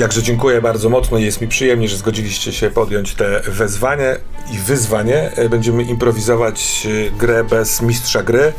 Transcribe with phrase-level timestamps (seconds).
[0.00, 4.16] Jakże dziękuję bardzo mocno i jest mi przyjemnie, że zgodziliście się podjąć te wezwanie
[4.54, 5.30] i wyzwanie.
[5.36, 8.40] E, będziemy improwizować e, grę bez mistrza gry.
[8.40, 8.52] E,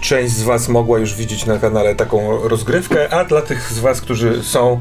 [0.00, 4.00] część z Was mogła już widzieć na kanale taką rozgrywkę, a dla tych z Was,
[4.00, 4.80] którzy są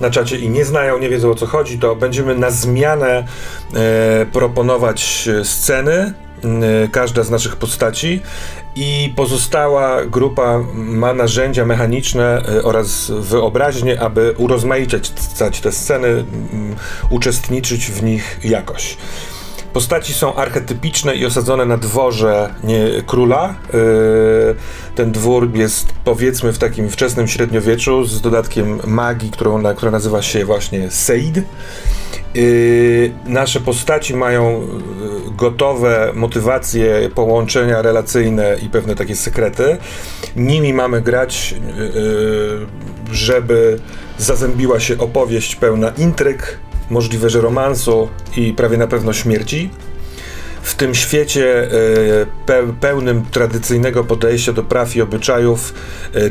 [0.00, 3.24] na czacie i nie znają, nie wiedzą o co chodzi, to będziemy na zmianę
[4.32, 6.12] proponować sceny
[6.92, 8.22] każda z naszych postaci
[8.76, 15.12] i pozostała grupa ma narzędzia mechaniczne e, oraz wyobraźnię, aby urozmaicać
[15.62, 16.24] te sceny,
[17.10, 18.96] uczestniczyć w nich jakoś.
[19.72, 23.48] Postaci są archetypiczne i osadzone na dworze nie, króla.
[23.48, 23.54] E,
[24.94, 30.44] ten dwór jest powiedzmy w takim wczesnym średniowieczu z dodatkiem magii, którą, która nazywa się
[30.44, 31.38] właśnie Seid.
[32.34, 34.68] Yy, nasze postaci mają yy,
[35.36, 39.76] gotowe motywacje, połączenia relacyjne i pewne takie sekrety.
[40.36, 41.54] Nimi mamy grać,
[41.94, 42.66] yy,
[43.12, 43.78] żeby
[44.18, 46.58] zazębiła się opowieść pełna intryg,
[46.90, 49.70] możliwe, że romansu i prawie na pewno śmierci.
[50.62, 51.68] W tym świecie
[52.80, 55.74] pełnym tradycyjnego podejścia do praw i obyczajów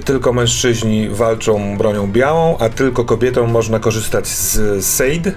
[0.06, 5.32] tylko mężczyźni walczą bronią białą, a tylko kobietom można korzystać z Seid,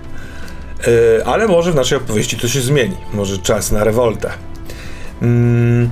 [0.86, 2.96] E, ale może w naszej opowieści to się zmieni.
[3.14, 4.30] Może czas na rewoltę.
[5.22, 5.90] Mm,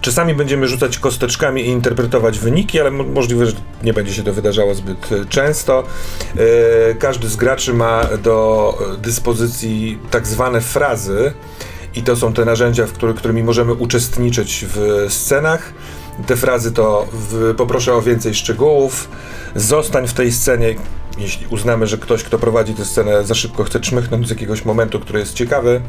[0.00, 4.74] czasami będziemy rzucać kosteczkami i interpretować wyniki, ale możliwe, że nie będzie się to wydarzało
[4.74, 5.84] zbyt e, często.
[6.36, 11.32] E, każdy z graczy ma do dyspozycji tak zwane frazy,
[11.94, 15.72] i to są te narzędzia, w który, którymi możemy uczestniczyć w scenach.
[16.26, 17.06] Te frazy to
[17.56, 19.08] poproszę o więcej szczegółów,
[19.54, 20.74] zostań w tej scenie,
[21.18, 25.00] jeśli uznamy, że ktoś, kto prowadzi tę scenę, za szybko chce czmychnąć z jakiegoś momentu,
[25.00, 25.80] który jest ciekawy,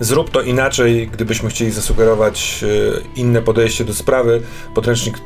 [0.00, 4.42] zrób to inaczej, gdybyśmy chcieli zasugerować e, inne podejście do sprawy.
[4.74, 5.18] Podręcznik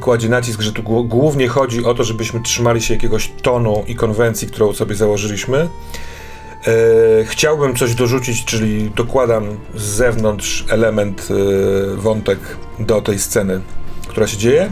[0.00, 4.48] kładzie nacisk, że tu głównie chodzi o to, żebyśmy trzymali się jakiegoś tonu i konwencji,
[4.48, 5.58] którą sobie założyliśmy.
[5.58, 9.44] E, chciałbym coś dorzucić, czyli dokładam
[9.74, 12.38] z zewnątrz element, e, wątek
[12.78, 13.60] do tej sceny,
[14.08, 14.70] która się dzieje.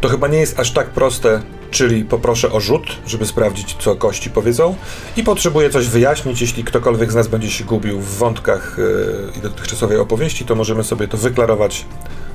[0.00, 1.42] To chyba nie jest aż tak proste,
[1.74, 4.76] czyli poproszę o rzut, żeby sprawdzić, co kości powiedzą
[5.16, 6.40] i potrzebuję coś wyjaśnić.
[6.40, 10.84] Jeśli ktokolwiek z nas będzie się gubił w wątkach yy, i dotychczasowej opowieści, to możemy
[10.84, 11.84] sobie to wyklarować,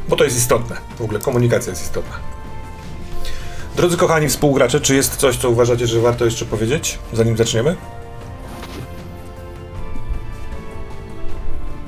[0.09, 0.75] bo to jest istotne.
[0.97, 2.15] W ogóle komunikacja jest istotna.
[3.75, 7.75] Drodzy kochani współgracze, czy jest coś, co uważacie, że warto jeszcze powiedzieć, zanim zaczniemy?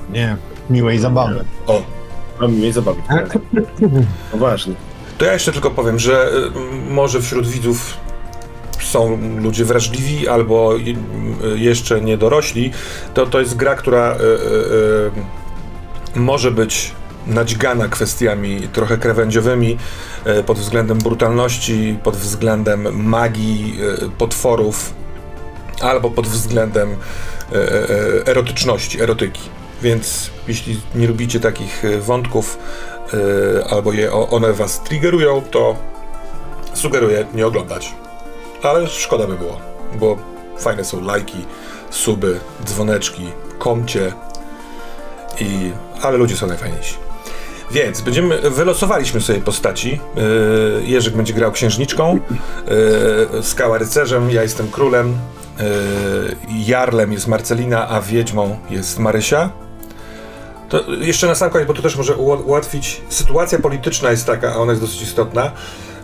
[0.09, 0.37] Nie,
[0.69, 1.45] miłej zabawy.
[1.67, 1.81] O,
[2.39, 3.01] A miłej zabawy.
[3.07, 3.37] Tak.
[4.33, 4.90] No ważne.
[5.21, 6.51] To ja jeszcze tylko powiem, że y,
[6.89, 7.93] może wśród widzów
[8.79, 12.71] są ludzie wrażliwi albo y, jeszcze niedorośli,
[13.13, 14.17] to to jest gra, która y,
[16.19, 16.91] może być
[17.27, 19.77] nadźgana kwestiami trochę krawędziowymi
[20.45, 23.79] pod względem brutalności, pod względem magii,
[24.17, 24.93] potworów,
[25.81, 26.95] albo pod względem
[28.25, 29.41] erotyczności, erotyki.
[29.81, 32.57] Więc jeśli nie lubicie takich wątków,
[33.69, 35.75] albo je, one was triggerują, to
[36.73, 37.93] sugeruję nie oglądać.
[38.63, 39.57] Ale szkoda by było,
[39.99, 40.17] bo
[40.57, 41.45] fajne są lajki,
[41.89, 43.27] suby, dzwoneczki,
[43.59, 44.13] komcie
[45.39, 45.71] i...
[46.01, 46.95] ale ludzie są najfajniejsi.
[47.71, 49.99] Więc będziemy, wylosowaliśmy sobie postaci.
[50.15, 52.19] Yy, Jerzyk będzie grał księżniczką,
[53.33, 55.17] yy, Skała rycerzem, ja jestem królem,
[55.59, 55.65] yy,
[56.65, 59.49] Jarlem jest Marcelina, a wiedźmą jest Marysia.
[60.71, 63.01] To jeszcze na sam koniec, bo to też może ułatwić.
[63.09, 65.51] Sytuacja polityczna jest taka, a ona jest dosyć istotna,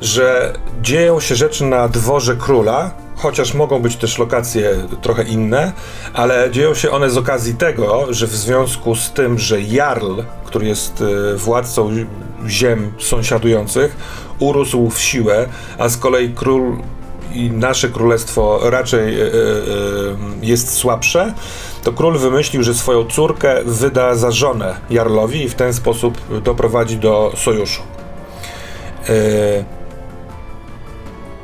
[0.02, 5.72] że dzieją się rzeczy na dworze króla, chociaż mogą być też lokacje trochę inne,
[6.14, 10.68] ale dzieją się one z okazji tego, że w związku z tym, że Jarl, który
[10.68, 11.90] jest e, władcą
[12.48, 13.96] ziem sąsiadujących,
[14.40, 15.48] urósł w siłę,
[15.78, 16.78] a z kolei król
[17.34, 19.30] i nasze królestwo raczej e, e,
[20.42, 21.34] jest słabsze,
[21.84, 26.98] to król wymyślił, że swoją córkę wyda za żonę Jarlowi i w ten sposób doprowadzi
[26.98, 27.82] do sojuszu.
[29.10, 29.66] Yy...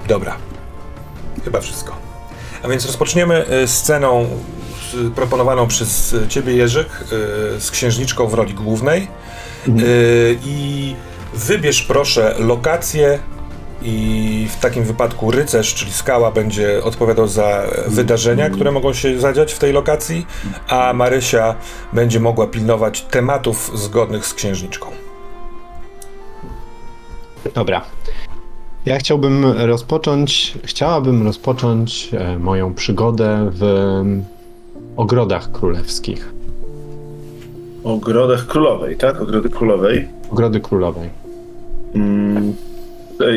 [0.07, 0.35] Dobra.
[1.45, 1.95] Chyba wszystko.
[2.63, 4.27] A więc rozpoczniemy e, sceną
[5.15, 9.07] proponowaną przez ciebie, Jerzyk, e, z księżniczką w roli głównej.
[9.67, 9.87] Mhm.
[10.45, 10.95] I
[11.33, 13.19] wybierz proszę lokację,
[13.83, 19.53] i w takim wypadku rycerz, czyli skała, będzie odpowiadał za wydarzenia, które mogą się zadziać
[19.53, 20.27] w tej lokacji,
[20.67, 21.55] a Marysia
[21.93, 24.87] będzie mogła pilnować tematów zgodnych z księżniczką.
[27.55, 27.81] Dobra.
[28.85, 33.63] Ja chciałbym rozpocząć, chciałabym rozpocząć e, moją przygodę w
[34.97, 36.33] ogrodach królewskich.
[37.83, 39.21] Ogrodach królowej, tak?
[39.21, 40.07] Ogrody królowej.
[40.31, 41.09] Ogrody królowej.
[41.95, 42.72] Mm, E,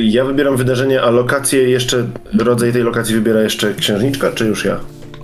[0.00, 2.06] Ja wybieram wydarzenie, a lokację jeszcze,
[2.38, 4.80] rodzaj tej lokacji wybiera jeszcze księżniczka, czy już ja?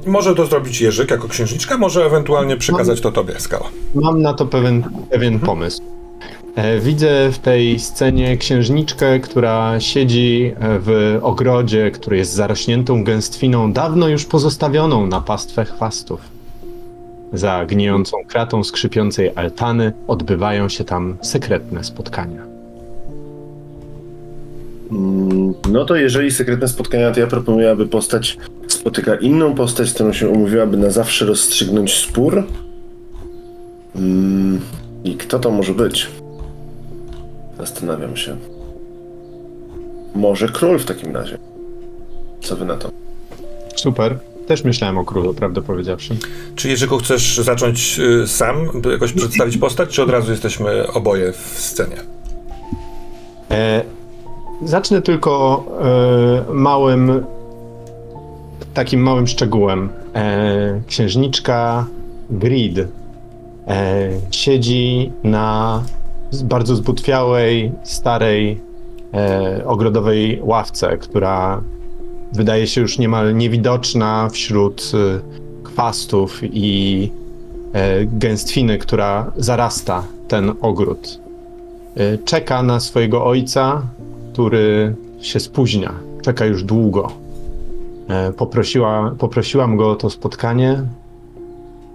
[0.07, 3.69] Może to zrobić Jerzyk jako księżniczka, może ewentualnie przekazać to tobie, Skała.
[3.95, 5.83] Mam na to pewien, pewien pomysł.
[6.57, 13.73] E, Widzę w tej scenie księżniczkę, która siedzi e, w ogrodzie, który jest zarośniętą gęstwiną,
[13.73, 16.21] dawno już pozostawioną na pastwę chwastów.
[17.33, 22.52] Za gnijącą kratą skrzypiącej altany odbywają się tam sekretne spotkania.
[24.93, 29.95] Mm, No to jeżeli sekretne spotkania, to ja proponuję, aby postać spotyka inną postać, z
[29.95, 32.45] którą się umówiła, by na zawsze rozstrzygnąć spór.
[33.97, 34.61] Mm,
[35.05, 36.09] I kto to może być?
[37.59, 38.37] Zastanawiam się.
[40.15, 41.39] Może król w takim razie.
[42.43, 42.91] Co wy na to?
[43.77, 44.19] Super.
[44.47, 46.17] Też myślałem o królu, prawdę powiedziawszy.
[46.55, 51.33] Czy Jerzyku chcesz zacząć y, sam, by jakoś przedstawić postać, czy od razu jesteśmy oboje
[51.33, 51.97] w scenie?
[53.51, 53.83] E,
[54.65, 55.65] zacznę tylko
[56.49, 57.25] e, małym,
[58.75, 59.89] takim małym szczegółem.
[60.15, 61.87] E, księżniczka
[62.31, 62.87] Grid e,
[64.31, 65.83] siedzi na
[66.45, 68.61] bardzo zbutwiałej, starej,
[69.15, 71.63] e, ogrodowej ławce, która
[72.33, 77.11] wydaje się już niemal niewidoczna wśród e, chwastów i
[77.73, 81.23] e, gęstwiny, która zarasta ten ogród.
[82.01, 83.83] Y, czeka na swojego ojca,
[84.33, 85.93] który się spóźnia.
[86.23, 87.09] Czeka już długo.
[88.09, 90.83] E, Poprosiła, poprosiłam go o to spotkanie,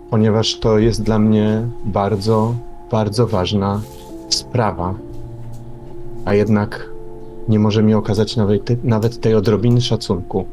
[0.09, 2.55] ponieważ to jest dla mnie bardzo,
[2.91, 3.81] bardzo ważna
[4.29, 4.93] sprawa.
[6.25, 6.89] A jednak
[7.49, 10.45] nie może mi okazać nawet, nawet tej odrobiny szacunku.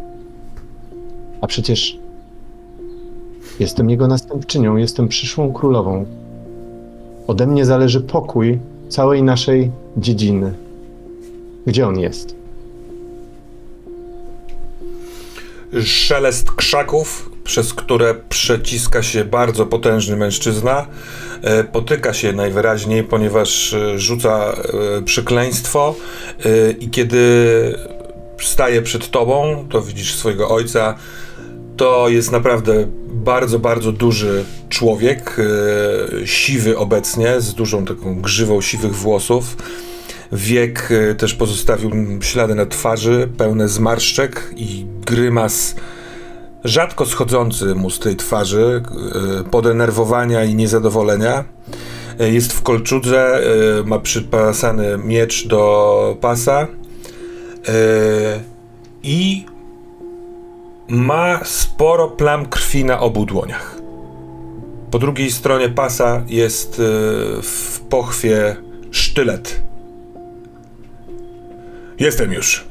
[1.40, 1.98] A przecież
[3.60, 6.04] jestem jego następczynią, jestem przyszłą królową.
[7.26, 8.58] Ode mnie zależy pokój
[8.88, 10.63] całej naszej dziedziny.
[11.66, 12.34] Gdzie on jest?
[15.84, 20.86] Szelest krzaków, przez które przeciska się bardzo potężny mężczyzna,
[21.42, 25.94] e, potyka się najwyraźniej, ponieważ e, rzuca e, przekleństwo
[26.80, 27.24] i kiedy
[28.42, 30.94] staje przed tobą, to widzisz swojego ojca,
[31.76, 35.36] to jest naprawdę bardzo, bardzo duży człowiek,
[36.24, 39.56] siwy obecnie, z dużą taką grzywą siwych włosów.
[40.34, 41.90] Wiek e, też pozostawił
[42.20, 45.74] ślady na twarzy, pełne zmarszczek i grymas
[46.64, 48.82] rzadko schodzący mu z tej twarzy,
[49.40, 51.44] e, podenerwowania i niezadowolenia.
[52.20, 53.40] E, Jest w kolczudze,
[53.84, 56.66] ma przypasany miecz do pasa
[59.02, 59.46] i
[60.88, 63.80] ma sporo plam krwi na obu dłoniach.
[64.90, 66.82] Po drugiej stronie pasa jest
[67.42, 68.56] w pochwie
[68.90, 69.62] sztylet.
[71.98, 72.64] Jestem już.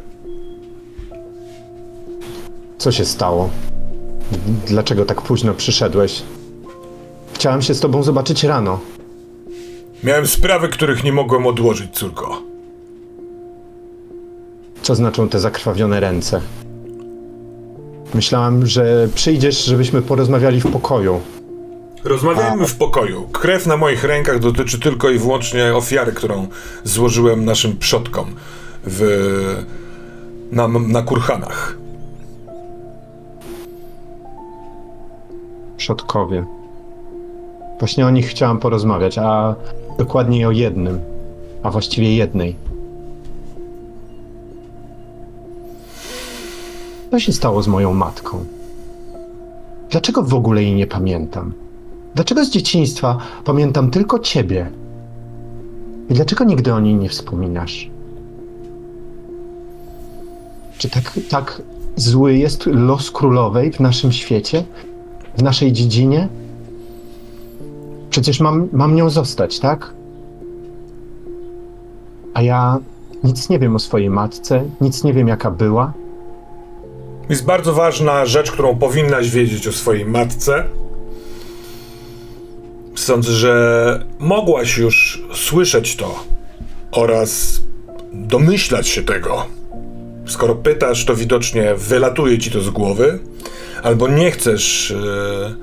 [2.78, 3.50] Co się stało?
[4.68, 6.24] Dlaczego tak późno przyszedłeś?
[7.34, 8.80] Chciałem się z tobą zobaczyć rano.
[10.04, 12.42] Miałem sprawy, których nie mogłem odłożyć, córko.
[14.82, 16.42] Co znaczą te zakrwawione ręce?
[18.14, 21.22] Myślałam, że przyjdziesz, żebyśmy porozmawiali w pokoju.
[22.04, 23.28] Rozmawiajmy w pokoju.
[23.32, 26.48] Krew na moich rękach dotyczy tylko i wyłącznie ofiary, którą
[26.84, 28.36] złożyłem naszym przodkom
[28.84, 29.64] w,
[30.52, 31.78] na, na kurhanach.
[35.78, 36.46] Przodkowie.
[37.80, 39.56] Właśnie o nich chciałam porozmawiać, a
[39.98, 41.00] dokładniej o jednym,
[41.64, 42.56] a właściwie jednej.
[47.12, 48.46] Co się stało z moją matką?
[49.90, 51.54] Dlaczego w ogóle jej nie pamiętam?
[52.16, 54.72] Dlaczego z dzieciństwa pamiętam tylko ciebie?
[56.10, 57.93] I dlaczego nigdy o niej nie wspominasz?
[60.78, 61.62] Czy tak, tak
[61.96, 64.64] zły jest los królowej w naszym świecie?
[65.38, 66.28] W naszej dziedzinie?
[68.10, 69.94] Przecież mam, mam nią zostać, tak?
[72.34, 72.80] A ja
[73.24, 75.94] nic nie wiem o swojej matce, nic nie wiem jaka była.
[77.30, 80.64] Jest bardzo ważna rzecz, którą powinnaś wiedzieć o swojej matce.
[82.96, 86.20] Sądzę, że mogłaś już słyszeć to
[86.92, 87.62] oraz
[88.14, 89.46] domyślać się tego.
[90.28, 93.20] Skoro pytasz, to widocznie wylatuje ci to z głowy,
[93.84, 95.56] albo nie chcesz e,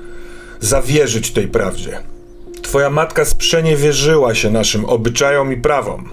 [0.59, 1.99] zawierzyć tej prawdzie.
[2.61, 6.09] Twoja matka sprzeniewierzyła się naszym obyczajom i prawom.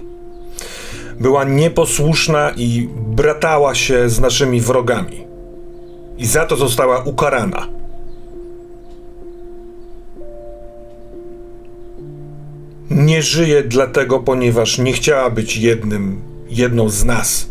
[1.19, 5.27] Była nieposłuszna i bratała się z naszymi wrogami
[6.17, 7.67] i za to została ukarana.
[12.89, 17.49] Nie żyje dlatego, ponieważ nie chciała być jednym jedną z nas.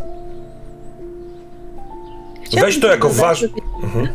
[2.49, 3.39] Chciałabym Weź to jako dodać, waż...
[3.39, 3.47] że
[3.83, 4.07] Mhm.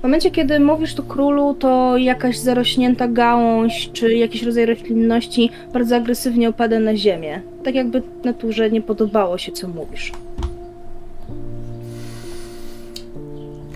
[0.00, 5.96] W momencie, kiedy mówisz tu królu, to jakaś zarośnięta gałąź czy jakiś rodzaj roślinności bardzo
[5.96, 7.42] agresywnie opada na ziemię.
[7.64, 10.12] Tak jakby naturze nie podobało się, co mówisz.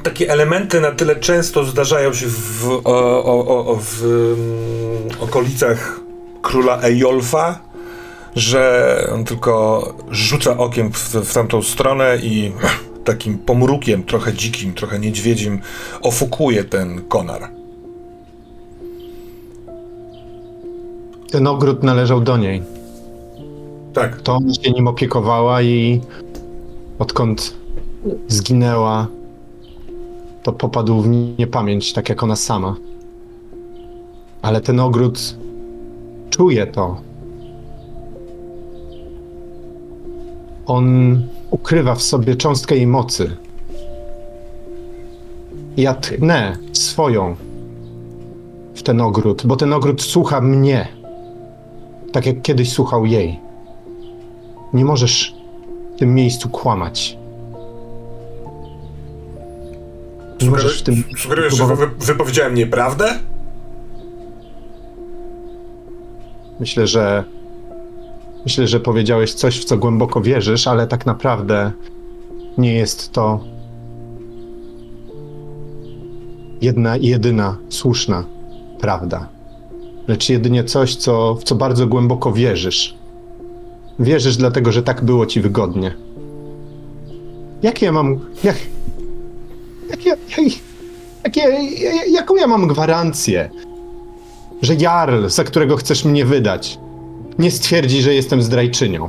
[0.02, 6.00] Takie elementy na tyle często zdarzają się w, o, o, o, o, w mm, okolicach
[6.42, 7.58] króla Ejolfa,
[8.36, 12.52] że on tylko rzuca okiem w, w tamtą stronę i
[13.06, 15.60] takim pomrukiem, trochę dzikim, trochę niedźwiedzim,
[16.02, 17.50] ofukuje ten konar.
[21.30, 22.62] Ten ogród należał do niej.
[23.92, 26.00] Tak, To ona się nim opiekowała i
[26.98, 27.54] odkąd
[28.28, 29.06] zginęła,
[30.42, 31.08] to popadł w
[31.38, 32.76] niepamięć, tak jak ona sama.
[34.42, 35.36] Ale ten ogród
[36.30, 37.00] czuje to.
[40.66, 41.22] On
[41.56, 43.36] ukrywa w sobie cząstkę jej mocy.
[45.76, 47.36] Ja tchnę swoją
[48.74, 50.88] w ten ogród, bo ten ogród słucha mnie.
[52.12, 53.40] Tak jak kiedyś słuchał jej.
[54.72, 55.34] Nie możesz
[55.94, 57.18] w tym miejscu kłamać.
[60.42, 61.04] Nie możesz w tym.
[61.16, 63.18] sugerujesz, że wy, wypowiedziałem nieprawdę?
[66.60, 67.24] Myślę, że.
[68.46, 71.72] Myślę, że powiedziałeś coś, w co głęboko wierzysz, ale tak naprawdę
[72.58, 73.40] nie jest to
[76.60, 78.24] jedna jedyna słuszna
[78.80, 79.28] prawda.
[80.08, 82.94] Lecz jedynie coś, co, w co bardzo głęboko wierzysz.
[83.98, 85.96] Wierzysz dlatego, że tak było ci wygodnie.
[87.62, 88.20] Jakie ja mam.
[88.44, 88.56] Jak,
[89.90, 91.36] jak, jak, jak,
[92.10, 93.50] jaką ja mam gwarancję,
[94.62, 96.78] że Jarl, za którego chcesz mnie wydać,
[97.38, 99.08] nie stwierdzi, że jestem zdrajczynią.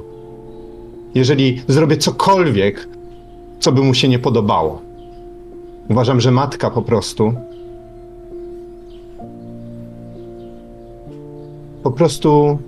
[1.16, 2.88] Jeżeli zrobię cokolwiek,
[3.60, 4.82] co by mu się nie podobało.
[5.90, 7.34] Uważam, że matka po prostu.
[11.84, 12.60] Po prostu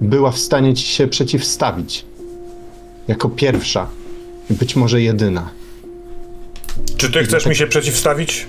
[0.00, 2.04] była w stanie ci się przeciwstawić.
[3.08, 3.86] Jako pierwsza
[4.50, 5.50] i być może jedyna.
[6.96, 8.46] Czy ty chcesz mi się przeciwstawić?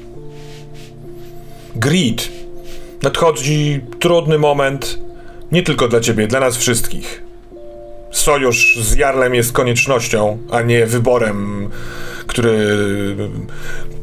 [1.76, 2.41] Greed.
[3.04, 5.00] Nadchodzi trudny moment,
[5.52, 7.24] nie tylko dla ciebie, dla nas wszystkich.
[8.12, 11.70] Sojusz z Jarlem jest koniecznością, a nie wyborem,
[12.28, 12.78] który.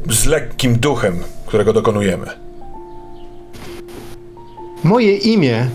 [0.09, 2.25] z lekkim duchem, którego dokonujemy.
[4.83, 5.69] Moje imię.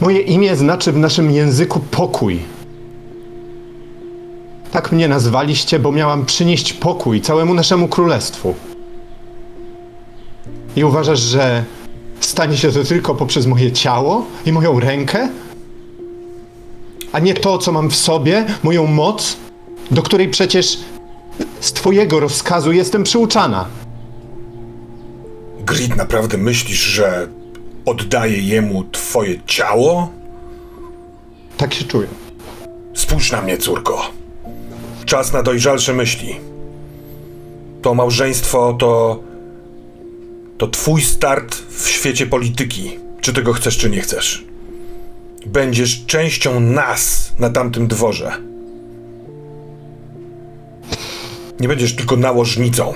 [0.00, 2.38] Moje imię znaczy w naszym języku pokój.
[4.72, 8.54] Tak mnie nazwaliście, bo miałam przynieść pokój całemu naszemu królestwu.
[10.76, 11.64] I uważasz, że
[12.20, 15.28] stanie się to tylko poprzez moje ciało i moją rękę?
[17.12, 19.36] A nie to, co mam w sobie, moją moc,
[19.90, 20.78] do której przecież
[21.60, 23.66] z twojego rozkazu jestem przyuczana.
[25.60, 27.28] Greed, naprawdę myślisz, że
[27.86, 30.08] oddaję jemu twoje ciało?
[31.56, 32.08] Tak się czuję.
[32.94, 34.10] Spójrz na mnie, córko.
[35.04, 36.36] Czas na dojrzalsze myśli.
[37.82, 39.20] To małżeństwo to.
[40.58, 42.98] To twój start w świecie polityki.
[43.20, 44.44] Czy tego chcesz, czy nie chcesz.
[45.46, 48.32] Będziesz częścią nas na tamtym dworze.
[51.60, 52.94] Nie będziesz tylko nałożnicą.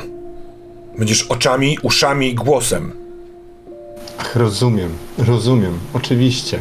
[0.99, 2.93] Będziesz oczami, uszami i głosem.
[4.19, 6.59] Ach, rozumiem, rozumiem, oczywiście.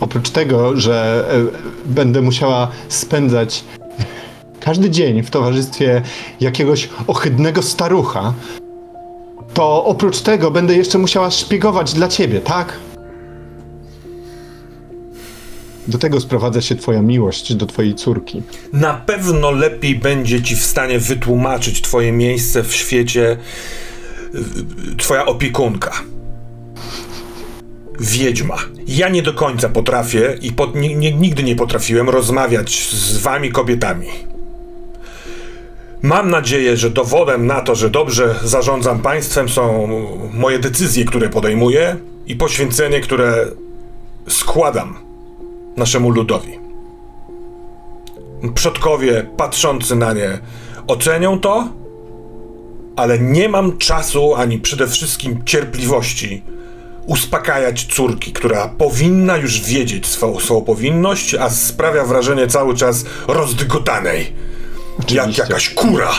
[0.00, 3.64] Oprócz tego, że e, będę musiała spędzać
[4.60, 6.02] każdy dzień w towarzystwie
[6.40, 8.34] jakiegoś ohydnego starucha,
[9.54, 12.78] to oprócz tego będę jeszcze musiała szpiegować dla ciebie, tak?
[15.88, 18.42] Do tego sprowadza się twoja miłość do twojej córki.
[18.72, 23.36] Na pewno lepiej będzie ci w stanie wytłumaczyć twoje miejsce w świecie
[24.34, 25.92] y, twoja opiekunka.
[28.00, 28.56] Wiedźma.
[28.86, 33.52] Ja nie do końca potrafię i pod, ni, nie, nigdy nie potrafiłem rozmawiać z wami
[33.52, 34.06] kobietami.
[36.02, 39.88] Mam nadzieję, że dowodem na to, że dobrze zarządzam państwem są
[40.32, 43.46] moje decyzje, które podejmuję i poświęcenie, które
[44.28, 44.98] składam
[45.76, 46.60] naszemu ludowi
[48.54, 50.38] przodkowie patrzący na nie
[50.86, 51.68] ocenią to,
[52.96, 56.42] ale nie mam czasu ani przede wszystkim cierpliwości
[57.06, 64.49] uspokajać córki, która powinna już wiedzieć swoją, swoją powinność, a sprawia wrażenie cały czas rozdygotanej.
[65.00, 65.42] Jak Oczywiście.
[65.42, 66.10] jakaś kura.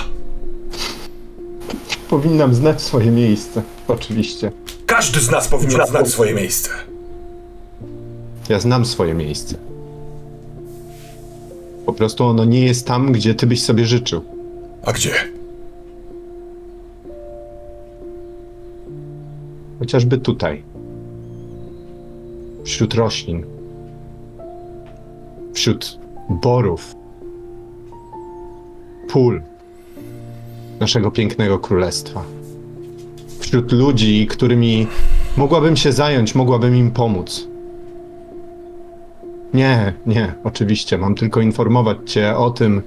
[2.10, 4.52] Powinnam znać swoje miejsce, oczywiście.
[4.86, 6.70] Każdy z nas powinien znać swoje miejsce.
[8.50, 9.56] Ja znam swoje miejsce.
[11.86, 14.22] Po prostu ono nie jest tam, gdzie ty byś sobie życzył.
[14.84, 15.14] A gdzie?
[19.80, 20.64] Chociażby tutaj.
[22.64, 23.46] Wśród roślin.
[25.54, 25.98] Wśród
[26.30, 27.01] borów.
[29.12, 29.42] Pól
[30.80, 32.24] naszego pięknego królestwa.
[33.40, 34.88] Wśród ludzi, którymi
[35.38, 37.48] mogłabym się zająć, mogłabym im pomóc.
[39.54, 40.98] Nie, nie, oczywiście.
[40.98, 42.82] Mam tylko informować cię o tym,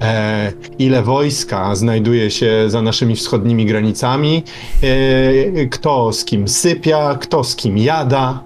[0.00, 4.42] e, ile wojska znajduje się za naszymi wschodnimi granicami,
[4.82, 8.44] e, kto z kim sypia, kto z kim jada.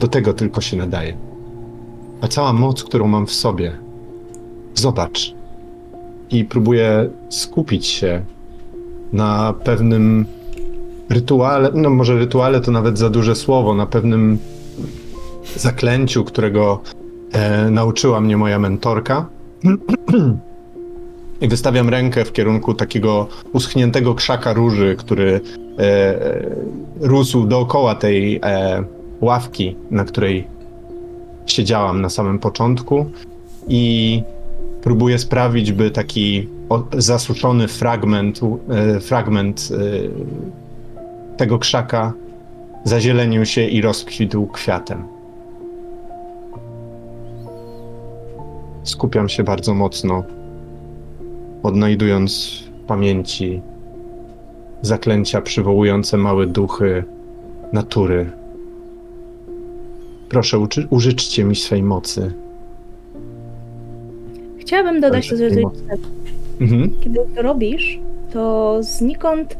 [0.00, 1.16] Do tego tylko się nadaje.
[2.20, 3.72] A cała moc, którą mam w sobie,
[4.74, 5.41] zobacz.
[6.32, 8.22] I próbuję skupić się
[9.12, 10.26] na pewnym
[11.08, 14.38] rytuale, no może rytuale to nawet za duże słowo, na pewnym
[15.56, 16.82] zaklęciu, którego
[17.32, 19.26] e, nauczyła mnie moja mentorka.
[21.40, 25.40] I wystawiam rękę w kierunku takiego uschniętego krzaka róży, który
[25.78, 26.14] e,
[27.00, 28.84] rósł dookoła tej e,
[29.20, 30.46] ławki, na której
[31.46, 33.10] siedziałam na samym początku.
[33.68, 34.22] I
[34.82, 36.48] próbuję sprawić, by taki
[36.98, 42.12] zasuszony fragment, e, fragment e, tego krzaka
[42.84, 45.04] zazielenił się i rozkwitł kwiatem.
[48.82, 50.24] Skupiam się bardzo mocno,
[51.62, 53.62] odnajdując w pamięci
[54.82, 57.04] zaklęcia przywołujące małe duchy
[57.72, 58.30] natury.
[60.28, 60.58] Proszę,
[60.90, 62.41] użyczcie mi swej mocy.
[64.62, 65.64] Chciałabym dodać tej tej
[66.60, 66.90] Mhm.
[67.00, 67.98] Kiedy to robisz,
[68.32, 69.56] to znikąd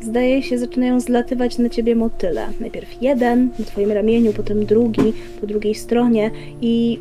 [0.00, 2.46] zdaje się zaczynają zlatywać na ciebie motyle.
[2.60, 6.98] Najpierw jeden na twoim ramieniu, potem drugi po drugiej stronie i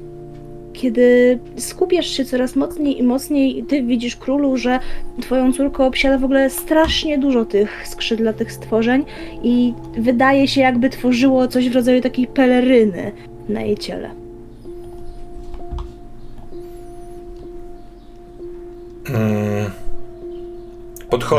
[0.73, 4.79] kiedy skupiasz się coraz mocniej i mocniej, ty widzisz królu, że
[5.21, 9.03] twoją córkę obsiada w ogóle strasznie dużo tych skrzydlatych stworzeń
[9.43, 13.11] i wydaje się jakby tworzyło coś w rodzaju takiej peleryny
[13.49, 14.20] na jej ciele.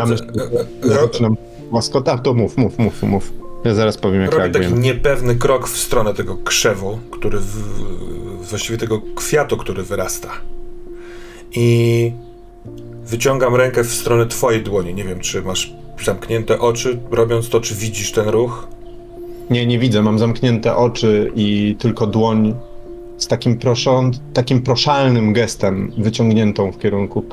[0.00, 0.26] Podchodzę.
[0.82, 1.36] Ja E, ro- zaczynam
[1.72, 3.32] łaskota, to mów, mów, mów, mów.
[3.64, 4.82] Ja zaraz powiem, jak Robię taki reaguję.
[4.82, 7.56] niepewny krok w stronę tego krzewu, który w,
[8.50, 10.28] właściwie tego kwiatu, który wyrasta.
[11.54, 12.12] I
[13.06, 14.94] wyciągam rękę w stronę twojej dłoni.
[14.94, 15.72] Nie wiem, czy masz
[16.04, 18.66] zamknięte oczy, robiąc to, czy widzisz ten ruch?
[19.50, 22.54] Nie, nie widzę, mam zamknięte oczy i tylko dłoń
[23.18, 27.24] z takim, proszą, takim proszalnym gestem wyciągniętą w kierunku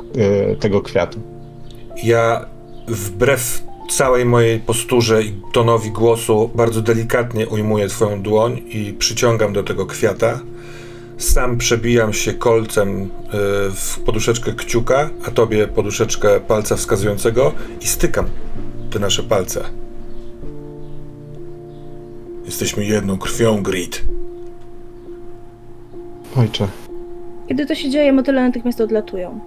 [0.52, 1.20] e, tego kwiatu.
[2.04, 2.46] Ja
[2.88, 9.64] wbrew całej mojej posturze i tonowi głosu bardzo delikatnie ujmuję twoją dłoń i przyciągam do
[9.64, 10.40] tego kwiata.
[11.18, 13.08] Sam przebijam się kolcem y,
[13.72, 18.26] w poduszeczkę kciuka, a tobie poduszeczkę palca wskazującego i stykam
[18.92, 19.64] te nasze palce.
[22.46, 24.04] Jesteśmy jedną krwią, Grid.
[26.38, 26.68] Ojcze,
[27.48, 29.40] Kiedy to się dzieje, motyle natychmiast odlatują.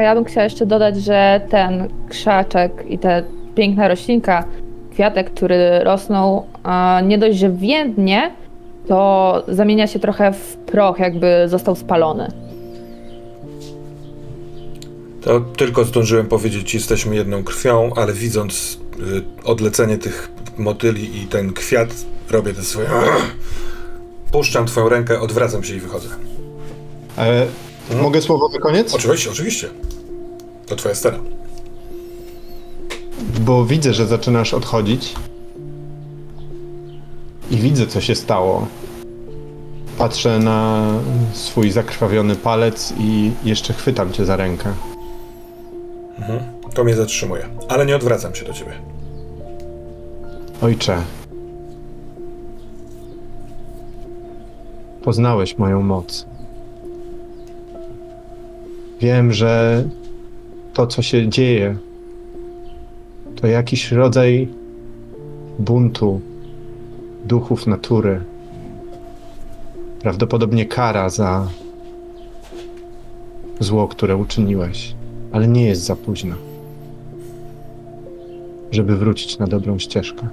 [0.00, 3.22] A ja bym chciała jeszcze dodać, że ten krzaczek i ta
[3.54, 4.44] piękna roślinka,
[4.92, 8.30] kwiatek, który rosnął, a nie dość, że więdnie,
[8.88, 12.28] to zamienia się trochę w proch, jakby został spalony.
[15.22, 21.52] To tylko zdążyłem powiedzieć, jesteśmy jedną krwią, ale widząc y, odlecenie tych motyli i ten
[21.52, 21.88] kwiat,
[22.30, 22.88] robię te swoje.
[24.32, 26.08] Puszczam twoją rękę, odwracam się i wychodzę.
[27.90, 28.94] E, mogę słowo na koniec?
[28.94, 29.68] Oczywiście, oczywiście.
[30.66, 31.18] To twoja stara.
[33.40, 35.14] Bo widzę, że zaczynasz odchodzić.
[37.50, 38.66] I widzę, co się stało.
[39.98, 40.88] Patrzę na
[41.32, 44.72] swój zakrwawiony palec i jeszcze chwytam cię za rękę.
[46.18, 46.40] Mhm.
[46.74, 47.48] To mnie zatrzymuje.
[47.68, 48.72] Ale nie odwracam się do ciebie.
[50.62, 51.02] Ojcze,
[55.02, 56.26] poznałeś moją moc.
[59.00, 59.84] Wiem, że
[60.74, 61.76] to, co się dzieje,
[63.36, 64.48] to jakiś rodzaj
[65.58, 66.20] buntu
[67.24, 68.20] duchów natury.
[70.00, 71.48] Prawdopodobnie kara za
[73.60, 74.94] zło, które uczyniłeś,
[75.32, 76.34] ale nie jest za późno,
[78.70, 80.28] żeby wrócić na dobrą ścieżkę.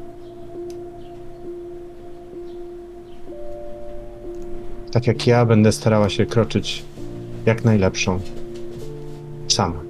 [4.97, 6.83] tak jak ja będę starała się kroczyć
[7.45, 8.19] jak najlepszą.
[9.47, 9.81] Sama.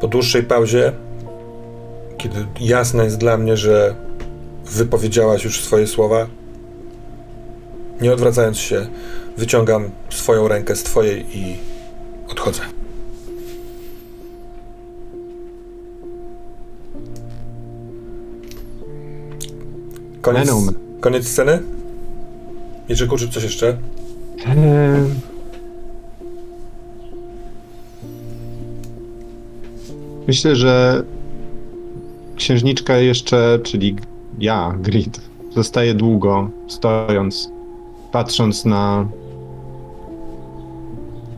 [0.00, 0.92] Po dłuższej pauzie
[2.22, 3.94] kiedy jasne jest dla mnie, że
[4.64, 6.26] wypowiedziałaś już swoje słowa,
[8.00, 8.86] nie odwracając się,
[9.36, 11.56] wyciągam swoją rękę z twojej i
[12.28, 12.60] odchodzę.
[20.20, 20.50] Koniec,
[21.00, 21.62] koniec sceny?
[22.92, 23.78] Mieczyku, czy coś jeszcze?
[24.46, 25.04] Eee...
[30.26, 31.02] Myślę, że
[32.36, 33.96] księżniczka jeszcze, czyli
[34.38, 35.20] ja, Grid,
[35.54, 37.50] zostaje długo stojąc,
[38.12, 39.08] patrząc na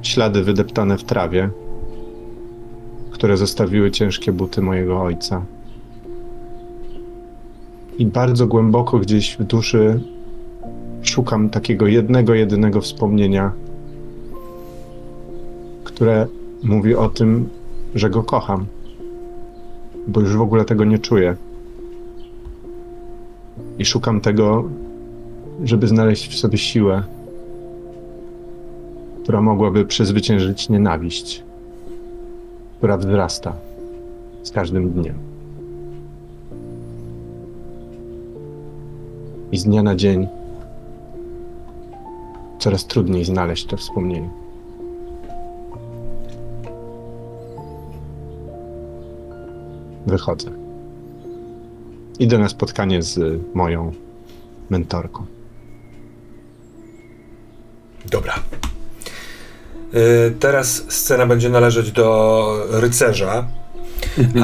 [0.03, 1.51] ślady wydeptane w trawie,
[3.11, 5.45] które zostawiły ciężkie buty mojego ojca.
[7.99, 10.14] I bardzo głęboko gdzieś w duszy
[11.09, 13.53] szukam takiego jednego, jedynego wspomnienia,
[15.85, 16.27] które
[16.63, 17.49] mówi o tym,
[17.95, 18.67] że go kocham,
[20.09, 21.37] bo już w ogóle tego nie czuję.
[23.79, 24.65] I szukam tego,
[25.65, 27.03] żeby znaleźć w sobie siłę,
[29.23, 31.43] która mogłaby przezwyciężyć nienawiść,
[32.79, 33.53] która wzrasta
[34.43, 35.15] z każdym dniem.
[39.53, 40.27] I z dnia na dzień
[42.59, 44.31] coraz trudniej znaleźć to wspomnienie.
[50.07, 50.51] Wychodzę.
[52.19, 53.93] Idę na spotkanie z moją
[54.71, 55.27] mentorką.
[58.11, 58.35] Dobra.
[59.95, 63.47] Y, Teraz scena będzie należeć do rycerza,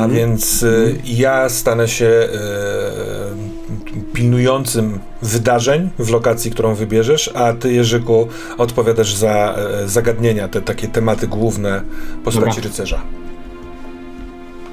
[0.00, 3.89] a więc y, ja stanę się y,
[4.20, 8.28] pilnującym wydarzeń w lokacji, którą wybierzesz, a ty, Jerzyku,
[8.58, 11.82] odpowiadasz za y, zagadnienia, te takie tematy główne
[12.24, 12.62] postaci Dobra.
[12.62, 13.00] rycerza.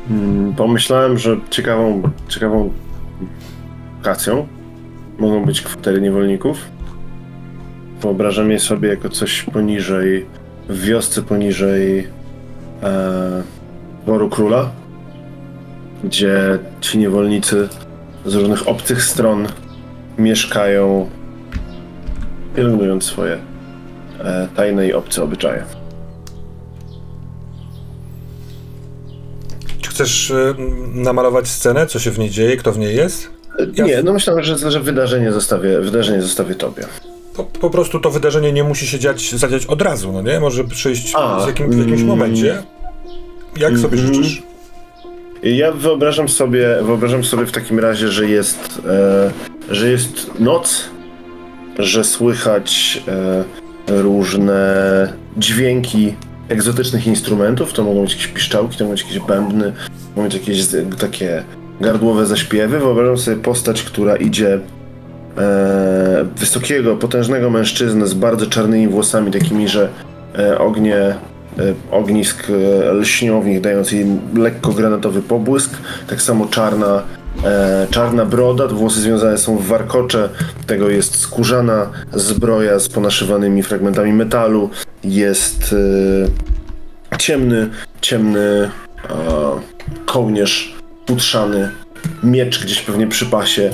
[0.09, 2.71] Mm, Pomyślałem, że ciekawą, ciekawą
[3.97, 4.47] lokacją
[5.19, 6.57] mogą być kwatery niewolników.
[8.01, 10.25] Wyobrażam je sobie jako coś poniżej,
[10.69, 12.07] w wiosce poniżej
[12.83, 13.43] e,
[14.03, 14.71] dworu króla,
[16.03, 17.69] gdzie ci niewolnicy
[18.27, 19.47] z różnych obcych stron
[20.17, 21.09] mieszkają,
[22.55, 23.37] pielęgnując swoje
[24.19, 25.63] e, tajne i obce obyczaje.
[29.81, 30.55] Czy chcesz y,
[30.93, 33.29] namalować scenę, co się w niej dzieje, kto w niej jest?
[33.75, 36.83] Ja- Nie, no myślałem, że, że wydarzenie, zostawię, wydarzenie zostawię tobie.
[37.35, 40.39] Po, po prostu to wydarzenie nie musi się dziać, zadziać od razu, no nie?
[40.39, 42.07] Może przyjść A, w, jakim, w jakimś mm.
[42.07, 42.63] momencie.
[43.57, 44.13] Jak sobie Mhm.
[44.15, 44.43] życzysz?
[45.55, 49.31] Ja wyobrażam sobie, wyobrażam sobie w takim razie, że jest, e,
[49.69, 50.89] że jest noc,
[51.79, 53.43] że słychać e,
[54.01, 56.13] różne dźwięki
[56.49, 57.73] egzotycznych instrumentów.
[57.73, 59.73] To mogą być jakieś piszczałki, to mogą być jakieś bębny,
[60.15, 60.67] mogą być jakieś
[60.99, 61.43] takie
[61.81, 62.79] gardłowe zaśpiewy.
[62.79, 64.59] Wyobrażam sobie postać, która idzie
[65.37, 69.89] e, wysokiego, potężnego mężczyznę z bardzo czarnymi włosami, takimi, że
[70.39, 71.15] e, ognie
[71.91, 75.77] ognisk e, lśnią w nich, dając im lekko granatowy pobłysk.
[76.07, 77.03] Tak samo czarna,
[77.43, 80.29] e, czarna broda, włosy związane są w warkocze,
[80.67, 84.69] tego jest skórzana zbroja z ponaszywanymi fragmentami metalu,
[85.03, 85.75] jest
[87.13, 87.69] e, ciemny,
[88.01, 88.69] ciemny e,
[90.05, 90.75] kołnierz
[91.07, 91.71] futrzany,
[92.23, 93.71] miecz gdzieś pewnie przy pasie.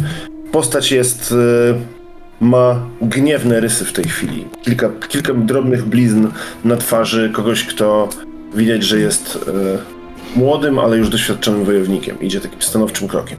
[0.51, 2.02] Postać jest e,
[2.41, 4.47] ma gniewne rysy w tej chwili.
[4.61, 6.27] Kilka, kilka drobnych blizn
[6.65, 8.09] na twarzy kogoś, kto
[8.55, 12.21] widać, że jest e, młodym, ale już doświadczonym wojownikiem.
[12.21, 13.37] Idzie takim stanowczym krokiem.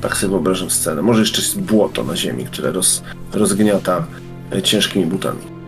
[0.00, 1.02] Tak sobie wyobrażam scenę.
[1.02, 4.06] Może jeszcze jest błoto na ziemi, które roz, rozgniata
[4.52, 5.58] e, ciężkimi butami.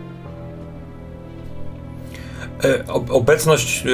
[2.63, 3.89] E, Obecność e,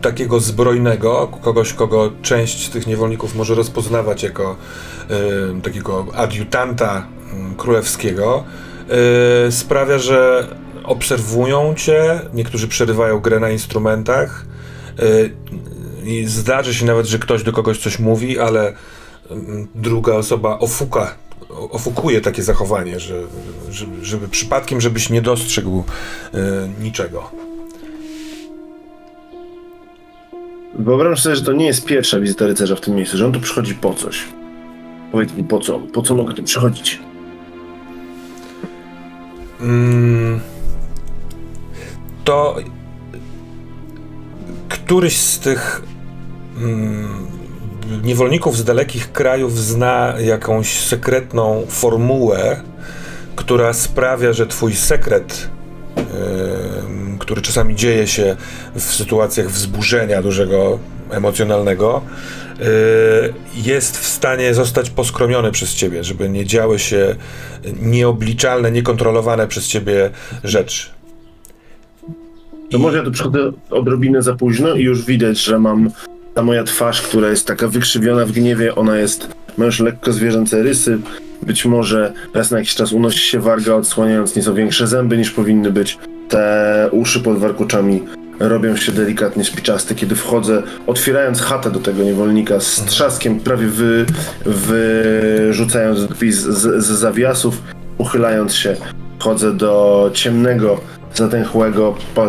[0.00, 4.56] takiego zbrojnego, kogoś, kogo część tych niewolników może rozpoznawać jako
[5.56, 7.06] e, takiego adiutanta
[7.56, 8.44] królewskiego,
[9.46, 10.46] e, sprawia, że
[10.84, 14.46] obserwują cię, niektórzy przerywają grę na instrumentach
[14.98, 15.02] e,
[16.04, 18.72] i zdarzy się nawet, że ktoś do kogoś coś mówi, ale
[19.30, 21.14] mm, druga osoba ofuka,
[21.70, 23.22] ofukuje takie zachowanie, że,
[23.70, 25.84] żeby, żeby przypadkiem, żebyś nie dostrzegł
[26.34, 27.30] e, niczego.
[30.74, 33.40] Wyobrażam sobie, że to nie jest pierwsza wizyta rycerza w tym miejscu, że on tu
[33.40, 34.24] przychodzi po coś.
[35.12, 35.78] Powiedz mi, po co?
[35.78, 37.00] Po co mogę tu przychodzić?
[39.62, 40.40] Mm,
[42.24, 42.56] to
[44.68, 45.82] któryś z tych
[46.56, 47.26] mm,
[48.02, 52.60] niewolników z dalekich krajów zna jakąś sekretną formułę,
[53.36, 55.50] która sprawia, że twój sekret,
[57.18, 58.36] który czasami dzieje się
[58.74, 60.78] w sytuacjach wzburzenia dużego
[61.10, 62.02] emocjonalnego,
[63.54, 67.16] jest w stanie zostać poskromiony przez ciebie, żeby nie działy się
[67.82, 70.10] nieobliczalne, niekontrolowane przez ciebie
[70.44, 70.90] rzeczy.
[72.70, 75.90] To może ja tu przychodzę odrobinę za późno i już widać, że mam
[76.34, 80.62] ta moja twarz, która jest taka wykrzywiona w gniewie, ona jest, ma już lekko zwierzęce
[80.62, 80.98] rysy.
[81.42, 85.70] Być może raz na jakiś czas unosi się warga, odsłaniając nieco większe zęby niż powinny
[85.70, 85.98] być.
[86.28, 88.02] Te uszy pod warkuczami
[88.48, 94.06] robią się delikatnie spiczaste, kiedy wchodzę, otwierając chatę do tego niewolnika z trzaskiem, prawie wy,
[94.46, 97.62] wyrzucając drzwi z, z, z zawiasów,
[97.98, 98.76] uchylając się,
[99.18, 100.80] wchodzę do ciemnego,
[101.14, 102.26] zatęchłego, pa,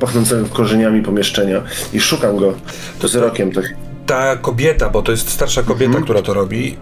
[0.00, 2.54] pachnącego korzeniami pomieszczenia i szukam go
[3.02, 3.52] wzrokiem.
[3.52, 3.89] Tak.
[4.10, 6.04] Ta kobieta, bo to jest starsza kobieta, Mhm.
[6.04, 6.76] która to robi,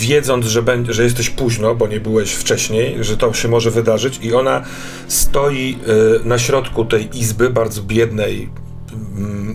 [0.00, 4.18] wiedząc, że, będzie, że jesteś późno, bo nie byłeś wcześniej, że to się może wydarzyć,
[4.22, 4.62] i ona
[5.08, 5.78] stoi
[6.22, 8.48] y, na środku tej izby, bardzo biednej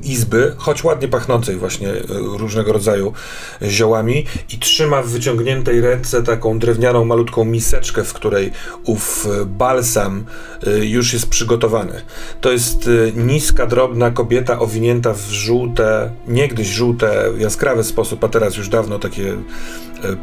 [0.03, 2.03] izby, choć ładnie pachnącej właśnie y,
[2.37, 3.13] różnego rodzaju
[3.61, 8.51] ziołami i trzyma w wyciągniętej ręce taką drewnianą, malutką miseczkę, w której
[8.85, 10.25] ów y, balsam
[10.67, 12.01] y, już jest przygotowany.
[12.41, 18.69] To jest niska, drobna kobieta owinięta w żółte, niegdyś żółte, jaskrawy sposób, a teraz już
[18.69, 19.35] dawno takie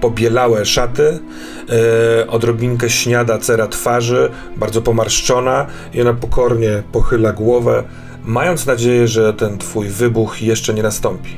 [0.00, 1.18] pobielałe szaty,
[2.29, 7.85] odrobinkę śniada cera twarzy, bardzo pomarszczona i ona pokornie pochyla głowę,
[8.26, 11.30] mając nadzieję, że ten twój wybuch jeszcze nie nastąpi.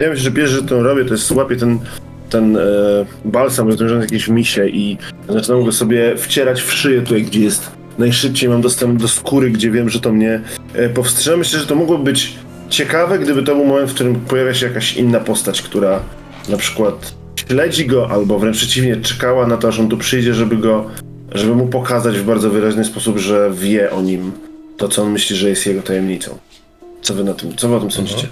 [0.00, 1.78] Ja myślę, że pierwsze, to robię, to jest łapię ten,
[2.30, 2.60] ten e,
[3.24, 8.48] balsam rozwiążony jakieś misie i zaczynam go sobie wcierać w szyję tutaj, gdzie jest najszybciej,
[8.48, 10.40] mam dostęp do skóry, gdzie wiem, że to mnie
[10.74, 11.36] e, powstrzyma.
[11.36, 12.34] Myślę, że to mogłoby być
[12.68, 16.00] ciekawe, gdyby to był moment, w którym pojawia się jakaś inna postać, która
[16.48, 17.14] na przykład
[17.48, 20.86] śledzi go, albo wręcz przeciwnie, czekała na to, aż on tu przyjdzie, żeby go,
[21.32, 24.32] żeby mu pokazać w bardzo wyraźny sposób, że wie o nim
[24.78, 26.38] to, co on myśli, że jest jego tajemnicą.
[27.02, 28.28] Co wy na tym, co wy o tym sądzicie?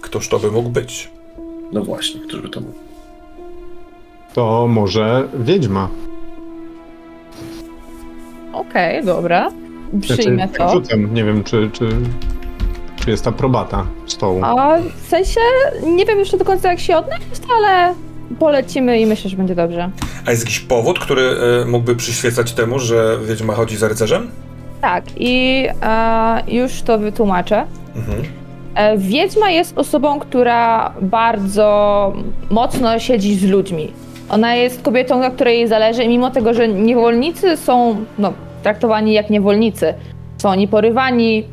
[0.00, 1.10] Któż to by mógł być?
[1.72, 2.78] No właśnie, któż by to mógł?
[4.34, 5.88] To może wiedźma.
[8.52, 9.50] Okej, dobra.
[10.00, 10.72] Przyjmę Znaczy, to.
[10.72, 11.88] Rzucam, nie wiem, czy, czy,
[12.96, 14.40] czy jest aprobata stołu.
[14.44, 15.40] A w sensie
[15.86, 17.94] nie wiem jeszcze do końca jak się odnaleźć, ale
[18.38, 19.90] polecimy i myślę, że będzie dobrze.
[20.26, 21.22] A jest jakiś powód, który
[21.62, 24.30] y, mógłby przyświecać temu, że wiedźma chodzi za rycerzem?
[24.80, 27.64] Tak, i e, już to wytłumaczę.
[27.96, 28.22] Mhm.
[28.74, 32.12] E, Wiedźma jest osobą, która bardzo
[32.50, 33.92] mocno siedzi z ludźmi.
[34.28, 38.32] Ona jest kobietą, na której jej zależy, i mimo tego, że niewolnicy są no,
[38.62, 39.94] traktowani jak niewolnicy,
[40.38, 41.44] są oni porywani,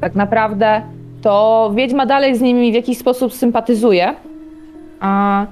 [0.00, 0.82] tak naprawdę,
[1.22, 4.14] to wiedźma dalej z nimi w jakiś sposób sympatyzuje.
[5.00, 5.46] A,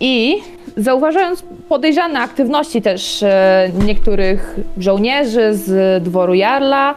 [0.00, 0.36] I
[0.76, 6.94] zauważając podejrzane aktywności też e, niektórych żołnierzy z dworu Jarla,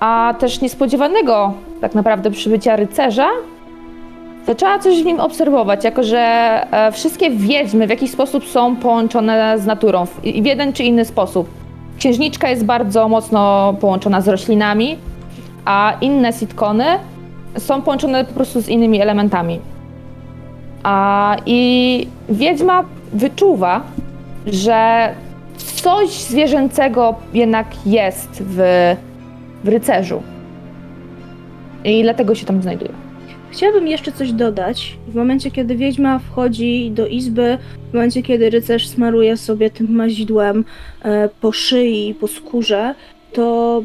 [0.00, 3.28] a też niespodziewanego tak naprawdę przybycia rycerza,
[4.46, 6.18] zaczęła coś w nim obserwować, jako że
[6.70, 11.48] e, wszystkie wiedźmy w jakiś sposób są połączone z naturą w, jeden czy inny sposób.
[11.98, 14.96] Księżniczka jest bardzo mocno połączona z roślinami,
[15.64, 16.84] a inne sitkony
[17.58, 19.60] są połączone po prostu z innymi elementami.
[20.86, 23.82] A, I wiedźma wyczuwa,
[24.46, 25.14] że
[25.56, 28.56] coś zwierzęcego jednak jest w,
[29.64, 30.22] w rycerzu.
[31.84, 32.92] I dlatego się tam znajduje.
[33.50, 34.96] Chciałabym jeszcze coś dodać.
[35.08, 37.58] W momencie, kiedy wiedźma wchodzi do izby,
[37.90, 40.64] w momencie, kiedy rycerz smaruje sobie tym mazidłem
[41.02, 42.94] e, po szyi, po skórze,
[43.32, 43.82] to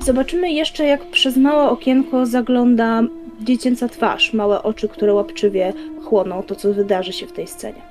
[0.00, 3.02] zobaczymy jeszcze, jak przez małe okienko zagląda
[3.40, 5.72] dziecięca twarz, małe oczy, które łapczywie
[6.04, 7.82] chłoną to, co wydarzy się w tej scenie.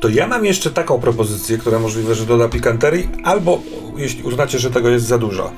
[0.00, 3.60] To ja mam jeszcze taką propozycję, która możliwe, że doda pikanterii, albo
[3.96, 5.52] jeśli uznacie, że tego jest za dużo,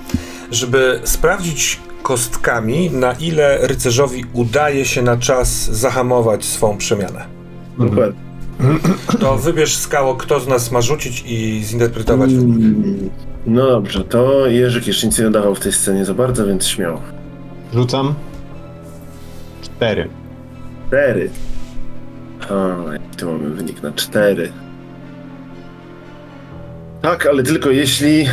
[0.50, 7.24] żeby sprawdzić kostkami, na ile rycerzowi udaje się na czas zahamować swą przemianę.
[7.78, 8.20] Dokładnie.
[9.20, 12.30] To wybierz skało, kto z nas ma rzucić i zinterpretować.
[12.30, 13.10] Mm,
[13.46, 17.00] No dobrze, to Jerzyk jeszcze nic nie dodawał w tej scenie za bardzo, więc śmiało.
[17.74, 18.14] Rzucam.
[19.62, 20.08] Cztery.
[20.86, 21.30] Cztery.
[22.50, 24.52] A, jaki tu mamy wynik na cztery.
[27.02, 28.26] Tak, ale tylko jeśli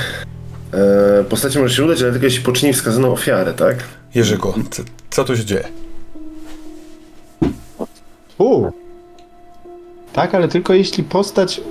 [0.73, 3.75] e, postaci może się udać, ale tylko jeśli poczyni wskazaną ofiarę, tak?
[4.15, 5.67] Jerzyku, co, co tu się dzieje?
[8.37, 8.71] U.
[10.13, 11.61] Tak, ale tylko jeśli postać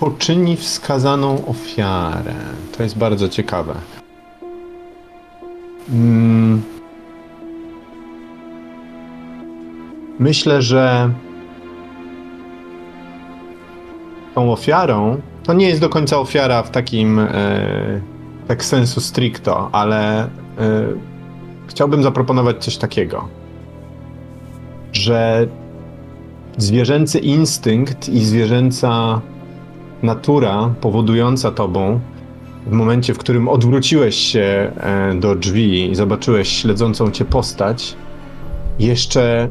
[0.00, 2.34] poczyni wskazaną ofiarę.
[2.76, 3.74] To jest bardzo ciekawe.
[5.90, 6.77] Mm.
[10.18, 11.10] Myślę, że
[14.34, 17.28] tą ofiarą to nie jest do końca ofiara w takim e,
[18.48, 20.28] tak sensu stricto, ale y,
[21.66, 23.28] chciałbym zaproponować coś takiego,
[24.92, 25.46] że
[26.56, 29.20] zwierzęcy instynkt i zwierzęca
[30.02, 32.00] natura powodująca tobą
[32.66, 37.96] w momencie, w którym odwróciłeś się e, do drzwi i zobaczyłeś śledzącą cię postać,
[38.78, 39.48] jeszcze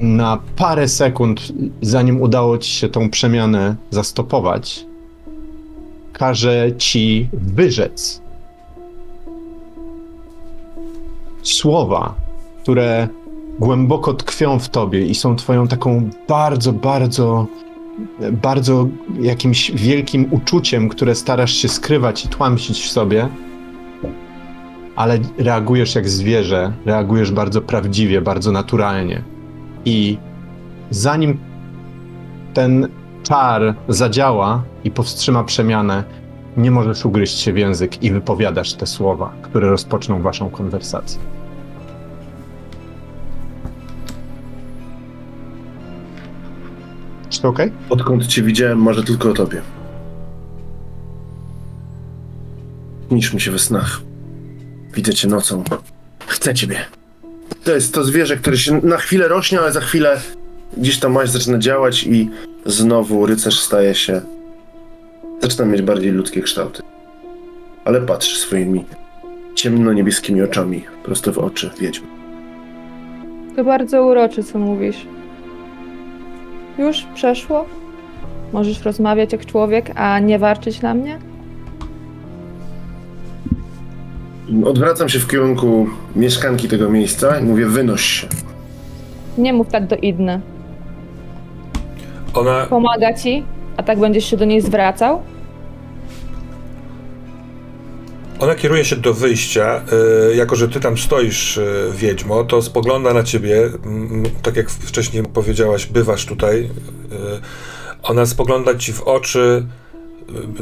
[0.00, 4.86] na parę sekund, zanim udało ci się tą przemianę zastopować,
[6.12, 8.20] każe ci wyrzec
[11.42, 12.14] słowa,
[12.62, 13.08] które
[13.58, 17.46] głęboko tkwią w tobie i są twoją taką bardzo, bardzo,
[18.32, 18.88] bardzo
[19.20, 23.28] jakimś wielkim uczuciem, które starasz się skrywać i tłamsić w sobie,
[24.96, 29.35] ale reagujesz jak zwierzę, reagujesz bardzo prawdziwie, bardzo naturalnie.
[29.86, 30.18] I
[30.90, 31.38] zanim
[32.54, 32.88] ten
[33.22, 36.04] czar zadziała i powstrzyma przemianę,
[36.56, 41.20] nie możesz ugryźć się w język i wypowiadasz te słowa, które rozpoczną waszą konwersację.
[47.30, 47.72] Czy to okej?
[47.90, 49.62] Odkąd cię widziałem, może tylko o tobie.
[53.10, 54.00] Niż mi się we snach.
[54.94, 55.64] Widzę cię nocą.
[56.26, 56.76] Chcę ciebie.
[57.64, 60.20] To jest to zwierzę, które się na chwilę rośnie, ale za chwilę
[60.76, 62.30] gdzieś tam maść zaczyna działać i
[62.66, 64.20] znowu rycerz staje się...
[65.42, 66.82] Zaczyna mieć bardziej ludzkie kształty.
[67.84, 68.84] Ale patrzy swoimi
[69.54, 72.06] ciemno-niebieskimi oczami prosto w oczy wiedźmy.
[73.56, 75.06] To bardzo uroczy, co mówisz.
[76.78, 77.66] Już przeszło?
[78.52, 81.18] Możesz rozmawiać jak człowiek, a nie warczyć na mnie?
[84.64, 88.26] Odwracam się w kierunku mieszkanki tego miejsca i mówię, wynoś się.
[89.38, 90.40] Nie mów tak do Idny.
[92.34, 93.44] Ona, Pomaga ci,
[93.76, 95.22] a tak będziesz się do niej zwracał?
[98.38, 99.82] ona kieruje się do wyjścia.
[100.32, 103.62] y, jako, że ty tam stoisz, y, wiedźmo, to spogląda na ciebie.
[103.86, 106.60] mm, tak jak wcześniej powiedziałaś, bywasz tutaj.
[106.60, 106.68] y,
[108.02, 109.66] ona spogląda ci w oczy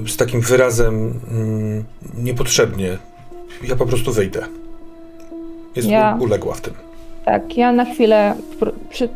[0.06, 2.98] y, z takim wyrazem mm, niepotrzebnie.
[3.62, 4.40] Ja po prostu wyjdę.
[5.76, 6.74] Jest Ja- uległa w tym.
[7.24, 9.08] Tak, ja na chwilę pr- przy...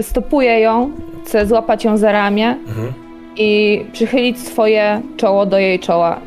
[0.00, 0.90] stopuję ją,
[1.24, 2.92] chcę złapać ją za ramię Mhm.
[3.36, 6.20] i przychylić swoje czoło do jej czoła.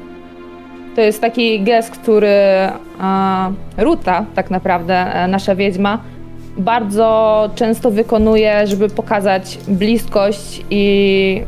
[0.96, 2.72] To jest taki gest, który e,
[3.78, 6.00] Ruta, tak naprawdę, e, nasza wiedźma,
[6.58, 11.42] bardzo często wykonuje, żeby pokazać bliskość i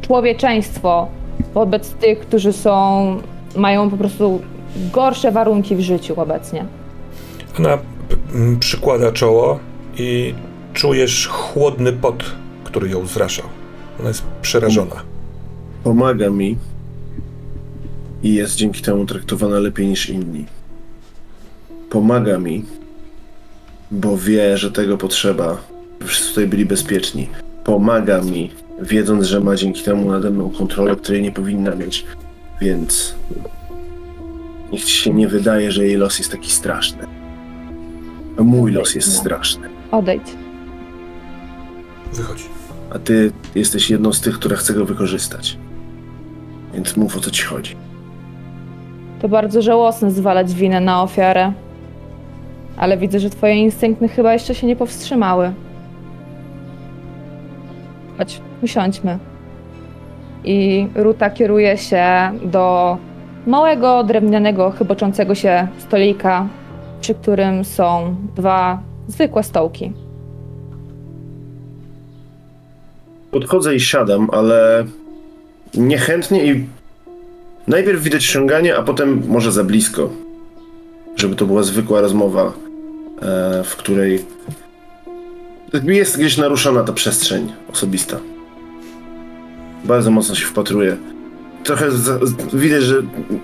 [0.00, 1.08] człowieczeństwo
[1.54, 3.16] wobec tych, którzy są,
[3.56, 4.40] mają po prostu
[4.92, 6.64] gorsze warunki w życiu obecnie.
[7.58, 7.78] Ona
[8.60, 9.58] przykłada czoło
[9.98, 10.34] i
[10.72, 12.24] czujesz chłodny pot,
[12.64, 13.46] który ją zraszał.
[14.00, 14.96] Ona jest przerażona.
[15.84, 16.56] Pomaga mi
[18.22, 20.44] i jest dzięki temu traktowana lepiej niż inni.
[21.90, 22.64] Pomaga mi,
[23.90, 25.56] bo wie, że tego potrzeba.
[26.04, 27.28] Wszyscy tutaj byli bezpieczni.
[27.64, 28.50] Pomaga mi,
[28.82, 32.06] wiedząc, że ma dzięki temu nade mną kontrolę, której nie powinna mieć.
[32.60, 33.14] Więc
[34.72, 37.06] niech ci się nie wydaje, że jej los jest taki straszny.
[38.38, 39.68] A mój los jest straszny.
[39.90, 40.36] Odejdź.
[42.12, 42.44] Wychodzi.
[42.94, 45.58] A ty jesteś jedną z tych, która chce go wykorzystać.
[46.74, 47.76] Więc mów o co ci chodzi.
[49.22, 51.52] To bardzo żałosne zwalać winę na ofiarę.
[52.76, 55.52] Ale widzę, że twoje instynkty chyba jeszcze się nie powstrzymały.
[58.18, 59.18] Chodź, usiądźmy.
[60.46, 62.04] I Ruta kieruje się
[62.44, 62.96] do
[63.46, 66.48] małego, drewnianego, chyboczącego się stolika,
[67.00, 69.92] przy którym są dwa zwykłe stołki.
[73.30, 74.84] Podchodzę i siadam, ale
[75.74, 76.66] niechętnie i
[77.68, 80.10] najpierw widać ściąganie, a potem może za blisko.
[81.16, 82.52] Żeby to była zwykła rozmowa,
[83.22, 84.24] e, w której
[85.84, 88.16] jest gdzieś naruszona ta przestrzeń osobista.
[89.86, 90.96] Bardzo mocno się wpatruję.
[91.64, 92.18] Trochę za,
[92.52, 92.94] widać, że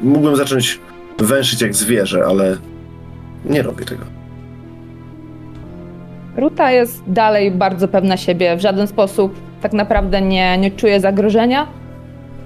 [0.01, 0.80] mógłbym zacząć
[1.18, 2.57] węszyć jak zwierzę, ale
[3.45, 4.05] nie robię tego.
[6.36, 8.57] Ruta jest dalej bardzo pewna siebie.
[8.57, 11.66] W żaden sposób tak naprawdę nie, nie czuje zagrożenia,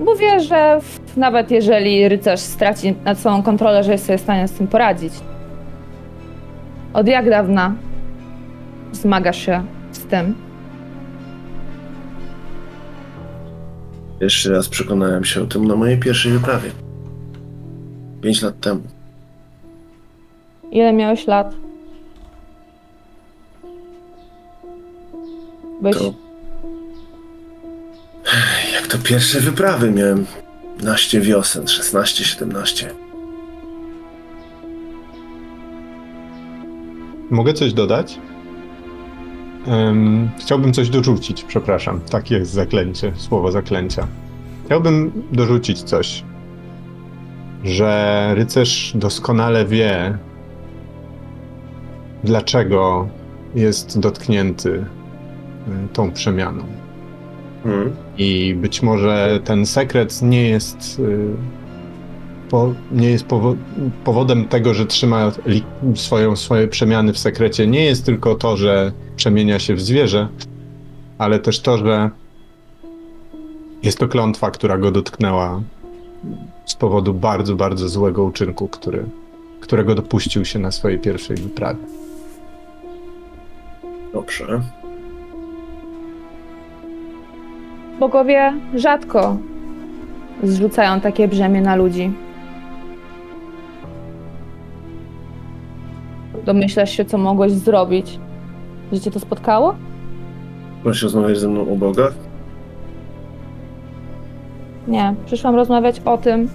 [0.00, 4.20] bo wie, że w, nawet jeżeli rycerz straci nad sobą kontrolę, że jest sobie w
[4.20, 5.12] stanie z tym poradzić.
[6.92, 7.74] Od jak dawna
[8.92, 10.45] zmagasz się z tym?
[14.20, 16.70] Jeszcze raz przekonałem się o tym na mojej pierwszej wyprawie.
[18.22, 18.82] Pięć lat temu.
[20.70, 21.54] Ile miałeś lat?
[25.82, 25.96] Byś...
[25.96, 26.14] To
[28.72, 30.26] Jak to pierwsze wyprawy miałem
[30.82, 32.90] Naście wiosen, 16, 17.
[37.30, 38.18] Mogę coś dodać?
[39.66, 42.00] Em, chciałbym coś dorzucić, przepraszam.
[42.00, 44.06] Tak jest zaklęcie, słowo zaklęcia.
[44.66, 46.24] Chciałbym dorzucić coś,
[47.64, 50.18] że rycerz doskonale wie,
[52.24, 53.08] dlaczego
[53.54, 54.84] jest dotknięty y,
[55.92, 56.64] tą przemianą.
[57.64, 57.92] Hmm.
[58.18, 61.28] I być może ten sekret nie jest, y,
[62.50, 63.56] po, nie jest powo-
[64.04, 65.32] powodem tego, że trzyma
[65.94, 67.66] swoją, swoje przemiany w sekrecie.
[67.66, 70.28] Nie jest tylko to, że przemienia się w zwierzę,
[71.18, 72.10] ale też to, że
[73.82, 75.60] jest to klątwa, która go dotknęła
[76.66, 79.04] z powodu bardzo, bardzo złego uczynku, który,
[79.60, 81.80] którego dopuścił się na swojej pierwszej wyprawie.
[84.12, 84.62] Dobrze.
[88.00, 89.36] Bogowie rzadko
[90.42, 92.12] zrzucają takie brzemię na ludzi.
[96.46, 98.18] Domyślasz się, co mogłeś zrobić,
[98.92, 99.74] że cię to spotkało?
[100.84, 102.14] Możesz rozmawiać ze mną o bogach?
[104.88, 106.48] Nie, przyszłam rozmawiać o tym,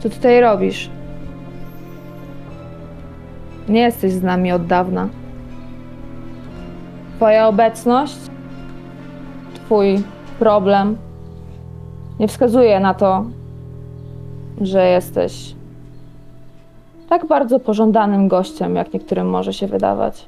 [0.00, 0.90] co tutaj robisz.
[3.68, 5.08] Nie jesteś z nami od dawna.
[7.16, 8.16] Twoja obecność,
[9.54, 10.02] Twój
[10.38, 10.96] problem
[12.20, 13.24] nie wskazuje na to,
[14.60, 15.54] że jesteś
[17.10, 20.26] tak bardzo pożądanym gościem, jak niektórym może się wydawać.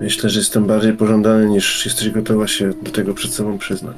[0.00, 3.96] Myślę, że jestem bardziej pożądany niż jesteś gotowa się do tego przed sobą przyznać.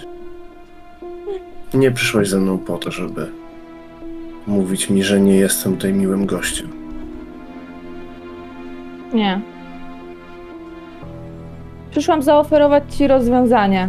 [1.75, 3.27] Nie przyszłaś ze mną po to, żeby
[4.47, 6.69] mówić mi, że nie jestem tutaj miłym gościem.
[9.15, 9.41] Nie.
[11.91, 13.89] Przyszłam zaoferować ci rozwiązanie.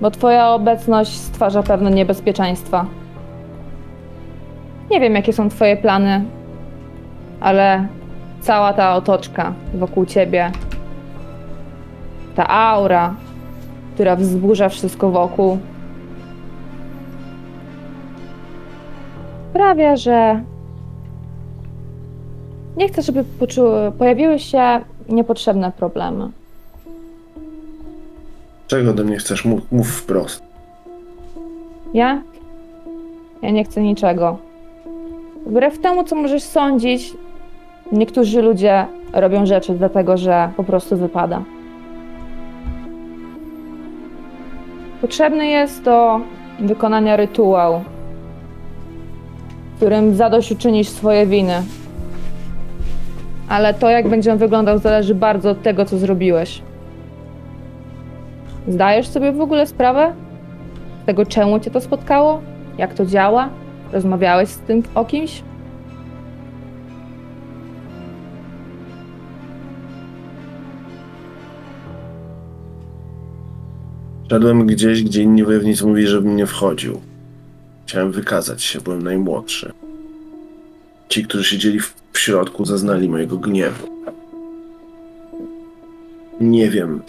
[0.00, 2.86] Bo twoja obecność stwarza pewne niebezpieczeństwa.
[4.92, 6.24] Nie wiem, jakie są twoje plany,
[7.40, 7.86] ale
[8.40, 10.52] cała ta otoczka wokół ciebie,
[12.34, 13.14] ta aura,
[13.94, 15.58] która wzburza wszystko wokół,
[19.50, 20.42] sprawia, że
[22.76, 26.30] nie chcę, żeby poczuły, pojawiły się niepotrzebne problemy.
[28.66, 29.44] Czego ode mnie chcesz?
[29.44, 30.42] Mów, mów wprost.
[31.94, 32.22] Ja?
[33.42, 34.51] Ja nie chcę niczego.
[35.46, 37.14] Wbrew temu, co możesz sądzić,
[37.92, 41.42] niektórzy ludzie robią rzeczy dlatego, że po prostu wypada.
[45.00, 46.20] Potrzebny jest do
[46.60, 47.80] wykonania rytuał,
[49.72, 51.62] w którym zadośćuczynisz swoje winy.
[53.48, 56.62] Ale to, jak będzie on wyglądał, zależy bardzo od tego, co zrobiłeś.
[58.68, 60.12] Zdajesz sobie w ogóle sprawę
[61.02, 62.40] z tego, czemu cię to spotkało?
[62.78, 63.48] Jak to działa?
[63.92, 65.42] Rozmawiałeś z tym o kimś?
[74.30, 77.00] Szedłem gdzieś, gdzie inni wojownicy mówili, żebym nie wchodził.
[77.86, 79.72] Chciałem wykazać się, byłem najmłodszy.
[81.08, 83.86] Ci, którzy siedzieli w, środku, zaznali mojego gniewu.
[86.40, 87.02] Nie wiem,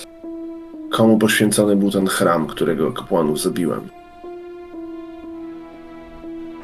[0.92, 3.82] komu poświęcony był ten chram, którego kapłanów zabiłem.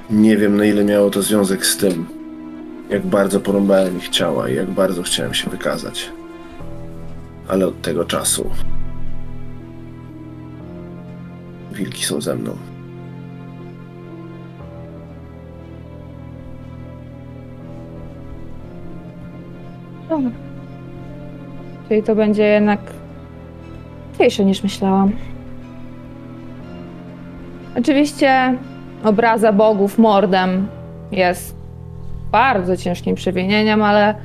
[0.09, 2.05] Nie wiem, na ile miało to związek z tym,
[2.89, 6.11] jak bardzo porąbałem ich ciała i jak bardzo chciałem się wykazać.
[7.47, 8.49] Ale od tego czasu
[11.71, 12.57] wilki są ze mną.
[20.09, 20.31] Dobra.
[21.87, 22.79] Czyli to będzie jednak
[24.19, 25.11] łatwiejsze niż myślałam.
[27.77, 28.57] Oczywiście
[29.03, 30.67] obraza bogów mordem
[31.11, 31.55] jest
[32.31, 34.15] bardzo ciężkim przewinieniem, ale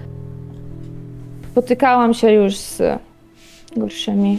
[1.50, 2.82] spotykałam się już z
[3.76, 4.38] gorszymi.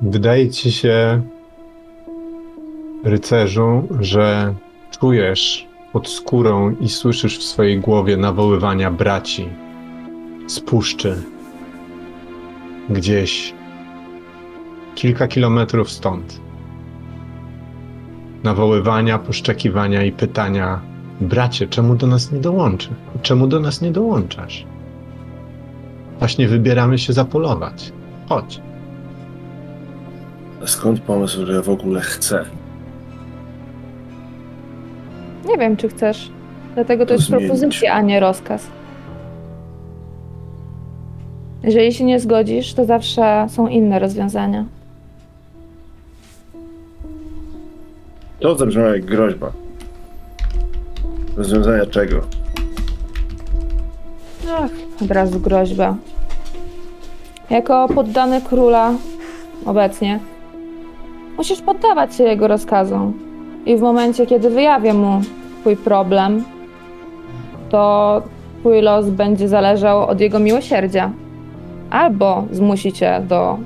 [0.00, 1.22] Wydaje ci się,
[3.04, 4.54] rycerzu, że
[5.00, 9.48] czujesz pod skórą i słyszysz w swojej głowie nawoływania braci
[10.46, 11.22] z puszczy,
[12.90, 13.54] gdzieś
[14.94, 16.40] kilka kilometrów stąd.
[18.44, 20.80] Nawoływania, poszczekiwania i pytania:
[21.20, 22.88] Bracie, czemu do nas nie dołączy?
[23.22, 24.66] Czemu do nas nie dołączasz?
[26.18, 27.92] Właśnie wybieramy się zapolować.
[28.28, 28.60] Chodź.
[30.62, 32.44] A skąd pomysł, że ja w ogóle chcę?
[35.48, 36.30] Nie wiem, czy chcesz.
[36.74, 37.46] Dlatego to To jest zmienić.
[37.48, 38.66] propozycja, a nie rozkaz.
[41.62, 44.64] Jeżeli się nie zgodzisz, to zawsze są inne rozwiązania.
[48.40, 49.52] To zabrzmiało jak groźba.
[51.36, 52.20] Rozwiązania czego?
[54.50, 54.70] Ach,
[55.02, 55.96] od razu groźba.
[57.50, 58.92] Jako poddany króla
[59.66, 60.20] obecnie,
[61.36, 63.12] musisz poddawać się jego rozkazom.
[63.66, 65.20] I w momencie, kiedy wyjawię mu
[65.60, 66.44] twój problem,
[67.70, 68.22] to
[68.60, 71.10] twój los będzie zależał od jego miłosierdzia.
[71.90, 73.58] Albo zmusi cię do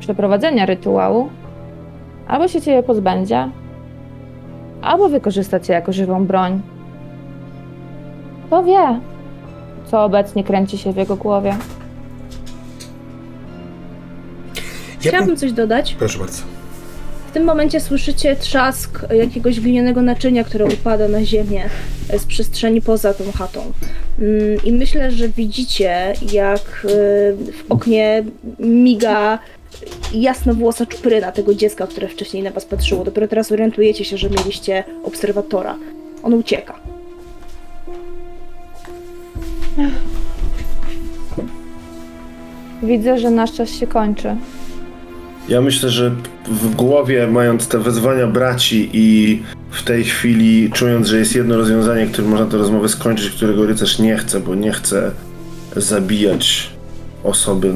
[0.00, 1.28] przeprowadzenia rytuału,
[2.28, 3.50] albo się ciebie pozbędzie,
[4.82, 6.60] albo wykorzysta cię jako żywą broń.
[8.46, 9.00] Kto wie,
[9.90, 11.56] co obecnie kręci się w jego głowie.
[14.98, 15.36] Chciałabym bym...
[15.36, 15.94] coś dodać.
[15.94, 16.42] Proszę bardzo.
[17.30, 21.64] W tym momencie słyszycie trzask jakiegoś glinianego naczynia, które upada na ziemię
[22.08, 23.60] e, z przestrzeni poza tą chatą.
[24.18, 26.88] Mm, I myślę, że widzicie, jak e,
[27.52, 28.24] w oknie
[28.58, 29.38] miga
[30.12, 33.04] jasnowłosa czupryna tego dziecka, które wcześniej na was patrzyło.
[33.04, 35.76] Dopiero teraz orientujecie się, że mieliście obserwatora.
[36.22, 36.80] On ucieka.
[42.82, 44.36] Widzę, że nasz czas się kończy.
[45.48, 46.10] Ja myślę, że
[46.46, 52.06] w głowie, mając te wezwania braci i w tej chwili czując, że jest jedno rozwiązanie,
[52.06, 55.10] którym można tę rozmowę skończyć, którego rycerz nie chce, bo nie chce
[55.76, 56.70] zabijać
[57.24, 57.74] osoby,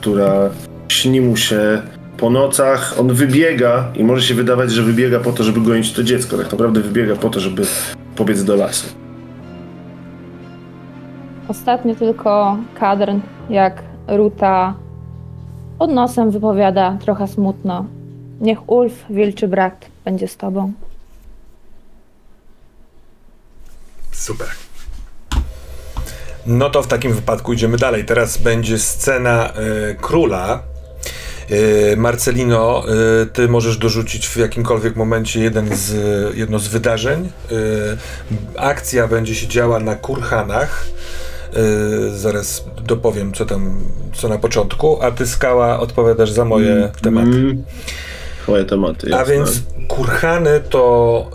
[0.00, 0.50] która
[0.92, 1.82] śni mu się
[2.16, 2.94] po nocach.
[3.00, 6.38] On wybiega i może się wydawać, że wybiega po to, żeby gonić to dziecko.
[6.38, 7.62] Tak naprawdę wybiega po to, żeby
[8.16, 8.86] pobiec do lasu.
[11.48, 13.12] Ostatnio tylko kadr,
[13.50, 14.74] jak Ruta
[15.78, 17.86] pod nosem wypowiada trochę smutno.
[18.40, 20.72] Niech Ulf, wilczy brat, będzie z tobą.
[24.12, 24.48] Super.
[26.46, 28.04] No to w takim wypadku idziemy dalej.
[28.04, 30.62] Teraz będzie scena e, króla.
[31.52, 32.84] E, Marcelino,
[33.22, 35.92] e, ty możesz dorzucić w jakimkolwiek momencie jeden z,
[36.36, 37.30] jedno z wydarzeń.
[37.52, 37.54] E,
[38.60, 40.86] akcja będzie się działa na kurhanach.
[42.16, 43.80] Zaraz dopowiem, co tam,
[44.14, 47.28] co na początku, a ty, Skała, odpowiadasz za moje tematy.
[47.28, 47.64] Mm.
[48.42, 49.34] Twoje tematy, A jasne.
[49.34, 51.30] więc kurhany to.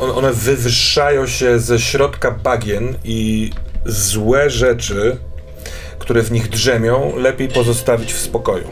[0.00, 3.50] on- one wywyższają się ze środka bagien i
[3.86, 5.16] złe rzeczy,
[6.04, 8.68] które w nich drzemią, lepiej pozostawić w spokoju.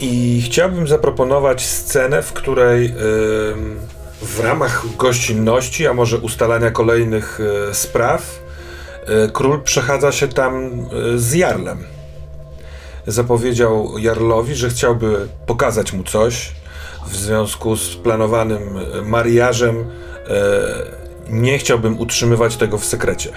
[0.00, 3.78] I chciałbym zaproponować scenę, w której ym,
[4.22, 7.40] w ramach gościnności, a może ustalania kolejnych
[7.70, 8.42] y, spraw,
[9.26, 10.80] y, król przechadza się tam
[11.14, 11.84] y, z jarlem
[13.06, 16.52] zapowiedział Jarlowi, że chciałby pokazać mu coś
[17.06, 19.76] w związku z planowanym e, mariażem.
[19.76, 23.30] E, nie chciałbym utrzymywać tego w sekrecie,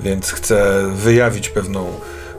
[0.00, 1.86] więc chcę wyjawić pewną,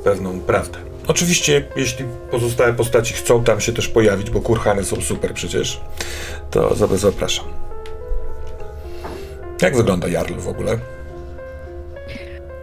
[0.04, 0.78] pewną prawdę.
[1.08, 5.82] Oczywiście, jeśli pozostałe postaci chcą tam się też pojawić, bo kurhany są super przecież,
[6.51, 7.45] to za- zapraszam.
[9.62, 10.80] Jak wygląda Jarl w ogóle?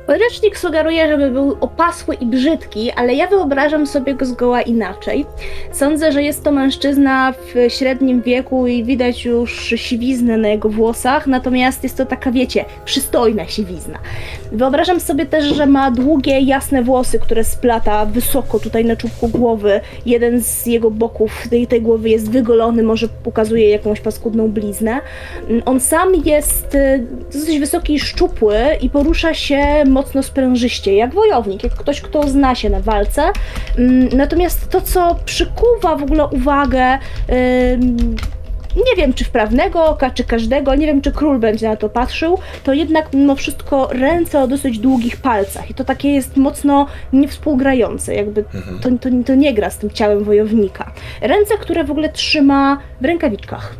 [0.06, 5.26] Podręcznik sugeruje, żeby był opasły i brzydki, ale ja wyobrażam sobie go zgoła inaczej.
[5.72, 11.26] Sądzę, że jest to mężczyzna w średnim wieku i widać już siwiznę na jego włosach,
[11.26, 13.98] natomiast jest to taka, wiecie, przystojna siwizna.
[14.52, 19.80] Wyobrażam sobie też, że ma długie, jasne włosy, które splata wysoko tutaj na czubku głowy.
[20.06, 25.00] Jeden z jego boków tej, tej głowy jest wygolony, może pokazuje jakąś paskudną bliznę.
[25.64, 31.64] On sam jest y, dosyć wysoki i szczupły i porusza się mocno sprężyście, jak wojownik,
[31.64, 33.22] jak ktoś, kto zna się na walce.
[33.78, 36.98] Mm, Natomiast to, co przykuwa w ogóle uwagę,
[38.76, 42.38] nie wiem czy wprawnego oka, czy każdego, nie wiem czy król będzie na to patrzył,
[42.64, 48.14] to jednak mimo wszystko ręce o dosyć długich palcach i to takie jest mocno niewspółgrające,
[48.14, 48.44] jakby
[48.82, 50.92] to, to, to nie gra z tym ciałem wojownika.
[51.20, 53.74] Ręce, które w ogóle trzyma w rękawiczkach.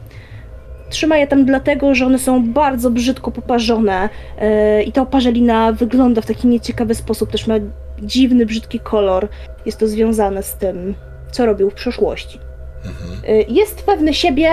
[0.91, 4.09] Trzyma je tam dlatego, że one są bardzo brzydko poparzone
[4.41, 7.55] yy, i ta oparzelina wygląda w taki nieciekawy sposób, też ma
[8.03, 9.29] dziwny, brzydki kolor.
[9.67, 10.95] Jest to związane z tym,
[11.31, 12.39] co robił w przeszłości.
[13.29, 14.51] Y, Jest pewny siebie,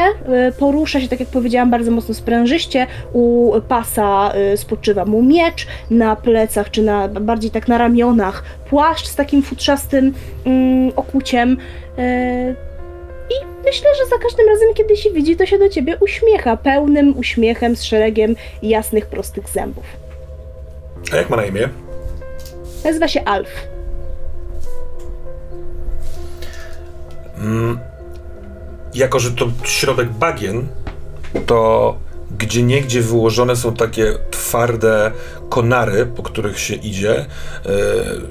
[0.49, 2.87] y, porusza się, tak jak powiedziałam, bardzo mocno sprężyście.
[3.13, 9.15] U pasa spoczywa mu miecz, na plecach czy na, bardziej tak na ramionach płaszcz z
[9.15, 10.13] takim futrzastym
[10.45, 11.57] mm, okuciem.
[13.29, 17.17] I myślę, że za każdym razem, kiedy się widzi, to się do ciebie uśmiecha, pełnym
[17.17, 19.85] uśmiechem z szeregiem jasnych, prostych zębów.
[21.13, 21.69] A jak ma na imię?
[22.83, 23.49] Nazywa się Alf.
[27.37, 27.79] Mm,
[28.93, 30.67] jako, że to środek bagien,
[31.45, 31.95] to
[32.37, 35.11] gdzie niegdzie wyłożone są takie twarde
[35.49, 37.15] konary, po których się idzie.
[37.15, 37.25] E,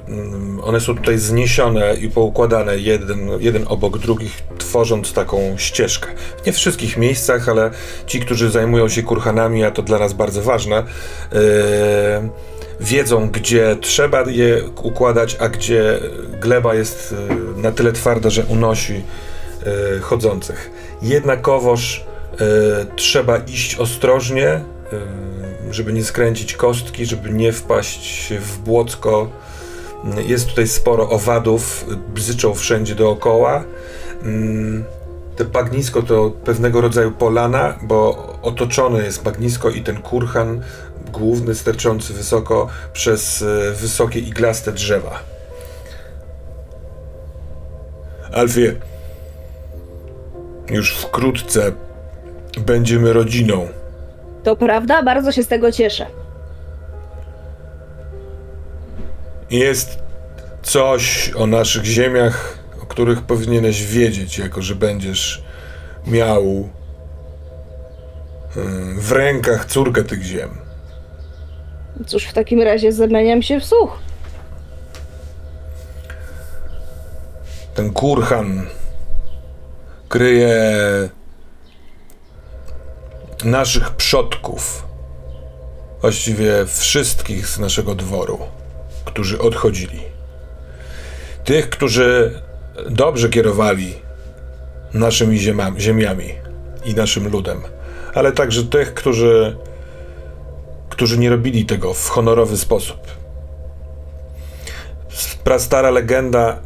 [0.07, 6.07] mm, One są tutaj zniesione i poukładane jeden, jeden obok drugich, tworząc taką ścieżkę.
[6.45, 7.71] Nie w wszystkich miejscach, ale
[8.05, 10.83] ci, którzy zajmują się kurhanami, a to dla nas bardzo ważne, e,
[12.79, 15.99] wiedzą, gdzie trzeba je układać, a gdzie
[16.41, 17.15] gleba jest
[17.57, 19.03] e, na tyle twarda, że unosi
[20.01, 20.71] chodzących.
[21.01, 22.06] Jednakowoż
[22.95, 24.61] trzeba iść ostrożnie, e,
[25.71, 29.29] żeby nie skręcić kostki, żeby nie wpaść w błocko.
[30.27, 33.63] Jest tutaj sporo owadów, bzyczą wszędzie dookoła.
[34.23, 34.85] Mm,
[35.35, 40.61] Te bagnisko to pewnego rodzaju polana, bo otoczone jest bagnisko i ten kurhan
[41.11, 45.19] główny, sterczący wysoko przez e, wysokie iglaste drzewa.
[48.33, 48.75] Alfie,
[50.69, 51.71] już wkrótce
[52.59, 53.67] będziemy rodziną.
[54.43, 55.03] To prawda?
[55.03, 56.05] Bardzo się z tego cieszę.
[59.49, 59.99] Jest
[60.61, 65.43] coś o naszych ziemiach, o których powinieneś wiedzieć, jako że będziesz
[66.07, 66.69] miał
[68.57, 70.49] mm, w rękach córkę tych ziem.
[72.05, 73.99] Cóż, w takim razie zamieniam się w słuch.
[77.75, 78.67] Ten kurhan
[80.09, 80.49] kryje
[83.43, 84.83] naszych przodków,
[86.01, 88.39] właściwie wszystkich z naszego dworu,
[89.05, 89.99] którzy odchodzili.
[91.43, 92.41] Tych, którzy
[92.89, 93.95] dobrze kierowali
[94.93, 95.39] naszymi
[95.77, 96.33] ziemiami
[96.85, 97.61] i naszym ludem,
[98.13, 99.57] ale także tych, którzy,
[100.89, 102.97] którzy nie robili tego w honorowy sposób.
[105.43, 106.59] Prastara legenda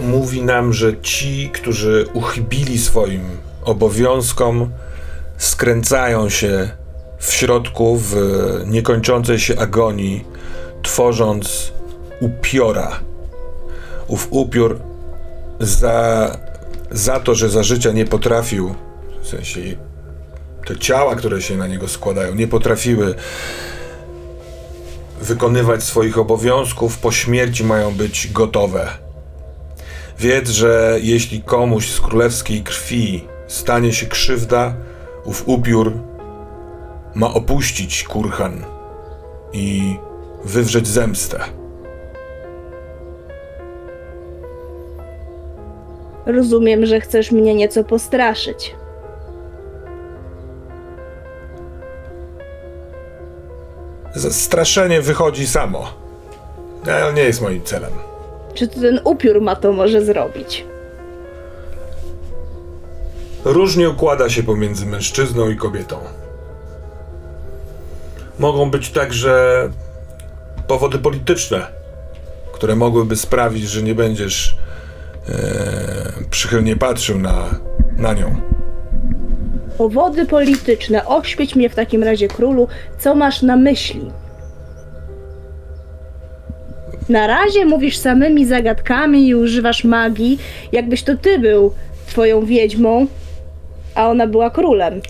[0.00, 3.22] mówi nam, że ci, którzy uchybili swoim
[3.64, 4.70] obowiązkom,
[5.40, 6.70] skręcają się
[7.18, 8.14] w środku w
[8.66, 10.24] niekończącej się agonii,
[10.82, 11.72] tworząc
[12.20, 13.00] upiora.
[14.06, 14.80] Ów upiór
[15.60, 16.36] za,
[16.90, 18.74] za to, że za życia nie potrafił,
[19.22, 19.60] w sensie
[20.66, 23.14] te ciała, które się na niego składają, nie potrafiły
[25.20, 28.88] wykonywać swoich obowiązków, po śmierci mają być gotowe.
[30.18, 34.74] Wiedz, że jeśli komuś z królewskiej krwi stanie się krzywda,
[35.24, 35.92] ów upiór
[37.14, 38.64] ma opuścić kurhan
[39.52, 39.96] i
[40.44, 41.40] wywrzeć zemstę.
[46.26, 48.74] Rozumiem, że chcesz mnie nieco postraszyć.
[54.30, 55.88] Straszenie wychodzi samo.
[56.86, 57.92] Ale nie jest moim celem.
[58.54, 60.64] Czy to ten upiór ma to może zrobić?
[63.44, 65.96] Różnie układa się pomiędzy mężczyzną i kobietą.
[68.38, 69.68] Mogą być także
[70.66, 71.66] powody polityczne,
[72.52, 74.56] które mogłyby sprawić, że nie będziesz
[75.28, 75.32] e,
[76.30, 77.50] przychylnie patrzył na,
[77.96, 78.36] na nią.
[79.78, 81.06] Powody polityczne.
[81.06, 82.68] Oświeć mnie w takim razie, królu,
[82.98, 84.10] co masz na myśli?
[87.08, 90.38] Na razie mówisz samymi zagadkami i używasz magii,
[90.72, 91.74] jakbyś to ty był
[92.06, 93.06] twoją wiedźmą,
[93.94, 95.00] a ona była królem.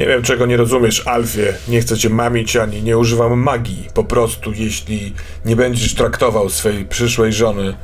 [0.00, 1.54] Nie wiem, czego nie rozumiesz, Alfie.
[1.68, 3.88] Nie chcę cię mamić ani nie używam magii.
[3.94, 5.12] Po prostu, jeśli
[5.44, 7.74] nie będziesz traktował swej przyszłej żony,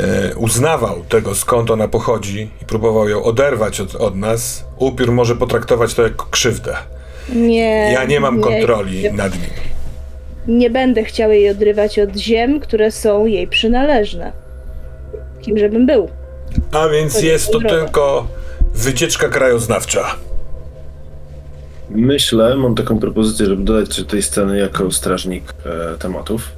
[0.00, 5.36] e, uznawał tego, skąd ona pochodzi i próbował ją oderwać od, od nas, upiór może
[5.36, 6.76] potraktować to jako krzywdę.
[7.34, 7.92] Nie.
[7.92, 9.50] Ja nie mam kontroli nad nim.
[10.58, 14.32] nie będę chciał jej odrywać od ziem, które są jej przynależne.
[15.40, 16.08] Kim żebym był.
[16.72, 17.76] A więc To nie jest to droga.
[17.76, 18.26] tylko
[18.74, 20.14] wycieczka krajoznawcza.
[21.90, 26.48] Myślę, mam taką propozycję, żeby dodać do tej sceny jako strażnik e, tematów,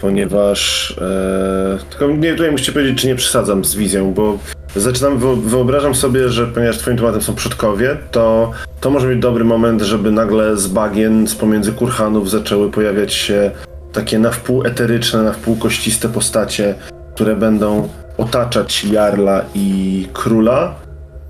[0.00, 4.38] ponieważ e, tylko nie tutaj musicie powiedzieć, czy nie przesadzam z wizją, bo
[4.76, 8.50] zaczynam, wyo- wyobrażam sobie, że ponieważ twoim tematem są przodkowie, to
[8.80, 13.50] to może być dobry moment, żeby nagle z bagien, z pomiędzy kurhanów zaczęły pojawiać się
[13.92, 16.74] takie na wpół eteryczne, na wpół kościste postacie,
[17.14, 17.88] które będą
[18.18, 20.74] otaczać Jarla i Króla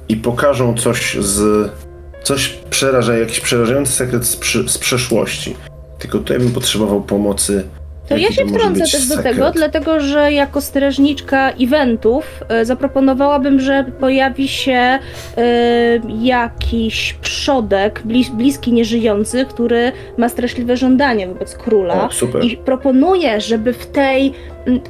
[0.08, 1.70] i pokażą coś z
[2.22, 5.56] coś przeraża, jakiś przerażający sekret z, przy, z przeszłości.
[5.98, 7.64] Tylko tutaj bym potrzebował pomocy.
[8.08, 9.34] To ja się może wtrącę też do sekret?
[9.34, 14.98] tego, dlatego że jako strażniczka eventów e, zaproponowałabym, że pojawi się e,
[16.20, 22.06] jakiś przodek blis, bliski nieżyjący, który ma straszliwe żądanie wobec króla.
[22.08, 22.44] O, super.
[22.44, 24.32] I proponuję, żeby w tej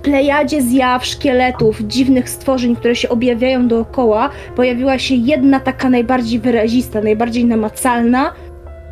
[0.03, 7.01] plejadzie zjaw, szkieletów, dziwnych stworzeń, które się objawiają dookoła, pojawiła się jedna taka najbardziej wyrazista,
[7.01, 8.33] najbardziej namacalna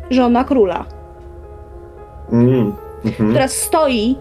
[0.09, 0.85] żona króla.
[2.31, 2.86] Mm.
[3.07, 3.29] Mhm.
[3.29, 4.15] która stoi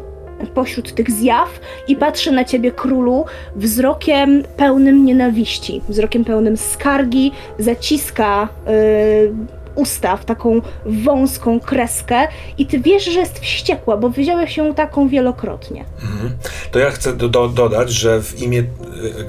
[0.55, 3.25] pośród tych zjaw i patrzy na ciebie królu
[3.57, 12.29] wzrokiem pełnym nienawiści, wzrokiem pełnym skargi, zaciska y, usta w taką wąską kreskę
[12.59, 15.85] i ty wiesz, że jest wściekła, bo widziałeś ją taką wielokrotnie.
[16.03, 16.31] Mhm.
[16.71, 18.65] To ja chcę do, do, dodać, że w imię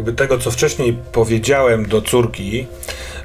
[0.08, 2.68] y, tego, co wcześniej powiedziałem do córki,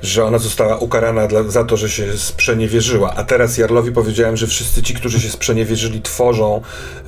[0.03, 4.47] że ona została ukarana dla, za to, że się sprzeniewierzyła, a teraz Jarlowi powiedziałem, że
[4.47, 6.61] wszyscy ci, którzy się sprzeniewierzyli, tworzą,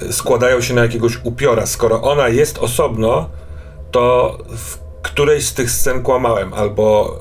[0.02, 1.66] y, składają się na jakiegoś upiora.
[1.66, 3.30] Skoro ona jest osobno,
[3.90, 7.18] to w którejś z tych scen kłamałem, albo,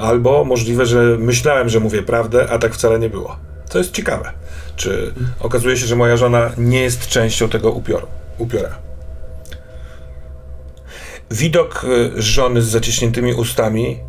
[0.00, 3.36] albo możliwe, że myślałem, że mówię prawdę, a tak wcale nie było.
[3.70, 4.32] To jest ciekawe.
[4.76, 8.06] Czy okazuje się, że moja żona nie jest częścią tego upioru,
[8.38, 8.78] upiora.
[11.30, 11.84] Widok
[12.16, 14.00] y, żony z zaciśniętymi ustami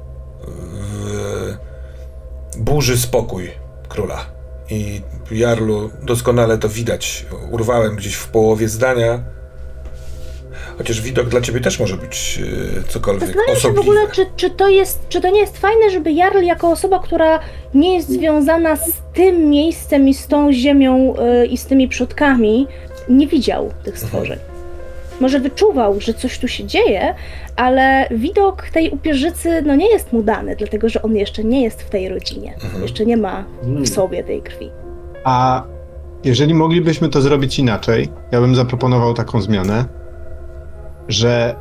[2.58, 3.52] burzy spokój
[3.90, 4.26] króla.
[4.70, 5.02] I
[5.32, 7.26] Jarlu doskonale to widać.
[7.52, 9.20] Urwałem gdzieś w połowie zdania.
[10.78, 12.40] Chociaż widok dla ciebie też może być
[12.80, 15.90] y, cokolwiek Zastanawiam się w ogóle, czy, czy, to jest, czy to nie jest fajne,
[15.92, 17.40] żeby Jarl jako osoba, która
[17.74, 21.14] nie jest związana z tym miejscem i z tą ziemią
[21.44, 22.68] y, i z tymi przodkami,
[23.10, 24.40] nie widział tych stworzeń.
[25.20, 27.16] Może wyczuwał, że coś tu się dzieje,
[27.56, 31.82] ale widok tej upierzycy no, nie jest mu dany, dlatego że on jeszcze nie jest
[31.82, 32.54] w tej rodzinie.
[32.54, 32.82] Mhm.
[32.82, 33.84] Jeszcze nie ma Mm.
[33.84, 34.72] w sobie tej krwi.
[35.24, 35.64] A
[36.24, 39.86] jeżeli moglibyśmy to zrobić inaczej, ja bym zaproponował taką zmianę,
[41.08, 41.56] że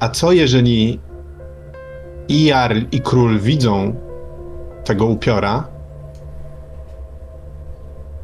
[0.00, 1.00] a co jeżeli
[2.28, 3.94] i Jarl i król widzą
[4.84, 5.68] tego upiora,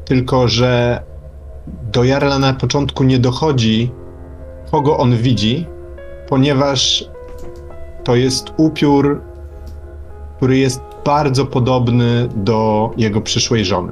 [0.05, 1.01] tylko że
[1.91, 3.91] do Jarla na początku nie dochodzi,
[4.71, 5.65] kogo on widzi,
[6.27, 7.05] ponieważ
[8.03, 9.21] to jest upiór,
[10.37, 13.91] który jest bardzo podobny do jego przyszłej żony.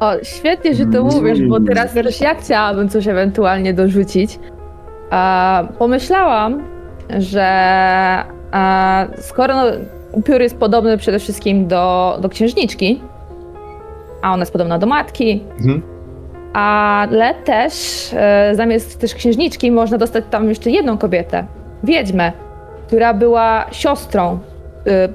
[0.00, 4.38] O, świetnie, że to mówisz, bo teraz też ja chciałabym coś ewentualnie dorzucić.
[5.10, 6.62] A, pomyślałam,
[7.18, 7.46] że
[8.52, 9.64] a, skoro no,
[10.12, 13.00] upiór jest podobny przede wszystkim do, do księżniczki,
[14.22, 15.95] a ona jest podobna do matki, Mhm.
[16.52, 17.74] Ale też
[18.12, 21.46] e, zamiast też księżniczki można dostać tam jeszcze jedną kobietę,
[21.84, 22.32] wiedźmę,
[22.86, 24.38] która była siostrą
[24.86, 25.08] e,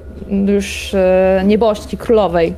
[0.52, 2.54] już e, nieboszczki królowej.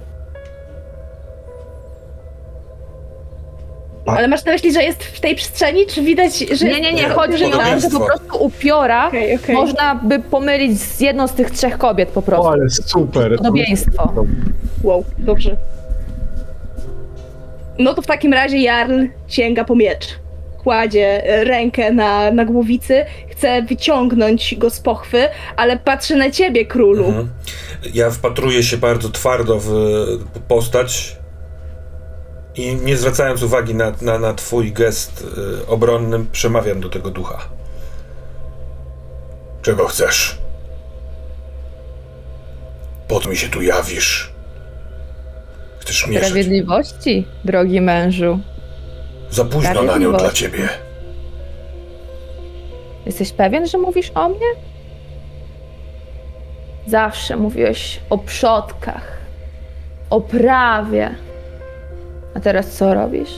[4.06, 6.66] Ale masz na myśli, że jest w tej przestrzeni, czy widać, że...
[6.66, 8.00] Nie, nie, nie, chodzi o to, że podobieństwo.
[8.00, 9.54] po prostu upiora Okej, okej.
[9.54, 12.46] można by pomylić z jedną z tych trzech kobiet po prostu.
[12.46, 13.36] O, ale super.
[13.36, 14.12] Podobieństwo.
[14.82, 15.56] Wow, dobrze.
[17.78, 20.18] No to w takim razie Jarl sięga po miecz.
[20.62, 26.66] Kładzie e, rękę na, na głowicy, chce wyciągnąć go z pochwy, ale patrzy na ciebie,
[26.66, 27.06] królu.
[27.06, 27.30] Mhm.
[27.94, 29.70] Ja wpatruję się bardzo twardo w
[30.48, 31.16] postać
[32.54, 35.24] i nie zwracając uwagi na, na, na twój gest
[35.62, 37.48] y, obronny, przemawiam do tego ducha.
[39.62, 40.38] Czego chcesz?
[43.08, 44.33] Po mi się tu jawisz?
[45.84, 46.28] Chcesz mieszać?
[46.28, 48.38] Sprawiedliwości, drogi mężu.
[49.30, 50.68] Za późno na nią dla ciebie.
[53.06, 54.46] Jesteś pewien, że mówisz o mnie?
[56.86, 59.18] Zawsze mówiłeś o przodkach,
[60.10, 61.10] o prawie.
[62.34, 63.32] A teraz co robisz?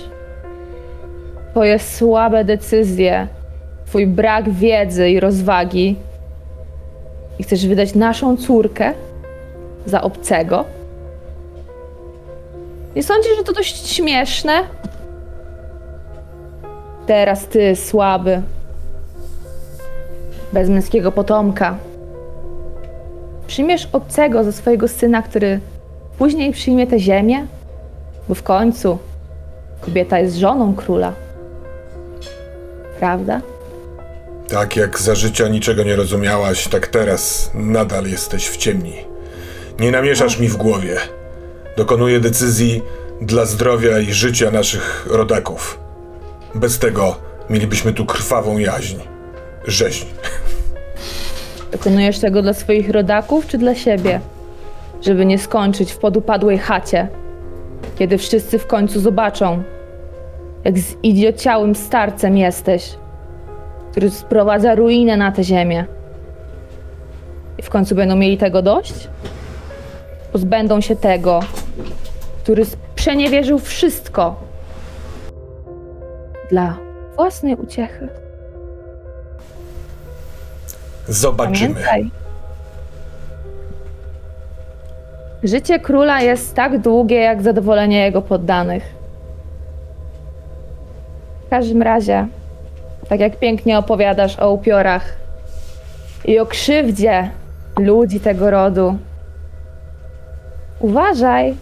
[1.51, 3.29] Twoje słabe decyzje,
[3.87, 5.97] twój brak wiedzy i rozwagi.
[7.39, 8.93] I chcesz wydać naszą córkę
[9.87, 10.65] za obcego?
[12.97, 14.65] Nie sądzisz, że to dość śmieszne?
[17.07, 18.43] Teraz ty, słaby,
[20.53, 21.77] bez męskiego potomka.
[23.47, 25.61] Przyjmiesz obcego za swojego syna, który
[26.19, 27.47] później przyjmie tę ziemię?
[28.29, 28.99] Bo w końcu
[29.81, 31.13] kobieta jest żoną króla.
[32.99, 33.41] Prawda?
[34.49, 38.95] Tak jak za życia niczego nie rozumiałaś, tak teraz nadal jesteś w ciemni.
[39.81, 40.97] Nie namieszasz mi w głowie.
[41.77, 42.83] Dokonuję decyzji
[43.21, 45.79] dla zdrowia i życia naszych rodaków.
[46.55, 47.17] Bez tego
[47.51, 48.97] mielibyśmy tu krwawą jaźń.
[49.67, 50.07] Rzeźń.
[51.73, 54.21] Dokonujesz tego dla swoich rodaków czy dla siebie?
[55.03, 57.09] Żeby nie skończyć w podupadłej chacie,
[57.99, 59.63] kiedy wszyscy w końcu zobaczą,
[60.65, 62.95] jak zidiociałym starcem jesteś,
[63.91, 65.87] który sprowadza ruinę na tę ziemię.
[67.59, 69.09] I w końcu będą mieli tego dość?
[70.33, 71.41] Pozbędą się tego,
[72.43, 74.41] który sprzeniewierzył wszystko
[76.51, 76.77] dla
[77.17, 78.09] własnej uciechy.
[81.09, 81.75] Zobaczymy.
[81.75, 82.11] Pamiętaj.
[85.43, 88.95] Życie króla jest tak długie jak zadowolenie jego poddanych.
[91.47, 92.27] W każdym razie,
[93.09, 95.17] tak jak pięknie opowiadasz o upiorach
[96.25, 97.31] i o krzywdzie
[97.79, 98.99] ludzi tego rodu,
[100.81, 101.55] uważaj,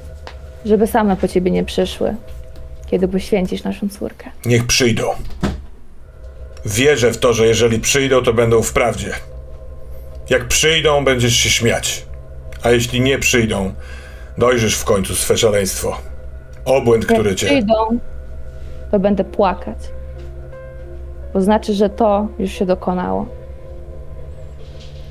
[0.65, 2.15] żeby same po ciebie nie przyszły,
[2.87, 4.31] kiedy poświęcisz naszą córkę.
[4.45, 5.05] Niech przyjdą.
[6.65, 9.12] Wierzę w to, że jeżeli przyjdą, to będą w prawdzie.
[10.31, 12.07] Jak przyjdą, będziesz się śmiać.
[12.62, 13.73] A jeśli nie przyjdą,
[14.39, 15.97] dojrzysz w końcu swe szaleństwo.
[16.65, 17.47] Obłęd, który Jak cię.
[17.47, 17.75] przyjdą,
[18.91, 19.79] to będę płakać.
[21.35, 23.27] Bo znaczy, że to już się dokonało.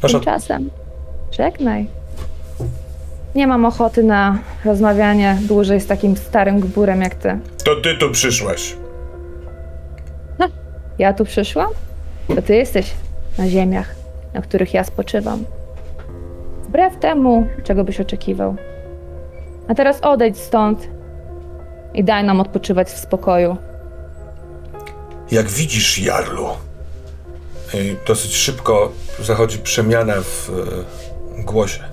[0.01, 0.69] Tymczasem
[1.31, 1.87] żegnaj.
[3.35, 7.39] Nie mam ochoty na rozmawianie dłużej z takim starym gburem jak ty.
[7.63, 8.75] To ty tu przyszłaś.
[10.99, 11.69] Ja tu przyszłam?
[12.35, 12.91] To ty jesteś
[13.37, 13.95] na ziemiach,
[14.33, 15.45] na których ja spoczywam.
[16.63, 18.55] Wbrew temu, czego byś oczekiwał.
[19.67, 20.87] A teraz odejdź stąd
[21.93, 23.57] i daj nam odpoczywać w spokoju.
[25.31, 26.47] Jak widzisz, Jarlu,
[27.73, 30.49] y, dosyć szybko zachodzi przemiana w
[31.39, 31.92] e, głosie.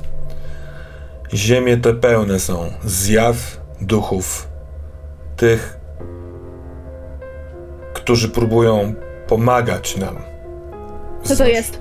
[1.35, 3.37] Ziemie te pełne są zjaw,
[3.81, 4.49] duchów,
[5.37, 5.81] tych,
[7.93, 8.95] którzy próbują
[9.27, 10.17] pomagać nam.
[11.23, 11.79] Co to jest?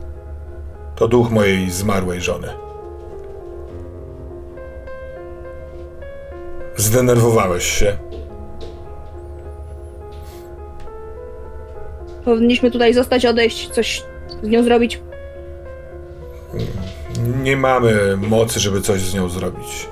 [0.95, 2.47] To duch mojej zmarłej żony.
[6.76, 7.97] Zdenerwowałeś się.
[12.26, 14.04] Powinniśmy tutaj zostać, odejść, coś
[14.43, 15.02] z nią zrobić.
[17.20, 19.88] Nie mamy mocy, żeby coś z nią zrobić.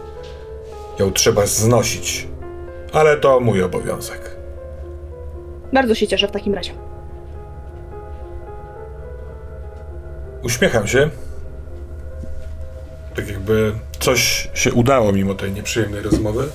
[0.99, 2.27] Ją trzeba znosić.
[2.93, 4.37] Ale to mój obowiązek.
[5.73, 6.71] Bardzo się cieszę w takim razie.
[10.43, 11.09] Uśmiecham się.
[13.15, 16.49] Tak jakby coś się udało mimo tej nieprzyjemnej rozmowy.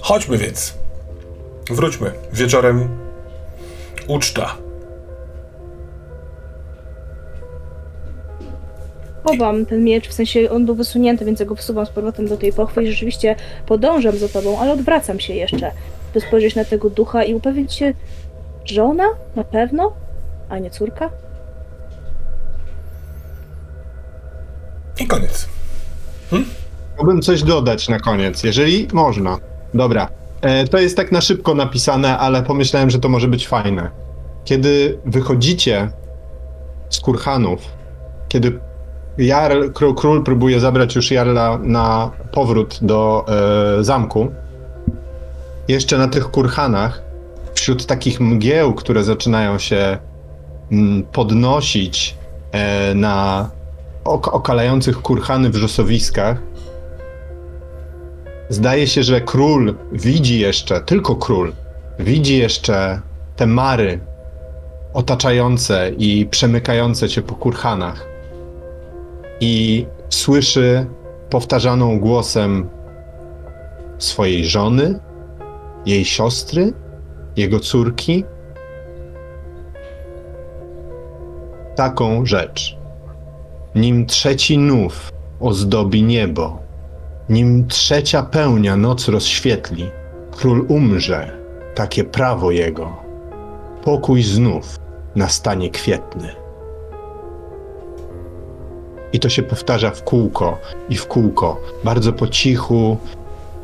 [0.00, 0.74] Chodźmy więc.
[1.70, 2.12] Wróćmy.
[2.32, 2.88] Wieczorem
[4.08, 4.65] uczta.
[9.26, 12.36] Chowam ten miecz, w sensie on był wysunięty, więc ja go wsuwam z powrotem do
[12.36, 15.70] tej pochwy i rzeczywiście podążam za tobą, ale odwracam się jeszcze,
[16.14, 17.94] by spojrzeć na tego ducha i upewnić się,
[18.64, 19.04] żona?
[19.36, 19.92] Na pewno?
[20.48, 21.10] A nie córka?
[25.00, 25.48] I koniec.
[26.94, 29.38] Chciałbym coś dodać na koniec, jeżeli można.
[29.74, 30.08] Dobra.
[30.40, 33.90] E, to jest tak na szybko napisane, ale pomyślałem, że to może być fajne.
[34.44, 35.90] Kiedy wychodzicie
[36.90, 37.60] z kurhanów,
[38.28, 38.58] kiedy
[39.18, 44.32] Jarl, król, król próbuje zabrać już Jarla na powrót do e, zamku,
[45.68, 47.02] jeszcze na tych kurhanach,
[47.54, 49.98] wśród takich mgieł, które zaczynają się
[50.72, 52.16] mm, podnosić
[52.52, 53.50] e, na
[54.04, 56.36] ok- okalających kurhany wrzosowiskach,
[58.48, 61.52] Zdaje się, że król widzi jeszcze, tylko król,
[61.98, 63.00] widzi jeszcze
[63.36, 64.00] te mary
[64.94, 68.15] otaczające i przemykające cię po kurhanach.
[69.40, 70.86] I słyszy
[71.30, 72.68] powtarzaną głosem
[73.98, 75.00] swojej żony,
[75.86, 76.72] jej siostry,
[77.36, 78.24] jego córki
[81.76, 82.76] taką rzecz.
[83.74, 86.58] Nim trzeci nów ozdobi niebo,
[87.28, 89.90] nim trzecia pełnia noc rozświetli,
[90.30, 91.38] król umrze,
[91.74, 92.96] takie prawo jego.
[93.84, 94.78] Pokój znów
[95.16, 96.45] nastanie kwietny.
[99.12, 102.96] I to się powtarza w kółko i w kółko, bardzo po cichu,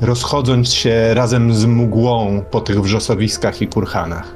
[0.01, 4.34] rozchodząc się razem z mgłą po tych wrzosowiskach i kurhanach.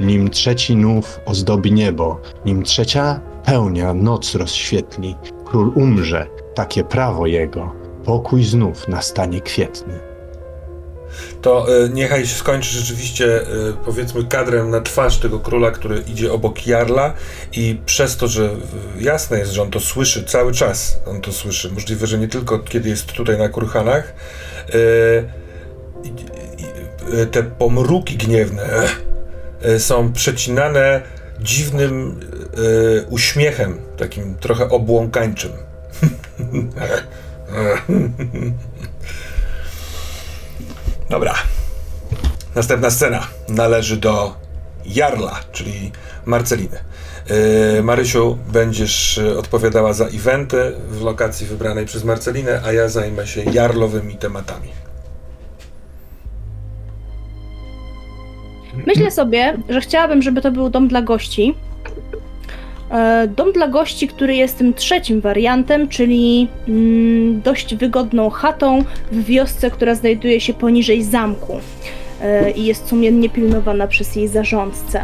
[0.00, 7.72] Nim trzeci nów ozdobi niebo, nim trzecia pełnia noc rozświetli, król umrze, takie prawo jego
[8.04, 10.07] pokój znów nastanie kwietny.
[11.42, 13.44] To y, niechaj się skończy rzeczywiście, y,
[13.84, 17.14] powiedzmy, kadrem na twarz tego króla, który idzie obok Jarla
[17.52, 21.32] i przez to, że y, jasne jest, że on to słyszy cały czas, on to
[21.32, 24.14] słyszy, możliwe, że nie tylko kiedy jest tutaj na kurhanach,
[27.30, 28.68] te pomruki gniewne
[29.78, 31.02] są przecinane
[31.40, 32.20] dziwnym
[33.10, 35.52] uśmiechem, takim trochę obłąkańczym.
[41.10, 41.34] Dobra.
[42.54, 44.34] Następna scena należy do
[44.86, 45.92] Jarla, czyli
[46.26, 46.78] Marceliny.
[47.76, 53.26] Yy, Marysiu, będziesz yy, odpowiadała za eventy w lokacji wybranej przez Marcelinę, a ja zajmę
[53.26, 54.68] się jarlowymi tematami.
[58.86, 61.54] Myślę sobie, że chciałabym, żeby to był dom dla gości.
[62.90, 69.24] E, Dom dla gości, który jest tym trzecim wariantem, czyli mm, dość wygodną chatą w
[69.24, 71.60] wiosce, która znajduje się poniżej zamku.
[72.22, 75.00] e, i jest sumiennie pilnowana przez jej zarządcę.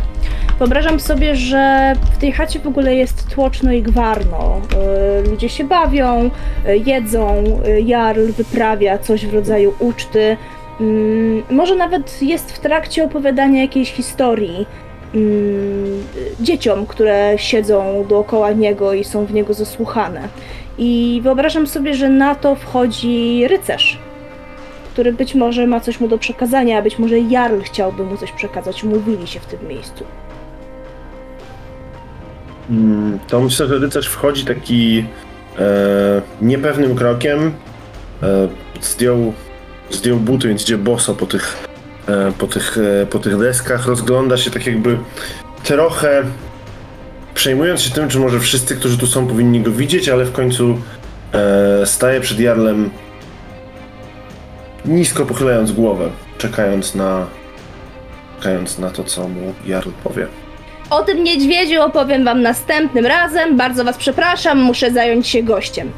[0.58, 4.60] Wyobrażam sobie, że w tej chacie w ogóle jest tłoczno i gwarno.
[5.26, 6.30] E, Ludzie się bawią,
[6.86, 7.44] jedzą,
[7.84, 10.36] Jarl wyprawia coś w rodzaju uczty.
[10.80, 14.66] Mm, Może nawet jest w trakcie opowiadania jakiejś historii
[16.40, 20.28] dzieciom, które siedzą dookoła niego i są w niego zasłuchane.
[20.78, 23.98] I wyobrażam sobie, że na to wchodzi rycerz,
[24.92, 28.32] który być może ma coś mu do przekazania, a być może Jarl chciałby mu coś
[28.32, 28.84] przekazać.
[28.84, 30.04] Umówili się w tym miejscu.
[32.70, 35.04] Mm, To myślę, że rycerz wchodzi taki
[35.58, 35.64] e,
[36.42, 37.52] niepewnym krokiem.
[38.22, 38.48] E,
[38.80, 39.32] zdjął,
[39.90, 41.66] zdjął buty, więc idzie boso po tych,
[42.38, 43.86] po, tych, e, po tych deskach.
[43.86, 44.98] Rozgląda się tak jakby
[45.64, 46.22] trochę
[47.34, 50.78] przejmując się tym, czy może wszyscy, którzy tu są, powinni go widzieć, ale w końcu
[51.32, 52.90] e, staje przed Jarlem
[54.84, 57.26] nisko pochylając głowę, czekając na,
[58.38, 60.26] czekając na to, co mu Jarl powie.
[60.90, 63.56] O tym niedźwiedziu opowiem wam następnym razem.
[63.56, 65.92] Bardzo was przepraszam, muszę zająć się gościem.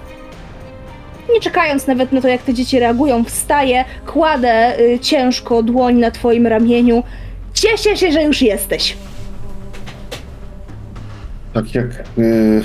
[1.35, 6.11] Nie czekając nawet na to, jak te dzieci reagują, wstaję, kładę y, ciężko dłoń na
[6.11, 7.03] twoim ramieniu.
[7.55, 8.97] Cieszę się, że już jesteś.
[11.53, 11.87] Tak jak
[12.19, 12.63] y,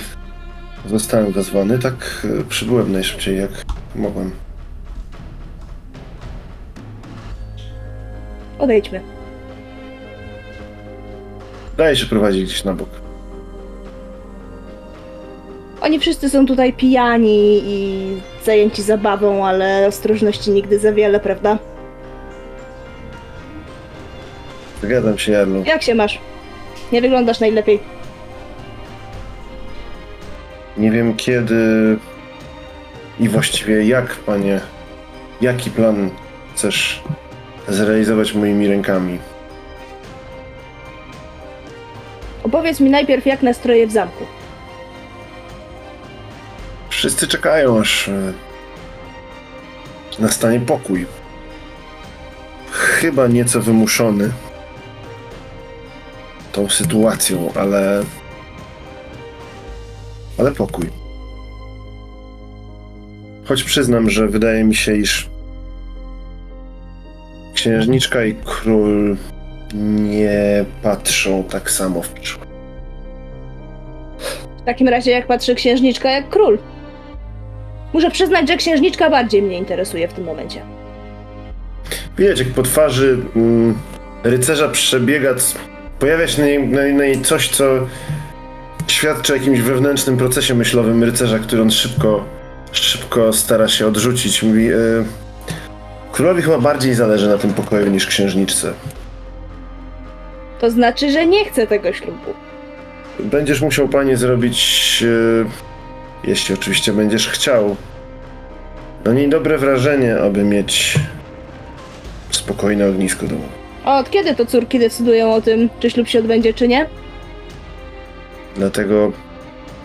[0.86, 3.52] zostałem wezwany, tak y, przybyłem najszybciej jak
[3.96, 4.32] mogłem.
[8.60, 9.02] Odejdźmy.
[11.78, 13.01] Daję się prowadzić gdzieś na bok.
[15.82, 18.08] Oni wszyscy są tutaj pijani i
[18.46, 21.58] zajęci zabawą, ale ostrożności nigdy za wiele, prawda?
[24.84, 25.64] Zgadzam się, Jarlu.
[25.66, 26.20] Jak się masz?
[26.92, 27.80] Nie wyglądasz najlepiej.
[30.78, 31.56] Nie wiem kiedy
[33.20, 34.60] i właściwie jak, panie,
[35.42, 36.10] jaki plan
[36.56, 37.02] chcesz
[37.68, 39.20] zrealizować moimi rękami.
[42.44, 44.26] Opowiedz mi najpierw, jak nastroje w zamku.
[47.02, 48.34] Wszyscy czekają, aż y,
[50.20, 51.06] nastanie pokój.
[52.72, 54.32] Chyba nieco wymuszony
[56.52, 58.04] tą sytuacją, ale.
[60.40, 60.90] Ale pokój.
[63.46, 65.30] Choć przyznam, że wydaje mi się, iż
[67.54, 69.18] księżniczka i król
[69.74, 72.50] nie patrzą tak samo w przyszłość.
[74.58, 76.60] W takim razie, jak patrzy księżniczka, jak król.
[77.94, 80.62] Muszę przyznać, że księżniczka bardziej mnie interesuje w tym momencie.
[82.18, 83.78] Widać, jak po twarzy mm,
[84.24, 85.36] rycerza przebiega,
[86.00, 87.64] pojawia się na niej, na, na niej coś, co
[88.88, 92.26] świadczy o jakimś wewnętrznym procesie myślowym rycerza, który on szybko,
[92.72, 94.44] szybko stara się odrzucić.
[94.44, 95.06] Mówi, y,
[96.12, 98.74] królowi chyba bardziej zależy na tym pokoju niż księżniczce.
[100.60, 102.34] To znaczy, że nie chcę tego ślubu.
[103.20, 105.71] Będziesz musiał, panie, zrobić, y,
[106.24, 107.76] jeśli oczywiście będziesz chciał,
[109.06, 110.96] na niej dobre wrażenie, aby mieć
[112.32, 113.48] spokojne ognisko domowe.
[113.86, 116.88] A od kiedy to córki decydują o tym, czy ślub się odbędzie, czy nie?
[118.56, 119.12] Dlatego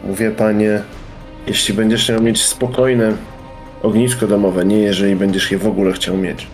[0.04, 0.82] mówię, panie,
[1.46, 3.12] jeśli będziesz miał mieć spokojne
[3.82, 6.46] ognisko domowe, nie jeżeli będziesz je w ogóle chciał mieć.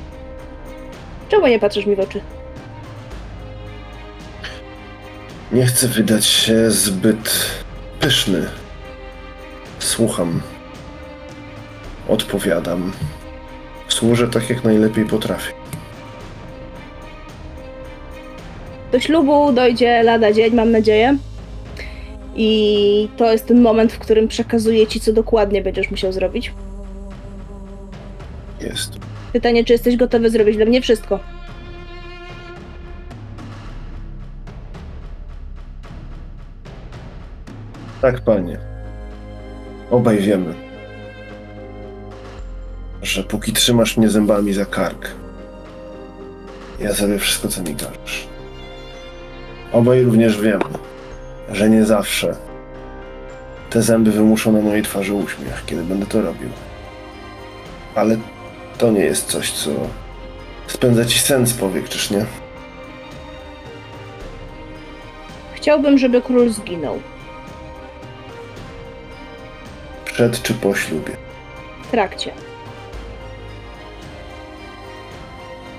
[1.29, 2.21] Czemu nie patrzysz mi w oczy?
[5.53, 7.47] Nie chcę wydać się zbyt
[8.01, 8.47] pyszny.
[9.83, 10.41] Słucham.
[12.09, 12.93] Odpowiadam.
[13.89, 15.53] Służę tak, jak najlepiej potrafię.
[18.93, 21.17] Do ślubu dojdzie lada dzień, mam nadzieję.
[22.37, 26.53] I to jest ten moment, w którym przekazuję ci, co dokładnie będziesz musiał zrobić.
[28.61, 28.93] Jest.
[29.33, 31.19] Pytanie, czy jesteś gotowy zrobić dla mnie wszystko?
[38.01, 38.72] Tak, panie.
[39.93, 40.55] Obaj wiemy,
[43.03, 45.11] że póki trzymasz mnie zębami za kark,
[46.81, 48.27] ja zrobię wszystko, co mi każesz.
[49.73, 50.65] Obaj również wiemy,
[51.53, 52.37] że nie zawsze
[53.71, 56.49] te zęby wymuszą na mojej twarzy uśmiech, kiedy będę to robił.
[57.95, 58.17] Ale
[58.79, 59.71] to nie jest coś, co
[60.67, 62.27] spędza ci sen z powiek, czyż nie?
[65.55, 66.99] Chciałbym, żeby król zginął.
[70.13, 71.17] Przed czy po ślubie.
[71.83, 72.33] W trakcie.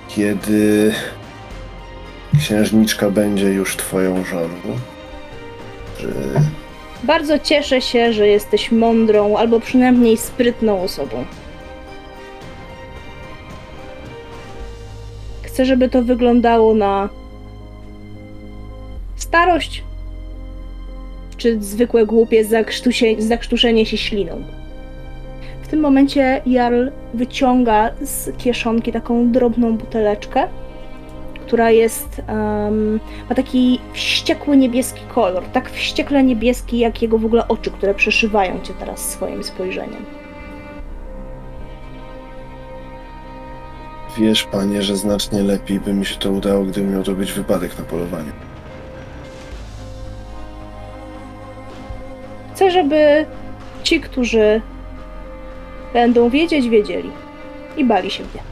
[0.07, 0.93] Kiedy
[2.39, 4.79] księżniczka będzie już twoją żoną,
[5.97, 6.13] czy
[7.03, 11.25] Bardzo cieszę się, że jesteś mądrą, albo przynajmniej sprytną osobą.
[15.43, 17.09] Chcę, żeby to wyglądało na
[19.15, 19.84] starość,
[21.43, 22.45] czy zwykłe głupie
[23.17, 24.43] zakrztuszenie się śliną.
[25.61, 30.47] W tym momencie Jarl wyciąga z kieszonki taką drobną buteleczkę,
[31.45, 37.47] która jest, em, ma taki wściekły niebieski kolor, tak wściekle niebieski, jak jego w ogóle
[37.47, 40.05] oczy, które przeszywają cię teraz swoim spojrzeniem.
[44.17, 47.79] Wiesz, panie, że znacznie lepiej by mi się to udało, gdyby miał to być wypadek
[47.79, 48.31] na polowaniu.
[52.55, 53.25] Chcę, żeby
[53.83, 54.61] ci, którzy
[55.93, 57.11] będą wiedzieć, wiedzieli
[57.77, 58.43] i bali się mnie.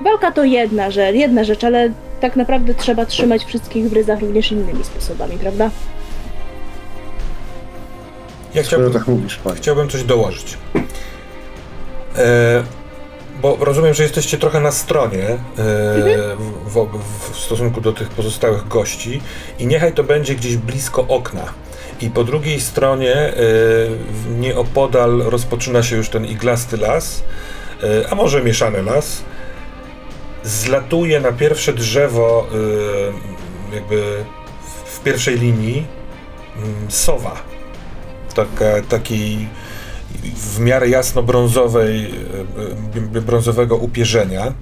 [0.00, 4.52] Walka to jedna rzecz, jedna rzecz, ale tak naprawdę trzeba trzymać wszystkich w ryzach również
[4.52, 5.70] innymi sposobami, prawda?
[8.54, 9.56] Ja Skoro chciałbym, tak mówisz, panie.
[9.56, 10.58] chciałbym coś dołożyć.
[12.16, 12.62] E,
[13.42, 15.38] bo rozumiem, że jesteście trochę na stronie e,
[16.66, 19.20] w, w, w stosunku do tych pozostałych gości
[19.58, 21.44] i niechaj to będzie gdzieś blisko okna.
[22.00, 23.34] I po drugiej stronie, e,
[24.38, 27.24] nieopodal, rozpoczyna się już ten iglasty las,
[27.82, 29.22] e, a może mieszany las.
[30.42, 32.46] Zlatuje na pierwsze drzewo,
[33.74, 34.24] jakby
[34.62, 35.86] w, w pierwszej linii,
[36.56, 37.36] mm, sowa.
[38.34, 39.48] Taka, taki
[40.22, 42.10] w miarę jasno-brązowej,
[43.14, 44.52] e, e, brązowego upierzenia.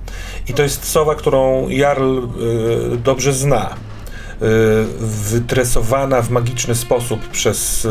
[0.49, 3.75] I to jest sowa, którą Jarl e, dobrze zna.
[5.31, 7.89] Wytresowana w magiczny sposób przez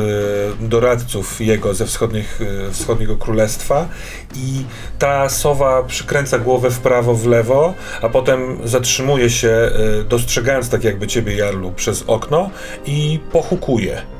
[0.59, 2.39] doradców jego ze wschodnich,
[2.71, 3.87] wschodniego królestwa
[4.35, 4.63] i
[4.99, 9.71] ta sowa przykręca głowę w prawo, w lewo, a potem zatrzymuje się,
[10.09, 12.49] dostrzegając tak jakby ciebie, Jarlu, przez okno
[12.85, 14.14] i pochukuje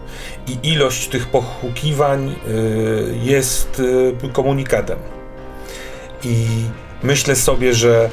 [0.47, 3.81] i ilość tych pochukiwań y, jest
[4.23, 4.99] y, komunikatem.
[6.23, 6.45] I
[7.03, 8.09] myślę sobie, że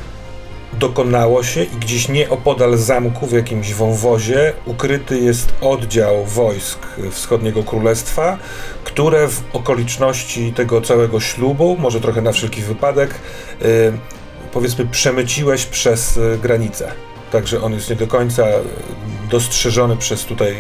[0.73, 6.79] dokonało się i gdzieś nieopodal zamku w jakimś wąwozie ukryty jest oddział wojsk
[7.11, 8.39] wschodniego królestwa,
[8.85, 13.11] które w okoliczności tego całego ślubu, może trochę na wszelki wypadek,
[13.63, 13.93] y,
[14.53, 16.93] powiedzmy przemyciłeś przez granicę.
[17.33, 18.45] Także on jest nie do końca
[19.31, 20.53] dostrzeżony przez tutaj,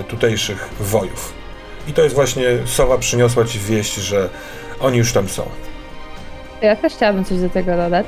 [0.00, 1.32] y, tutejszych wojów.
[1.88, 4.28] I to jest właśnie, Sowa przyniosła ci wieść, że
[4.80, 5.42] oni już tam są.
[6.62, 8.06] Ja też chciałabym coś do tego dodać,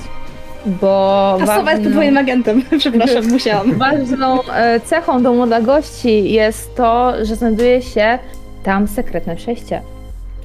[0.67, 3.79] bo A Sowa jest twoim agentem, przepraszam, musiałam.
[3.79, 8.19] Ważną e, cechą domu dla gości jest to, że znajduje się
[8.63, 9.83] tam sekretne przejście,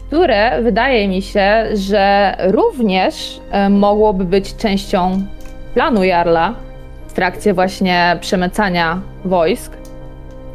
[0.08, 5.26] które wydaje mi się, że również e, mogłoby być częścią
[5.74, 6.56] planu Jarla
[7.12, 9.72] w trakcie właśnie przemycania wojsk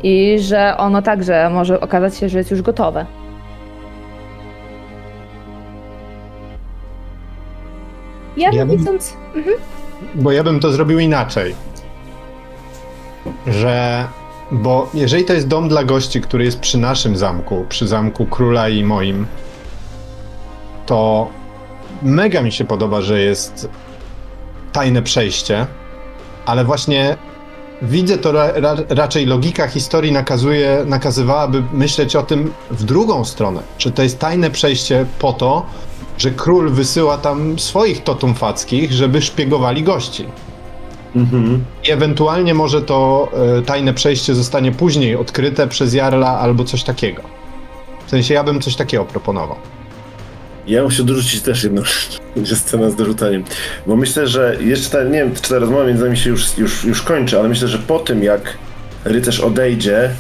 [0.02, 3.06] i że ono także może okazać się, że jest już gotowe.
[8.36, 9.16] Ja, Ja bym- widząc...
[10.14, 11.54] Bo ja bym to zrobił inaczej.
[13.46, 14.04] Że.
[14.52, 18.68] Bo jeżeli to jest dom dla gości, który jest przy naszym zamku, przy zamku króla
[18.68, 19.26] i moim,
[20.86, 21.28] to
[22.02, 23.68] mega mi się podoba, że jest
[24.72, 25.66] tajne przejście,
[26.46, 27.16] ale właśnie
[27.82, 33.60] widzę to ra, ra, raczej logika historii nakazuje, nakazywałaby myśleć o tym w drugą stronę,
[33.78, 35.66] że to jest tajne przejście po to,
[36.18, 40.24] że król wysyła tam swoich totum fackich, żeby szpiegowali gości.
[41.16, 41.64] Mhm.
[41.88, 43.28] I ewentualnie może to
[43.58, 47.22] e, tajne przejście zostanie później odkryte przez Jarla albo coś takiego.
[48.06, 49.56] W sensie ja bym coś takiego proponował.
[50.66, 52.20] Ja muszę dorzucić też jedną rzecz.
[52.54, 53.44] Scena z dorzucaniem.
[53.86, 56.84] Bo myślę, że jeszcze ta, nie wiem, czy ta rozmowa między nami się już, już,
[56.84, 58.58] już kończy, ale myślę, że po tym jak
[59.04, 60.10] rycerz odejdzie,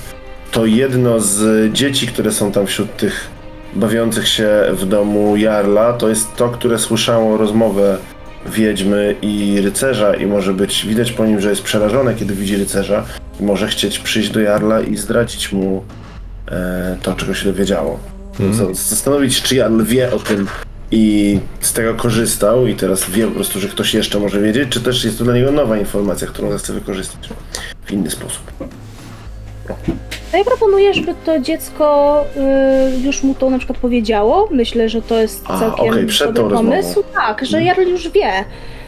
[0.52, 3.28] to jedno z dzieci, które są tam wśród tych
[3.74, 7.98] bawiących się w domu Jarla, to jest to, które słyszało rozmowę
[8.46, 13.04] wiedźmy i rycerza i może być, widać po nim, że jest przerażone, kiedy widzi rycerza
[13.40, 15.84] i może chcieć przyjść do Jarla i zdradzić mu
[16.48, 18.15] e, to, czego się dowiedziało.
[18.40, 18.74] Mhm.
[18.74, 20.46] Z- Zastanowić, czy Jarl wie o tym
[20.90, 24.80] i z tego korzystał i teraz wie po prostu, że ktoś jeszcze może wiedzieć, czy
[24.80, 27.28] też jest to dla niego nowa informacja, którą chce wykorzystać
[27.84, 28.42] w inny sposób.
[30.32, 32.24] Ja proponuję, żeby to dziecko
[32.96, 34.48] y, już mu to na przykład powiedziało.
[34.50, 36.70] Myślę, że to jest A, całkiem okej, przed dobry tą rozmową.
[36.82, 37.02] pomysł.
[37.14, 38.30] Tak, że Jarl już wie.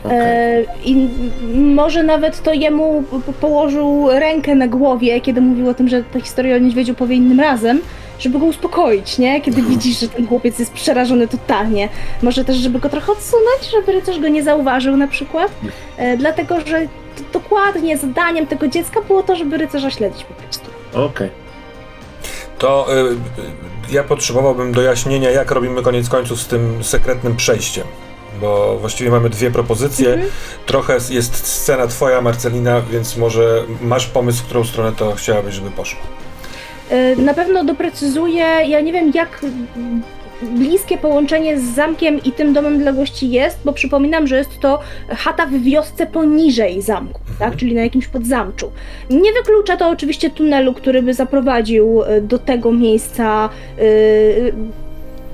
[0.04, 0.18] Okej.
[0.20, 1.08] E, I
[1.54, 6.20] może nawet to jemu po- położył rękę na głowie, kiedy mówił o tym, że ta
[6.20, 7.80] historia o niedźwiedziu powie innym razem,
[8.18, 9.40] żeby go uspokoić, nie?
[9.40, 11.88] Kiedy widzisz, że ten chłopiec jest przerażony totalnie.
[12.22, 15.52] Może też, żeby go trochę odsunąć, żeby rycerz go nie zauważył na przykład.
[15.96, 16.86] E, dlatego, że
[17.32, 20.70] dokładnie zadaniem tego dziecka było to, żeby rycerza śledzić po prostu.
[20.92, 21.30] Okej.
[22.58, 23.16] To y, y,
[23.90, 27.86] ja potrzebowałbym dojaśnienia, jak robimy koniec końców z tym sekretnym przejściem.
[28.40, 30.08] bo właściwie mamy dwie propozycje.
[30.12, 30.30] Mhm.
[30.66, 35.70] Trochę jest scena twoja, Marcelina, więc może masz pomysł, w którą stronę to chciałabyś, żeby
[35.70, 36.00] poszło.
[36.93, 39.40] Y, Na pewno doprecyzuję, ja nie wiem jak
[40.43, 44.81] bliskie połączenie z zamkiem i tym domem dla gości jest, bo przypominam, że jest to
[45.09, 47.56] chata w wiosce poniżej zamku, tak?
[47.56, 48.70] czyli na jakimś podzamczu.
[49.10, 53.48] Nie wyklucza to oczywiście tunelu, który by zaprowadził y, do tego miejsca
[53.78, 54.52] y,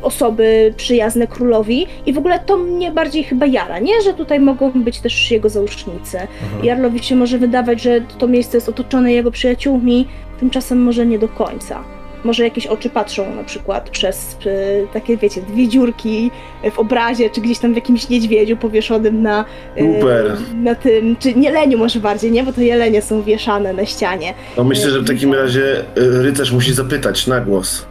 [0.05, 4.03] osoby przyjazne królowi i w ogóle to mnie bardziej chyba jara, nie?
[4.03, 6.19] Że tutaj mogą być też jego załóżnicy.
[6.19, 6.65] Mhm.
[6.65, 10.07] Jarlowi się może wydawać, że to miejsce jest otoczone jego przyjaciółmi,
[10.41, 11.85] tymczasem może nie do końca.
[12.25, 16.31] Może jakieś oczy patrzą na przykład przez y, takie, wiecie, dwie dziurki
[16.71, 19.45] w obrazie, czy gdzieś tam w jakimś niedźwiedziu powieszonym na,
[19.77, 20.37] y, Super.
[20.55, 22.43] na tym, czy jeleniu może bardziej, nie?
[22.43, 24.35] Bo to jelenie są wieszane na ścianie.
[24.57, 27.87] No myślę, że w takim razie y, rycerz musi zapytać na głos,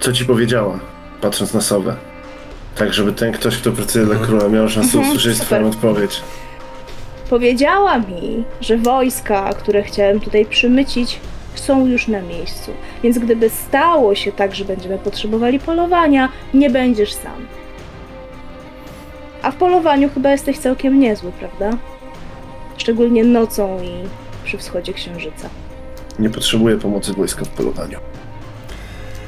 [0.00, 0.80] co ci powiedziała,
[1.20, 1.96] patrząc na Sowę.
[2.76, 4.30] Tak, żeby ten ktoś, kto pracuje dla Mhm.
[4.30, 5.46] króla, miał szansę Mhm, usłyszeć super.
[5.46, 6.20] swoją odpowiedź.
[7.30, 11.20] Powiedziała mi, że wojska, które chciałem tutaj przymycić,
[11.54, 12.70] są już na miejscu.
[13.02, 17.46] Więc gdyby stało się tak, że będziemy potrzebowali polowania, nie będziesz sam.
[19.42, 21.78] A w polowaniu chyba jesteś całkiem niezły, prawda?
[22.76, 23.90] Szczególnie nocą i
[24.44, 25.48] przy wschodzie księżyca.
[26.18, 27.98] Nie potrzebuję pomocy wojska w polowaniu.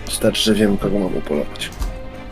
[0.06, 1.70] Wystarczy, że wiem, kogo mam upolować.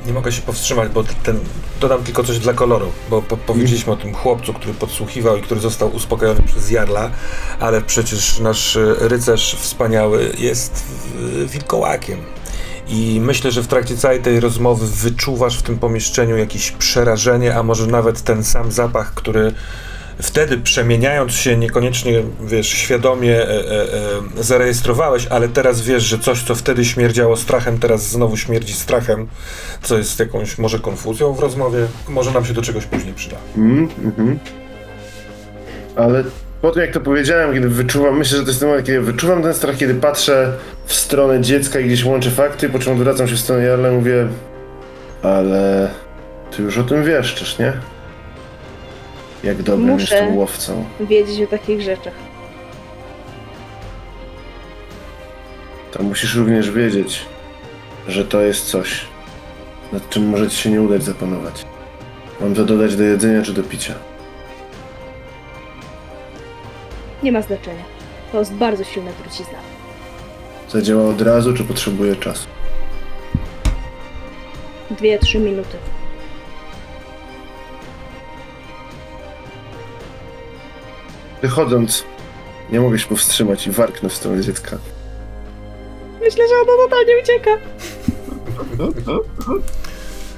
[0.06, 1.40] Nie mogę się powstrzymać, bo ten,
[1.81, 5.60] dodam tylko coś dla koloru, bo po, powiedzieliśmy o tym chłopcu, który podsłuchiwał i który
[5.60, 7.10] został uspokojony przez Jarla,
[7.60, 10.85] ale przecież nasz y, rycerz wspaniały jest
[11.43, 12.18] y, wilkołakiem.
[12.89, 17.62] I myślę, że w trakcie całej tej rozmowy wyczuwasz w tym pomieszczeniu jakieś przerażenie, a
[17.62, 19.55] może nawet ten sam zapach, który
[20.22, 23.82] wtedy przemieniając się niekoniecznie, wiesz, świadomie e, e,
[24.38, 29.28] e, zarejestrowałeś, ale teraz wiesz, że coś, co wtedy śmierdziało strachem, teraz znowu śmierdzi strachem,
[29.82, 33.36] co jest jakąś może konfuzją w rozmowie, może nam się do czegoś później przyda.
[33.56, 34.38] Mm, mhm.
[35.97, 36.24] Ale
[36.62, 39.42] po tym, jak to powiedziałem, kiedy wyczuwam, myślę, że to jest ten moment, kiedy wyczuwam
[39.42, 40.52] ten strach, kiedy patrzę
[40.86, 43.94] w stronę dziecka i gdzieś łączę fakty, po czym odwracam się w stronę Jarla i
[43.94, 44.28] mówię
[45.22, 45.88] ale
[46.51, 47.72] ty już o tym wiesz, czyż nie?
[49.45, 50.03] Jak dobrym Muszę.
[50.15, 50.85] jestem łowcą.
[51.01, 52.15] Wiedzieć o takich rzeczach.
[55.93, 57.21] To musisz również wiedzieć,
[58.09, 59.05] że to jest coś,
[59.93, 61.65] nad czym może ci się nie udać zapanować.
[62.41, 63.95] Mam to dodać do jedzenia czy do picia.
[67.23, 67.85] Nie ma znaczenia.
[68.33, 69.59] To jest bardzo silna trucizna.
[70.69, 72.47] Zadziała od razu, czy potrzebuje czasu?
[74.91, 75.77] Dwie, trzy minuty.
[81.43, 82.05] Wychodząc,
[82.73, 84.79] nie mogę się powstrzymać i warknę w stronę dziecka.
[86.21, 87.51] Myślę, że ona totalnie ucieka.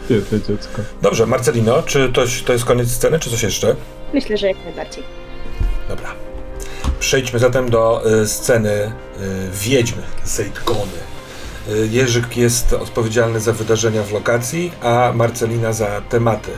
[0.09, 0.83] Ty dziecko.
[1.03, 3.77] Dobrze, Marcelino, czy to, to jest koniec sceny, czy coś jeszcze?
[4.15, 5.05] Myślę, że jak najbardziej.
[5.89, 6.15] Dobra.
[7.01, 8.91] Przejdźmy zatem do y, sceny y,
[9.53, 10.99] Wiedźmy, Zejtkony.
[11.69, 16.55] Y, Jerzyk jest odpowiedzialny za wydarzenia w lokacji, a Marcelina za tematy y,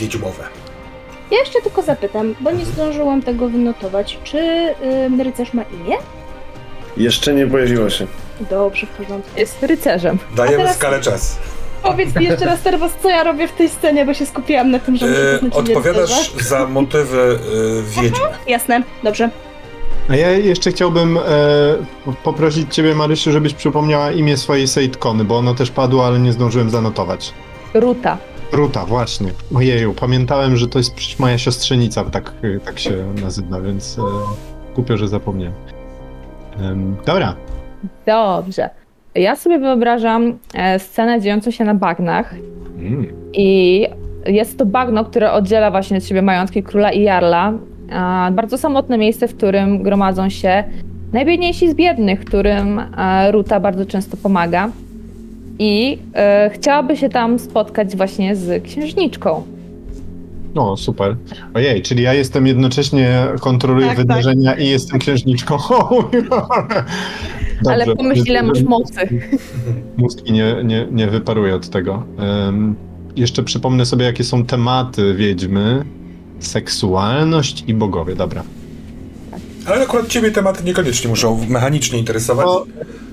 [0.00, 0.44] wiedźmowe.
[1.30, 4.18] Ja jeszcze tylko zapytam, bo nie zdążyłam tego wynotować.
[4.24, 5.96] Czy y, rycerz ma imię?
[6.96, 8.06] Jeszcze nie pojawiło się.
[8.50, 9.30] Dobrze, w porządku.
[9.36, 10.18] Jest rycerzem.
[10.36, 11.38] Dajemy teraz- skalę czas.
[11.82, 14.78] Powiedz mi jeszcze raz teraz, co ja robię w tej scenie, bo się skupiłam na
[14.78, 17.38] tym, że muszę poznać imię odpowiadasz za motywy
[17.98, 18.18] y, wiedźmy.
[18.46, 19.30] Jasne, dobrze.
[20.10, 21.20] A ja jeszcze chciałbym e,
[22.24, 26.70] poprosić ciebie, Marysiu, żebyś przypomniała imię swojej Sejtkony, bo ono też padło, ale nie zdążyłem
[26.70, 27.34] zanotować.
[27.74, 28.18] Ruta.
[28.52, 29.28] Ruta, właśnie.
[29.56, 32.32] Ojeju, pamiętałem, że to jest przecież moja siostrzenica, tak,
[32.64, 32.92] tak się
[33.22, 34.02] nazywa, więc e,
[34.74, 35.54] głupio, że zapomniałem.
[36.60, 37.34] Em, dobra.
[38.06, 38.70] Dobrze.
[39.14, 42.34] Ja sobie wyobrażam e, scenę dziejącą się na bagnach
[42.78, 43.06] Mm.
[43.32, 43.86] i
[44.26, 47.52] jest to bagno, które oddziela właśnie od siebie majątki króla i jarla.
[47.92, 50.64] A, Bardzo samotne miejsce, w którym gromadzą się
[51.12, 54.70] najbiedniejsi z biednych, którym e, Ruta bardzo często pomaga.
[55.58, 59.42] I e, chciałaby się tam spotkać właśnie z księżniczką.
[60.54, 61.16] O, super.
[61.54, 65.58] Ojej, czyli ja jestem jednocześnie, kontroluję Tak, wydarzenia i jestem księżniczką.
[67.70, 67.96] Ale Dobrze.
[67.96, 69.00] pomyśl, ile masz mocy.
[69.96, 72.02] Mózgi nie, nie, nie wyparuje od tego.
[72.18, 72.74] Em,
[73.16, 75.84] jeszcze przypomnę sobie, jakie są tematy wiedźmy.
[76.40, 78.42] Seksualność i bogowie, dobra.
[79.66, 82.46] Ale akurat ciebie tematy niekoniecznie muszą mechanicznie interesować.
[82.46, 82.64] No,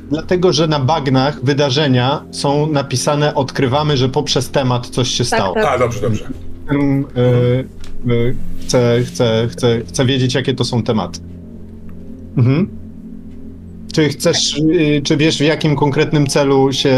[0.09, 5.53] dlatego, że na bagnach wydarzenia są napisane, odkrywamy, że poprzez temat coś się Tak, stało.
[5.53, 5.65] tak.
[5.65, 6.25] A, dobrze, dobrze.
[6.69, 11.19] Em, e, e, chcę, chcę, chcę, chcę wiedzieć, jakie to są tematy.
[12.37, 12.69] Mhm.
[13.93, 16.89] Czy chcesz, y, czy wiesz, w jakim konkretnym celu się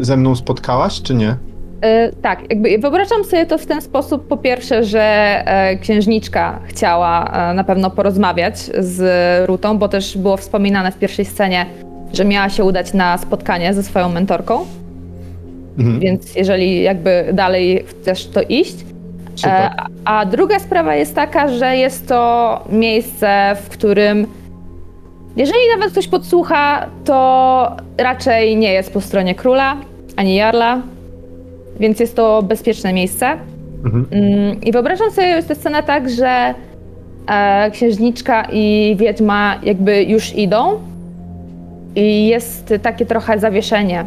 [0.00, 1.36] y, ze mną spotkałaś, czy nie?
[1.82, 5.02] E, tak, jakby wyobrażam sobie to w ten sposób, po pierwsze, że
[5.46, 9.00] e, księżniczka chciała e, na pewno porozmawiać z
[9.48, 11.66] Rutą, bo też było wspominane w pierwszej scenie,
[12.12, 14.60] że miała się udać na spotkanie ze swoją mentorką,
[15.78, 16.00] Mhm.
[16.00, 18.74] więc jeżeli jakby dalej chcesz to iść.
[19.46, 24.26] E, a- a druga sprawa jest taka, że jest to miejsce, w którym
[25.36, 29.76] jeżeli nawet ktoś podsłucha, to raczej nie jest po stronie króla
[30.16, 30.80] ani jarla,
[31.80, 33.36] więc jest to bezpieczne miejsce.
[33.84, 34.06] Mhm.
[34.10, 36.54] Mm, I wyobrażam sobie tę scenę tak, że
[37.30, 40.80] e, księżniczka i wiedźma jakby już idą
[41.96, 44.06] i jest takie trochę zawieszenie.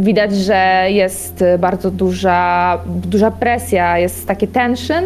[0.00, 5.04] Widać, że jest bardzo duża, duża presja, jest takie tension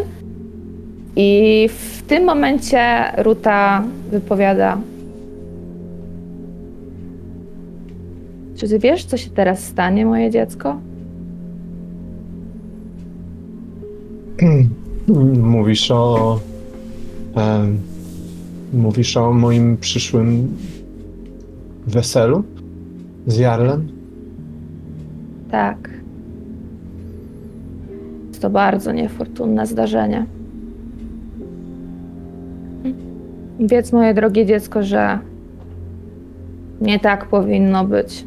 [1.17, 2.79] i w tym momencie
[3.17, 4.79] Ruta wypowiada
[8.63, 10.77] Czy ty wiesz, co się teraz stanie, moje dziecko?
[15.55, 16.41] Mówisz o.
[17.35, 17.81] em,
[18.73, 20.57] mówisz o moim przyszłym
[21.93, 22.45] weselu
[23.27, 23.89] z Jarlem?
[25.51, 25.91] Tak.
[28.41, 30.27] To bardzo niefortunne zdarzenie.
[33.61, 35.19] Wiedz, moje drogie dziecko, że
[36.81, 38.25] nie tak powinno być.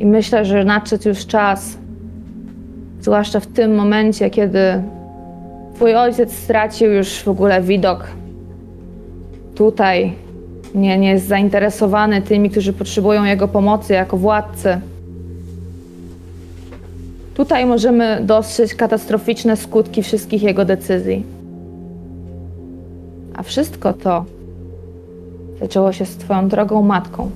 [0.00, 1.78] I myślę, że nadszedł już czas,
[3.00, 4.82] zwłaszcza w tym momencie, kiedy
[5.74, 8.06] twój ojciec stracił już w ogóle widok
[9.54, 10.14] tutaj,
[10.74, 14.80] nie, nie jest zainteresowany tymi, którzy potrzebują jego pomocy jako władcy.
[17.34, 21.24] Tutaj możemy dostrzec katastroficzne skutki wszystkich jego decyzji.
[23.34, 24.24] A wszystko to
[25.60, 27.30] zaczęło się z Twoją drogą matką,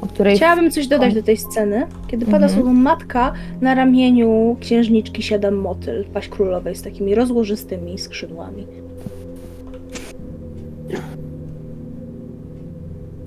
[0.00, 1.86] o której Chciałabym coś dodać do tej sceny.
[2.08, 2.52] Kiedy pada Mhm.
[2.54, 8.66] słowo matka, na ramieniu księżniczki siada motyl, paść królowej z takimi rozłożystymi skrzydłami.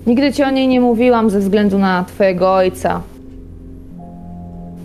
[0.08, 3.02] Nigdy ci o niej nie mówiłam ze względu na twojego ojca.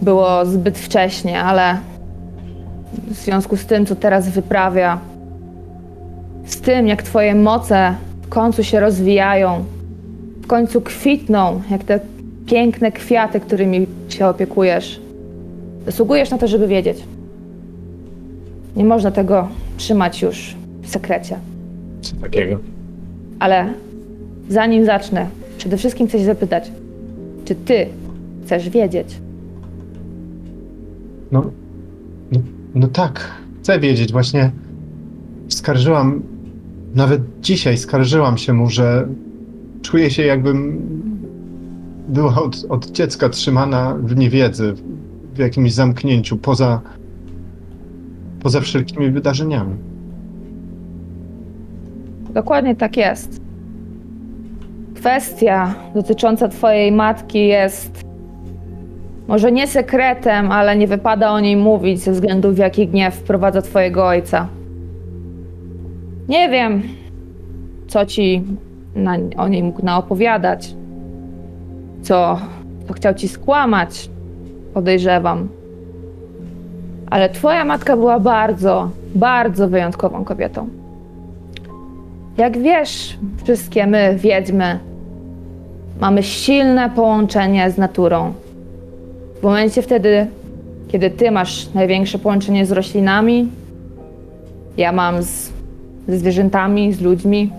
[0.03, 1.79] Było zbyt wcześnie, ale
[2.93, 4.99] w związku z tym, co teraz wyprawia,
[6.45, 9.65] z tym, jak twoje moce w końcu się rozwijają,
[10.43, 12.01] w końcu kwitną, jak te
[12.47, 15.01] piękne kwiaty, którymi się opiekujesz,
[15.87, 17.05] zasługujesz na to, żeby wiedzieć.
[18.77, 21.37] Nie można tego trzymać już w sekrecie.
[22.01, 22.59] Co takiego?
[23.39, 23.67] Ale
[24.49, 25.27] zanim zacznę,
[25.59, 26.73] przede wszystkim chcę się zapytać,
[27.45, 27.87] czy ty
[28.45, 29.21] chcesz wiedzieć?
[31.33, 31.51] No,
[32.33, 32.41] no,
[32.75, 33.31] no tak,
[33.63, 34.13] chcę wiedzieć.
[34.13, 34.51] Właśnie
[35.49, 36.23] skarżyłam,
[36.95, 39.09] nawet dzisiaj skarżyłam się mu, że
[39.83, 40.83] czuję się jakbym
[42.09, 44.75] była od, od dziecka trzymana w niewiedzy,
[45.35, 46.81] w jakimś zamknięciu, poza,
[48.43, 49.75] poza wszelkimi wydarzeniami.
[52.35, 53.48] Dokładnie tak jest.
[54.99, 58.09] Kwestia dotycząca twojej matki jest
[59.29, 63.63] może nie sekretem, ale nie wypada o niej mówić ze względu w jaki gniew wprowadza
[63.63, 64.49] twojego ojca.
[66.29, 66.83] Nie wiem,
[67.89, 68.45] co ci
[68.95, 70.75] na, o niej mógł naopowiadać,
[72.03, 72.39] co,
[72.87, 74.11] co chciał ci skłamać,
[74.75, 75.49] podejrzewam.
[77.11, 80.69] Ale twoja matka była bardzo, bardzo wyjątkową kobietą.
[82.39, 84.79] Jak wiesz, wszystkie my, wiedźmy,
[86.01, 88.33] mamy silne połączenie z naturą.
[89.41, 90.27] W momencie wtedy,
[90.89, 93.49] kiedy ty masz największe połączenie z roślinami,
[94.77, 95.51] ja mam z,
[96.09, 97.51] ze zwierzętami, z ludźmi.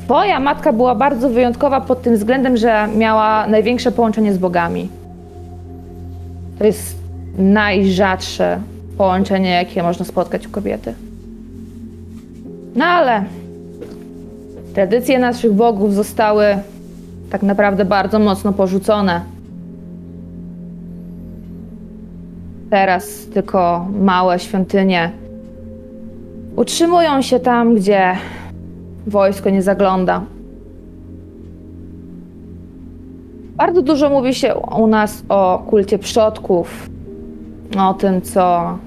[0.00, 4.88] Twoja matka była bardzo wyjątkowa pod tym względem, że miała największe połączenie z bogami.
[6.58, 6.96] To jest
[7.38, 8.60] najrzadsze
[8.98, 10.94] połączenie, jakie można spotkać u kobiety.
[12.76, 13.24] No ale
[14.74, 16.46] tradycje naszych bogów zostały
[17.30, 19.20] tak naprawdę bardzo mocno porzucone.
[22.70, 25.10] Teraz tylko małe świątynie
[26.56, 28.16] utrzymują się tam, gdzie
[29.06, 30.22] wojsko nie zagląda.
[33.56, 36.90] Bardzo dużo mówi się u nas o kulcie przodków,
[37.78, 38.78] o tym, co.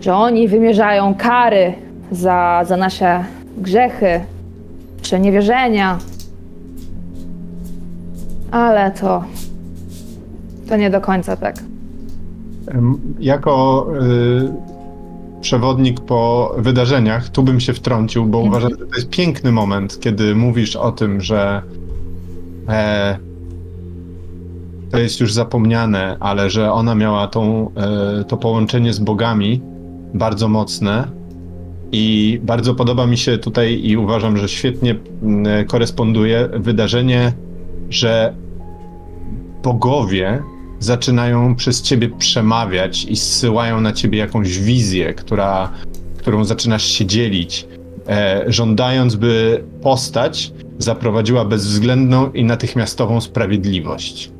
[0.00, 1.74] że oni wymierzają kary
[2.10, 3.24] za, za nasze
[3.58, 4.20] grzechy,
[5.02, 5.98] przeniewierzenia.
[8.52, 9.24] Ale to.
[10.68, 11.56] to nie do końca tak.
[13.20, 18.48] Jako y, przewodnik po wydarzeniach, tu bym się wtrącił, bo Mhm.
[18.48, 21.62] uważam, że to jest piękny moment, kiedy mówisz o tym, że
[22.68, 23.18] e,
[24.90, 27.70] to jest już zapomniane, ale że ona miała tą,
[28.20, 29.60] e, to połączenie z bogami
[30.14, 31.08] bardzo mocne
[31.92, 37.32] i bardzo podoba mi się tutaj i uważam, że świetnie mm, koresponduje wydarzenie,
[37.90, 38.34] że
[39.62, 40.42] bogowie
[40.78, 45.70] zaczynają przez ciebie przemawiać i zsyłają na ciebie jakąś wizję, która,
[46.18, 47.66] którą zaczynasz się dzielić,
[48.08, 54.30] e, żądając, by postać zaprowadziła bezwzględną i natychmiastową sprawiedliwość.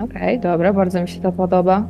[0.00, 1.86] Okej, dobra, bardzo mi się to podoba.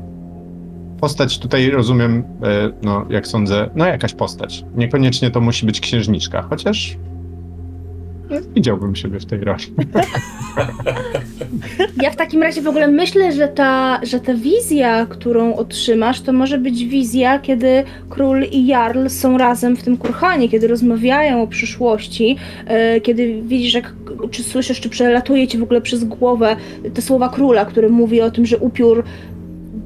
[1.00, 4.64] Postać tutaj rozumiem, e, no jak sądzę, no jakaś postać.
[4.76, 6.96] Niekoniecznie to musi być księżniczka, chociaż
[8.54, 9.64] widziałbym siebie w tej roli.
[12.02, 16.32] Ja w takim razie w ogóle myślę, że ta, że ta wizja, którą otrzymasz, to
[16.32, 21.46] może być wizja, kiedy król i jarl są razem w tym kurhanie, kiedy rozmawiają o
[21.46, 22.36] przyszłości,
[22.66, 23.94] e, kiedy widzisz, jak,
[24.30, 26.56] czy słyszysz, czy przelatuje ci w ogóle przez głowę
[26.94, 29.04] te słowa króla, który mówi o tym, że upiór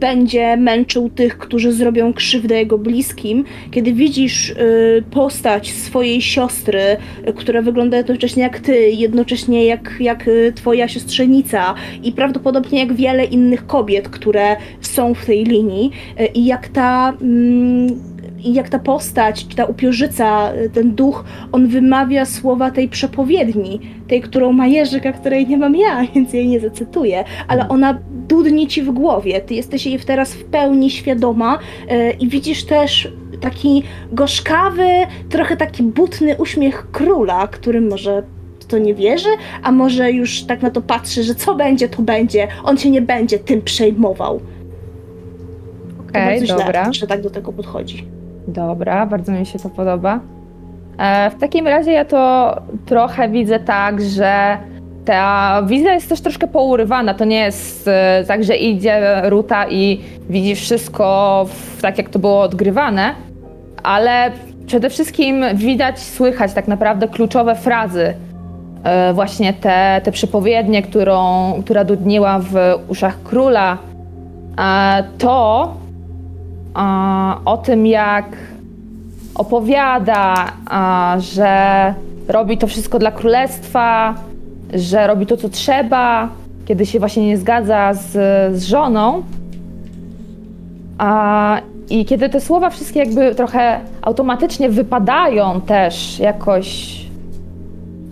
[0.00, 3.44] będzie męczył tych, którzy zrobią krzywdę jego bliskim.
[3.70, 6.80] Kiedy widzisz y, postać swojej siostry,
[7.28, 12.92] y, która wygląda jednocześnie jak ty, jednocześnie jak, jak y, twoja siostrzenica i prawdopodobnie jak
[12.92, 15.90] wiele innych kobiet, które są w tej linii
[16.34, 17.12] i jak ta...
[18.44, 23.80] I jak ta postać, czy ta upiorzyca, y, ten duch, on wymawia słowa tej przepowiedni,
[24.08, 27.98] tej, którą ma Jerzyk, a której nie mam ja, więc jej nie zacytuję, ale ona
[28.28, 29.40] dudni ci w głowie.
[29.40, 34.88] Ty jesteś jej teraz w pełni świadoma y, i widzisz też taki gorzkawy,
[35.28, 38.22] trochę taki butny uśmiech króla, który może
[38.70, 39.28] to nie wierzy,
[39.62, 42.48] a może już tak na to patrzy, że co będzie, to będzie.
[42.64, 44.40] On się nie będzie tym przejmował.
[46.08, 46.84] Okej, bardzo dobra.
[46.84, 48.19] źle, że tak do tego podchodzi.
[48.48, 50.20] Dobra, bardzo mi się to podoba.
[50.98, 52.54] E, w takim razie ja to
[52.86, 54.58] trochę widzę tak, że
[55.04, 57.14] ta wizja jest też troszkę pourywana.
[57.14, 60.00] To nie jest e, tak, że idzie Ruta i
[60.30, 61.46] widzi wszystko
[61.82, 63.14] tak, jak to było odgrywane,
[63.82, 64.30] ale
[64.66, 68.14] przede wszystkim widać, słychać tak naprawdę kluczowe frazy.
[68.84, 72.54] E, właśnie te, te przepowiednie, którą, która dudniła w
[72.88, 73.78] uszach króla.
[75.18, 75.68] To
[77.44, 78.26] o tym, jak
[79.34, 80.34] opowiada,
[81.18, 81.94] że
[82.28, 84.14] robi to wszystko dla królestwa,
[84.74, 86.28] że robi to, co trzeba,
[86.64, 88.12] kiedy się właśnie nie zgadza z,
[88.56, 89.22] z żoną.
[90.98, 91.60] A,
[91.90, 96.99] I kiedy te słowa wszystkie jakby trochę automatycznie wypadają też jakoś.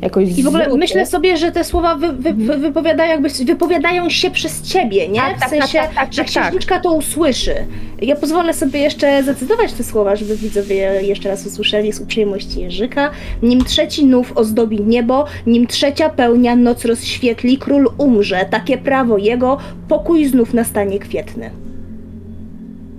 [0.02, 0.78] Jakoś I w ogóle z ruty.
[0.78, 5.20] myślę sobie, że te słowa wy, wy, wy, wypowiadają, jakby, wypowiadają się przez ciebie, nie?
[5.20, 6.42] Tak, w tak, sensie, tak, tak, tak, że tak, tak.
[6.44, 7.54] księżniczka to usłyszy.
[8.02, 13.10] Ja pozwolę sobie jeszcze zacytować te słowa, żeby widzowie jeszcze raz usłyszeli z uprzejmości Jerzyka.
[13.42, 18.46] Nim trzeci nów ozdobi niebo, nim trzecia pełnia noc rozświetli, król umrze.
[18.50, 19.58] Takie prawo jego,
[19.88, 21.50] pokój znów nastanie kwietny.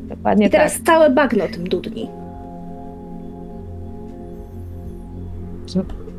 [0.09, 0.85] Dokładnie I teraz tak.
[0.85, 2.09] całe bagno tym dudni.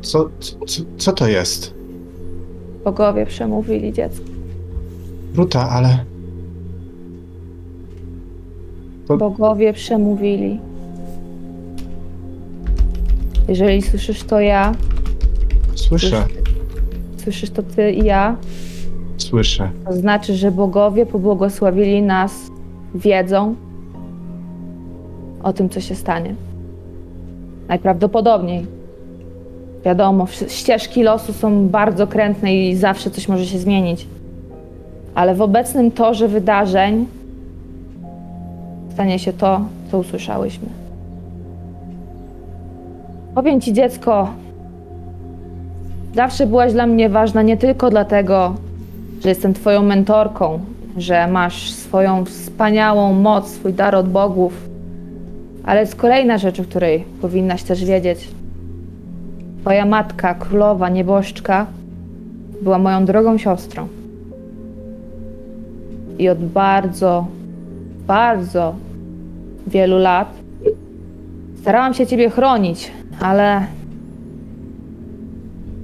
[0.01, 0.55] Co, co,
[0.97, 1.73] co, to jest?
[2.83, 4.25] Bogowie przemówili dziecko.
[5.35, 6.05] Ruta, ale
[9.07, 10.59] To- Bogowie przemówili.
[13.47, 14.71] Jeżeli słyszysz to ja,
[15.75, 16.25] słyszę,
[17.23, 18.35] słyszysz to ty i ja,
[19.17, 19.71] słyszę.
[19.85, 22.31] to znaczy, że bogowie pobłogosławili nas
[22.95, 23.55] wiedzą
[25.43, 26.35] o tym, co się stanie.
[27.67, 28.65] Najprawdopodobniej.
[29.85, 34.07] Wiadomo, ścieżki losu są bardzo krętne i zawsze coś może się zmienić.
[35.15, 37.05] Ale w obecnym torze wydarzeń
[39.01, 40.67] stanie się to, co usłyszałyśmy.
[43.35, 44.27] Powiem ci, dziecko,
[46.15, 48.55] zawsze byłaś dla mnie ważna nie tylko dlatego,
[49.23, 50.59] że jestem Twoją mentorką,
[50.97, 54.69] że masz swoją wspaniałą moc, swój dar od bogów,
[55.63, 58.27] ale jest kolejna rzecz, o której powinnaś też wiedzieć.
[59.61, 61.65] Twoja matka, królowa, nieboszczka,
[62.61, 63.87] była moją drogą siostrą.
[66.19, 67.27] I od bardzo,
[68.07, 68.75] bardzo
[69.67, 70.33] wielu lat
[71.61, 73.65] starałam się Ciebie chronić, ale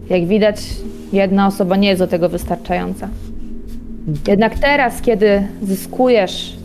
[0.09, 0.61] jak widać,
[1.13, 3.09] jedna osoba nie jest do tego wystarczająca.
[4.27, 6.57] Jednak teraz, kiedy zyskujesz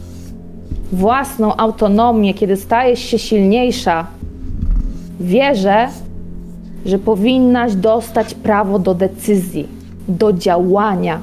[0.92, 4.06] własną autonomię, kiedy stajesz się silniejsza,
[5.20, 5.88] wierzę,
[6.86, 9.68] że powinnaś dostać prawo do decyzji,
[10.08, 11.20] do działania.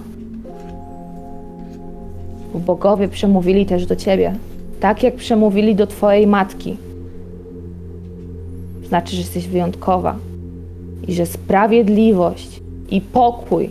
[2.54, 4.36] Bo bogowie przemówili też do ciebie,
[4.80, 6.78] tak jak przemówili do twojej matki.
[8.88, 10.16] Znaczy, że jesteś wyjątkowa
[11.08, 12.62] i że sprawiedliwość
[12.92, 13.70] i pokój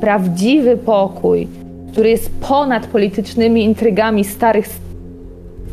[0.00, 1.48] prawdziwy pokój,
[1.92, 4.68] który jest ponad politycznymi intrygami starych,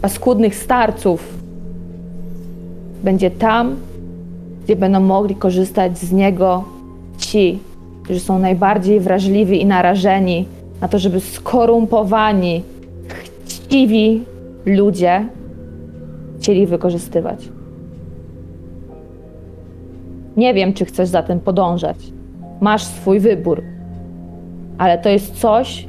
[0.02, 1.34] paskudnych starców,
[3.04, 3.76] będzie tam,
[4.64, 6.64] gdzie będą mogli korzystać z niego
[7.18, 7.60] ci,
[8.04, 10.46] którzy są najbardziej wrażliwi i narażeni
[10.82, 12.64] na to, żeby skorumpowani,
[13.46, 14.24] chciwi
[14.66, 15.26] ludzie
[16.44, 17.50] chcieli wykorzystywać.
[20.38, 21.98] Nie wiem, czy chcesz za tym podążać.
[22.62, 23.64] Masz swój wybór,
[24.78, 25.88] ale to jest coś,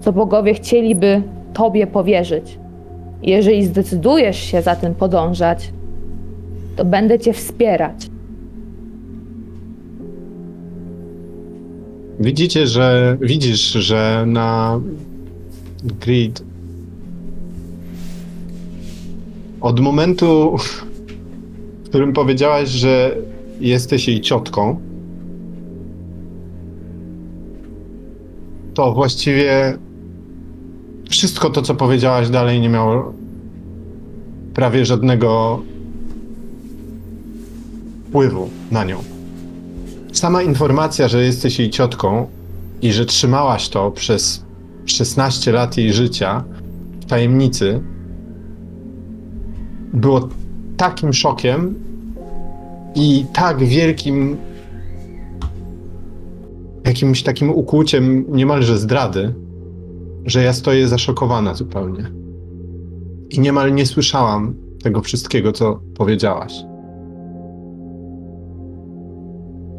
[0.00, 1.22] co bogowie chcieliby
[1.52, 2.58] Tobie powierzyć.
[3.22, 5.72] Jeżeli zdecydujesz się za tym podążać,
[6.76, 8.13] to będę Cię wspierać.
[12.20, 14.80] Widzicie, że widzisz, że na
[16.00, 16.42] grid
[19.60, 20.56] od momentu,
[21.84, 23.16] w którym powiedziałaś, że
[23.60, 24.80] jesteś jej ciotką,
[28.74, 29.78] to właściwie
[31.10, 33.12] wszystko to, co powiedziałaś dalej, nie miało
[34.54, 35.62] prawie żadnego
[38.08, 39.13] wpływu na nią.
[40.14, 42.26] Sama informacja, że jesteś jej ciotką
[42.82, 44.44] i że trzymałaś to przez
[44.86, 46.44] 16 lat jej życia
[47.00, 47.80] w tajemnicy,
[49.92, 50.28] było
[50.76, 51.74] takim szokiem
[52.94, 54.36] i tak wielkim
[56.84, 59.34] jakimś takim ukłuciem niemalże zdrady,
[60.26, 62.10] że ja stoję zaszokowana zupełnie.
[63.30, 66.73] I niemal nie słyszałam tego wszystkiego, co powiedziałaś.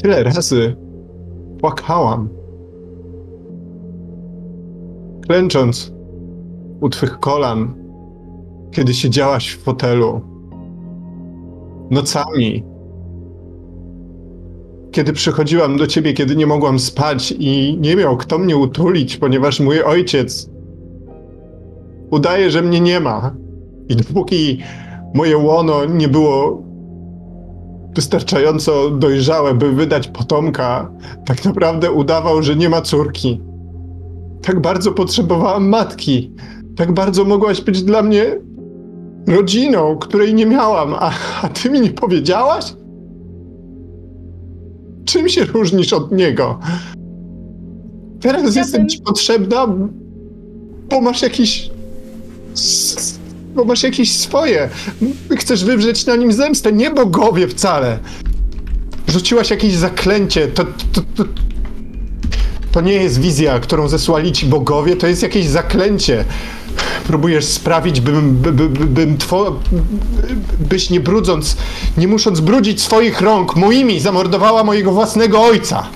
[0.01, 0.75] Tyle razy
[1.59, 2.29] płakałam,
[5.27, 5.93] klęcząc
[6.81, 7.73] u twych kolan,
[8.71, 10.21] kiedy siedziałaś w fotelu,
[11.91, 12.63] nocami,
[14.91, 19.59] kiedy przychodziłam do ciebie, kiedy nie mogłam spać i nie miał kto mnie utulić, ponieważ
[19.59, 20.49] mój ojciec
[22.11, 23.35] udaje, że mnie nie ma.
[23.89, 24.59] I dopóki
[25.13, 26.63] moje łono nie było
[27.95, 30.91] wystarczająco dojrzałe, by wydać potomka,
[31.25, 33.41] tak naprawdę udawał, że nie ma córki.
[34.41, 36.31] Tak bardzo potrzebowałam matki.
[36.75, 38.39] Tak bardzo mogłaś być dla mnie
[39.27, 41.11] rodziną, której nie miałam, a,
[41.41, 42.73] a ty mi nie powiedziałaś?
[45.05, 46.59] Czym się różnisz od niego?
[48.21, 49.67] Teraz jestem ci potrzebna,
[50.89, 51.71] bo masz jakiś.
[53.55, 54.69] Bo masz jakieś swoje.
[55.37, 57.99] Chcesz wywrzeć na nim zemstę, nie bogowie wcale.
[59.07, 60.47] Rzuciłaś jakieś zaklęcie.
[60.47, 60.63] To,
[60.93, 61.23] to, to,
[62.71, 66.25] to nie jest wizja, którą zesłali ci bogowie, to jest jakieś zaklęcie.
[67.07, 69.59] Próbujesz sprawić, bym, by, by, by- bym two,
[70.69, 71.57] byś nie brudząc,
[71.97, 75.87] nie musząc brudzić swoich rąk, moimi zamordowała mojego własnego ojca.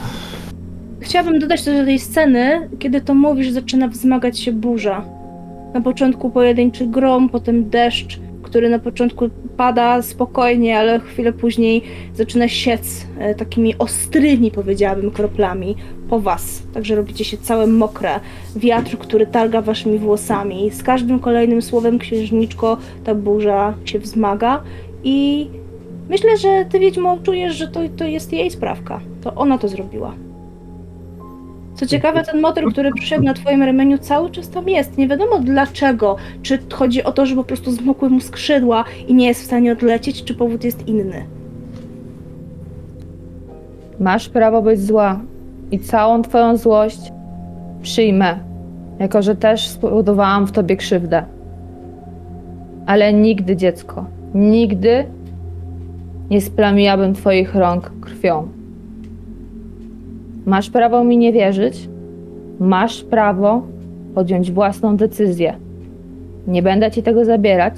[1.02, 5.06] Chciałabym dodać też do tej sceny, kiedy to mówisz, zaczyna wzmagać się burza.
[5.74, 11.82] Na początku pojedynczy grom, potem deszcz, który na początku pada spokojnie, ale chwilę później
[12.14, 15.76] zaczyna siec e, takimi ostrymi, powiedziałabym, kroplami
[16.10, 16.64] po was.
[16.74, 18.20] Także robicie się całe mokre.
[18.56, 20.72] Wiatr, który targa waszymi włosami.
[20.72, 24.64] Z każdym kolejnym słowem, księżniczko, ta burza się wzmaga
[25.04, 25.48] i
[26.10, 29.00] myślę, że ty, Wiedźmo, czujesz, że to, to jest jej sprawka.
[29.22, 30.29] To ona to zrobiła.
[31.80, 34.98] Co ciekawe, ten motyl, który przyszedł na twoim ramieniu, cały czas tam jest.
[34.98, 36.16] Nie wiadomo dlaczego.
[36.42, 39.72] Czy chodzi o to, że po prostu zmokły mu skrzydła i nie jest w stanie
[39.72, 41.26] odlecieć, czy powód jest inny.
[44.00, 45.20] Masz prawo być zła
[45.72, 47.00] i całą twoją złość
[47.82, 48.40] przyjmę,
[49.00, 51.24] jako że też spowodowałam w tobie krzywdę.
[52.86, 55.06] Ale nigdy, dziecko, nigdy
[56.30, 58.59] nie splamiłabym twoich rąk krwią.
[60.50, 61.90] Masz prawo mi nie wierzyć,
[62.60, 63.62] masz prawo
[64.16, 65.54] podjąć własną decyzję.
[66.48, 67.74] Nie będę ci tego zabierać,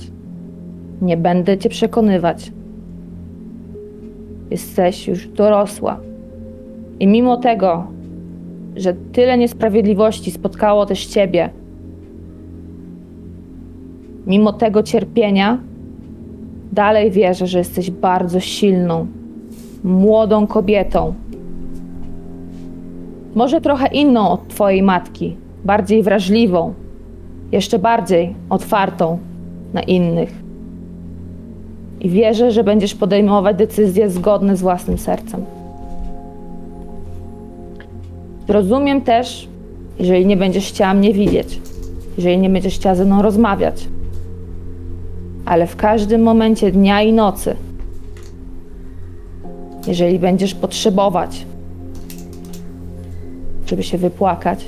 [1.02, 2.52] nie będę cię przekonywać.
[4.52, 5.99] Jesteś już dorosła.
[6.99, 7.88] I mimo tego,
[8.76, 11.49] że tyle niesprawiedliwości spotkało też ciebie,
[14.27, 15.57] mimo tego cierpienia,
[16.72, 19.07] dalej wierzę, że jesteś bardzo silną,
[19.84, 21.14] młodą kobietą.
[23.36, 25.36] Może trochę inną od twojej matki,
[25.66, 26.74] bardziej wrażliwą,
[27.52, 29.18] jeszcze bardziej otwartą
[29.74, 30.34] na innych.
[31.99, 35.45] I wierzę, że będziesz podejmować decyzje zgodne z własnym sercem.
[38.48, 39.48] Rozumiem też,
[39.99, 41.62] jeżeli nie będziesz chciała mnie widzieć,
[42.18, 43.88] jeżeli nie będziesz chciała ze mną rozmawiać.
[45.45, 47.56] Ale w każdym momencie dnia i nocy,
[49.88, 51.45] jeżeli będziesz potrzebować
[53.72, 54.65] żeby się wypłakać.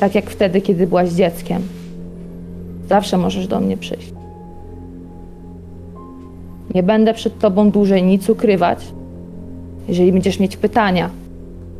[0.00, 1.62] Tak jak wtedy, kiedy byłaś dzieckiem.
[2.88, 4.12] Zawsze możesz do mnie przyjść.
[6.74, 8.78] Nie będę przed tobą dłużej nic ukrywać.
[9.88, 11.10] Jeżeli będziesz mieć pytania,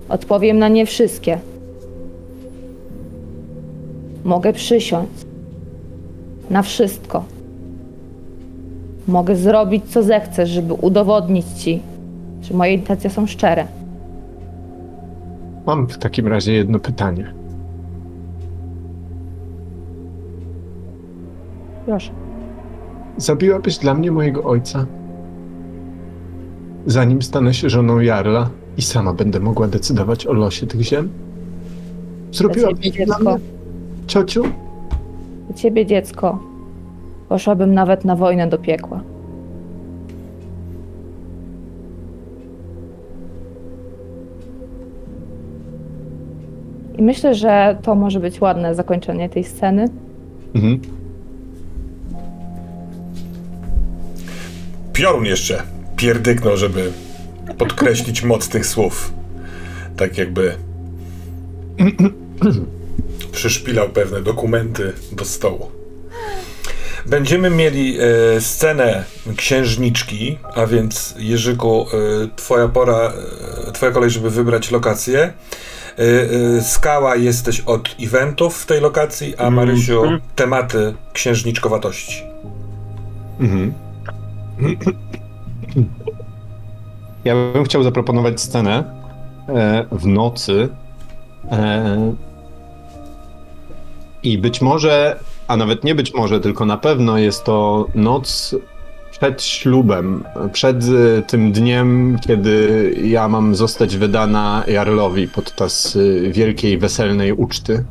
[0.09, 1.39] odpowiem na nie wszystkie.
[4.25, 5.09] Mogę przysiąc
[6.51, 7.25] na wszystko.
[9.09, 11.81] Mogę zrobić, co zechcesz, żeby udowodnić ci,
[12.43, 13.67] że moje intencje są szczere.
[15.69, 17.35] Mam w takim razie jedno pytanie.
[21.87, 22.13] Proszę.
[23.17, 24.87] Zabiłabyś dla mnie mojego ojca?
[26.87, 31.09] Zanim stanę się żoną Jarla i sama będę mogła decydować o losie tych ziem?
[32.33, 33.39] Zrobiłabyś dla dziecko, mnie,
[34.07, 34.43] ciociu?
[35.47, 36.39] dla ciebie, dziecko,
[37.29, 39.01] poszłabym nawet na wojnę do piekła.
[46.99, 49.85] I myślę, że to może być ładne zakończenie tej sceny.
[50.55, 50.81] Mhm.
[54.93, 55.63] Piorun jeszcze
[55.97, 56.93] pierdyknął, żeby
[57.59, 59.13] podkreślić moc tych słów.
[59.97, 60.55] Tak jakby
[63.33, 65.67] przyszpilał pewne dokumenty do stołu.
[67.07, 69.05] Będziemy mieli e, scenę
[69.37, 73.13] księżniczki, a więc Jerzyku, e, twoja pora,
[73.69, 75.33] e, twoja kolej, żeby wybrać lokację.
[75.99, 76.03] E,
[76.59, 80.03] e, Skała jesteś od eventów w tej lokacji, a Marysiu
[80.37, 82.23] tematy księżniczkowatości.
[83.41, 83.73] Mhm.
[87.25, 88.85] Ja bym chciał zaproponować scenę
[89.49, 90.69] e, w nocy.
[91.51, 92.15] E,
[94.23, 95.19] I być może,
[95.49, 98.55] a nawet nie być może, tylko na pewno jest to noc
[99.21, 105.97] przed ślubem, przed e, tym dniem, kiedy ja mam zostać wydana Jarlowi podczas
[106.27, 107.85] e, wielkiej weselnej uczty.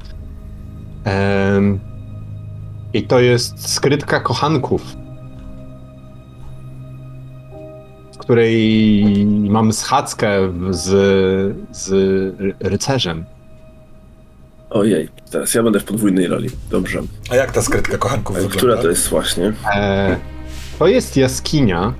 [2.93, 4.81] I to jest skrytka kochanków
[8.13, 10.85] w której mam schadzkę z,
[11.71, 11.89] z
[12.39, 13.25] ry- rycerzem.
[14.69, 16.49] Ojej, teraz ja będę w podwójnej roli.
[16.71, 16.99] Dobrze.
[17.31, 18.57] A jak ta skrytka kochanków A wygląda?
[18.57, 19.53] która to jest właśnie?
[19.75, 20.17] E,
[20.79, 21.93] to jest jaskinia.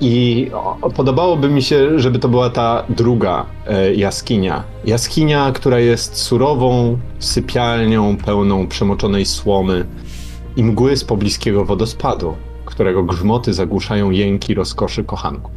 [0.00, 0.50] I
[0.96, 4.64] podobałoby mi się, żeby to była ta druga e, jaskinia.
[4.84, 9.84] Jaskinia, która jest surową sypialnią pełną przemoczonej słomy
[10.56, 15.52] i mgły z pobliskiego wodospadu, którego grzmoty zagłuszają jęki rozkoszy kochanków.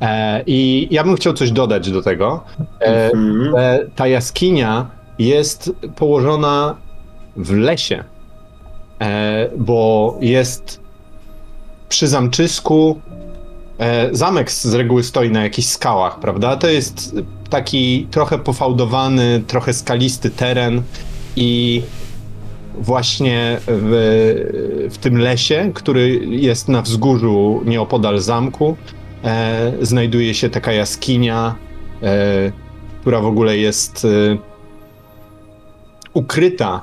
[0.00, 2.44] E, I ja bym chciał coś dodać do tego.
[2.80, 3.44] E, Mhm.
[3.56, 4.86] że ta jaskinia
[5.18, 6.76] jest położona
[7.36, 8.04] w lesie, e,
[9.58, 10.80] bo jest
[11.88, 13.00] przy zamczysku.
[13.78, 16.56] E, zamek z reguły stoi na jakichś skałach, prawda?
[16.56, 17.14] To jest
[17.50, 20.82] taki trochę pofałdowany, trochę skalisty teren
[21.36, 21.82] i
[22.74, 28.76] właśnie w, w tym lesie, który jest na wzgórzu nieopodal zamku,
[29.24, 31.54] e, znajduje się taka jaskinia,
[32.02, 32.52] e,
[33.00, 34.38] która w ogóle jest y,
[36.14, 36.82] ukryta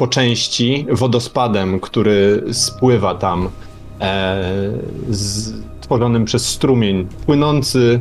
[0.00, 3.48] po części wodospadem, który spływa tam,
[4.00, 4.42] e,
[5.10, 8.00] z, tworzonym przez strumień płynący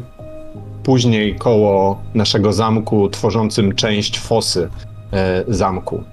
[0.83, 4.69] później koło naszego zamku, tworzącym część fosy
[5.13, 6.03] e, zamku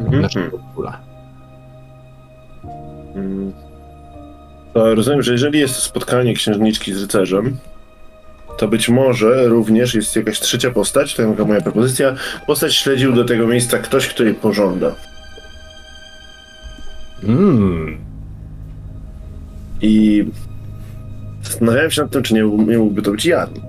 [0.00, 0.22] Mhm.
[0.22, 0.98] naszego króla.
[3.14, 3.52] Mm.
[4.74, 7.56] To rozumiem, że jeżeli jest spotkanie księżniczki z rycerzem,
[8.58, 12.14] to być może również jest jakaś trzecia postać, to taka moja propozycja.
[12.46, 14.94] Postać śledził do tego miejsca ktoś, kto jej pożąda.
[17.24, 17.98] Mm.
[19.82, 20.24] I
[21.42, 23.67] zastanawiałem się nad tym, czy nie, nie mógłby to być Jan.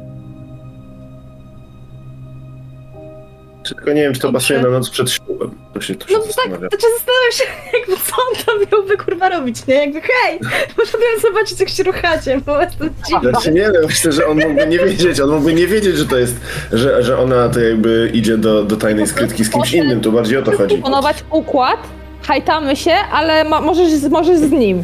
[3.76, 4.48] Tylko nie wiem, czy to Dobrze.
[4.48, 5.52] pasuje na noc przed ślubem.
[5.74, 6.70] To się, to się No tak, zastanawiam.
[6.70, 7.44] znaczy zastanawiam się,
[7.80, 9.76] jakby co on tam miałby kurwa robić, nie?
[9.76, 10.40] Jakby hej,
[10.78, 13.30] poszedłem zobaczyć jak się ruchacie, bo jestem dziwna.
[13.30, 16.18] Znaczy nie wiem, myślę, że on mógłby nie wiedzieć, on mógłby nie wiedzieć, że to
[16.18, 16.36] jest,
[16.72, 20.38] że, że ona to jakby idzie do, do tajnej skrytki z kimś innym, tu bardziej
[20.38, 20.76] o to chodzi.
[20.76, 21.80] Proponować układ,
[22.24, 24.84] hajtamy się, ale ma, możesz, z- możesz z nim.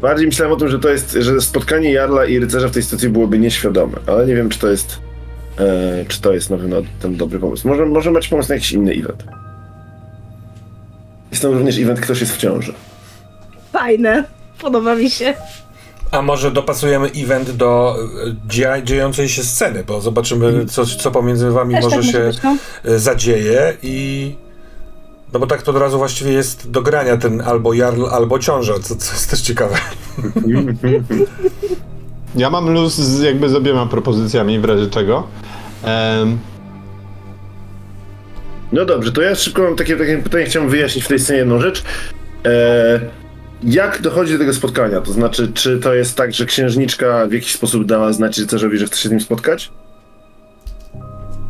[0.00, 3.08] Bardziej myślałem o tym, że to jest, że spotkanie Jarla i rycerza w tej sytuacji
[3.08, 4.98] byłoby nieświadome, ale nie wiem, czy to jest,
[5.58, 7.68] e, czy to jest na pewno ten dobry pomysł.
[7.68, 9.24] Może, może macie pomysł na jakiś inny event.
[11.30, 12.72] Jest tam również event, ktoś jest w ciąży.
[13.72, 14.24] Fajne,
[14.60, 15.34] podoba mi się.
[16.10, 21.50] A może dopasujemy event do e, dzia- dziejącej się sceny, bo zobaczymy, co, co pomiędzy
[21.50, 22.56] wami Też może tak się być, no.
[22.84, 24.34] e, zadzieje i...
[25.32, 28.74] No bo tak to od razu właściwie jest do grania ten albo jarl, albo ciąża,
[28.82, 29.76] co, co jest też ciekawe.
[32.34, 35.26] Ja mam luz z, jakby z obiema propozycjami w razie czego.
[35.84, 36.38] Em,
[38.72, 41.60] No dobrze, to ja szybko mam takie, takie pytanie, chciałem wyjaśnić w tej scenie jedną
[41.60, 41.82] rzecz.
[42.46, 43.00] E,
[43.62, 45.00] jak dochodzi do tego spotkania?
[45.00, 48.86] To znaczy, czy to jest tak, że księżniczka w jakiś sposób dała znać rycerzowi, że
[48.86, 49.70] chce się z nim spotkać?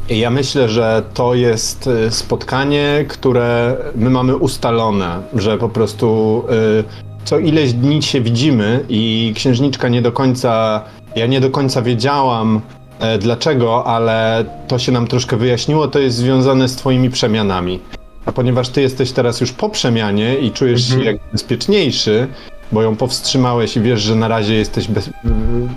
[0.09, 6.45] Ja myślę, że to jest y, spotkanie, które my mamy ustalone, że po prostu
[6.81, 10.83] y, co ileś dni się widzimy i księżniczka nie do końca,
[11.17, 12.61] ja nie do końca wiedziałam
[12.99, 17.81] e, dlaczego, ale to się nam troszkę wyjaśniło, to jest związane z twoimi przemianami.
[18.27, 22.27] A ponieważ ty jesteś teraz już po przemianie i czujesz się jak bezpieczniejszy,
[22.73, 25.11] bo ją powstrzymałeś i wiesz, że na razie jesteś bez,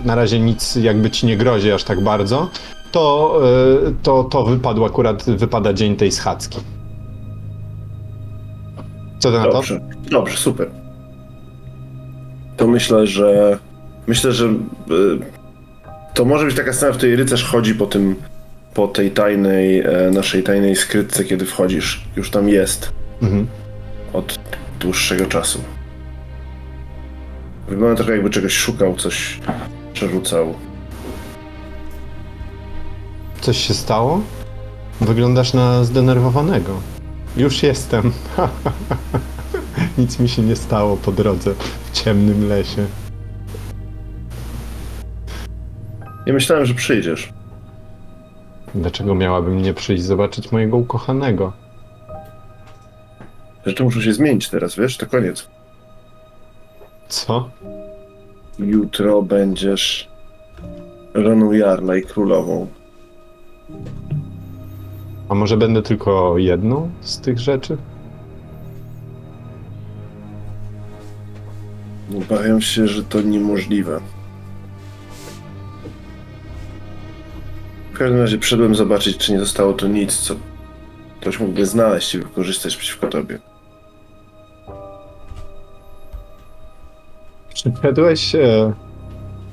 [0.04, 2.50] na razie nic jakby ci nie grozi aż tak bardzo,
[2.92, 3.38] to,
[3.88, 6.58] y, to, to wypadł akurat, wypada dzień tej schadzki.
[9.18, 9.52] Co ty na to?
[9.52, 9.80] Dobrze,
[10.10, 10.81] dobrze, super.
[12.62, 13.58] To myślę, że
[14.06, 14.52] myślę, że y,
[16.14, 18.16] to może być taka scena, w której rycerz chodzi po tym,
[18.74, 22.04] po tej tajnej, e, naszej tajnej skrytce, kiedy wchodzisz.
[22.16, 23.46] Już tam jest Mhm.
[24.12, 24.38] od
[24.80, 25.60] dłuższego czasu.
[27.68, 29.40] Wygląda trochę jakby czegoś szukał, coś
[29.92, 30.54] przerzucał.
[33.40, 34.20] Coś się stało?
[35.00, 36.80] Wyglądasz na zdenerwowanego.
[37.36, 38.12] Już jestem.
[39.98, 42.86] Nic mi się nie stało po drodze w ciemnym lesie.
[46.26, 47.32] Nie myślałem, że przyjdziesz.
[48.74, 51.52] Dlaczego miałabym nie przyjść zobaczyć mojego ukochanego?
[53.66, 54.96] Rzeczy muszą się zmienić teraz, wiesz?
[54.96, 55.48] To koniec.
[57.08, 57.50] Co?
[58.58, 60.08] Jutro będziesz
[61.14, 62.66] Roną Jarla i królową.
[65.28, 67.76] A może będę tylko jedną z tych rzeczy?
[72.10, 74.00] Obawiam się, że to niemożliwe.
[77.92, 80.34] W każdym razie przyszedłem zobaczyć, czy nie zostało tu nic, co
[81.20, 83.38] ktoś mógłby znaleźć i wykorzystać przeciwko tobie.
[87.54, 88.72] Przyszedłeś e,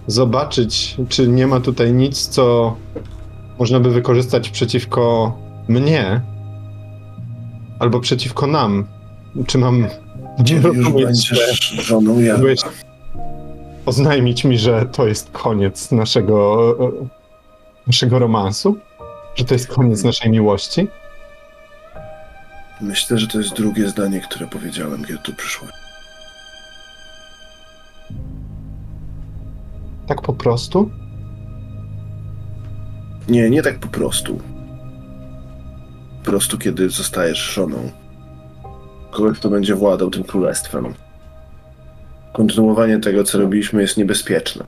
[0.07, 2.75] zobaczyć, czy nie ma tutaj nic, co
[3.59, 5.33] można by wykorzystać przeciwko
[5.67, 6.21] mnie
[7.79, 8.85] albo przeciwko nam.
[9.47, 9.87] Czy mam
[10.39, 12.39] Już rozumieć, że będziesz żoną Jarla.
[12.39, 12.59] byłeś
[13.85, 16.75] oznajmić mi, że to jest koniec naszego,
[17.87, 18.77] naszego romansu?
[19.35, 20.87] Że to jest koniec naszej miłości?
[22.81, 25.71] Myślę, że to jest drugie zdanie, które powiedziałem, kiedy tu przyszłem.
[30.07, 30.91] Tak po prostu?
[33.27, 34.39] Nie, nie tak po prostu.
[36.23, 37.91] Po prostu, kiedy zostajesz żoną
[39.11, 40.93] kogoś, kto będzie władał tym królestwem.
[42.33, 44.65] Kontynuowanie tego, co robiliśmy, jest niebezpieczne.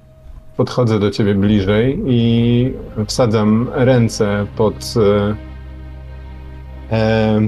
[0.58, 2.74] Podchodzę do ciebie bliżej i
[3.08, 5.36] wsadzam ręce pod e,
[6.96, 7.42] e,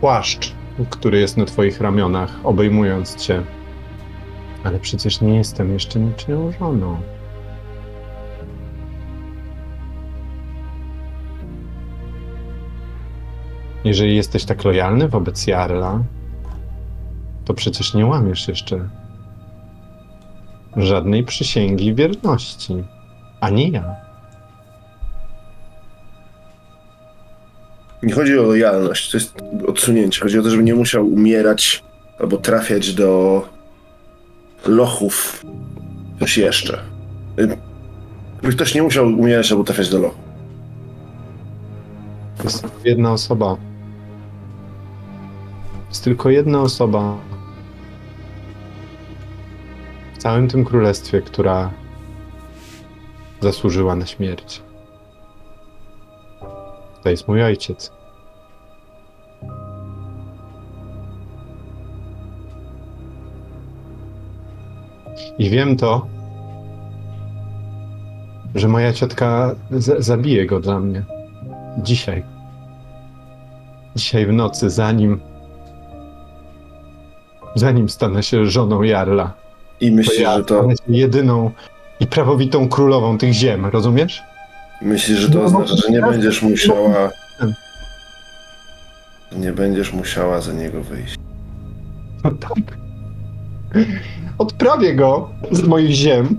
[0.00, 0.52] płaszcz,
[0.90, 3.42] który jest na twoich ramionach, obejmując cię.
[4.64, 6.96] Ale przecież nie jestem jeszcze niczyją żoną.
[13.84, 16.00] Jeżeli jesteś tak lojalny wobec Jarla,
[17.46, 18.88] to przecież nie łamiesz jeszcze
[20.76, 22.84] żadnej przysięgi wierności.
[23.40, 23.94] Ani ja.
[28.02, 29.34] Nie chodzi o lojalność, to jest
[29.66, 30.20] odsunięcie.
[30.20, 31.84] Chodzi o to, żeby nie musiał umierać
[32.18, 33.42] albo trafiać do
[34.66, 35.44] lochów.
[36.20, 36.78] Coś jeszcze.
[37.38, 37.56] Y,
[38.42, 40.20] Żeby ktoś nie musiał umierać albo trafiać do lochu.
[42.44, 43.56] Jest tylko jedna osoba.
[45.88, 47.16] Jest tylko jedna osoba
[50.26, 51.70] całym tym królestwie, która
[53.40, 54.62] zasłużyła na śmierć.
[57.02, 57.92] To jest mój ojciec.
[65.38, 66.06] I wiem to,
[68.54, 69.54] że moja ciotka
[69.98, 71.04] zabije go dla mnie.
[71.78, 72.24] Dzisiaj.
[73.96, 75.20] Dzisiaj w nocy, zanim.
[77.54, 79.45] Zanim stanę się żoną Jarla.
[79.80, 81.50] I myślisz, ja że to, się jedyną
[82.00, 84.22] i prawowitą królową tych ziem, rozumiesz?
[84.82, 87.10] myślisz, że to No, oznacza, że nie będziesz musiała.
[89.32, 91.16] Nie będziesz musiała za niego wyjść.
[92.24, 92.78] No tak.
[94.38, 96.38] Odprawię go z moich ziem.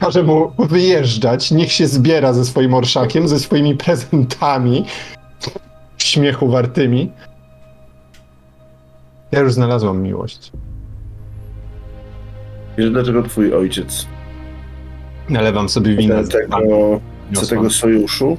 [0.00, 1.50] Każę mu wyjeżdżać.
[1.50, 4.84] Niech się zbiera ze swoim orszakiem, ze swoimi prezentami.
[5.98, 7.12] Śmiechu wartymi.
[9.32, 10.52] Ja już znalazłam miłość.
[12.78, 14.06] Wiesz, dlaczego twój ojciec
[15.28, 16.14] Nalewam sobie wina.
[16.14, 17.00] Co z tego,
[17.30, 17.48] Niosłam.
[17.48, 18.36] tego sojuszu?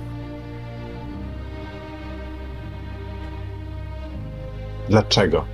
[4.90, 5.46] Dlaczego?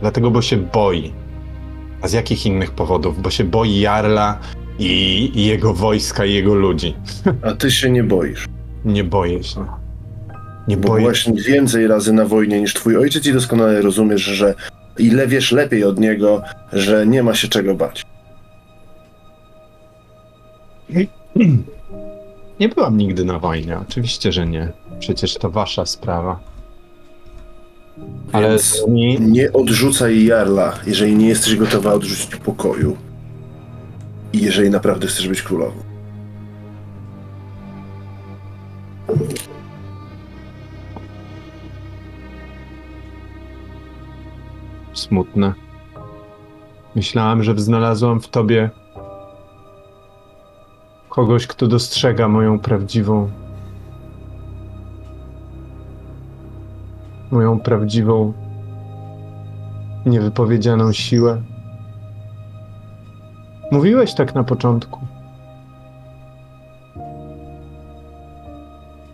[0.00, 1.12] Dlatego, bo się boi.
[2.02, 3.22] A z jakich innych powodów?
[3.22, 4.38] Bo się boi Jarla
[4.78, 6.94] i i jego wojska i jego ludzi.
[7.46, 8.46] A ty się nie boisz.
[8.84, 9.66] Nie boję się.
[10.68, 14.54] Nie Bo boję byłaś więcej razy na wojnie niż twój ojciec i doskonale rozumiesz, że
[14.98, 16.42] ile wiesz lepiej od niego,
[16.72, 18.09] że nie ma się czego bać.
[22.60, 23.78] Nie byłam nigdy na wojnie.
[23.78, 24.72] Oczywiście, że nie.
[24.98, 26.40] Przecież to wasza sprawa.
[28.32, 32.96] Ale Więc mi nie odrzucaj Jarla, jeżeli nie jesteś gotowa odrzucić pokoju.
[34.32, 35.90] I jeżeli naprawdę chcesz być królową.
[45.00, 45.54] smutne.
[46.96, 48.70] Myślałam, że znalazłam w tobie
[51.10, 53.30] kogoś, kto dostrzega moją prawdziwą.
[57.30, 58.32] moją prawdziwą,
[60.06, 61.42] niewypowiedzianą siłę.
[63.72, 65.00] Mówiłeś tak na początku.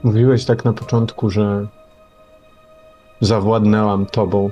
[0.03, 1.67] Mówiłeś tak na początku, że
[3.21, 4.51] zawładnęłam tobą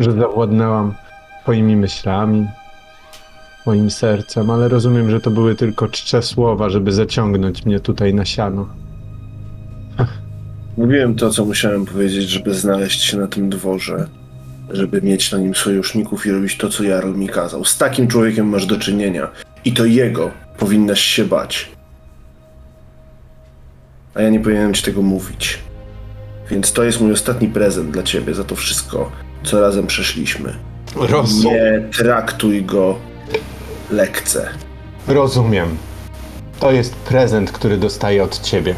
[0.00, 0.94] że zawładnęłam
[1.42, 2.46] twoimi myślami,
[3.66, 8.24] moim sercem, ale rozumiem, że to były tylko czcze słowa, żeby zaciągnąć mnie tutaj na
[8.24, 8.68] siano.
[10.76, 14.08] Mówiłem to, co musiałem powiedzieć, żeby znaleźć się na tym dworze,
[14.70, 17.64] żeby mieć na nim sojuszników i robić to, co Jarl mi kazał.
[17.64, 19.28] Z takim człowiekiem masz do czynienia.
[19.64, 21.68] I to jego powinnaś się bać.
[24.14, 25.58] A ja nie powinienem ci tego mówić.
[26.50, 29.12] Więc to jest mój ostatni prezent dla ciebie za to wszystko,
[29.42, 30.54] co razem przeszliśmy.
[30.96, 32.98] Rozum- Nie traktuj go
[33.90, 34.48] lekce.
[35.08, 35.76] Rozumiem.
[36.60, 38.74] To jest prezent, który dostaję od ciebie.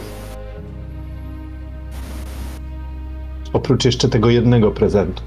[3.53, 5.23] Oprócz jeszcze tego jednego prezentu,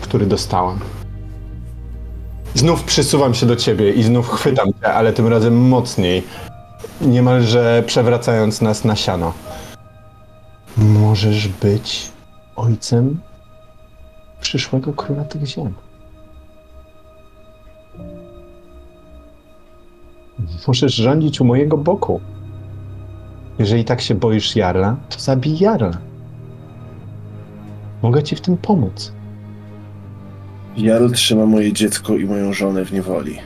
[0.00, 0.80] który dostałam.
[2.54, 6.22] Znów przysuwam się do ciebie i znów chwytam cię, ale tym razem mocniej,
[7.00, 9.32] niemalże przewracając nas na siano.
[10.76, 12.10] Możesz być
[12.56, 13.20] ojcem
[14.40, 15.74] przyszłego króla tych ziem.
[20.66, 22.20] Możesz rządzić u mojego boku.
[23.58, 25.98] Jeżeli tak się boisz Jarla, to zabij Jarla.
[28.02, 29.12] Mogę ci w tym pomóc.
[30.76, 33.38] Jarl trzyma moje dziecko i moją żonę w niewoli.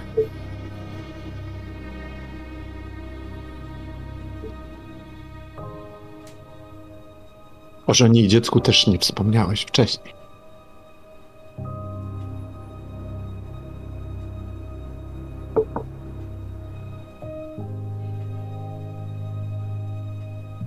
[7.87, 10.22] O żonie i dziecku też nie wspomniałeś wcześniej.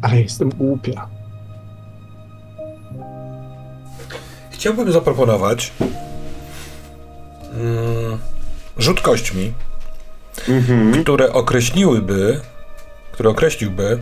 [0.05, 1.07] Ale jestem głupia.
[4.51, 5.71] Chciałbym zaproponować
[7.53, 8.17] mm,
[8.77, 9.53] rzut kośćmi,
[10.49, 11.03] Mhm.
[11.03, 12.41] które określiłyby,
[13.11, 13.99] które określiłby,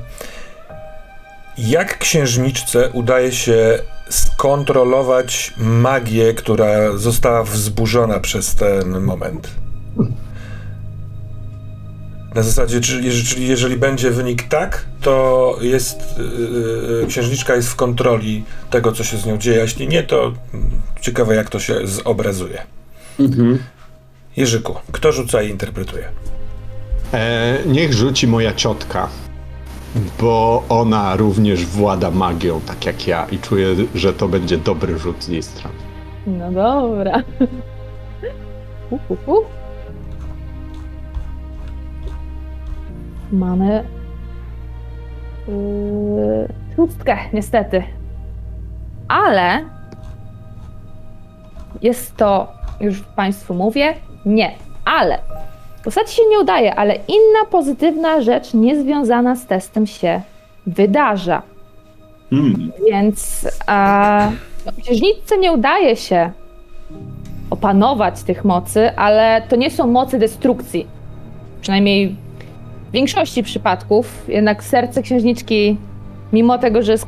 [1.57, 9.47] jak księżniczce udaje się skontrolować magię, która została wzburzona przez ten moment.
[12.35, 15.99] Na zasadzie, czyli, czyli jeżeli będzie wynik tak, to jest
[16.99, 19.60] yy, księżniczka jest w kontroli tego, co się z nią dzieje.
[19.60, 22.61] a Jeśli nie, to mm, ciekawe, jak to się zobrazuje.
[23.19, 23.60] Mhm.
[24.38, 26.05] Jerzyku, kto rzuca i interpretuje?
[27.14, 29.10] E, niech rzuci moja ciotka,
[30.19, 35.23] bo ona również włada magią, tak jak ja, i czuję, że to będzie dobry rzut
[35.23, 35.76] z jej strony.
[36.27, 37.23] No dobra.
[38.89, 39.62] U, u, u.
[43.31, 43.83] Mamy
[45.47, 47.83] yy, szóstkę, niestety.
[49.07, 49.65] Ale
[51.81, 52.47] jest to,
[52.79, 53.93] już Państwu mówię,
[54.25, 54.51] nie,
[54.85, 55.19] ale.
[55.83, 60.21] Postaci się nie udaje, ale inna pozytywna rzecz niezwiązana z testem się
[60.67, 61.41] wydarza.
[62.31, 62.71] Mm.
[62.89, 64.31] Więc e,
[64.65, 66.31] no, księżniczce nie udaje się
[67.49, 70.87] opanować tych mocy, ale to nie są mocy destrukcji.
[71.61, 72.15] Przynajmniej
[72.94, 75.78] większości przypadków, jednak serce księżniczki,
[76.34, 77.07] mimo tego, że jest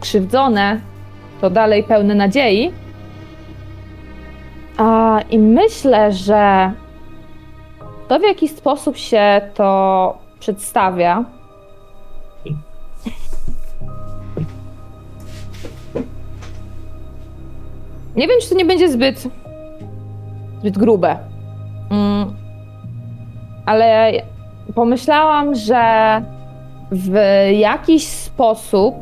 [1.41, 2.71] to dalej pełne nadziei.
[4.77, 6.71] A, I myślę, że
[8.07, 11.25] to w jaki sposób się to przedstawia,
[18.15, 19.27] Nie wiem, czy to nie będzie zbyt.
[20.59, 21.17] zbyt grube.
[21.91, 22.33] Mm,
[23.65, 24.11] ale
[24.73, 26.21] pomyślałam, że
[26.91, 27.17] w
[27.51, 28.95] jakiś sposób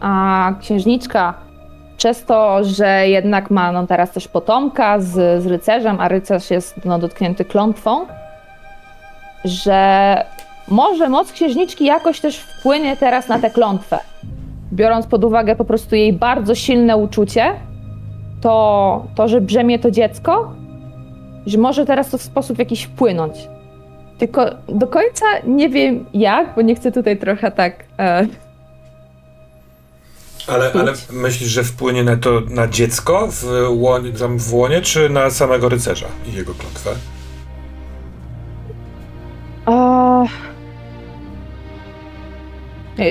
[0.00, 1.34] a księżniczka
[1.96, 6.84] przez to, że jednak ma no, teraz też potomka z, z rycerzem, a rycerz jest
[6.84, 8.06] no, dotknięty klątwą,
[9.44, 10.24] że
[10.68, 13.98] może moc księżniczki jakoś też wpłynie teraz na tę klątwę.
[14.72, 17.54] Biorąc pod uwagę po prostu jej bardzo silne uczucie,
[18.40, 20.52] to, to że brzemię to dziecko,
[21.46, 23.48] że może teraz to w sposób jakiś wpłynąć.
[24.22, 27.84] Tylko do końca nie wiem jak, bo nie chcę tutaj trochę tak.
[27.98, 28.26] E,
[30.46, 35.08] Ale, ale myślisz, że wpłynie na to na dziecko w łonie, tam w łonie, czy
[35.08, 36.90] na samego rycerza i jego klątwę?
[39.66, 40.24] A...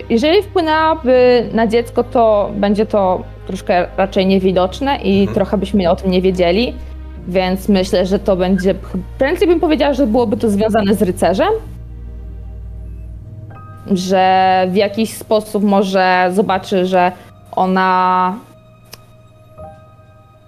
[0.09, 5.35] Jeżeli wpłynęłaby na dziecko, to będzie to troszkę raczej niewidoczne i Mhm.
[5.35, 6.73] trochę byśmy o tym nie wiedzieli,
[7.27, 8.75] więc myślę, że to będzie.
[9.17, 11.49] Prędzej bym powiedziała, że byłoby to związane z rycerzem.
[13.91, 17.11] Że w jakiś sposób może zobaczy, że
[17.51, 18.35] ona.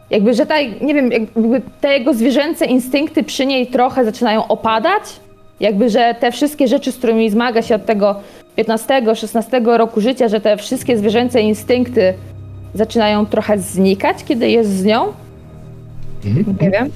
[0.09, 5.03] Jakby, że ta, nie wiem, jakby te jego zwierzęce instynkty przy niej trochę zaczynają opadać.
[5.59, 8.15] Jakby, że te wszystkie rzeczy, z którymi zmaga się od tego
[8.57, 12.13] 15-16 roku życia, że te wszystkie zwierzęce instynkty
[12.73, 15.13] zaczynają trochę znikać, kiedy jest z nią.
[16.25, 16.89] Nie wiem.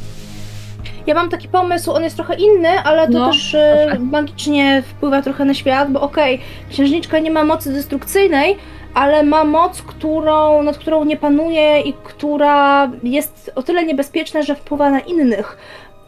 [1.08, 4.00] Ja mam taki pomysł, on jest trochę inny, ale to No, też e, proszę.
[4.00, 6.40] magicznie wpływa trochę na świat, bo okej,
[6.70, 8.56] księżniczka nie ma mocy destrukcyjnej,
[8.94, 14.56] ale ma moc, którą, nad którą nie panuje i która jest o tyle niebezpieczna, że
[14.56, 15.58] wpływa na innych.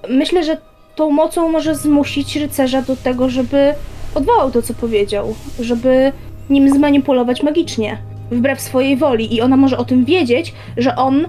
[0.09, 0.57] Myślę, że
[0.95, 3.73] tą mocą może zmusić rycerza do tego, żeby
[4.15, 6.11] odwołał to, co powiedział, żeby
[6.49, 7.97] nim zmanipulować magicznie,
[8.31, 9.35] wbrew swojej woli.
[9.35, 11.27] I ona może o tym wiedzieć, że on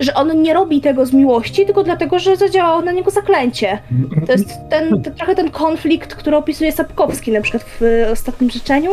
[0.00, 3.78] że on nie robi tego z miłości, tylko dlatego, że zadziałało na niego zaklęcie.
[4.26, 8.50] To jest ten, to trochę ten konflikt, który opisuje Sapkowski na przykład w y, Ostatnim
[8.50, 8.90] Życzeniu.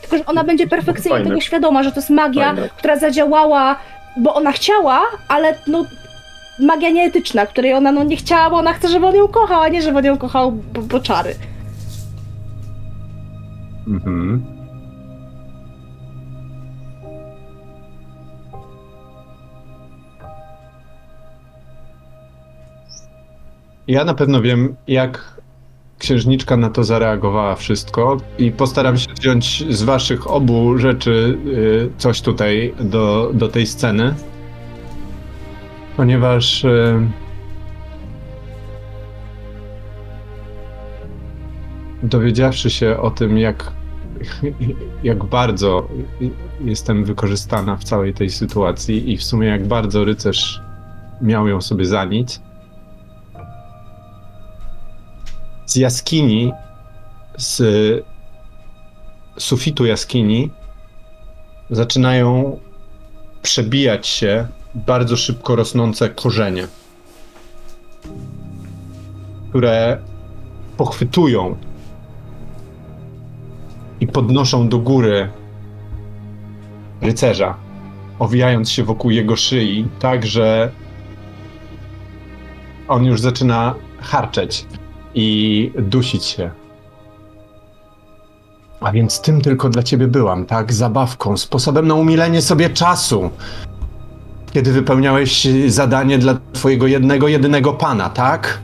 [0.00, 1.28] Tylko, że ona będzie perfekcyjnie Fajne.
[1.30, 2.68] tego świadoma, że to jest magia, Fajne.
[2.68, 3.78] która zadziałała,
[4.16, 5.84] bo ona chciała, ale no
[6.60, 9.68] magia nieetyczna, której ona no nie chciała, bo ona chce, żeby on ją kochał, a
[9.68, 11.34] nie żeby on ją kochał, bo, bo czary.
[13.86, 14.57] Mhm.
[23.88, 25.40] Ja na pewno wiem, jak
[25.98, 32.20] księżniczka na to zareagowała wszystko i postaram się wziąć z waszych obu rzeczy y, coś
[32.20, 34.14] tutaj do, do tej sceny.
[35.96, 37.00] Ponieważ y,
[42.02, 43.72] dowiedziawszy się o tym, jak,
[45.02, 45.88] jak bardzo
[46.60, 50.60] jestem wykorzystana w całej tej sytuacji i w sumie jak bardzo rycerz
[51.22, 52.47] miał ją sobie za nic,
[55.68, 56.52] z jaskini,
[57.36, 57.62] z
[59.38, 60.50] sufitu jaskini
[61.70, 62.58] zaczynają
[63.42, 66.66] przebijać się bardzo szybko rosnące korzenie,
[69.48, 69.98] które
[70.76, 71.56] pochwytują
[74.00, 75.28] i podnoszą do góry
[77.00, 77.56] rycerza,
[78.18, 80.70] owijając się wokół jego szyi, tak że
[82.88, 84.66] on już zaczyna harczeć
[85.18, 86.50] i dusić się.
[88.80, 90.72] A więc tym tylko dla ciebie byłam, tak?
[90.72, 93.30] Zabawką, sposobem na umilenie sobie czasu.
[94.52, 98.60] Kiedy wypełniałeś zadanie dla twojego jednego, jedynego pana, tak?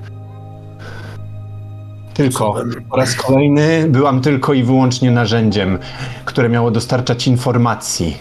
[2.15, 2.55] Tylko
[2.91, 5.79] po raz kolejny byłam tylko i wyłącznie narzędziem,
[6.25, 8.17] które miało dostarczać informacji.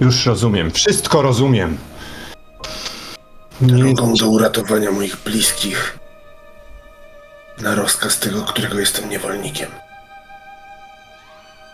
[0.00, 1.76] Już rozumiem, wszystko rozumiem.
[3.60, 6.03] Drogą do uratowania moich bliskich.
[7.62, 9.68] Na rozkaz tego, którego jestem niewolnikiem.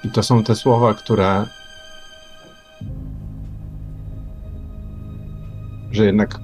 [0.04, 1.46] I to są te słowa, które.
[5.92, 6.38] że jednak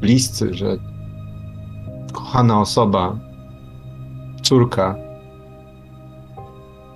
[0.00, 0.76] bliscy, że
[2.12, 3.16] kochana osoba,
[4.42, 4.96] córka.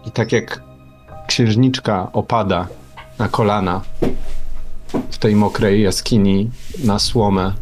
[0.06, 0.62] I tak jak
[1.26, 2.68] księżniczka opada
[3.18, 3.80] na kolana
[5.10, 6.50] w tej mokrej jaskini
[6.84, 7.52] na słomę,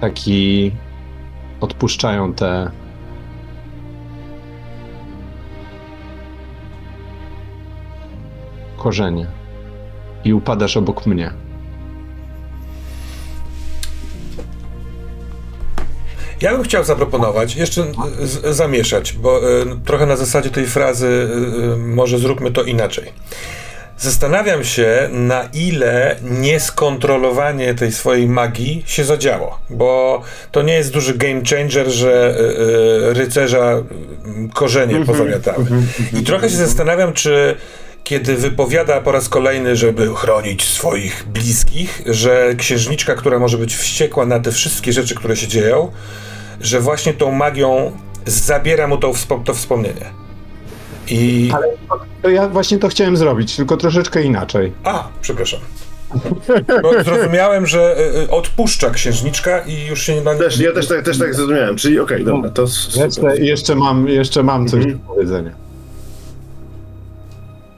[0.00, 0.72] tak i
[1.60, 2.70] odpuszczają te
[8.76, 9.26] korzenie
[10.24, 11.32] i upadasz obok mnie.
[16.40, 17.84] Ja bym chciał zaproponować, jeszcze
[18.20, 23.12] z, zamieszać, bo y, trochę na zasadzie tej frazy y, y, może zróbmy to inaczej.
[23.98, 30.22] Zastanawiam się, na ile nieskontrolowanie tej swojej magii się zadziało, bo
[30.52, 32.42] to nie jest duży game changer, że y,
[33.10, 35.66] y, rycerza y, korzenie pozamiatały.
[36.20, 37.56] I trochę się zastanawiam, czy
[38.04, 44.26] kiedy wypowiada po raz kolejny, żeby chronić swoich bliskich, że księżniczka, która może być wściekła
[44.26, 45.92] na te wszystkie rzeczy, które się dzieją,
[46.60, 47.92] że właśnie tą magią
[48.26, 49.12] zabiera mu to,
[49.44, 50.27] to wspomnienie.
[51.10, 51.50] I.
[52.22, 54.72] To ja właśnie to chciałem zrobić, tylko troszeczkę inaczej.
[54.84, 55.60] A, przepraszam.
[56.82, 60.88] Bo zrozumiałem, że y, y, odpuszcza księżniczka i już się nie na Też, ja też
[60.88, 62.62] tak, też tak zrozumiałem, czyli okej, dobra, to.
[62.96, 64.98] Jeszcze, jeszcze, mam, jeszcze mam coś Mhm.
[64.98, 65.50] do powiedzenia.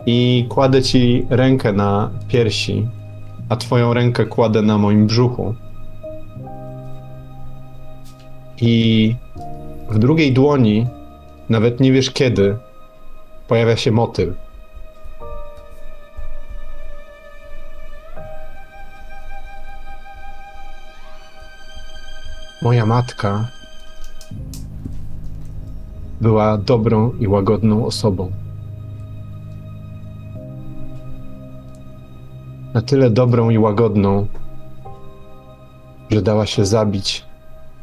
[0.07, 2.89] I kładę ci rękę na piersi,
[3.48, 5.55] a twoją rękę kładę na moim brzuchu.
[8.61, 9.15] I
[9.90, 10.86] w drugiej dłoni,
[11.48, 12.57] nawet nie wiesz kiedy,
[13.51, 14.35] pojawia się motyl.
[22.62, 23.48] Moja matka
[26.20, 28.32] była dobrą i łagodną osobą.
[32.74, 34.27] Na tyle dobrą i łagodną,
[36.10, 37.24] że dała się zabić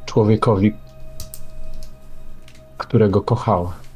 [0.06, 0.74] człowiekowi,
[2.78, 3.87] którego kochała.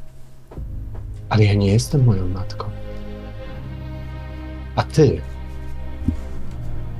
[1.32, 2.66] Ale ja nie jestem moją matką.
[4.76, 5.22] A ty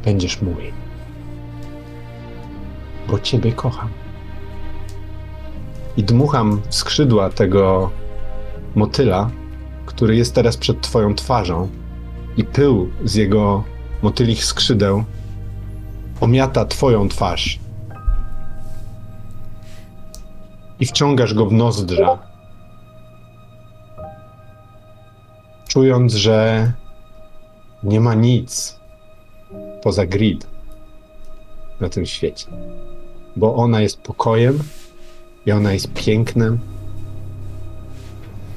[0.06, 0.74] będziesz mój.
[3.08, 3.90] Bo ciebie kocham
[5.98, 7.92] i dmucham w skrzydła tego
[8.76, 9.30] motyla,
[9.86, 11.70] który jest teraz przed twoją twarzą
[12.38, 13.64] i pył z jego
[14.02, 15.04] motylich skrzydeł
[16.22, 17.60] omiata twoją twarz
[20.80, 22.31] i wciągasz go w nozdrza,
[25.72, 26.72] czując, że
[27.84, 28.80] nie ma nic
[29.84, 30.48] poza grid
[31.80, 32.48] na tym świecie,
[33.36, 34.60] bo ona jest pokojem
[35.46, 36.60] i ona jest pięknem.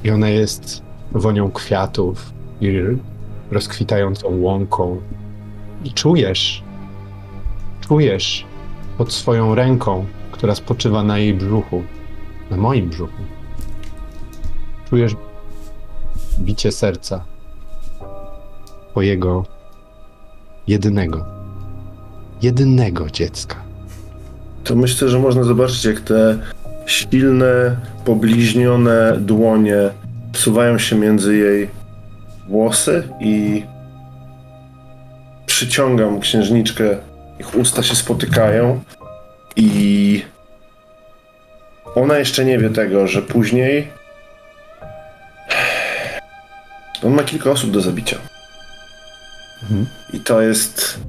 [0.03, 0.81] I ona jest
[1.11, 2.81] wonią kwiatów i
[3.51, 5.01] rozkwitającą łąką.
[5.83, 6.63] I czujesz,
[7.81, 8.45] czujesz
[8.97, 11.83] pod swoją ręką, która spoczywa na jej brzuchu,
[12.51, 13.23] na moim brzuchu.
[14.89, 15.15] Czujesz
[16.39, 17.25] bicie serca
[18.91, 19.45] twojego
[20.67, 21.25] jedynego,
[22.41, 23.55] jedynego dziecka.
[24.63, 26.37] To myślę, że można zobaczyć, jak te
[26.85, 29.89] silne, pobliźnione dłonie
[30.33, 31.69] wsuwają się między jej
[32.47, 33.63] włosy i
[35.45, 36.97] przyciągam księżniczkę.
[37.39, 38.79] Ich usta się spotykają
[39.55, 40.21] i
[41.95, 43.87] ona jeszcze nie wie tego, że później
[47.05, 48.17] on ma kilka osób do zabicia.
[49.63, 49.85] Mhm.
[50.13, 50.99] I to jest.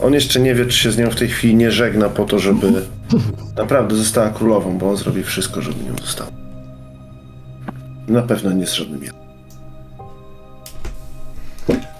[0.00, 2.38] On jeszcze nie wie, czy się z nią w tej chwili nie żegna po to,
[2.38, 2.72] żeby
[3.56, 6.30] naprawdę została królową, bo on zrobi wszystko, żeby nią została.
[8.08, 9.24] Na pewno nie z żadnym jednym.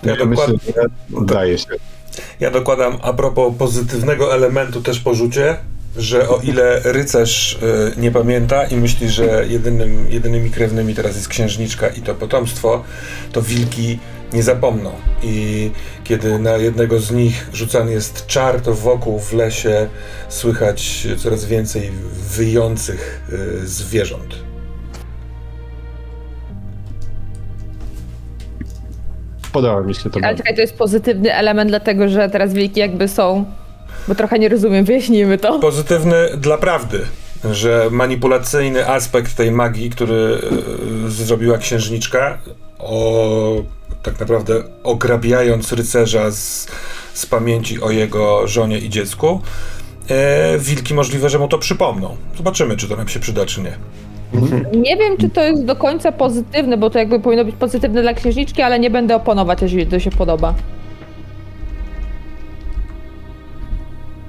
[0.02, 0.82] Ja, Ja myślę, że
[1.16, 1.66] udaje się.
[2.40, 5.56] ja dokładam a propos pozytywnego elementu też porzucie,
[5.96, 7.58] że o ile rycerz
[7.96, 12.84] y, nie pamięta i myśli, że jedynym, jedynymi krewnymi teraz jest księżniczka i to potomstwo,
[13.32, 13.98] to wilki
[14.32, 14.90] nie zapomną.
[15.22, 15.70] I
[16.04, 19.88] kiedy na jednego z nich rzucany jest czar, to wokół w lesie
[20.28, 21.90] słychać coraz więcej
[22.36, 23.22] wyjących
[23.62, 24.34] y, zwierząt.
[29.52, 33.08] Podoba mi się to Ale czekaj, to jest pozytywny element, dlatego że teraz wilki jakby
[33.08, 33.44] są.
[34.08, 35.58] Bo trochę nie rozumiem, wyjaśnijmy to.
[35.58, 37.00] Pozytywny dla prawdy,
[37.52, 40.38] że manipulacyjny aspekt tej magii, który
[41.06, 42.38] e, zrobiła księżniczka,
[42.78, 43.62] o,
[44.02, 46.66] tak naprawdę ograbiając rycerza z,
[47.14, 49.40] z pamięci o jego żonie i dziecku,
[50.08, 52.16] e, wilki możliwe, że mu to przypomną.
[52.36, 53.72] Zobaczymy, czy to nam się przyda, czy nie.
[54.72, 58.14] Nie wiem, czy to jest do końca pozytywne, bo to jakby powinno być pozytywne dla
[58.14, 60.54] księżniczki, ale nie będę oponować, jeżeli to się podoba.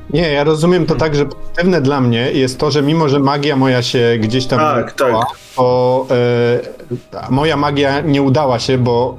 [0.10, 3.56] Nie, ja rozumiem to tak, że pozytywne dla mnie jest to, że mimo, że magia
[3.56, 5.26] moja się gdzieś tam Tak, udała,
[5.56, 6.07] to
[7.11, 9.18] e, moja magia nie udała się, bo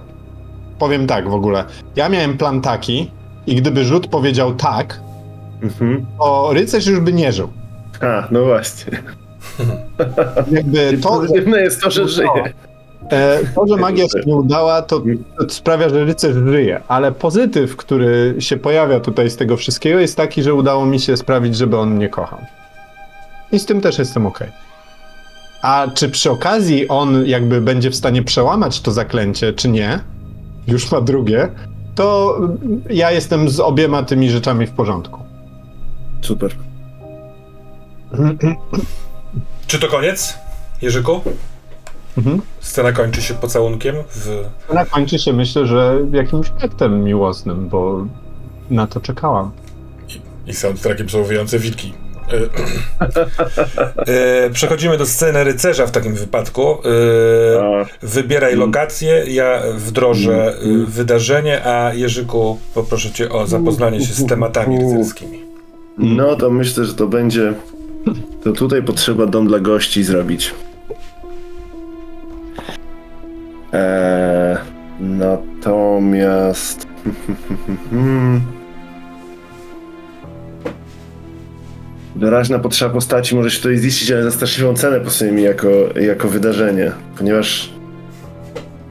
[0.79, 1.65] powiem tak w ogóle.
[1.97, 3.11] Ja miałem plan taki
[3.47, 5.01] i gdyby rzut powiedział tak,
[5.63, 6.07] Mhm.
[6.19, 7.49] to rycerz już by nie żył.
[8.01, 9.03] A, no właśnie.
[10.51, 12.29] Jakby to, Pozytywne jest to, że żyje.
[13.11, 15.03] E, to, że magia się nie udała, to,
[15.39, 20.17] to sprawia, że rycerz żyje, ale pozytyw, który się pojawia tutaj z tego wszystkiego jest
[20.17, 22.39] taki, że udało mi się sprawić, żeby on mnie kochał.
[23.53, 24.49] I z tym też jestem okej.
[25.63, 30.01] A czy przy okazji on jakby będzie w stanie przełamać to zaklęcie, czy nie?
[30.67, 31.49] Już ma drugie,
[31.95, 32.39] To
[32.91, 35.21] ja jestem z obiema tymi rzeczami w porządku.
[36.23, 36.51] Super.
[39.67, 40.39] Czy to koniec,
[40.83, 41.21] Jerzyku?
[42.19, 42.41] Mhm.
[42.61, 44.45] Scena kończy się pocałunkiem w...
[44.69, 48.07] Ona kończy się, myślę, że jakimś aktem miłosnym, bo
[48.71, 49.51] na to czekałam.
[50.47, 51.93] i soundtrackiem są wyjące wilki.
[52.33, 52.37] E,
[54.47, 56.63] e, Przechodzimy do sceny rycerza w takim wypadku.
[56.71, 64.27] E, Wybieraj lokację, ja wdrożę y, wydarzenie, a Jerzyku poproszę cię o zapoznanie się z
[64.27, 65.43] tematami rycerskimi.
[65.99, 67.55] no to myślę, że to będzie.
[68.45, 70.55] To tutaj potrzeba dom dla gości zrobić.
[73.77, 74.57] Eee,
[75.01, 76.87] natomiast.
[82.17, 85.69] Doraźna potrzeba postaci może się tutaj ziścić, ale za straszliwą cenę posunię mi jako,
[86.01, 87.73] jako wydarzenie, ponieważ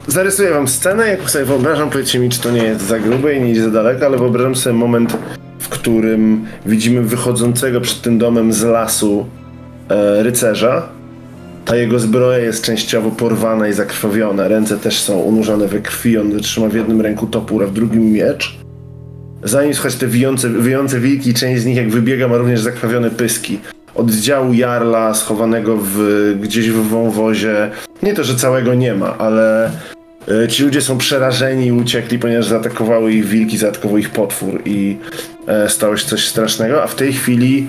[0.06, 3.40] zarysuję wam scenę, jak sobie wyobrażam, powiedzcie mi, czy to nie jest za grube i
[3.40, 5.16] nie idzie za daleko, ale wyobrażam sobie moment,
[5.58, 9.26] w którym widzimy wychodzącego przed tym domem z lasu
[9.88, 10.95] e, rycerza.
[11.66, 16.40] Ta jego zbroja jest częściowo porwana i zakrwawiona, ręce też są unurzone we krwi, on
[16.40, 18.58] trzyma w jednym ręku topór, a w drugim miecz.
[19.44, 20.06] Za nim słychać te
[20.58, 23.58] wyjące wilki, część z nich jak wybiega ma również zakrwawione pyski.
[23.94, 25.98] Oddziału Jarla schowanego w,
[26.40, 27.70] gdzieś w wąwozie.
[28.02, 29.70] Nie to, że całego nie ma, ale
[30.44, 34.96] e, ci ludzie są przerażeni i uciekli, ponieważ zaatakowały ich wilki, zaatakował ich potwór i
[35.46, 37.68] e, stało się coś strasznego, a w tej chwili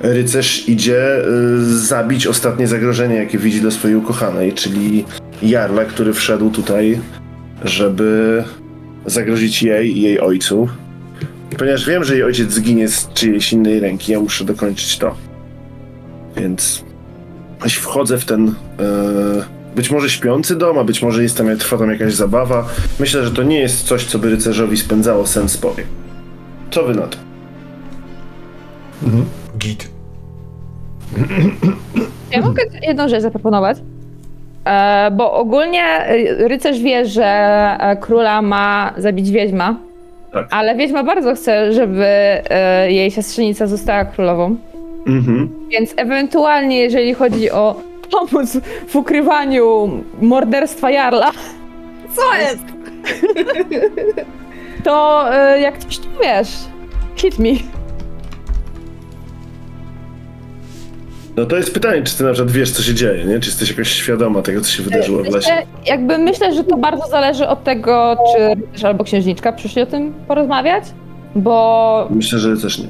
[0.00, 1.24] rycerz idzie e,
[1.64, 5.04] zabić ostatnie zagrożenie, jakie widzi dla swojej ukochanej, czyli
[5.42, 7.00] Jarla, który wszedł tutaj,
[7.64, 8.44] żeby
[9.06, 10.68] zagrozić jej i jej ojcu.
[11.58, 15.14] Ponieważ wiem, że jej ojciec zginie z czyjejś innej ręki, ja muszę dokończyć to.
[16.36, 16.84] Więc
[17.64, 18.52] jeśli wchodzę w ten e,
[19.76, 22.68] być może śpiący dom, a być może jest tam, trwa tam jakaś zabawa.
[23.00, 25.84] Myślę, że to nie jest coś, co by rycerzowi spędzało sens powie.
[26.70, 27.18] Co wy na to?
[29.58, 29.89] Git.
[32.32, 33.76] Ja mogę jedną rzecz zaproponować.
[34.64, 37.24] E, bo ogólnie e, rycerz wie, że
[37.80, 39.76] e, króla ma zabić wiedźma.
[40.32, 40.46] Tak.
[40.50, 44.56] Ale wiedźma bardzo chce, żeby e, jej siostrzenica została królową.
[45.06, 45.48] Mhm.
[45.70, 47.74] Więc ewentualnie, jeżeli chodzi o
[48.10, 48.58] pomóc
[48.88, 51.30] w ukrywaniu morderstwa Jarla,
[52.16, 52.64] Co jest?
[54.84, 56.48] to e, jak coś tu wiesz,
[57.16, 57.79] hit me.
[61.36, 63.40] No to jest pytanie, czy ty na przykład wiesz, co się dzieje, nie?
[63.40, 65.36] Czy jesteś jakoś świadoma tego, co się wydarzyło w lesie?
[65.36, 69.86] Myślę, jakby myślę, że to bardzo zależy od tego, czy rycerz albo księżniczka przyszli o
[69.86, 70.84] tym porozmawiać,
[71.34, 72.88] bo Myślę, że też nie.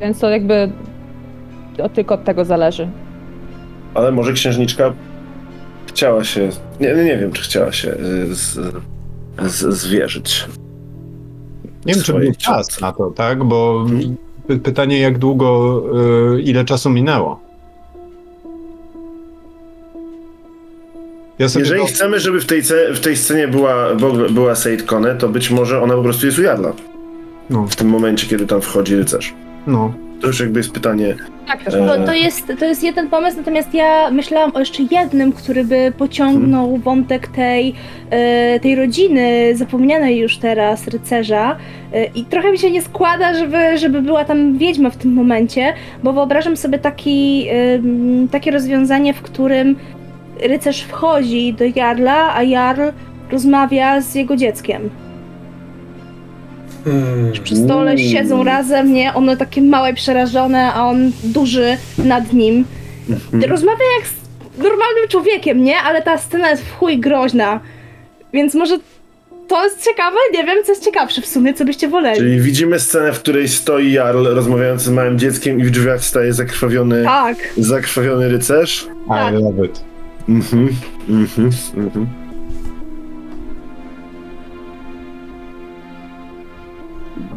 [0.00, 0.70] więc to jakby
[1.76, 2.88] to tylko od tego zależy.
[3.94, 4.92] Ale może księżniczka
[5.86, 6.48] chciała się...
[6.80, 8.58] Nie, nie, wiem, czy chciała się y, z,
[9.46, 10.44] z, zwierzyć.
[11.86, 13.44] Nie wiem, czy był czas na to, tak?
[13.44, 14.14] Bo py-
[14.62, 15.82] pytanie, jak długo,
[16.36, 17.40] y, ile czasu minęło?
[21.38, 22.62] Ja Jeżeli chcemy, żeby w tej,
[22.94, 23.94] w tej scenie była,
[24.30, 26.72] była Seid Kone, to być może ona po prostu jest u Jarla.
[27.50, 29.34] No, W tym momencie, kiedy tam wchodzi rycerz.
[29.66, 29.92] no.
[30.24, 31.14] To już jakby jest pytanie...
[31.46, 35.32] Tak, E, To, to, jest, to jest jeden pomysł, natomiast ja myślałam o jeszcze jednym,
[35.32, 37.74] który by pociągnął wątek tej,
[38.10, 41.56] e, tej rodziny, zapomnianej już teraz rycerza.
[41.92, 45.72] E, I trochę mi się nie składa, żeby, żeby była tam wiedźma w tym momencie,
[46.02, 47.46] bo wyobrażam sobie taki,
[48.30, 49.76] takie rozwiązanie, w którym
[50.40, 52.82] rycerz wchodzi do Jarla, a Jarl
[53.30, 54.90] rozmawia z jego dzieckiem.
[56.84, 57.32] Hmm.
[57.44, 58.02] Przy stole Mm.
[58.04, 59.14] siedzą razem, nie?
[59.14, 62.64] Ono takie małe, i przerażone, a on duży nad nim.
[63.48, 64.12] Rozmawia jak z
[64.58, 65.76] normalnym człowiekiem, nie?
[65.78, 67.60] Ale ta scena jest w chuj groźna.
[68.32, 68.78] Więc może
[69.48, 70.16] to jest ciekawe?
[70.32, 72.18] Nie wiem, co jest ciekawsze w sumie, co byście woleli.
[72.18, 76.32] Czyli widzimy scenę, w której stoi Jarl rozmawiający z małym dzieckiem i w drzwiach staje
[76.32, 77.36] zakrwawiony, Tak.
[77.56, 78.86] zakrwawiony rycerz.
[79.08, 79.34] Tak.
[79.34, 79.80] I love it.
[80.28, 80.68] Mhm,
[81.08, 82.06] mhm, mhm.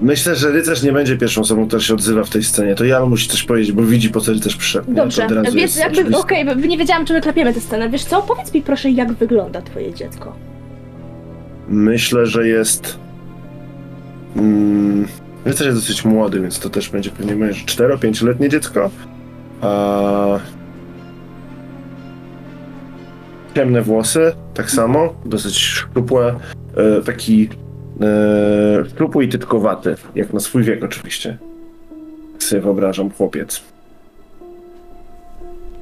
[0.02, 2.76] Myślę, że rycerz nie będzie pierwszą osobą, która się odzywa w tej scenie.
[2.76, 4.90] To Jarl musi coś powiedzieć, bo widzi po co rycerz przyszedł.
[4.90, 4.96] nie?
[4.96, 7.90] Dobrze, razu wiesz, jakby, okej, bo nie wiedziałam, czy wyklepiemy tę scenę.
[7.90, 10.36] Wiesz co, powiedz mi proszę, jak wygląda twoje dziecko.
[11.70, 13.00] Myślę, że jest.
[14.36, 15.08] Mm,
[15.46, 18.90] rycerz jest dosyć młody, więc to też będzie pewnie moje 4-5-letnie dziecko.
[19.62, 20.40] A...
[23.56, 26.36] Ciemne włosy, tak samo, dosyć szczupłe,
[26.76, 27.50] e, taki
[28.90, 31.38] szczupły i tytkowaty, jak na swój wiek oczywiście.
[32.40, 33.62] Sobie wyobrażam, chłopiec.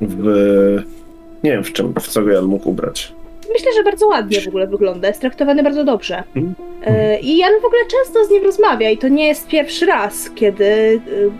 [0.01, 0.27] W,
[1.43, 3.13] nie wiem w czym, w co go ja mógł ubrać.
[3.53, 6.23] myślę, że bardzo ładnie w ogóle wygląda, jest traktowany bardzo dobrze.
[6.35, 6.55] Mhm.
[6.85, 10.29] E, I Jan w ogóle często z nim rozmawia i to nie jest pierwszy raz,
[10.35, 10.65] kiedy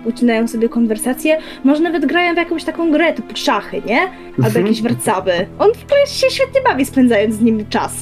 [0.06, 1.38] e, ucinają sobie konwersacje.
[1.64, 4.00] Może nawet grają w jakąś taką grę typu szachy, nie?
[4.02, 4.66] Albo Mhm.
[4.66, 5.32] jakieś warcaby.
[5.60, 7.94] On w ogóle się świetnie bawi, spędzając z nim czas.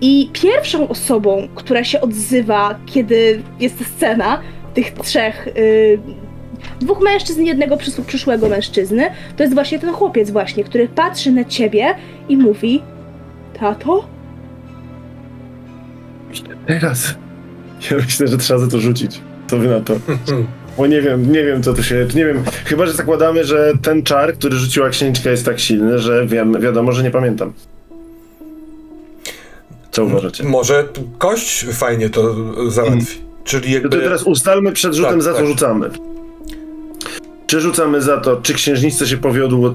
[0.00, 4.40] I pierwszą osobą, która się odzywa, kiedy jest scena,
[4.74, 5.98] tych trzech, y,
[6.80, 11.32] dwóch mężczyzn i jednego przys- przyszłego mężczyzny, to jest właśnie ten chłopiec właśnie, który patrzy
[11.32, 11.94] na ciebie
[12.28, 12.82] i mówi
[13.60, 14.04] Tato?
[16.66, 17.14] Teraz.
[17.90, 19.20] Ja myślę, że trzeba za to rzucić.
[19.46, 19.94] Co wy na to?
[20.78, 22.06] Bo nie wiem, nie wiem co to się.
[22.14, 22.42] Nie wiem.
[22.64, 26.92] Chyba, że zakładamy, że ten czar, który rzuciła księżniczka jest tak silny, że wiem, wiadomo,
[26.92, 27.52] że nie pamiętam.
[29.92, 30.44] Co uważacie?
[30.44, 30.84] Może
[31.18, 32.34] kość fajnie to
[32.70, 33.18] załatwi.
[33.44, 33.88] Czyli No jakby...
[33.88, 35.46] to teraz ustalmy przed rzutem, Tak, za co tak.
[35.46, 35.90] rzucamy.
[37.46, 39.74] Czy rzucamy za to, czy księżniczce się powiodło.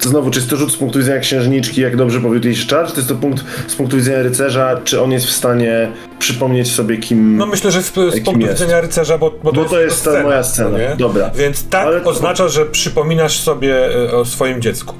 [0.00, 2.66] To znowu, czy jest to rzut z punktu widzenia księżniczki, jak dobrze powiódł jej się
[2.66, 5.92] czar, czy to jest to punkt z punktu widzenia rycerza, czy on jest w stanie
[6.18, 7.36] przypomnieć sobie, kim.
[7.36, 8.52] No myślę, że z, z punktu jest?
[8.52, 10.68] widzenia rycerza, bo, bo, Bo to jest ta moja scena.
[10.70, 10.96] no nie?
[10.98, 11.30] Dobra.
[11.34, 14.94] Więc tak Ale to- oznacza, że przypominasz sobie e, o swoim dziecku.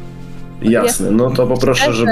[0.63, 2.11] Jasne, no to poproszę, żeby.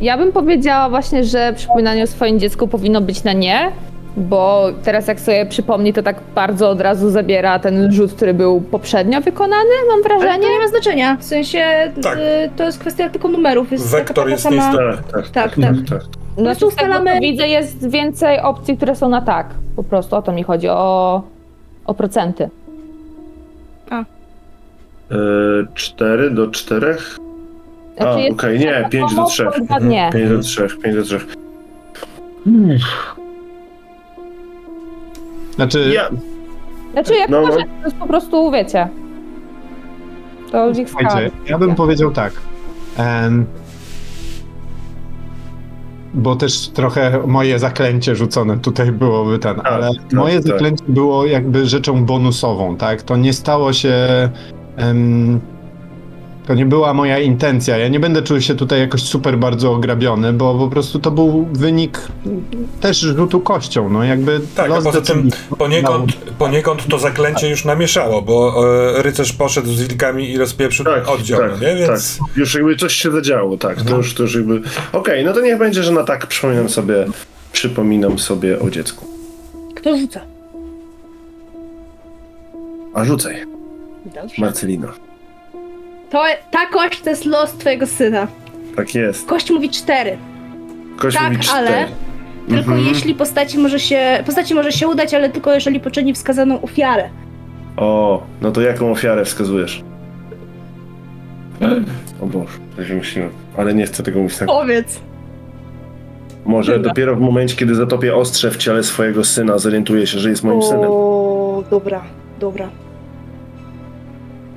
[0.00, 3.72] Ja bym powiedziała właśnie, że przypominanie o swoim dziecku powinno być na nie,
[4.16, 8.60] bo teraz jak sobie przypomni, to tak bardzo od razu zabiera ten rzut, który był
[8.60, 10.46] poprzednio wykonany, mam Ale wrażenie.
[10.46, 11.64] to nie ma znaczenia, w sensie
[12.02, 12.18] Tak.
[12.18, 12.20] y,
[12.56, 13.72] to jest kwestia tylko numerów.
[13.72, 14.56] Jest Wektor taka, taka jest sama...
[14.56, 15.12] nieistotny.
[15.12, 15.76] Tak, tak, Tak, tak.
[15.88, 16.00] tak.
[16.00, 16.08] tak.
[16.36, 17.10] No prostu to ustalamy...
[17.10, 19.46] ustalamy- widzę, jest więcej opcji, które są na tak.
[19.76, 21.22] Po prostu o to mi chodzi, o,
[21.86, 22.48] o procenty.
[23.92, 24.06] E,
[25.74, 27.18] Cztery do czterech?
[28.00, 29.48] A, Znaczy okej, nie, pięć do pomoc, trzech.
[29.54, 30.10] to dwa nie.
[30.12, 31.26] Pięć do trzech, pięć do trzech.
[35.54, 36.08] Znaczy, Ja,
[36.92, 37.46] Znaczy jak No, no.
[37.46, 38.88] może, to jest po prostu, wiecie.
[40.52, 42.32] To ich słuchajcie, ja bym powiedział tak.
[42.96, 43.46] Em,
[46.14, 50.46] bo też trochę moje zaklęcie rzucone tutaj byłoby ten, ale moje tak.
[50.46, 53.02] zaklęcie było jakby rzeczą bonusową, tak?
[53.02, 53.94] To nie stało się.
[54.76, 55.40] em,
[56.50, 57.78] to nie była moja intencja.
[57.78, 61.46] Ja nie będę czuł się tutaj jakoś super bardzo ograbiony, bo po prostu to był
[61.52, 62.00] wynik
[62.80, 63.90] też rzutu kością.
[63.90, 68.64] No jakby Tak, a poza tym poniekąd, poniekąd to zaklęcie już namieszało, bo
[68.98, 71.74] e, rycerz poszedł z wilkami i rozpieprzył tak, oddział, tak, no nie?
[71.76, 72.36] Więc tak.
[72.36, 73.82] Już jakby coś się zadziało, tak.
[73.82, 73.96] To No.
[73.96, 74.60] już, to już jakby.
[74.92, 77.06] Okej, no to niech będzie, że na tak przypominam sobie,
[77.52, 79.06] przypominam sobie o dziecku.
[79.76, 80.20] Kto rzuca?
[82.94, 83.36] A rzucaj,
[84.14, 84.42] Dobrze.
[84.42, 84.88] Marcelino.
[86.10, 88.26] To, ta kość to jest los twojego syna.
[88.76, 89.26] Tak jest.
[89.28, 90.16] Kość mówi cztery.
[90.98, 91.86] Kość Tak, mówi ale- cztery.
[92.48, 92.86] Tylko Mhm.
[92.88, 97.08] jeśli postaci może, się, postaci może się udać, ale tylko jeżeli poczyni wskazaną ofiarę.
[97.76, 99.82] O, no to jaką ofiarę wskazujesz?
[102.20, 103.30] O Boże, tak się myśliłem.
[103.56, 104.48] Ale nie chcę tego mówić tak.
[104.48, 105.00] Powiedz.
[106.44, 106.88] Może Chyba.
[106.88, 110.62] dopiero w momencie, kiedy zatopię ostrze w ciele swojego syna, zorientuję się, że jest moim
[110.62, 110.86] synem.
[110.90, 112.02] O, dobra,
[112.40, 112.64] dobra.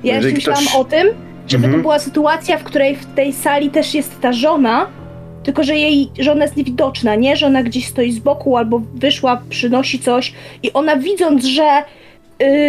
[0.04, 1.06] Ja jeszcze Jeżeli myślałam ktoś- o tym,
[1.48, 1.72] żeby Mhm.
[1.74, 4.86] to była sytuacja, w której w tej sali też jest ta żona,
[5.42, 7.36] tylko że jej żona jest niewidoczna, nie?
[7.36, 11.82] Że ona gdzieś stoi z boku albo wyszła, przynosi coś i ona widząc, że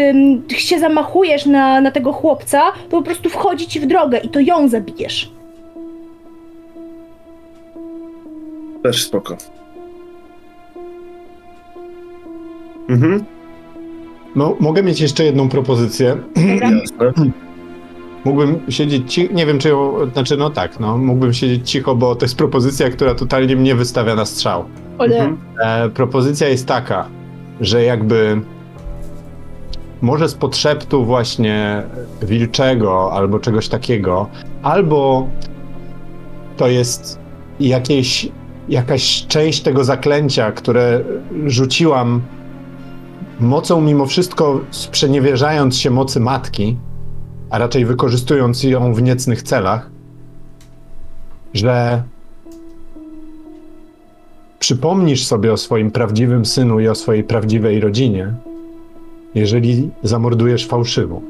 [0.10, 4.30] ym, się zamachujesz na, na tego chłopca, to po prostu wchodzi ci w drogę i
[4.30, 5.32] to ją zabijesz.
[8.84, 9.38] Też spoko.
[12.90, 13.26] Mhm,
[14.36, 16.18] No, mogę mieć jeszcze jedną propozycję.
[16.62, 17.32] jasne.
[18.26, 22.16] Mógłbym siedzieć cicho, nie wiem czy ją, znaczy no tak, no, mógłbym siedzieć cicho, bo
[22.16, 24.66] to jest propozycja, która totalnie mnie wystawia na strzał.
[25.00, 25.38] Mhm.
[25.62, 27.08] E, propozycja jest taka,
[27.62, 28.42] że jakby
[30.02, 31.84] może z podszeptu właśnie
[32.22, 34.28] wilczego albo czegoś takiego,
[34.64, 35.28] albo
[36.58, 37.20] to jest
[37.60, 38.30] jakieś,
[38.70, 41.02] jakaś część tego zaklęcia, które
[41.46, 42.22] rzuciłam
[43.40, 46.78] mocą mimo wszystko sprzeniewierzając się mocy matki,
[47.56, 49.90] a raczej wykorzystując ją w niecnych celach,
[51.54, 52.04] że
[54.60, 58.34] przypomnisz sobie o swoim prawdziwym synu i o swojej prawdziwej rodzinie,
[59.36, 61.22] jeżeli zamordujesz fałszywą.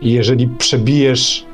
[0.00, 1.46] I jeżeli przebijesz.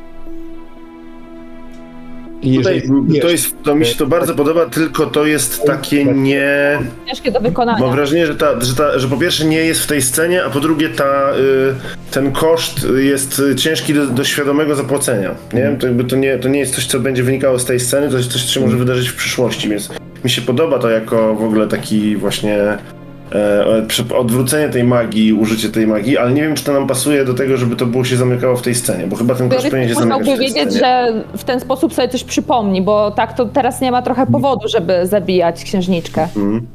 [2.43, 6.05] I Tutaj, jeżeli to, jest, to mi się to bardzo podoba, tylko to jest takie
[6.05, 6.79] nie...
[7.07, 7.79] Ciężkie do wykonania.
[7.79, 10.51] Mam wrażenie, że, ta, że, ta, że po pierwsze nie jest w tej scenie, a
[10.51, 11.75] po drugie ta, y,
[12.11, 15.35] ten koszt jest ciężki do, do świadomego zapłacenia.
[15.53, 15.77] Nie?
[15.81, 18.17] To, jakby to, nie, to nie jest coś, co będzie wynikało z tej sceny, to
[18.17, 19.91] jest coś, co się może wydarzyć w przyszłości, więc
[20.25, 22.79] mi się podoba to jako w ogóle taki właśnie
[23.33, 27.35] e, odwrócenie tej magii, użycie tej magii, ale nie wiem, czy to nam pasuje do
[27.35, 29.95] tego, żeby to było się zamykało w tej scenie, bo chyba ten kosz powinien się
[29.95, 30.71] zamykać w wiedzieć, scenie.
[30.71, 34.69] że w ten sposób sobie coś przypomni, bo tak to teraz nie ma trochę powodu,
[34.69, 36.23] żeby zabijać księżniczkę.
[36.23, 36.67] Mhm.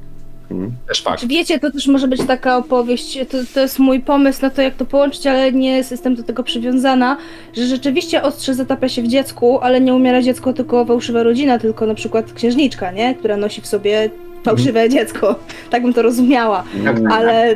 [0.88, 1.28] Też fakt.
[1.28, 4.76] Wiecie, to też może być taka opowieść, to, to jest mój pomysł na to, jak
[4.76, 7.18] to połączyć, ale nie jestem do tego przywiązana,
[7.53, 11.86] że rzeczywiście ostrze zatapia się w dziecku, ale nie umiera dziecko tylko fałszywa rodzina, tylko
[11.86, 13.15] na przykład księżniczka, nie?
[13.15, 14.10] Która nosi w sobie
[14.43, 15.35] fałszywe dziecko.
[15.69, 17.07] Tak bym to rozumiała, Mm.
[17.11, 17.55] ale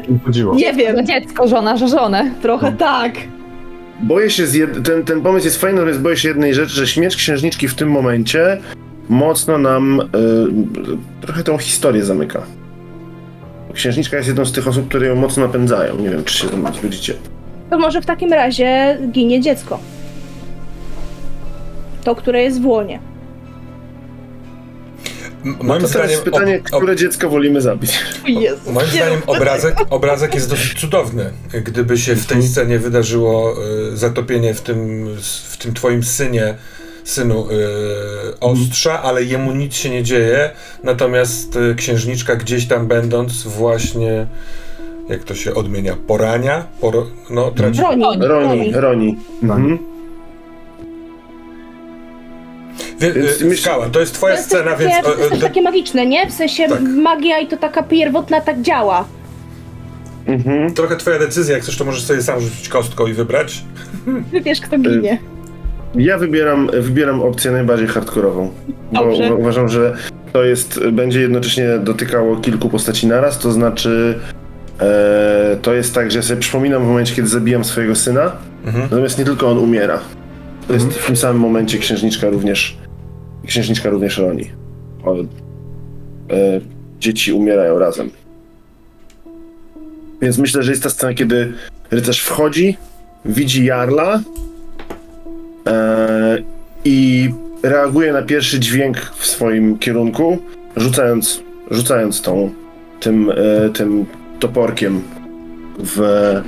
[0.56, 2.32] nie wiem, dziecko, żona, że żonę.
[2.42, 3.14] trochę tak.
[4.04, 4.84] Boję się, z jed...
[4.84, 7.90] ten, ten pomysł jest fajny, natomiast boję się jednej rzeczy, że śmierć księżniczki w tym
[7.92, 8.58] momencie
[9.10, 10.06] mocno nam y,
[11.22, 12.42] trochę tą historię zamyka.
[13.74, 15.98] Księżniczka jest jedną z tych osób, które ją mocno napędzają.
[15.98, 17.14] Nie wiem, czy się tam zgodzicie.
[17.70, 19.80] To może w takim razie ginie dziecko.
[22.04, 23.00] To, które jest w łonie.
[25.46, 28.00] No Moim to teraz zdaniem, pytanie, ob- ob- które dziecko wolimy zabić?
[28.28, 28.72] Jezu.
[28.72, 31.32] moim zdaniem obrazek, obrazek jest dosyć cudowny.
[31.66, 33.56] Gdyby się w tej scenie wydarzyło
[33.94, 35.08] y, zatopienie w tym,
[35.50, 36.56] w tym twoim synie,
[37.04, 40.52] synu y, ostrza, ale jemu nic się nie dzieje,
[40.84, 44.28] natomiast y, księżniczka gdzieś tam będąc właśnie,
[45.10, 47.82] jak to się odmienia, porania, poro, no traci...
[47.82, 48.06] Roni.
[48.22, 49.18] Roni, Roni.
[49.44, 49.78] Mhm.
[49.78, 49.95] Wie,
[53.00, 53.62] Więc y,
[53.92, 55.06] to jest To twoja jest, też scena, takie, więc...
[55.06, 56.28] to jest takie magiczne, nie?
[56.30, 56.82] W sensie Tak.
[56.82, 59.06] magia i to taka pierwotna tak działa.
[60.28, 60.74] Mhm.
[60.74, 63.64] Trochę twoja decyzja, jak chcesz, to możesz sobie sam rzucić kostką i wybrać.
[64.32, 65.18] Wybierz, kto ginie.
[65.96, 68.52] Ja wybieram, wybieram opcję najbardziej hardkorową.
[68.92, 69.36] Bo Dobrze.
[69.36, 69.98] uważam, że
[70.34, 74.20] to jest, będzie jednocześnie dotykało kilku postaci naraz, to znaczy
[74.82, 78.32] e, to jest tak, że ja sobie przypominam w momencie, kiedy zabijam swojego syna,
[78.66, 78.84] Mhm.
[78.84, 80.00] natomiast nie tylko on umiera.
[80.68, 82.78] To jest w tym samym momencie księżniczka również
[83.46, 84.52] księżniczka również roni.
[85.04, 85.26] O, e,
[87.00, 88.10] dzieci umierają razem.
[90.22, 91.54] Więc myślę, że jest ta scena, kiedy
[91.92, 92.78] rycerz wchodzi,
[93.26, 94.22] widzi Jarla
[95.68, 96.38] e,
[96.86, 97.30] i
[97.64, 100.38] reaguje na pierwszy dźwięk w swoim kierunku,
[100.78, 102.54] rzucając, rzucając tą,
[103.00, 104.06] tym, e, tym
[104.40, 105.02] toporkiem
[105.80, 106.44] w, e,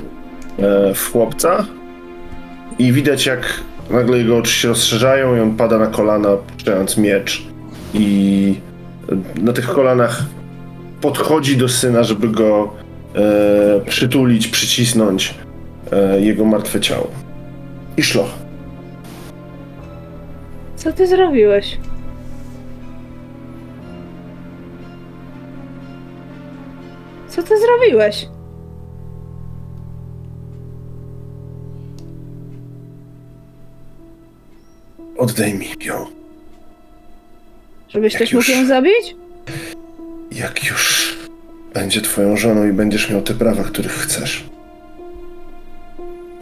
[0.94, 1.66] w chłopca.
[2.78, 7.42] I widać, jak nagle jego oczy się rozszerzają i on pada na kolana, puszczając miecz.
[7.94, 8.54] I
[9.42, 10.22] na tych kolanach
[11.00, 12.72] podchodzi do syna, żeby go
[13.14, 15.34] e, przytulić, przycisnąć
[15.92, 17.10] e, jego martwe ciało.
[17.96, 18.30] I szloch.
[20.76, 21.78] Co ty zrobiłeś?
[27.28, 28.26] Co ty zrobiłeś?
[35.18, 36.06] Oddaj mi ją.
[37.88, 39.16] Żebyś Jak też już- mógł ją zabić?
[40.32, 41.14] Jak już
[41.74, 44.44] będzie twoją żoną i będziesz miał te prawa, których chcesz.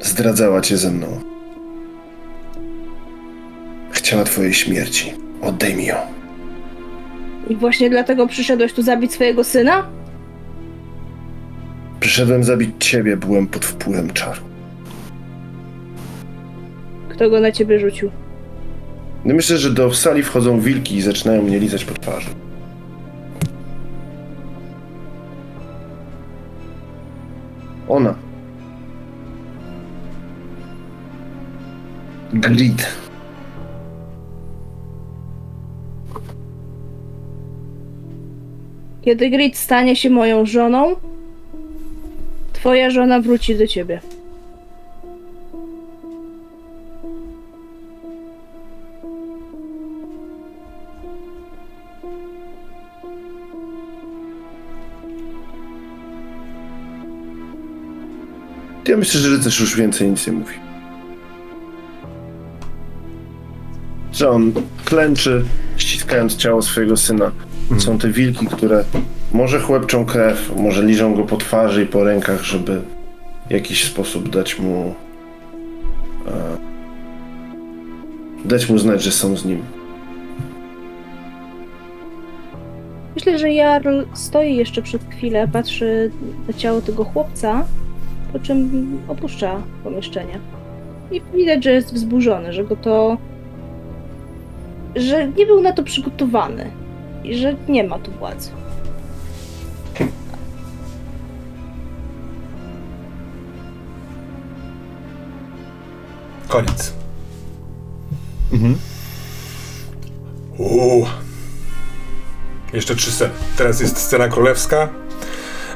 [0.00, 1.20] Zdradzała cię ze mną.
[3.90, 5.12] Chciała twojej śmierci.
[5.42, 5.96] Oddaj mi ją.
[7.50, 9.86] I właśnie dlatego przyszedłeś tu zabić swojego syna?
[12.00, 14.40] Przyszedłem zabić ciebie, byłem pod wpływem czaru.
[17.08, 18.10] Kto go na ciebie rzucił?
[19.24, 22.30] No myślę, że do sali wchodzą wilki i zaczynają mnie lizać po twarzy.
[27.88, 28.14] Ona.
[32.32, 32.86] Grid.
[39.02, 40.96] Kiedy Grid stanie się moją żoną,
[42.52, 44.00] twoja żona wróci do ciebie.
[58.88, 60.54] Ja myślę, że rycerz już więcej nic nie mówi.
[64.12, 64.52] Że on
[64.84, 65.44] klęczy,
[65.76, 67.30] ściskając ciało swojego syna.
[67.78, 68.84] Są te wilki, które
[69.32, 72.80] może chłepczą krew, może liżą go po twarzy i po rękach, żeby
[73.48, 74.94] w jakiś sposób dać mu.
[76.26, 76.56] E,
[78.44, 79.62] dać mu znać, że są z nim.
[83.14, 86.10] Myślę, że Jarl stoi jeszcze przez chwilę, patrzy
[86.48, 87.64] na ciało tego chłopca,
[88.38, 90.38] po czym opuszcza pomieszczenie.
[91.10, 93.16] I widać, że jest wzburzony, że go to.
[94.96, 96.70] że nie był na to przygotowany
[97.24, 98.50] i że nie ma tu władzy.
[106.48, 106.92] Koniec.
[108.52, 108.78] Mhm.
[110.58, 111.06] Uuu.
[112.72, 113.32] Jeszcze trzy sceny.
[113.56, 114.88] Teraz jest scena królewska.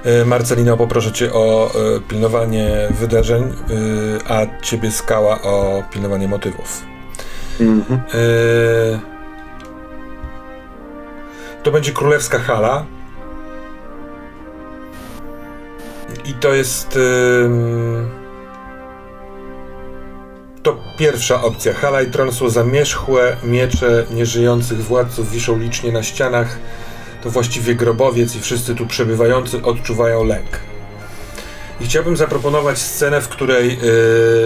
[0.05, 6.83] E, Marcelino, poproszę cię o e, pilnowanie wydarzeń, e, a ciebie skała o pilnowanie motywów.
[7.61, 8.01] Mhm.
[11.63, 12.85] To będzie królewska hala.
[16.25, 16.99] I to jest.
[20.63, 21.75] To pierwsza opcja.
[21.75, 26.59] Hala i tron są zamierzchłe, miecze nieżyjących władców wiszą licznie na ścianach.
[27.23, 30.61] To właściwie grobowiec i wszyscy tu przebywający odczuwają lęk.
[31.81, 33.79] I chciałbym zaproponować scenę, w której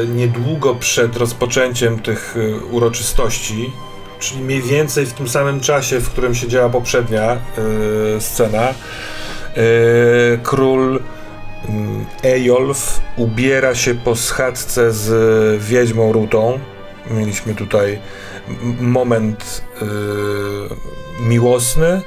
[0.02, 3.72] y, niedługo przed rozpoczęciem tych y, uroczystości,
[4.18, 7.34] czyli mniej więcej w tym samym czasie, w którym się działa poprzednia
[8.16, 8.74] y, scena,
[10.42, 11.00] król
[11.68, 16.58] mm, Ejolf ubiera się po schadzce z wiedźmą Rutą.
[17.10, 17.98] Mieliśmy tutaj
[18.80, 19.64] moment
[21.20, 22.02] miłosny.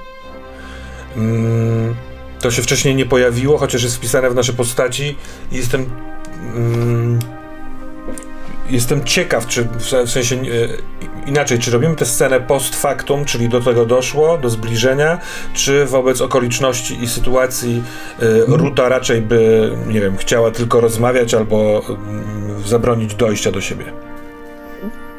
[1.18, 1.96] Mm,
[2.42, 5.16] to się wcześniej nie pojawiło, chociaż jest wpisane w nasze postaci.
[5.52, 5.86] I Jestem.
[6.56, 7.20] Mm,
[8.70, 10.40] jestem ciekaw, czy w se- w sensie e,
[11.30, 15.18] inaczej, czy robimy tę scenę post factum, czyli do tego doszło, do zbliżenia,
[15.54, 17.84] czy wobec okoliczności i sytuacji
[18.20, 18.24] e,
[18.58, 23.86] Ruta raczej by, nie wiem, chciała tylko rozmawiać albo mm, zabronić dojścia do siebie.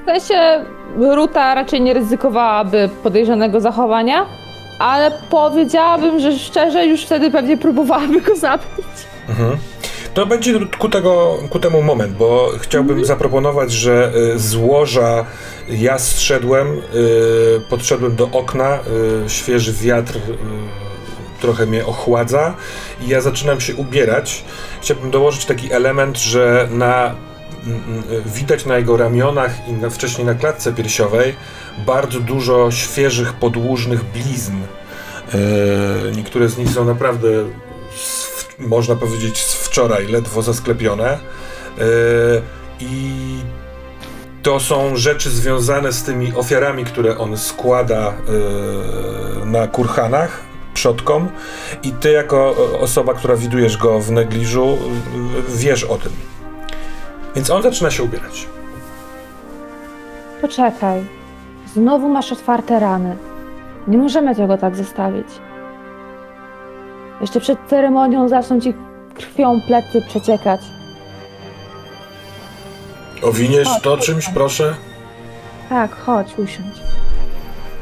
[0.03, 0.65] W sensie
[1.15, 4.27] Ruta raczej nie ryzykowałaby podejrzanego zachowania,
[4.79, 8.67] ale powiedziałabym, że szczerze już wtedy pewnie próbowałaby go zabić.
[9.29, 9.59] Mhm.
[10.15, 15.25] To będzie ku, tego, ku temu moment, bo chciałbym zaproponować, że y, z łoża
[15.69, 16.81] ja zszedłem, y,
[17.69, 18.79] podszedłem do okna,
[19.27, 20.19] y, świeży wiatr
[21.41, 22.55] trochę mnie ochładza
[23.01, 24.45] i ja zaczynam się ubierać.
[24.81, 27.15] Chciałbym dołożyć taki element, że na
[28.27, 31.35] widać na jego ramionach i na, wcześniej na klatce piersiowej
[31.86, 34.57] bardzo dużo świeżych, podłużnych blizn.
[35.35, 37.28] Yy, niektóre z nich są naprawdę,
[38.59, 41.19] można powiedzieć, z wczoraj, ledwo zasklepione.
[42.81, 43.12] I
[44.43, 48.15] to są rzeczy związane z tymi ofiarami, które on składa
[49.45, 50.40] na kurhanach
[50.74, 51.28] przodkom.
[51.82, 54.78] I ty, jako osoba, która widujesz go w negliżu,
[55.49, 56.12] wiesz o tym.
[57.39, 58.47] Więc on zaczyna się ubierać.
[60.40, 61.05] Poczekaj.
[61.74, 63.16] Znowu masz otwarte rany.
[63.89, 65.27] Nie możemy tego tak zostawić.
[67.20, 68.74] Jeszcze przed ceremonią zaczną ci
[69.15, 70.60] krwią plecy przeciekać.
[73.23, 74.74] Owiniesz to czymś, proszę?
[75.69, 76.77] Tak, chodź, usiądź.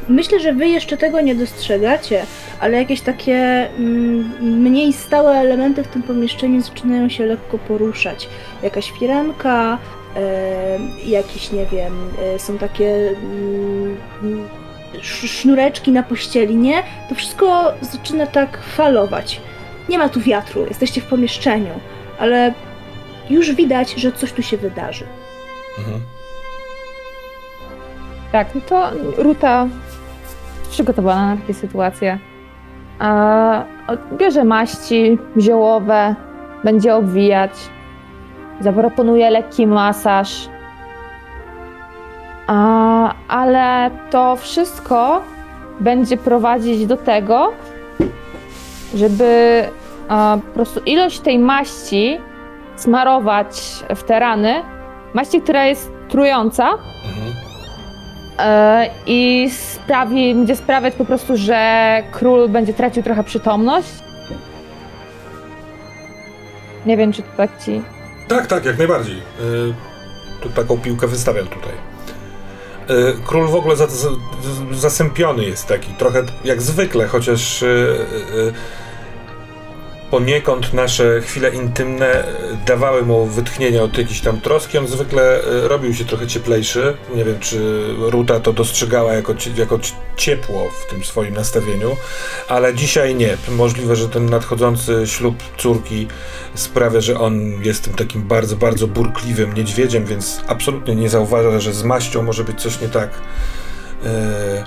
[0.09, 2.25] Myślę, że wy jeszcze tego nie dostrzegacie,
[2.59, 4.31] ale jakieś takie mm,
[4.61, 8.29] mniej stałe elementy w tym pomieszczeniu zaczynają się lekko poruszać.
[8.63, 9.77] Jakaś firanka,
[10.15, 11.93] e, jakieś, nie wiem,
[12.35, 13.97] e, są takie mm,
[14.93, 16.83] sz- sznureczki na pościeli, nie?
[17.09, 19.41] To wszystko zaczyna tak falować.
[19.89, 21.79] Nie ma tu wiatru, jesteście w pomieszczeniu,
[22.19, 22.53] ale
[23.29, 25.05] już widać, że coś tu się wydarzy.
[25.77, 26.01] Mhm.
[28.31, 29.67] Tak, no to Ruta
[30.69, 32.19] przygotowana na takie sytuacje.
[32.99, 33.63] A,
[34.13, 36.15] bierze maści ziołowe,
[36.63, 37.51] będzie obwijać,
[38.59, 40.49] zaproponuje lekki masaż.
[42.47, 45.21] A, ale to wszystko
[45.79, 47.53] będzie prowadzić do tego,
[48.95, 49.63] żeby
[50.09, 52.17] a, po prostu ilość tej maści
[52.75, 54.53] smarować w te rany,
[55.13, 57.46] maści, która jest trująca, Mhm.
[58.39, 63.89] E, i sprawi, będzie sprawiać po prostu, że król będzie tracił trochę przytomność.
[66.85, 67.81] Nie wiem, czy to tak ci.
[68.27, 69.17] Tak, tak, jak najbardziej.
[69.17, 69.73] Y,
[70.41, 71.73] tu taką piłkę wystawiam tutaj.
[72.89, 74.09] Y, Król w ogóle za, za,
[74.71, 78.53] zasępiony jest taki, trochę jak zwykle, chociaż y, y,
[80.11, 82.23] poniekąd nasze chwile intymne
[82.65, 84.77] dawały mu wytchnienie od jakiejś tam troski.
[84.77, 86.97] On zwykle y, robił się trochę cieplejszy.
[87.15, 89.79] Nie wiem, czy Ruta to dostrzegała jako, jako
[90.17, 91.97] ciepło w tym swoim nastawieniu,
[92.47, 93.37] ale dzisiaj nie.
[93.49, 96.07] Możliwe, że ten nadchodzący ślub córki
[96.55, 101.73] sprawia, że on jest tym takim bardzo, bardzo burkliwym niedźwiedziem, więc absolutnie nie zauważa, że
[101.73, 103.09] z maścią może być coś nie tak.
[104.05, 104.63] Eee,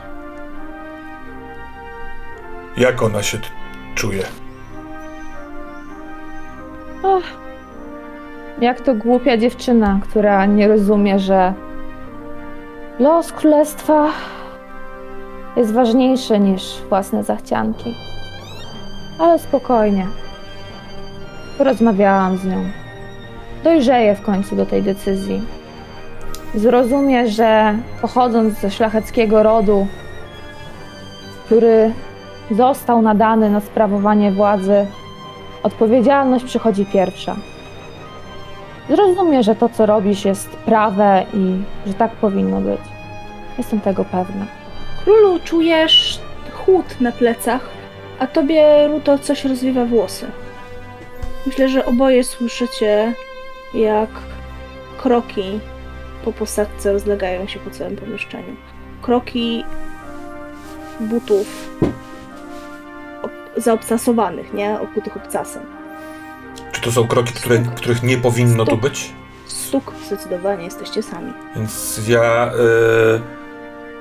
[2.77, 3.47] jak ona się t-
[7.03, 7.23] czuje?
[8.61, 11.53] Jak to głupia dziewczyna, która nie rozumie, że
[12.99, 14.09] los królestwa
[15.57, 17.95] jest ważniejszy niż własne zachcianki.
[19.19, 20.07] Ale spokojnie.
[21.59, 22.65] Porozmawiałam z nią.
[23.65, 25.43] Dojrzeje w końcu do tej decyzji.
[26.55, 29.87] Zrozumie, że pochodząc ze szlacheckiego rodu,
[31.47, 31.93] który
[32.51, 34.87] został nadany na sprawowanie władzy,
[35.63, 37.37] odpowiedzialność przychodzi pierwsza.
[38.89, 42.81] Zrozumie, że to, co robisz, jest prawe i że tak powinno być.
[43.59, 44.47] Jestem tego pewna.
[45.05, 46.21] Królu, czujesz
[46.53, 47.69] chłód na plecach,
[48.19, 50.27] a tobie, Ruto, coś rozwiewa włosy.
[51.47, 53.15] Myślę, że oboje słyszycie,
[53.75, 54.09] jak
[55.03, 55.61] kroki
[56.25, 58.57] po posadzce rozlegają się po całym pomieszczeniu.
[59.03, 59.65] Kroki
[61.01, 61.71] butów
[63.57, 64.81] ob- zaobcasowanych, nie?
[64.81, 65.63] Okutych obcasem.
[66.73, 68.81] Czy to są kroki, które, których nie powinno tu Stuk.
[68.81, 69.13] być?
[69.47, 71.33] Stuk zdecydowanie, jesteście sami.
[71.57, 72.53] Więc ja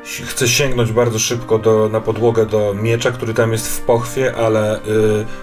[0.04, 3.82] y, si- chcę sięgnąć bardzo szybko do, na podłogę do miecza, który tam jest w
[3.82, 4.80] pochwie, ale y,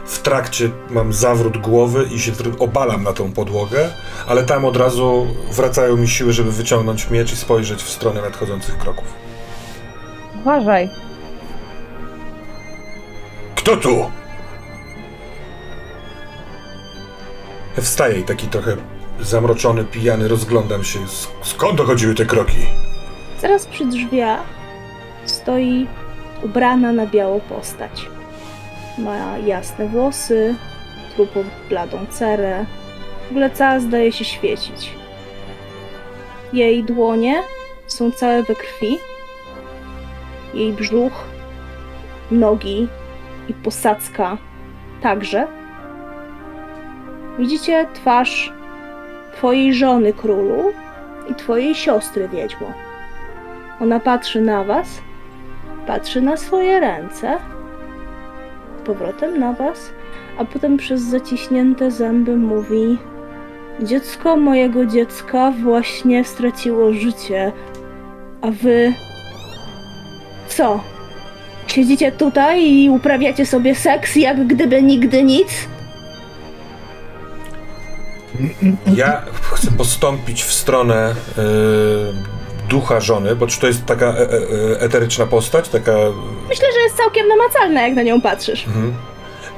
[0.07, 3.89] w trakcie mam zawrót głowy i się obalam na tą podłogę,
[4.27, 8.79] ale tam od razu wracają mi siły, żeby wyciągnąć miecz i spojrzeć w stronę nadchodzących
[8.79, 9.05] kroków.
[10.41, 10.91] Uważaj.
[13.67, 14.11] Kto tu?
[17.77, 18.77] Wstaję i taki trochę
[19.21, 20.99] zamroczony, pijany, rozglądam się.
[21.43, 22.59] Skąd dochodziły te kroki?
[23.41, 24.43] Zaraz przy drzwiach
[25.25, 25.87] stoi
[26.43, 28.09] ubrana na biało postać.
[28.99, 30.55] Ma jasne włosy,
[31.15, 32.67] trupą bladą cerę.
[33.29, 34.95] W ogóle cała zdaje się świecić.
[36.53, 37.43] Jej dłonie
[37.87, 38.99] są całe we krwi.
[40.55, 41.25] Jej brzuch,
[42.31, 42.89] nogi
[43.49, 44.37] i posadzka
[45.03, 45.47] także.
[47.39, 48.53] Widzicie twarz
[49.37, 50.73] twojej żony królu
[51.31, 52.73] i twojej siostry wiedźmo.
[53.81, 55.01] Ona patrzy na was,
[55.87, 57.39] patrzy na swoje ręce,
[58.85, 59.93] powrotem na was,
[60.39, 62.99] a potem przez zaciśnięte zęby mówi:
[63.83, 67.53] Dziecko mojego dziecka właśnie straciło życie,
[68.43, 68.93] a wy.
[70.49, 70.81] Co?
[71.67, 75.49] Siedzicie tutaj i uprawiacie sobie seks, jak gdyby nigdy nic?
[78.95, 79.23] Ja
[79.53, 81.43] chcę postąpić w stronę e,
[82.69, 85.93] ducha żony, bo czy to jest taka e, e, e, eteryczna postać, taka.
[86.49, 88.67] Myślę, że jest całkiem namacalna, jak na nią patrzysz.
[88.67, 88.95] Mhm.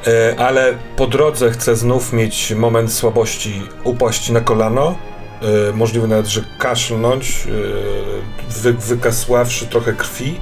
[0.07, 4.97] E, ale po drodze chcę znów mieć moment słabości, upaść na kolano.
[5.43, 10.41] E, możliwe nawet, że kaszlnąć, e, wy, wykasławszy trochę krwi.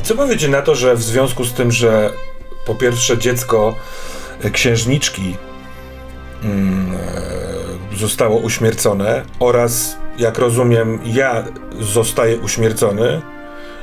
[0.00, 2.10] I co powiecie na to, że w związku z tym, że
[2.66, 3.74] po pierwsze dziecko
[4.42, 5.36] e, księżniczki
[6.42, 6.92] mm,
[7.96, 11.44] zostało uśmiercone oraz, jak rozumiem, ja
[11.80, 13.22] zostaję uśmiercony,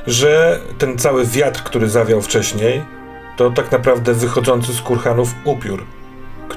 [0.06, 2.82] że ten cały wiatr, który zawiał wcześniej,
[3.36, 5.84] to tak naprawdę wychodzący z kurhanów upiór,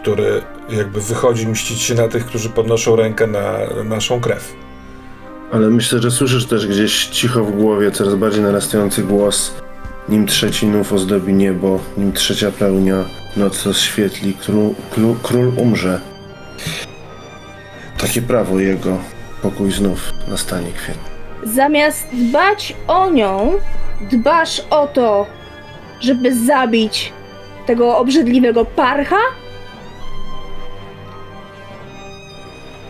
[0.05, 4.55] który jakby wychodzi mścić się na tych, którzy podnoszą rękę na naszą krew.
[5.51, 9.53] Ale myślę, że słyszysz też gdzieś cicho w głowie coraz bardziej narastający głos.
[10.09, 12.95] Nim trzeci nów ozdobi niebo, nim trzecia pełnia
[13.37, 16.01] noc rozświetli, król, król, król umrze.
[17.97, 18.97] Takie prawo jego,
[19.41, 20.97] pokój znów nastanie kwiat.
[21.43, 23.53] Zamiast dbać o nią,
[24.11, 25.25] dbasz o to,
[25.99, 27.13] żeby zabić
[27.65, 29.44] tego obrzydliwego parcha?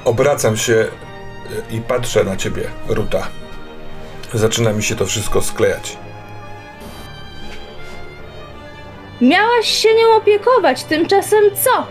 [0.05, 0.87] Obracam się y,
[1.71, 3.27] i patrzę na ciebie, Ruta.
[4.33, 5.97] Zaczyna mi się to wszystko sklejać.
[9.21, 11.87] Miałaś się nią opiekować, tymczasem co?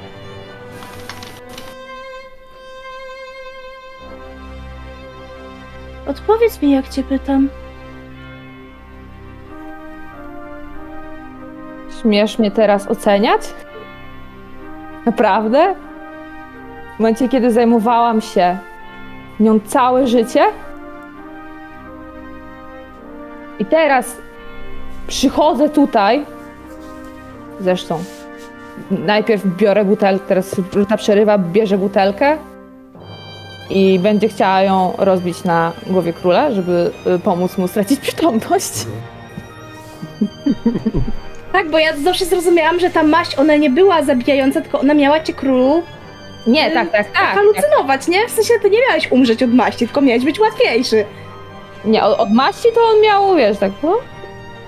[6.06, 7.48] Odpowiedz mi, jak cię pytam.
[12.00, 13.40] Śmiesz mnie teraz oceniać?
[15.06, 15.74] Naprawdę?
[16.96, 18.58] W momencie, kiedy zajmowałam się
[19.40, 20.44] nią całe życie?
[23.58, 24.16] I teraz
[25.06, 26.26] przychodzę tutaj.
[27.60, 27.98] Zresztą,
[28.90, 32.36] najpierw biorę butelkę, teraz Ruta przerywa, bierze butelkę
[33.70, 38.86] i będzie chciała ją rozbić na głowie króla, żeby y, pomóc mu stracić przytomność.
[41.52, 45.20] Tak, bo ja zawsze zrozumiałam, że ta maść, ona nie była zabijająca, tylko ona miała
[45.20, 45.82] cię królu
[46.46, 47.12] Nie, tak, tak, tak.
[47.12, 47.34] tak.
[47.34, 48.28] halucynować, nie?
[48.28, 51.04] W sensie ty nie miałeś umrzeć od maści, tylko miałeś być łatwiejszy.
[51.84, 53.98] Nie, od, od maści to on miał, wiesz, tak, no?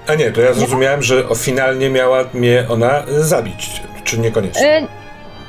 [0.07, 4.67] A nie, to ja zrozumiałem, że o- finalnie miała mnie ona zabić, czy niekoniecznie.
[4.69, 4.87] E,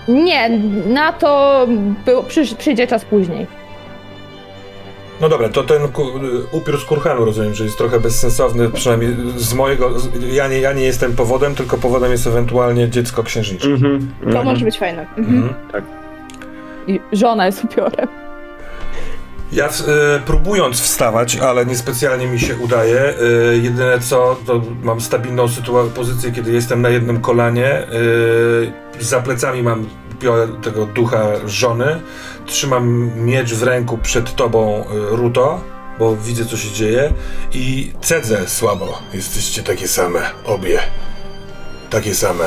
[0.07, 0.49] nie,
[0.85, 1.67] na to
[2.05, 3.47] był, przysz, przyjdzie czas później.
[5.21, 6.01] No dobra, to ten ku,
[6.51, 9.99] upiór z kurhanu rozumiem, że jest trochę bezsensowny, przynajmniej z mojego.
[9.99, 13.67] z- Ja nie, ja nie jestem powodem, tylko powodem jest ewentualnie dziecko księżniczki.
[13.71, 14.11] Mhm.
[14.33, 15.05] To może być fajne.
[15.17, 15.37] Mhm.
[15.37, 15.53] Mhm.
[16.87, 18.07] I żona jest upiorem.
[19.51, 19.71] Ja e,
[20.25, 22.99] próbując wstawać, ale niespecjalnie mi się udaje.
[22.99, 27.67] E, jedyne co, to mam stabilną sytua- pozycję, kiedy jestem na jednym kolanie.
[27.73, 27.87] E,
[28.99, 29.85] za plecami mam
[30.21, 31.99] biorę tego ducha żony,
[32.45, 35.61] trzymam miecz w ręku przed tobą, y, Ruto,
[35.99, 37.13] bo widzę, co się dzieje
[37.53, 38.99] i cedzę słabo.
[39.13, 40.79] Jesteście takie same, obie.
[41.89, 42.43] Takie same.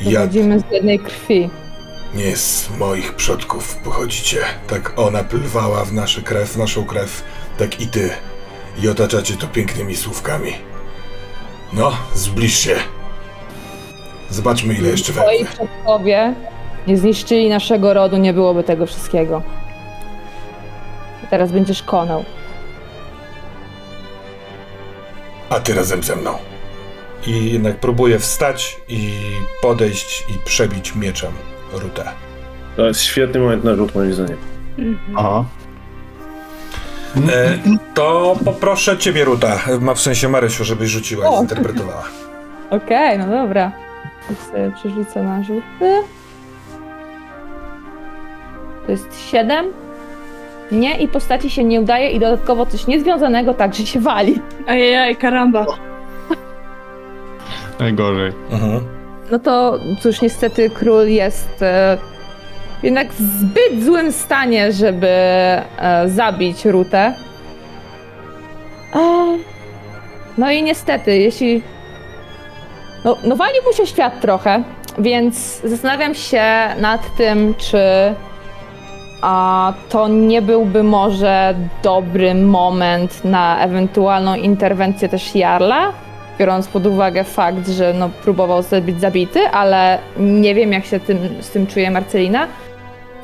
[0.00, 1.50] Ja Pochodzimy z jednej krwi.
[2.16, 4.38] Nie z moich przodków pochodzicie.
[4.68, 7.24] Tak ona plwała w nasze krew, w naszą krew,
[7.58, 8.10] tak i ty.
[8.82, 10.52] I otaczacie to pięknymi słówkami.
[11.72, 12.76] No, zbliż się.
[14.30, 15.54] Zobaczmy, ile jeszcze Twoi wezmę.
[15.54, 16.34] przodkowie
[16.86, 19.42] nie zniszczyli naszego rodu, nie byłoby tego wszystkiego.
[21.24, 22.24] I teraz będziesz konał.
[25.50, 26.38] A ty razem ze mną.
[27.26, 29.10] I jednak próbuję wstać i
[29.62, 31.32] podejść i przebić mieczem
[31.78, 32.04] Rutę.
[32.76, 34.36] To jest świetny moment na rzut, moim zdaniem.
[35.16, 35.44] Aha.
[37.32, 37.58] E,
[37.94, 41.38] to poproszę ciebie, Ruta, ma w sensie Marysiu, żebyś rzuciła i O.
[41.38, 42.04] zinterpretowała.
[42.70, 43.72] Okej, no dobra.
[44.28, 46.02] Tak sobie przerzucę na rzuty.
[48.86, 49.66] To jest 7.
[50.72, 54.40] Nie, i postaci się nie udaje i dodatkowo coś niezwiązanego także się wali.
[54.66, 55.66] Ajajaj, karamba.
[57.78, 58.32] Najgorzej.
[58.50, 58.95] Mhm.
[59.30, 61.98] No to cóż, niestety król jest e,
[62.82, 65.64] jednak w zbyt złym stanie, żeby e,
[66.06, 67.14] zabić Rutę.
[68.94, 69.38] E,
[70.38, 71.62] no i niestety, jeśli.
[73.04, 74.62] No, no wali mu się świat trochę,
[74.98, 76.44] więc zastanawiam się
[76.80, 77.78] nad tym, czy
[79.22, 85.92] a to nie byłby może dobry moment na ewentualną interwencję też Jarla,
[86.38, 91.18] biorąc pod uwagę fakt, że no, próbował być zabity, ale nie wiem, jak się tym,
[91.40, 92.46] z tym czuje Marcelina.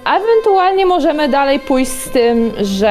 [0.04, 2.88] A ewentualnie możemy dalej pójść z tym, że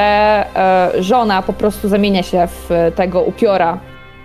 [0.56, 3.78] e, żona po prostu zamienia się w tego upiora,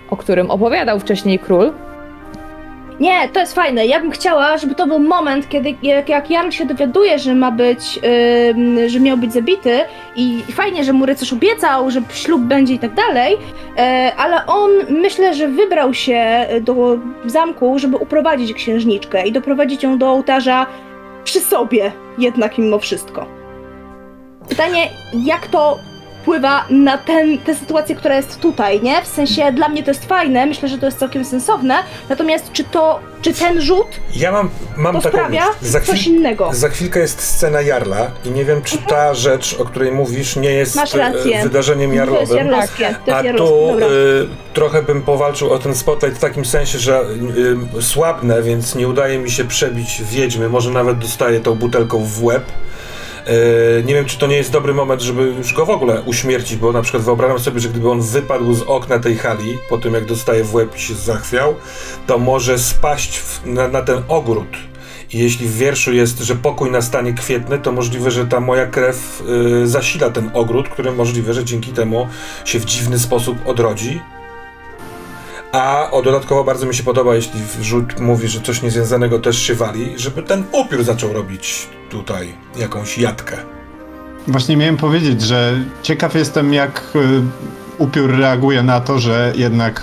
[0.09, 1.73] o którym opowiadał wcześniej król.
[2.99, 3.85] Nie, to jest fajne.
[3.85, 7.51] Ja bym chciała, żeby to był moment, kiedy jak, jak Jarl się dowiaduje, że ma
[7.51, 7.99] być,
[8.49, 9.79] ym, że miał być zabity
[10.15, 13.37] i fajnie, że mu rycerz obiecał, że ślub będzie i tak dalej,
[13.77, 19.97] e, ale on myślę, że wybrał się do zamku, żeby uprowadzić księżniczkę i doprowadzić ją
[19.97, 20.65] do ołtarza
[21.23, 23.25] przy sobie jednak mimo wszystko.
[24.49, 25.77] Pytanie, jak to
[26.27, 29.01] wpływa na ten, tę sytuację, która jest tutaj, nie?
[29.01, 31.75] W sensie dla mnie to jest fajne, myślę, że to jest całkiem sensowne,
[32.09, 35.57] natomiast czy to, czy ten rzut Ja mam, mam to taką sprawia myśl.
[35.61, 36.49] Za, coś innego?
[36.53, 40.49] za chwilkę jest scena Jarla i nie wiem, czy ta rzecz, o której mówisz, nie
[40.51, 41.43] jest Masz e, rację.
[41.43, 42.37] wydarzeniem To jest jarlowym.
[42.37, 43.87] jarlowskie, to A jest jarlowskie, tu dobra.
[43.87, 47.01] y, trochę bym powalczył o ten spotlight w takim sensie, że
[47.77, 50.49] y, słabnę, więc nie udaje mi się przebić wiedźmy.
[50.49, 52.43] Może nawet dostaję tą butelką w łeb.
[53.29, 56.57] Y, nie wiem, czy to nie jest dobry moment, żeby już go w ogóle uśmiercić,
[56.57, 59.93] bo na przykład wyobrażam sobie, że gdyby on wypadł z okna tej hali, po tym
[59.93, 61.55] jak dostaje w łeb i się zachwiał,
[62.07, 64.47] to może spaść w, na, na ten ogród.
[65.13, 69.23] I jeśli w wierszu jest, że pokój nastanie kwietny, to możliwe, że ta moja krew
[69.63, 72.07] y, zasila ten ogród, który możliwe, że dzięki temu
[72.45, 74.01] się w dziwny sposób odrodzi.
[75.51, 79.55] A o dodatkowo bardzo mi się podoba, jeśli rzut mówi, że coś niezwiązanego też się
[79.55, 83.37] wali, żeby ten upiór zaczął robić tutaj jakąś jatkę.
[84.27, 85.53] Właśnie miałem powiedzieć, że
[85.83, 87.21] ciekaw jestem, jak y,
[87.77, 89.81] upiór reaguje na to, że jednak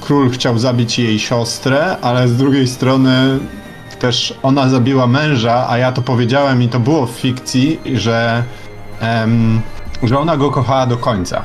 [0.00, 3.38] król chciał zabić jej siostrę, ale z drugiej strony
[3.98, 8.44] też ona zabiła męża, a ja to powiedziałem i to było w fikcji, że,
[9.00, 9.60] em,
[10.02, 11.44] że ona go kochała do końca.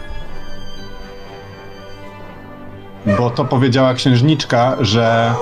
[3.18, 5.34] Bo to powiedziała księżniczka, że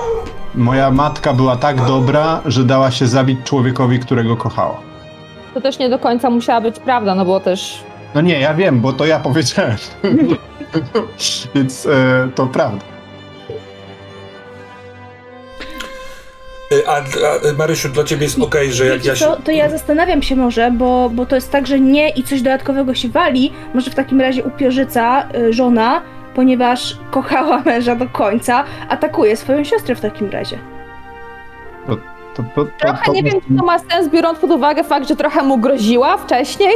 [0.56, 4.80] moja matka była tak dobra, że dała się zabić człowiekowi, którego kochała.
[5.53, 7.83] To też nie do końca musiała być prawda, no bo też
[8.16, 9.77] No nie, ja wiem, bo to ja powiedziałem.
[11.56, 12.85] Więc e, to prawda.
[16.72, 19.25] Y, A, a Marysiu, dla ciebie jest okej, że jak ja się...
[19.25, 22.42] co, to ja zastanawiam się może, bo, bo to jest tak, że nie i coś
[22.42, 26.01] dodatkowego się wali, może w takim razie upiorzyca, y, żona,
[26.35, 30.57] ponieważ kochała męża do końca, atakuje swoją siostrę w takim razie.
[31.87, 31.95] To,
[32.35, 35.15] to, to, trochę to, nie wiem, czy to ma sens, biorąc pod uwagę fakt, że
[35.15, 36.73] trochę mu groziła wcześniej.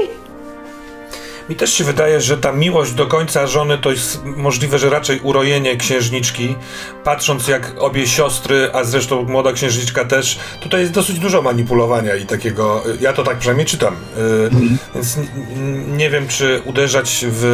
[1.50, 5.20] Mi też się wydaje, że ta miłość do końca żony to jest możliwe, że raczej
[5.24, 6.56] urojenie księżniczki.
[7.04, 12.26] Patrząc jak obie siostry, a zresztą młoda księżniczka też, tutaj jest dosyć dużo manipulowania i
[12.26, 13.94] takiego, ja to tak przynajmniej czytam.
[13.94, 14.50] Y,
[14.96, 15.18] Więc
[15.88, 17.46] nie wiem, czy uderzać w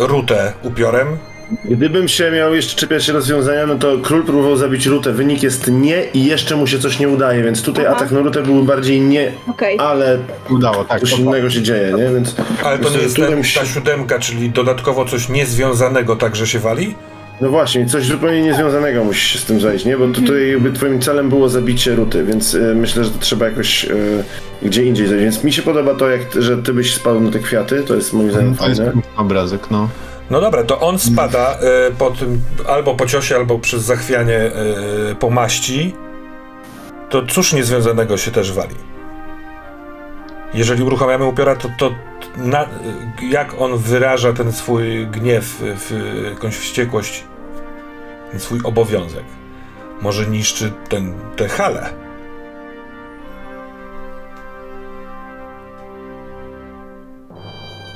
[0.00, 1.18] y, rutę upiorem.
[1.64, 5.12] Gdybym się miał jeszcze czepiać rozwiązania, no to król próbował zabić Rutę.
[5.12, 7.96] Wynik jest nie i jeszcze mu się coś nie udaje, więc tutaj Aha.
[7.96, 9.78] atak na Rutę był bardziej nie, Okej.
[9.78, 10.18] ale
[10.50, 11.00] udało, tak.
[11.00, 12.04] coś innego się dzieje, nie?
[12.14, 12.34] Więc
[12.64, 16.94] Ale to nie jest ten, ta siódemka, czyli dodatkowo coś niezwiązanego także się wali?
[17.40, 19.96] No właśnie, coś zupełnie niezwiązanego musi się z tym zajść, nie?
[19.98, 23.84] Bo tutaj jakby twoim celem było zabicie Ruty, więc y, myślę, że to trzeba jakoś
[23.84, 24.24] y,
[24.62, 25.22] gdzie indziej zajść.
[25.24, 28.12] Więc mi się podoba to, jak, że ty byś spadł na te kwiaty, to jest
[28.12, 28.92] moim zdaniem To jest fajne.
[28.92, 29.88] piękny obrazek, no.
[30.30, 34.52] No dobra, to on spada e, po tym, albo po ciosie, albo przez zachwianie e,
[35.20, 35.94] po maści.
[37.10, 38.74] To cóż niezwiązanego się też wali?
[40.54, 41.90] Jeżeli uruchamiamy upiora, to, to
[42.36, 42.66] na,
[43.30, 45.92] jak on wyraża ten swój gniew, w,
[46.30, 47.24] jakąś wściekłość,
[48.30, 49.24] ten swój obowiązek?
[50.02, 52.05] Może niszczy ten, te hale?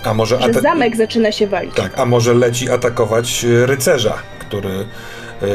[0.04, 1.74] A może Że ata- zamek zaczyna się walić.
[1.74, 5.46] tak, a może leci atakować e, rycerza, który e,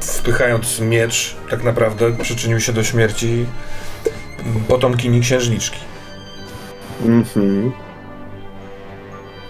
[0.00, 3.46] wpychając miecz tak naprawdę przyczynił się do śmierci
[4.46, 5.78] mm, potomkini księżniczki.
[7.06, 7.72] Mhm.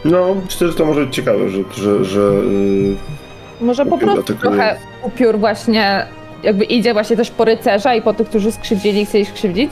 [0.04, 2.96] No, myślę, że to może być ciekawe, że, że, że y,
[3.60, 4.38] Może po prostu atakuje.
[4.40, 6.06] trochę upiór właśnie
[6.42, 9.70] jakby idzie właśnie też po rycerza i po tych, którzy skrzywdzili i chce ich skrzywdzić.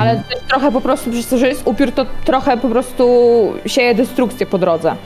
[0.00, 0.28] Ale Mhm.
[0.28, 3.04] też trochę po prostu, przez to, że jest upiór, to trochę po prostu
[3.66, 4.96] sieje destrukcję po drodze.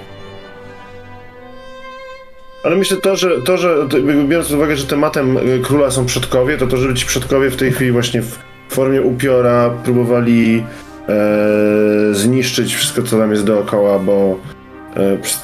[2.64, 3.96] Ale myślę to, że, to, że to
[4.28, 7.56] biorąc pod uwagę, że tematem y, króla są przodkowie, to to, żeby ci przodkowie w
[7.56, 10.64] tej chwili właśnie w formie upiora próbowali
[11.08, 11.14] e,
[12.14, 14.36] zniszczyć wszystko, co tam jest dookoła, bo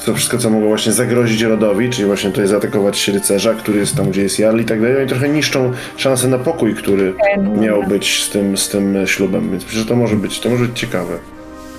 [0.07, 4.11] to wszystko, co mogło właśnie zagrozić rodowi, czyli właśnie tutaj zaatakować rycerza, który jest tam,
[4.11, 7.15] gdzie jest Jarl i tak dalej, oni trochę niszczą szansę na pokój, który
[7.57, 10.65] miał być z tym, z tym ślubem, więc myślę, że to może być, to może
[10.65, 11.19] być ciekawe.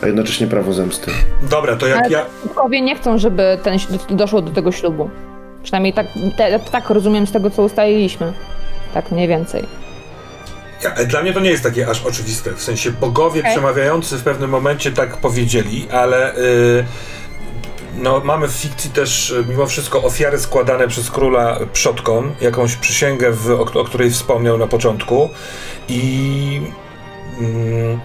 [0.03, 1.11] A jednocześnie prawo zemsty.
[1.49, 2.25] Dobra, to jak Ale ja.
[2.81, 3.77] Nie chcą, żeby ten,
[4.09, 5.09] doszło do tego ślubu.
[5.63, 8.33] Przynajmniej tak, te, tak rozumiem z tego, co ustaliliśmy.
[8.93, 9.63] Tak mniej więcej.
[10.83, 12.51] Ja, dla mnie to nie jest takie aż oczywiste.
[12.51, 13.51] W sensie bogowie Okej.
[13.51, 16.85] przemawiający w pewnym momencie tak powiedzieli, ale y,
[17.97, 23.31] no, mamy w fikcji też y, mimo wszystko ofiary składane przez króla przodkom, jakąś przysięgę,
[23.31, 25.29] w, o, o której wspomniał na początku.
[25.89, 26.61] I.
[27.39, 27.99] Mm,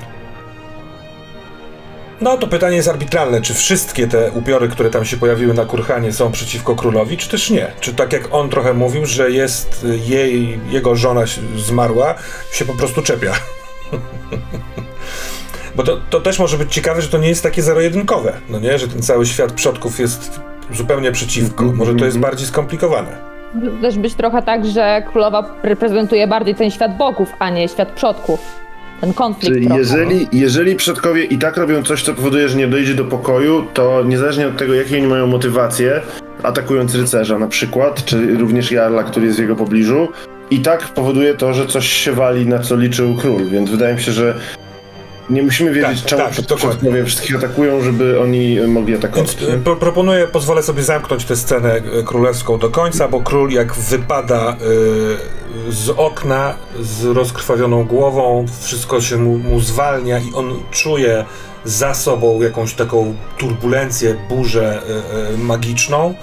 [2.20, 6.12] no to pytanie jest arbitralne, czy wszystkie te upiory, które tam się pojawiły na Kurhanie
[6.12, 7.72] są przeciwko królowi, czy też nie?
[7.80, 11.20] Czy tak jak on trochę mówił, że jest jej, jego żona
[11.56, 12.14] zmarła,
[12.52, 13.32] się po prostu czepia.
[15.78, 18.78] Bo to, to też może być ciekawe, że to nie jest takie zero-jedynkowe, no nie?
[18.78, 20.40] Że ten cały świat przodków jest
[20.72, 21.64] zupełnie przeciwko.
[21.64, 23.08] Może to jest bardziej skomplikowane.
[23.54, 27.92] Może też być trochę tak, że królowa reprezentuje bardziej ten świat bogów, a nie świat
[27.92, 28.40] przodków.
[29.00, 29.80] Ten konflikt Czyli trochę.
[29.80, 34.02] jeżeli, jeżeli przodkowie i tak robią coś, co powoduje, że nie dojdzie do pokoju, to
[34.04, 36.00] niezależnie od tego, jakie oni mają motywacje,
[36.42, 40.08] atakując rycerza na przykład, czy również Jarla, który jest w jego pobliżu,
[40.50, 44.00] i tak powoduje to, że coś się wali, na co liczył król, więc wydaje mi
[44.00, 44.34] się, że
[45.30, 49.36] nie musimy wiedzieć, Tak, czemu tak, przodkowie wszystkich atakują, żeby oni mogli atakować.
[49.36, 53.50] Więc y, pro, proponuję, pozwolę sobie zamknąć tę scenę y, królewską do końca, bo król
[53.50, 54.56] jak wypada
[55.68, 61.24] y, z okna z rozkrwawioną głową, wszystko się mu, mu zwalnia i on czuje
[61.64, 64.82] za sobą jakąś taką turbulencję, burzę
[65.30, 66.14] y, y, magiczną,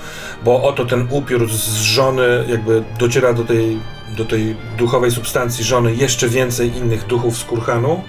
[0.43, 3.80] bo oto ten upiór z żony jakby dociera do tej,
[4.17, 8.03] do tej duchowej substancji żony jeszcze więcej innych duchów z Kurhanu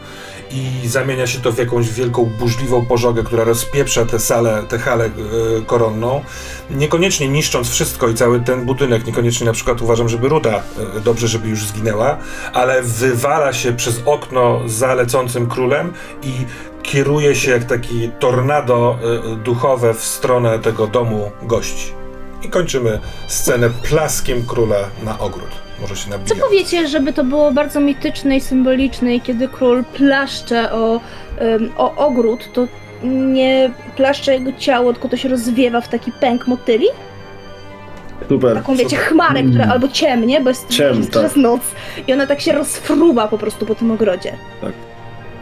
[0.56, 5.04] i zamienia się to w jakąś wielką burzliwą pożogę, która rozpieprza tę salę, tę halę
[5.04, 5.10] e,
[5.66, 6.24] koronną,
[6.70, 10.62] niekoniecznie niszcząc wszystko i cały ten budynek, niekoniecznie na przykład uważam, żeby Ruda
[10.96, 12.18] e, dobrze, żeby już zginęła,
[12.52, 16.32] ale wywala się przez okno za lecącym królem i
[16.82, 18.98] kieruje się jak taki tornado
[19.32, 21.92] e, duchowe w stronę tego domu gości.
[22.42, 25.65] I kończymy scenę plaskiem króla na ogród.
[25.80, 30.72] Może się Co powiecie, żeby to było bardzo mityczne i symboliczne i kiedy król plaszcze
[30.72, 31.00] o,
[31.76, 32.66] o ogród, to
[33.04, 36.86] nie plaszcze jego ciało, tylko to się rozwiewa w taki pęk motyli?
[38.28, 38.54] Super.
[38.56, 41.36] Taką wiecie, chmarę, która albo ciemnie, bo jest, Ciem, jest tak.
[41.36, 41.60] noc
[42.06, 44.32] i ona tak się rozfruwa po prostu po tym ogrodzie.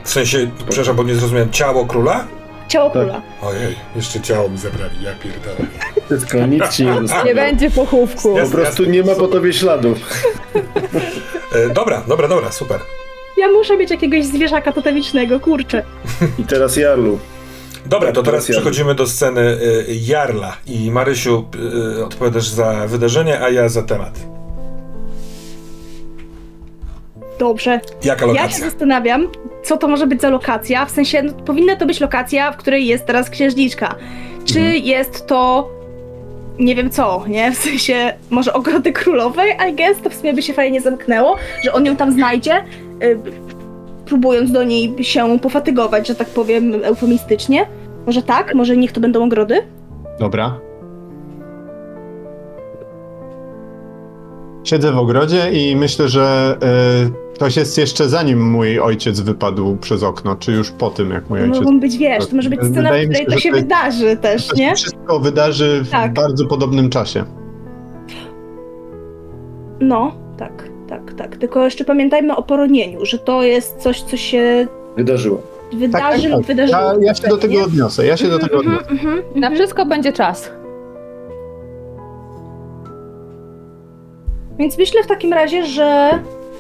[0.05, 2.27] W sensie, przepraszam, bo nie zrozumiałem, ciało króla?
[2.69, 3.03] Ciało Tak.
[3.03, 3.23] króla.
[3.43, 5.69] Ojej, jeszcze ciało mi zabrali, ja pierdolę.
[6.07, 7.24] Wszystko, nic ci nie zostało.
[7.24, 8.36] Nie będzie pochówku.
[8.44, 9.99] Po prostu nie ma po tobie śladów.
[11.55, 12.81] E, dobra, dobra, dobra, super.
[13.39, 15.83] Ja muszę mieć jakiegoś zwierzaka totemicznego, kurczę.
[16.39, 17.18] I teraz Jarlu.
[17.86, 18.55] Dobra, to teraz Teraz ja.
[18.55, 21.44] przechodzimy do sceny y, Jarla i Marysiu
[21.99, 24.18] y, odpowiadasz za wydarzenie, a ja za temat.
[27.39, 27.81] Dobrze.
[28.05, 28.65] Jaka Ja się lokacja?
[28.70, 29.28] zastanawiam,
[29.65, 30.86] co to może być za lokacja.
[30.86, 33.94] W sensie, no, powinna to być lokacja, w której jest teraz księżniczka.
[34.44, 35.70] Czy jest to.
[36.58, 37.52] Nie wiem co, nie?
[37.52, 41.73] W sensie, może ogrody królowej, I guess, to w sumie by się fajnie zamknęło, że
[41.73, 42.65] on ją tam znajdzie,
[43.02, 43.18] y,
[44.07, 47.66] próbując do niej się pofatygować, że tak powiem eufemistycznie.
[48.07, 48.55] Może tak?
[48.55, 49.62] Może niech to będą ogrody?
[50.20, 50.60] Dobra.
[54.65, 56.57] Siedzę w ogrodzie i myślę, że
[57.10, 61.31] y, ktoś jest jeszcze zanim mój ojciec wypadł przez okno, czy już po tym, jak
[61.31, 61.61] mój To ojciec...
[61.65, 64.47] mogą być, wiesz, to może być scena, w której się, to się to wydarzy też,
[64.49, 64.69] To nie?
[64.69, 66.13] się wszystko wydarzy w Tak.
[66.15, 67.25] bardzo podobnym czasie.
[69.81, 71.37] No, tak, tak, tak.
[71.37, 75.43] Tylko jeszcze pamiętajmy o poronieniu, że to jest coś, co się Wydarzyło.
[75.73, 76.79] wydarzy lub wydarzyło.
[76.79, 77.65] Tak, Ja, ja się do tego nie?
[77.65, 78.91] odniosę, ja się do tego Mhm, odniosę.
[78.93, 79.55] mhm, Na mhm.
[79.55, 80.51] wszystko będzie czas.
[84.59, 86.11] Więc myślę w takim razie, że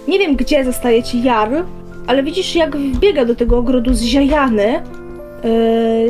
[0.08, 1.64] nie wiem gdzie zostaje ci Jar,
[2.06, 4.82] ale widzisz jak wbiega do tego ogrodu zziajany.
[5.44, 6.08] Yy,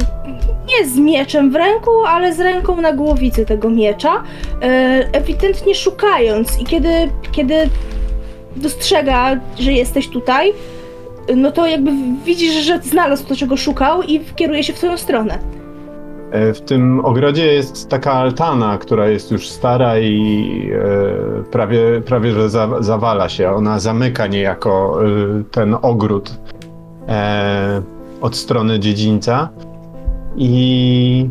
[0.68, 4.23] nie z mieczem w ręku, ale z ręką na głowicy tego miecza,
[4.60, 4.68] yy,
[5.12, 6.60] ewidentnie szukając.
[6.60, 6.89] I kiedy,
[7.32, 7.55] kiedy
[8.56, 10.52] dostrzega, że jesteś tutaj,
[11.36, 11.90] no to jakby
[12.24, 15.39] widzisz, że znalazł to, czego szukał i kieruje się w twoją stronę.
[16.34, 22.32] E, W tym ogrodzie jest taka altana, która jest już stara i e, prawie, prawie
[22.32, 23.50] że za, zawala się.
[23.50, 26.38] Ona zamyka niejako e, ten ogród
[28.20, 29.48] od strony dziedzińca.
[30.36, 31.28] I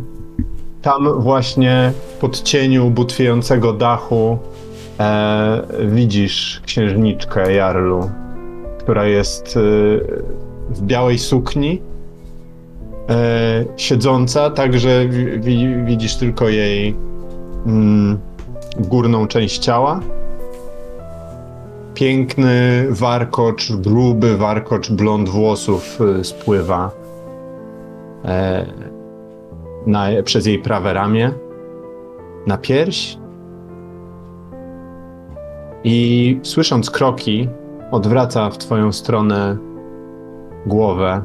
[0.82, 4.38] tam właśnie w podcieniu butwiejącego dachu
[5.86, 8.10] widzisz księżniczkę Jarlu,
[8.80, 9.60] która jest
[10.70, 11.82] w białej sukni
[13.10, 16.96] e, siedząca, tak że wi- wi- widzisz tylko jej
[17.66, 18.20] mm,
[18.80, 20.00] górną część ciała.
[21.94, 26.92] Piękny warkocz, gruby warkocz blond włosów y, spływa
[28.26, 28.66] e,
[29.86, 31.32] na, przez jej prawe ramię,
[32.48, 33.18] na pierś.
[35.84, 37.50] I słysząc kroki,
[37.92, 39.58] odwraca w twoją stronę
[40.66, 41.22] głowę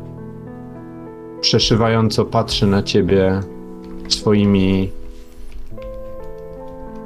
[1.41, 3.41] przeszywająco patrzy na ciebie
[4.09, 4.91] swoimi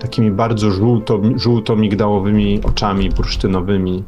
[0.02, 4.04] takimi bardzo żółto, żółto-migdałowymi oczami bursztynowymi.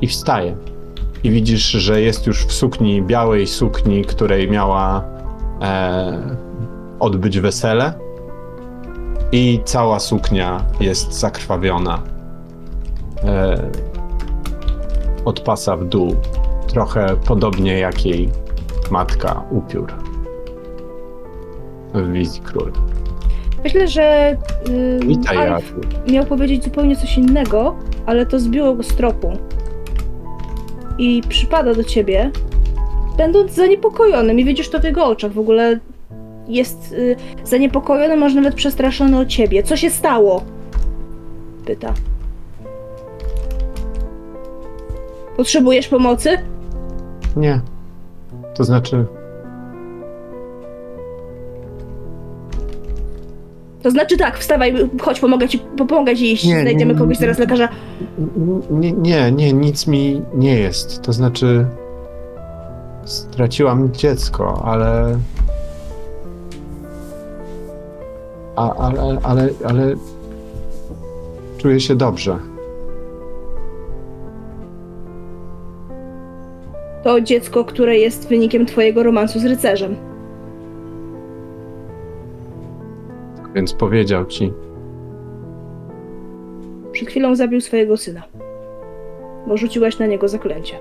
[0.00, 0.56] I wstaje.
[1.24, 5.04] I widzisz, że jest już w sukni, białej sukni, której miała
[5.62, 6.36] e,
[7.00, 7.92] odbyć wesele.
[9.32, 12.02] I cała suknia jest zakrwawiona.
[13.24, 13.70] E,
[15.24, 16.14] od pasa w dół,
[16.66, 18.28] trochę podobnie jak jej
[18.90, 19.92] matka upiór
[21.94, 22.72] w wizji król.
[23.64, 24.36] Myślę, że
[24.68, 25.72] yy, Witaj, Alf
[26.08, 29.32] miał powiedzieć zupełnie coś innego, ale to zbiło go z tropu.
[30.98, 32.30] I przypada do ciebie,
[33.16, 35.32] będąc zaniepokojonym, i widzisz to w jego oczach.
[35.32, 35.78] W ogóle
[36.48, 39.62] jest y, zaniepokojony, może nawet przestraszony o ciebie.
[39.62, 40.42] Co się stało?
[41.64, 41.94] Pyta.
[45.36, 46.30] Potrzebujesz pomocy?
[47.36, 47.60] Nie.
[48.54, 49.06] To znaczy,
[53.82, 57.20] To znaczy tak, wstawaj, chodź, pomogę ci, pomogę ci iść, Nie, znajdziemy nie, kogoś nie.
[57.20, 57.68] zaraz lekarza.
[58.70, 61.02] nie, nie, nie, nic mi nie jest.
[61.02, 61.66] To znaczy,
[63.04, 65.18] straciłam dziecko, ale.
[68.56, 69.94] A, ale, ale, ale.
[71.58, 72.36] Czuję się dobrze.
[77.04, 79.96] To dziecko, które jest wynikiem twojego romansu z rycerzem.
[83.54, 84.52] Więc powiedział ci.
[86.92, 88.22] Przed chwilą zabił swojego syna.
[89.46, 90.76] Bo rzuciłaś na niego zaklęcie.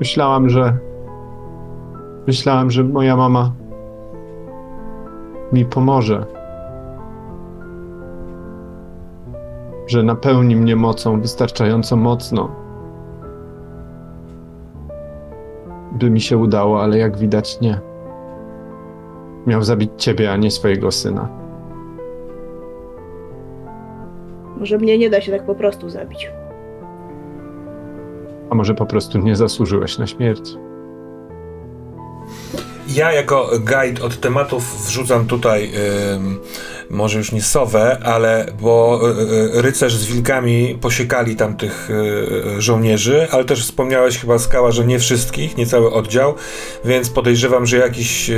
[0.00, 0.76] Myślałam, że.
[2.26, 3.52] Myślałam, że moja mama
[5.52, 6.39] mi pomoże.
[9.90, 12.50] Że napełni mnie mocą wystarczająco mocno.
[15.92, 17.80] By mi się udało, ale jak widać nie.
[19.46, 21.28] Miał zabić ciebie, a nie swojego syna.
[24.56, 26.30] Może mnie nie da się tak po prostu zabić.
[28.50, 30.56] A może po prostu nie zasłużyłeś na śmierć.
[32.88, 35.70] Ja jako guide od tematów wrzucam tutaj
[36.14, 36.38] ym,
[36.90, 42.62] może już nie sowę, ale bo y, y, rycerz z wilkami posiekali tam tych y,
[42.62, 46.34] żołnierzy, ale też wspomniałeś chyba Skała, że nie wszystkich, nie cały oddział,
[46.84, 48.30] więc podejrzewam, że jakiś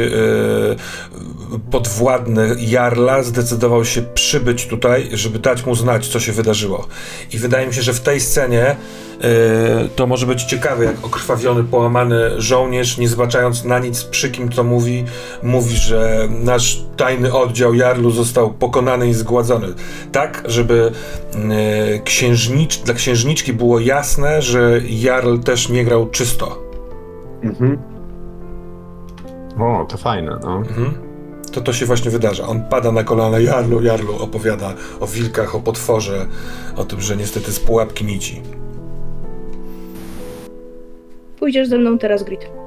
[1.70, 6.86] podwładny Jarla zdecydował się przybyć tutaj, żeby dać mu znać, co się wydarzyło.
[7.32, 8.76] I wydaje mi się, że w tej scenie
[9.96, 14.64] to może być ciekawe, jak okrwawiony, połamany żołnierz, nie zbaczając na nic przy kim to
[14.64, 15.04] mówi,
[15.42, 19.66] mówi, że nasz tajny oddział Jarlu został pokonany i zgładzony.
[20.12, 20.92] Tak, żeby
[21.94, 26.58] y, księżnicz, dla księżniczki było jasne, że Jarl też nie grał czysto.
[27.42, 27.78] Mhm.
[29.58, 30.56] O, to fajne, no.
[30.56, 30.94] Mhm.
[31.52, 32.46] To to się właśnie wydarza.
[32.46, 36.26] On pada na kolana Jarlu, Jarlu opowiada o wilkach, o potworze,
[36.76, 38.42] o tym, że niestety z pułapki nici.
[41.38, 42.61] Pójdziesz ze mną teraz, Grit.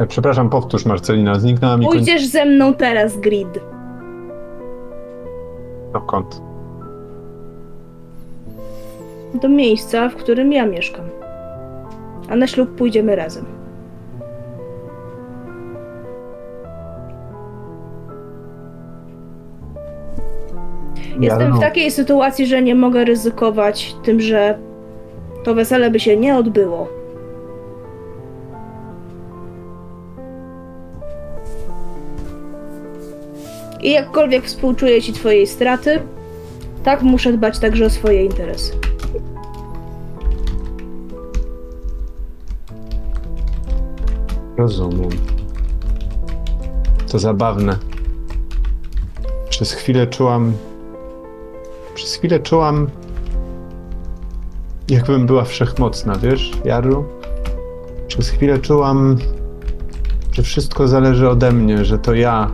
[0.00, 1.96] E, Przepraszam, powtórz Marcelina, zniknęła mi koń...
[1.96, 3.48] Pójdziesz ze mną teraz, Grid.
[5.92, 6.42] Dokąd?
[9.42, 11.04] Do miejsca, w którym ja mieszkam.
[12.28, 13.44] A na ślub pójdziemy razem.
[21.20, 24.58] Jestem w takiej sytuacji, że nie mogę ryzykować tym, że
[25.44, 26.99] to wesele by się nie odbyło.
[33.82, 36.02] I jakkolwiek współczuję ci twojej straty,
[36.84, 38.72] tak muszę dbać także o swoje interesy.
[44.56, 45.10] Rozumiem.
[47.12, 47.76] To zabawne.
[49.50, 50.52] Przez chwilę czułam.
[51.94, 52.90] Przez chwilę czułam.
[54.88, 57.04] Jakbym była wszechmocna, wiesz, Jarlu?
[58.08, 59.16] Przez chwilę czułam,
[60.32, 62.52] że wszystko zależy ode mnie, że to ja.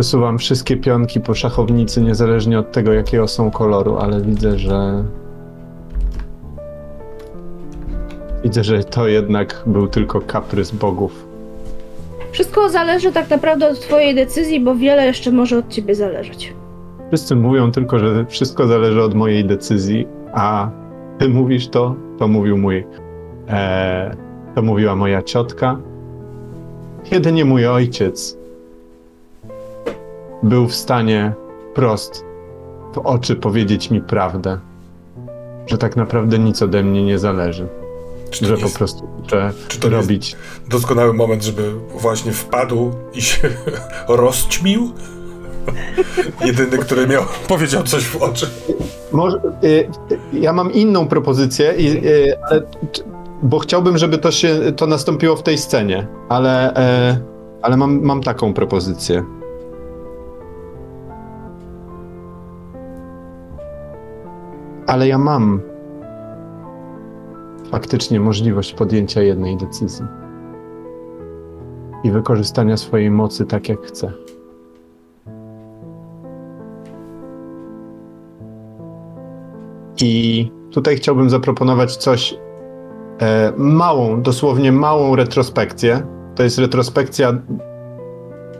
[0.00, 5.04] Przesuwam wszystkie pionki po szachownicy, niezależnie od tego, jakiego są koloru, ale widzę, że
[8.44, 11.26] Widzę, że to jednak był tylko kaprys bogów.
[12.32, 16.54] Wszystko zależy tak naprawdę od twojej decyzji, bo wiele jeszcze może od ciebie zależeć.
[17.08, 20.70] Wszyscy mówią tylko, że wszystko zależy od mojej decyzji, a
[21.18, 22.86] ty mówisz to, to mówił mój.
[23.48, 24.16] E,
[24.54, 25.76] to mówiła moja ciotka.
[27.12, 28.39] Jedynie mój ojciec
[30.42, 31.32] był w stanie
[31.74, 32.24] prost
[32.94, 34.58] w oczy powiedzieć mi prawdę,
[35.66, 37.68] że tak naprawdę nic ode mnie nie zależy,
[38.30, 40.36] Czy że po jest prostu muszę czy to robić.
[40.68, 43.48] doskonały moment, żeby właśnie wpadł i się
[44.08, 44.92] rozćmił?
[46.44, 48.46] Jedyny, który miał, powiedział coś w oczy.
[49.12, 49.88] Może, y, y,
[50.32, 52.62] ja mam inną propozycję, i, y, ale,
[53.42, 57.20] bo chciałbym, żeby to się to nastąpiło w tej scenie, ale, e,
[57.62, 59.24] ale mam, mam taką propozycję.
[64.90, 65.60] Ale ja mam
[67.70, 70.06] faktycznie możliwość podjęcia jednej decyzji
[72.04, 74.12] i wykorzystania swojej mocy tak, jak chcę.
[80.00, 82.34] I tutaj chciałbym zaproponować coś,
[83.20, 86.02] e, małą, dosłownie małą retrospekcję.
[86.34, 87.42] To jest retrospekcja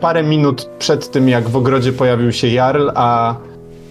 [0.01, 3.35] parę minut przed tym, jak w ogrodzie pojawił się Jarl, a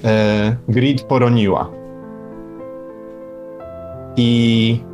[0.05, 1.80] e, Grid poroniła.
[4.17, 4.85] I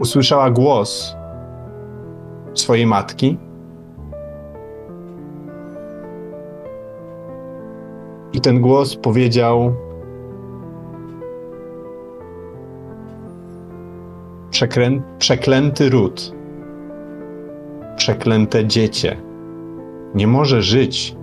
[0.00, 1.16] usłyszała głos
[2.54, 3.38] swojej matki.
[8.32, 9.74] I ten głos powiedział:
[14.50, 14.90] Przekrę...
[15.18, 16.32] Przeklęty ród,
[17.96, 19.16] przeklęte dziecię,
[20.14, 21.16] nie może żyć,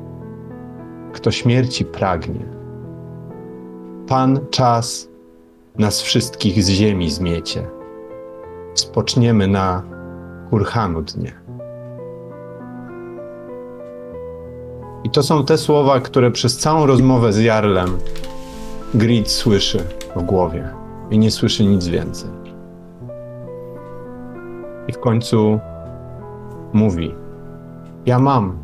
[1.14, 2.55] kto śmierci pragnie.
[4.08, 5.10] Pan czas
[5.78, 7.68] nas wszystkich z ziemi zmiecie.
[8.74, 9.84] Spoczniemy na
[10.50, 11.34] Kurhanu dnie.
[15.04, 17.98] I to są te słowa, które przez całą rozmowę z Jarlem
[18.94, 19.80] Grid słyszy
[20.16, 20.70] w głowie
[21.12, 22.30] i nie słyszy nic więcej.
[24.88, 25.60] I w końcu
[26.74, 27.16] mówi:
[28.06, 28.58] Ja mam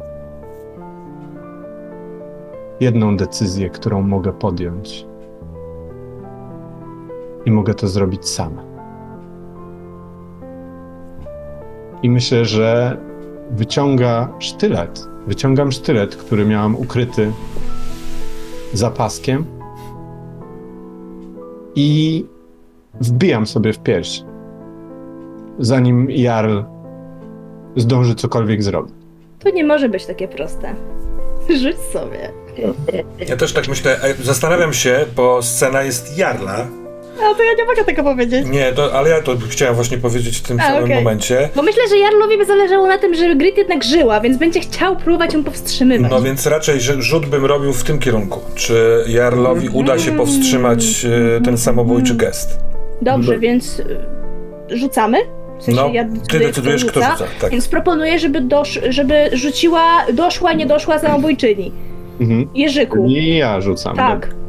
[2.79, 5.10] jedną decyzję, którą mogę podjąć.
[7.45, 8.63] I mogę to zrobić sama.
[12.03, 12.97] I myślę, że
[13.51, 15.07] wyciąga sztylet.
[15.27, 17.31] Wyciągam sztylet, który miałam ukryty
[18.73, 19.45] za paskiem
[21.75, 22.25] i
[23.01, 24.23] wbijam sobie w pierś,
[25.59, 26.59] zanim Jarl
[27.75, 28.93] zdąży cokolwiek zrobić.
[29.39, 30.75] To nie może być takie proste.
[31.61, 32.31] Rzuć sobie.
[33.27, 36.67] Ja też tak myślę, e, zastanawiam się, bo scena jest Jarla.
[37.17, 38.47] A to ja nie mogę tego powiedzieć.
[38.47, 40.95] Nie, to, ale ja to chciałem właśnie powiedzieć w tym A, samym okej.
[40.95, 41.49] momencie.
[41.55, 44.95] Bo myślę, że Jarlowi by zależało na tym, żeby Grit jednak żyła, więc będzie chciał
[44.95, 46.11] próbować ją powstrzymywać.
[46.11, 48.39] No więc raczej że rzut bym robił w tym kierunku.
[48.55, 52.59] Czy Jarlowi uda się powstrzymać e, ten samobójczy gest?
[53.01, 53.97] Dobrze, więc y,
[54.69, 55.17] rzucamy?
[55.59, 57.25] W sensie No, ja ty decyduję, decydujesz, kto rzuca.
[57.41, 57.51] Tak.
[57.51, 61.71] Więc proponuję, żeby, dosz, żeby rzuciła, doszła, nie doszła samobójczyni.
[62.19, 62.49] Mhm.
[62.55, 63.05] Jerzyku.
[63.05, 63.95] Nie ja rzucam.
[63.95, 64.40] Tak.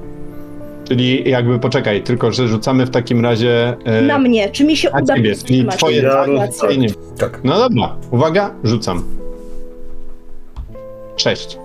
[0.92, 3.76] Czyli jakby poczekaj, tylko że rzucamy w takim razie.
[3.84, 6.88] e, Na mnie, czy mi się na uda ciebie, czyli powstrzymać twoje Ja nie.
[7.18, 7.40] Tak.
[7.44, 9.04] No dobra, uwaga, rzucam.
[11.16, 11.58] Sześć.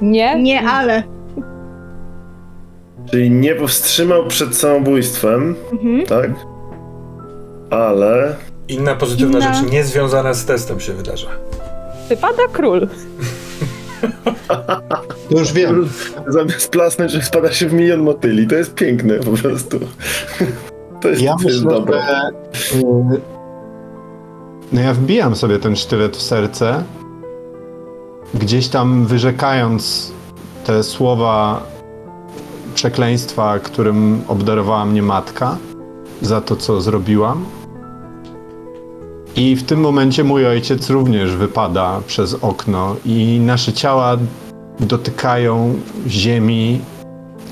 [0.00, 0.42] Nie?
[0.42, 1.02] Nie, ale.
[3.10, 6.06] Czyli nie powstrzymał przed samobójstwem, Mhm.
[6.06, 6.30] tak?
[7.70, 8.36] Ale
[8.68, 11.28] Inna pozytywna Inna- rzecz niezwiązana z testem się wydarza.
[12.08, 12.88] Wypada król.
[15.30, 15.88] To już wiem.
[16.28, 18.46] zamiast plasnąć, że spada się w milion motyli.
[18.46, 19.80] To jest piękne po prostu.
[21.00, 22.02] To jest, Ja to myślę, dobre.
[22.02, 22.78] że.
[22.78, 23.20] y,
[24.72, 26.82] No ja wbijam sobie ten sztylet w serce.
[28.34, 30.12] Gdzieś tam wyrzekając
[30.66, 31.62] te słowa
[32.74, 35.56] przekleństwa, którym obdarowała mnie matka
[36.22, 37.44] za to, co zrobiłam.
[39.36, 44.16] I w tym momencie mój ojciec również wypada przez okno, i nasze ciała
[44.80, 45.74] dotykają
[46.06, 46.80] ziemi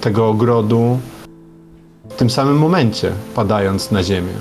[0.00, 0.98] tego ogrodu
[2.08, 4.32] w tym samym momencie, padając na ziemię.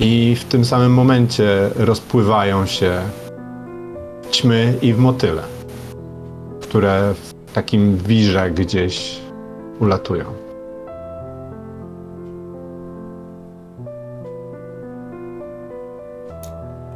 [0.00, 3.00] I w tym samym momencie rozpływają się
[4.30, 5.42] ćmy i w motyle,
[6.62, 9.20] które w takim wirze gdzieś
[9.80, 10.43] ulatują.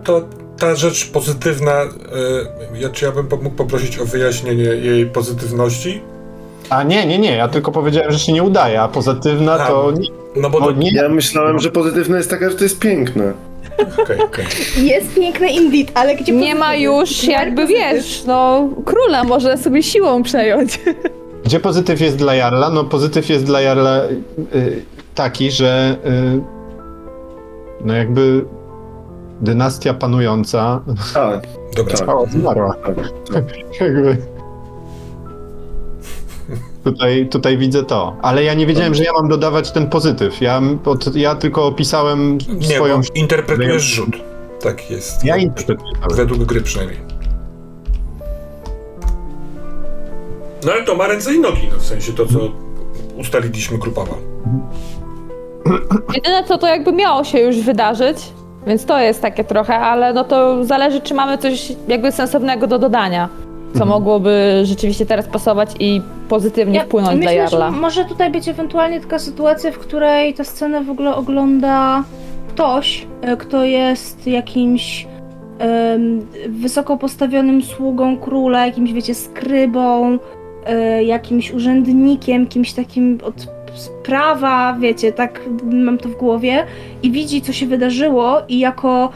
[0.09, 0.23] To
[0.59, 1.89] ta rzecz pozytywna, y,
[2.79, 6.01] ja, czy ja bym mógł poprosić o wyjaśnienie jej pozytywności?
[6.71, 10.09] A nie, nie, nie, ja tylko powiedziałem, że się nie udaje, a pozytywna to nie.
[10.37, 10.73] No bo No to...
[10.73, 13.33] nie Ja myślałem, że pozytywne jest taka, że to jest piękne.
[14.03, 14.45] Okej, okej.
[14.77, 20.23] Jest piękny indeed, ale gdzie Nie ma już jakby wiesz, no króla może sobie siłą
[20.23, 20.81] przejąć.
[21.45, 22.71] Gdzie pozytyw jest dla Jarla?
[22.71, 24.83] No pozytyw jest dla Jarla y, y,
[25.15, 26.41] taki, że y,
[27.85, 28.45] no jakby
[29.41, 30.81] dynastia panująca
[31.15, 31.31] A,
[31.77, 31.97] Dobra.
[31.99, 32.09] Tak.
[32.09, 32.75] o, zmarła.
[33.33, 33.45] tak.
[33.81, 34.17] Jakby.
[36.85, 38.17] Tutaj, tutaj widzę to.
[38.23, 40.41] Ale ja nie wiedziałem, że ja mam dodawać ten pozytyw.
[40.41, 42.97] Ja, od, ja tylko opisałem Nie, swoją.
[43.01, 44.17] bo interpretujesz rzut.
[44.61, 45.25] Tak jest.
[45.25, 45.93] Ja interpretuję.
[46.15, 46.99] Według gry przynajmniej.
[50.67, 52.39] No ale to ma ręce i nogi, no w sensie to, co
[53.17, 54.15] ustaliliśmy grupowo.
[56.15, 58.17] Jedyne co to jakby miało się już wydarzyć,
[58.67, 62.79] więc to jest takie trochę, ale no to zależy czy mamy coś jakby sensownego do
[62.79, 63.29] dodania,
[63.79, 67.71] co mogłoby rzeczywiście teraz pasować i pozytywnie wpłynąć myślę, dla Jarla.
[67.71, 72.05] Że może tutaj być ewentualnie taka sytuacja, w której ta scena w ogóle ogląda
[72.49, 75.07] ktoś, e, kto jest jakimś
[75.59, 80.19] em, wysoko postawionym sługą króla, jakimś, wiecie, skrybą,
[80.67, 83.58] e, jakimś urzędnikiem, kimś takim od
[84.03, 86.67] prawa, wiecie, tak mam to w głowie
[87.03, 89.13] i widzi, co się wydarzyło i jako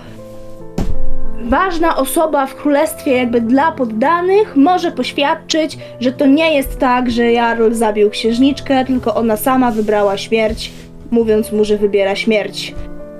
[1.44, 7.32] ważna osoba w królestwie, jakby dla poddanych, może poświadczyć, że to nie jest tak, że
[7.32, 10.72] Jarl zabił księżniczkę, tylko ona sama wybrała śmierć,
[11.10, 12.74] mówiąc mu, że wybiera śmierć.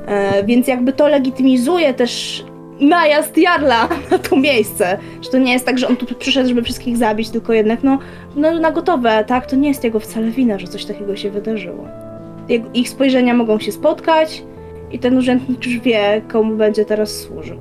[0.07, 2.45] E, więc jakby to legitymizuje też
[2.81, 6.63] najazd Jarla na to miejsce, że to nie jest tak, że on tu przyszedł, żeby
[6.63, 7.99] wszystkich zabić, tylko jednak no,
[8.37, 9.47] no na gotowe, tak?
[9.47, 11.89] To nie jest jego wcale wina, że coś takiego się wydarzyło.
[12.75, 14.43] Ich spojrzenia mogą się spotkać
[14.93, 17.57] i ten urzędnik już wie, komu będzie teraz służył.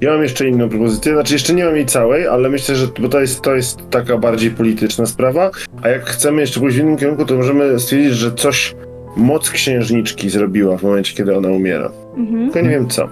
[0.00, 3.08] Ja mam jeszcze inną propozycję, znaczy jeszcze nie mam jej całej, ale myślę, że bo
[3.08, 5.50] to jest, to jest taka bardziej polityczna sprawa,
[5.82, 8.74] a jak chcemy jeszcze pójść w innym kierunku, to możemy stwierdzić, że coś
[9.16, 11.90] moc księżniczki zrobiła w momencie, kiedy ona umiera.
[12.16, 12.50] Mhm.
[12.50, 13.02] Tylko nie wiem co.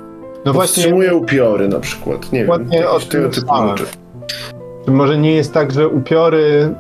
[0.45, 2.49] No właśnie, Powstrzymuje upiory na przykład, nie wiem.
[2.49, 3.85] Dokładnie o tego typu rzeczy.
[4.85, 6.75] Czy może nie jest tak, że upiory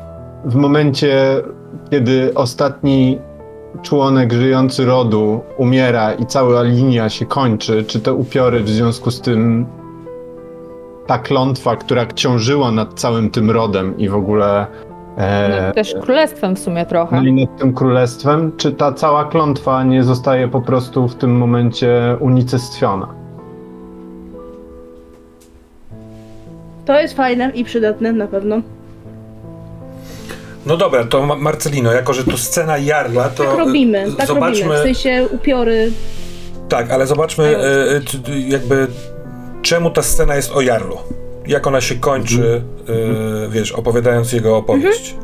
[0.45, 1.43] w momencie,
[1.91, 3.19] kiedy ostatni
[3.83, 9.21] członek żyjący rodu umiera i cała linia się kończy, czy te upiory w związku z
[9.21, 9.67] tym
[11.07, 14.67] ta klątwa, która ciążyła nad całym tym rodem i w ogóle
[15.19, 17.17] No, też królestwem w sumie trochę.
[17.17, 21.37] no i nad tym królestwem, czy ta cała klątwa nie zostaje po prostu w tym
[21.37, 23.09] momencie unicestwiona?
[26.85, 28.61] To jest fajne i przydatne na pewno.
[30.67, 34.27] No dobra, to Ma- Marcelino, jako że to scena Jarla, to Tak robimy, e, tak
[34.27, 34.75] zobaczmy, robimy.
[34.81, 35.91] W sensie upiory.
[36.69, 37.61] tak, ale zobaczmy e,
[37.97, 38.87] e, c- jakby
[39.63, 40.97] czemu ta scena jest o Jarlu.
[41.49, 45.17] Jak ona się kończy, e, wiesz, opowiadając jego opowieść.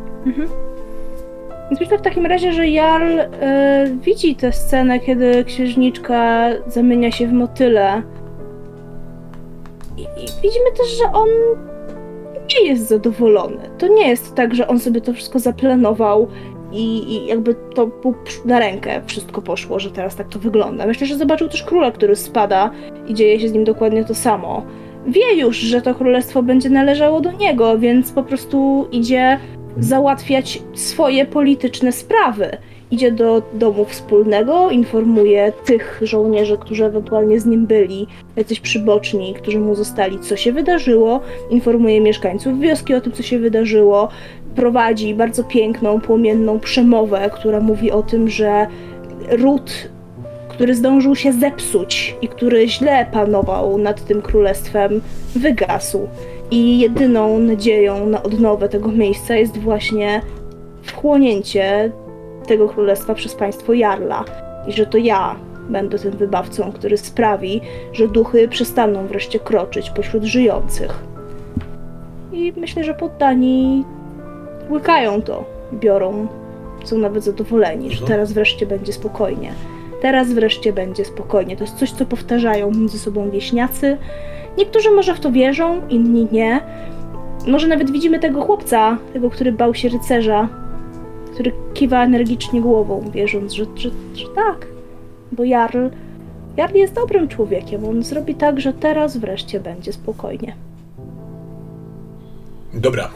[1.71, 7.27] Więc myślę w takim razie, że Jarl e, widzi tę scenę, kiedy księżniczka zamienia się
[7.27, 8.03] w motyle.
[9.97, 11.29] I, I widzimy też, że on
[12.55, 13.71] nie jest zadowolony.
[13.79, 16.29] To nie jest tak, że on sobie to wszystko zaplanował
[16.73, 20.87] i, i jakby to mu na rękę wszystko poszło, że teraz tak to wygląda.
[20.87, 22.71] Myślę, że zobaczył też króla, który spada
[23.07, 24.63] i dzieje się z nim dokładnie to samo.
[25.07, 29.39] Wie już, że to królestwo będzie należało do niego, więc po prostu idzie
[29.79, 32.57] załatwiać swoje polityczne sprawy.
[32.91, 39.61] Idzie do domu wspólnego, informuje tych żołnierzy, którzy ewentualnie z nim byli, jacyś przyboczni, którzy
[39.61, 44.09] mu zostali, co się wydarzyło, informuje mieszkańców wioski o tym, co się wydarzyło,
[44.55, 48.67] prowadzi bardzo piękną, płomienną przemowę, która mówi o tym, że
[49.31, 49.89] ród,
[50.55, 55.01] który zdążył się zepsuć i który źle panował nad tym królestwem,
[55.37, 56.09] wygasł.
[56.51, 60.21] I jedyną nadzieją na odnowę tego miejsca jest właśnie
[60.83, 61.93] wchłonięcie
[62.47, 64.25] tego królestwa przez państwo Jarla.
[64.67, 65.37] I że to ja
[65.69, 67.61] będę tym wybawcą, który sprawi,
[67.93, 71.05] że duchy przestaną wreszcie kroczyć pośród żyjących.
[72.33, 73.85] I myślę, że poddani
[74.71, 76.27] łykają to, biorą,
[76.85, 79.53] są nawet zadowoleni, że teraz wreszcie będzie spokojnie.
[80.05, 81.57] Teraz wreszcie będzie spokojnie.
[81.57, 83.97] To jest coś, co powtarzają między sobą wieśniacy.
[84.59, 86.61] Niektórzy może w to wierzą, inni nie.
[87.47, 90.49] Może nawet widzimy tego chłopca, tego, który bał się rycerza,
[91.33, 94.67] który kiwa energicznie głową, wierząc, że, że, że tak.
[95.33, 95.87] Bo Jarl,
[96.57, 97.85] Jarl jest dobrym człowiekiem.
[97.85, 100.55] On zrobi tak, że teraz wreszcie będzie spokojnie.
[102.75, 103.11] Dobra.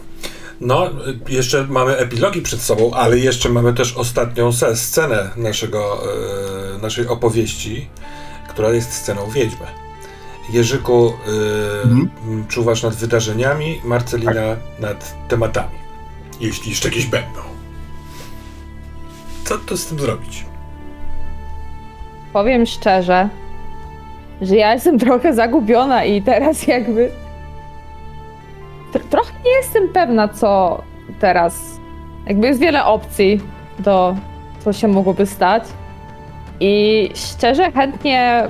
[0.60, 0.90] No,
[1.28, 6.02] jeszcze mamy epilogi przed sobą, ale jeszcze mamy też ostatnią scenę naszego,
[6.76, 7.88] e, naszej opowieści,
[8.48, 9.66] która jest sceną Wiedźmy.
[10.52, 12.46] Jerzyku, y, Mhm.
[12.48, 15.78] czuwasz nad wydarzeniami, Marcelina nad tematami.
[16.40, 17.40] Jeśli jeszcze jakieś będą.
[19.44, 20.44] Co to z tym zrobić?
[22.32, 23.28] Powiem szczerze,
[24.40, 27.10] że ja jestem trochę zagubiona i teraz jakby.
[28.92, 30.82] Tr- trochę nie jestem pewna, co
[31.20, 31.80] teraz.
[32.26, 33.40] Jakby jest wiele opcji
[33.78, 34.16] do
[34.64, 35.62] co się mogłoby stać.
[36.60, 38.48] I szczerze chętnie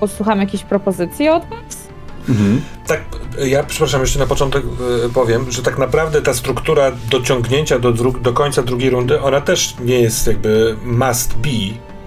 [0.00, 1.88] posłucham jakichś propozycji od Was.
[2.28, 2.60] Mhm.
[2.86, 3.00] Tak,
[3.46, 4.62] ja przepraszam, jeszcze na początek
[5.06, 9.40] e, powiem, że tak naprawdę ta struktura dociągnięcia do, dru- do końca drugiej rundy, ona
[9.40, 11.48] też nie jest jakby must be.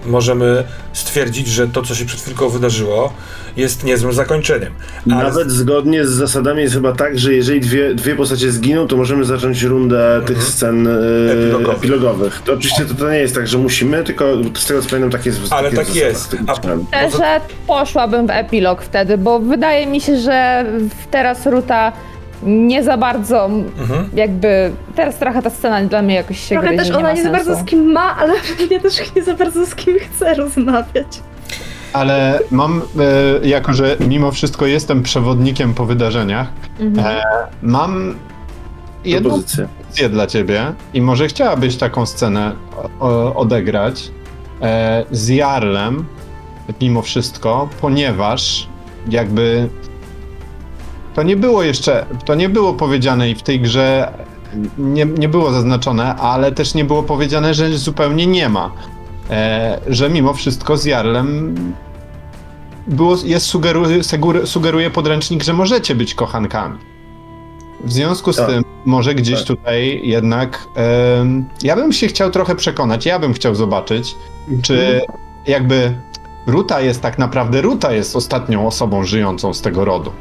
[0.06, 3.12] Możemy stwierdzić, że to, co się przed chwilką wydarzyło,
[3.56, 4.72] jest niezłym zakończeniem.
[5.10, 8.96] Ale Nawet zgodnie z zasadami jest chyba tak, że jeżeli dwie, dwie postacie zginą, to
[8.96, 10.90] możemy zacząć rundę tych scen e,
[11.32, 11.76] Epilogowych.
[11.78, 12.42] epilogowych.
[12.44, 14.24] To oczywiście to, to nie jest tak, że musimy, tylko
[14.58, 15.40] z tego co pamiętam tak jest.
[15.50, 16.30] Ale takie tak jest.
[16.30, 16.54] tym A-.
[17.08, 20.64] Szczerze poszłabym w epilog wtedy, bo wydaje mi się, że
[21.10, 21.92] teraz Ruta
[22.42, 24.08] nie za bardzo Mhm.
[24.14, 24.72] jakby.
[24.96, 27.22] Teraz trochę ta scena dla mnie jakoś się Trochę gryzie, też nie ona ma nie
[27.22, 28.32] za bardzo z kim ma, ale
[28.70, 31.06] ja też nie za bardzo z kim chce rozmawiać.
[31.92, 32.82] Ale mam,
[33.42, 36.46] e, jako że mimo wszystko jestem przewodnikiem po wydarzeniach,
[36.80, 37.06] Mhm.
[37.16, 37.22] e,
[37.62, 38.14] mam
[39.04, 39.68] jedną Propozycję.
[39.68, 42.52] propozycję dla ciebie i może chciałabyś taką scenę
[43.00, 44.10] o, odegrać
[44.62, 46.04] e, z Jarlem
[46.80, 48.68] mimo wszystko, ponieważ
[49.08, 49.68] jakby
[51.14, 54.12] to nie było jeszcze, to nie było powiedziane i w tej grze
[54.78, 58.70] nie, nie było zaznaczone, ale też nie było powiedziane, że zupełnie nie ma.
[59.30, 61.54] E, że mimo wszystko z Jarlem
[62.86, 64.00] było, jest sugeruje,
[64.44, 66.78] sugeruje, podręcznik, że możecie być kochankami.
[67.84, 68.46] W związku z Tak.
[68.46, 69.46] tym, może gdzieś Tak.
[69.46, 74.14] tutaj jednak em, ja bym się chciał trochę przekonać, ja bym chciał zobaczyć,
[74.62, 75.00] czy
[75.46, 75.94] jakby
[76.46, 80.12] Ruta jest tak naprawdę, Ruta jest ostatnią osobą żyjącą z tego rodu.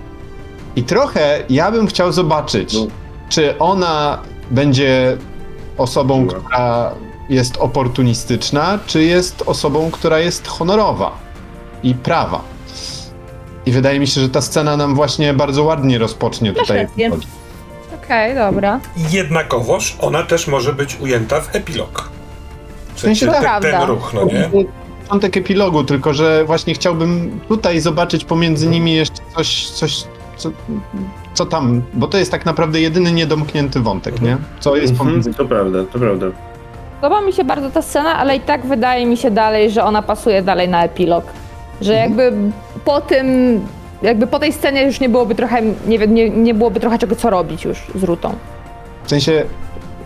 [0.75, 2.88] I trochę ja bym chciał zobaczyć, No.
[3.30, 4.19] czy ona
[4.51, 5.17] będzie
[5.77, 6.91] osobą, która
[7.30, 11.11] jest oportunistyczna, czy jest osobą, która jest honorowa
[11.83, 12.41] i prawa.
[13.66, 16.88] I wydaje mi się, że ta scena nam właśnie bardzo ładnie rozpocznie Masz tutaj.
[18.03, 18.80] Okej, dobra.
[19.11, 22.09] Jednakowoż ona też może być ujęta w epilog.
[22.95, 23.72] W sensie To te, prawda.
[23.80, 24.50] ten ruch, no nie?
[25.03, 30.03] Początek epilogu, tylko że właśnie chciałbym tutaj zobaczyć pomiędzy nimi jeszcze coś, coś
[30.41, 30.51] co,
[31.33, 34.37] co tam, bo to jest tak naprawdę jedyny niedomknięty wątek, nie?
[34.59, 36.25] Co jest pomiędzy Mhm, to prawda, to prawda.
[37.01, 40.01] Podoba mi się bardzo ta scena, ale i tak wydaje mi się dalej, że ona
[40.01, 41.23] pasuje dalej na epilog.
[41.81, 42.33] Że jakby
[42.85, 43.25] po tym,
[44.01, 47.15] jakby po tej scenie już nie byłoby trochę, nie wiem, nie, nie byłoby trochę czego
[47.15, 48.35] co robić już z Rutą.
[49.03, 49.43] W sensie,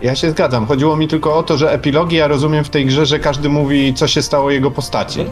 [0.01, 0.65] ja się zgadzam.
[0.65, 3.93] Chodziło mi tylko o to, że epilogi ja rozumiem w tej grze, że każdy mówi,
[3.93, 5.25] co się stało jego postaci.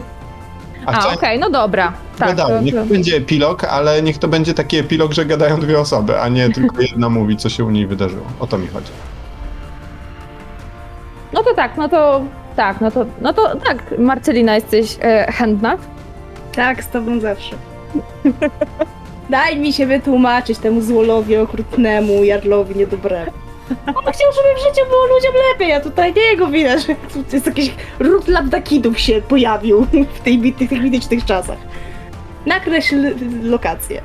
[0.86, 1.92] A, okej, chciałem, no dobra.
[2.18, 5.60] Tak, to, Niech to to, będzie epilog, ale niech to będzie taki epilog, że gadają
[5.60, 8.26] dwie osoby, a nie tylko jedna mówi, co się u niej wydarzyło.
[8.40, 8.92] O to mi chodzi.
[11.32, 12.24] no to tak, no to
[12.56, 15.76] tak, no to, no to tak, Marcelina, jesteś e, chętna?
[16.54, 17.56] Tak, z tobą zawsze.
[19.30, 23.32] Daj mi się wytłumaczyć temu złolowi okrutnemu, Jarlowi niedobremu.
[23.86, 27.24] On chciał, żeby w życiu było ludziom lepiej, a tutaj nie jego wina, że tu
[27.32, 31.58] jest jakiś ród labdakidów się pojawił w tej, bity- tych mitycznych czasach.
[32.46, 34.02] Nakreśl lokację.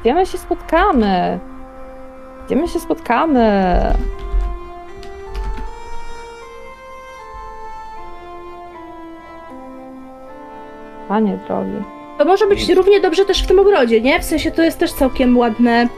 [0.00, 1.38] Gdzie my się spotkamy?
[2.46, 3.76] Gdzie my się spotkamy?
[11.08, 11.82] Panie drogi.
[12.18, 14.20] To może być równie dobrze też w tym ogrodzie, nie?
[14.20, 15.88] W sensie to jest też całkiem ładne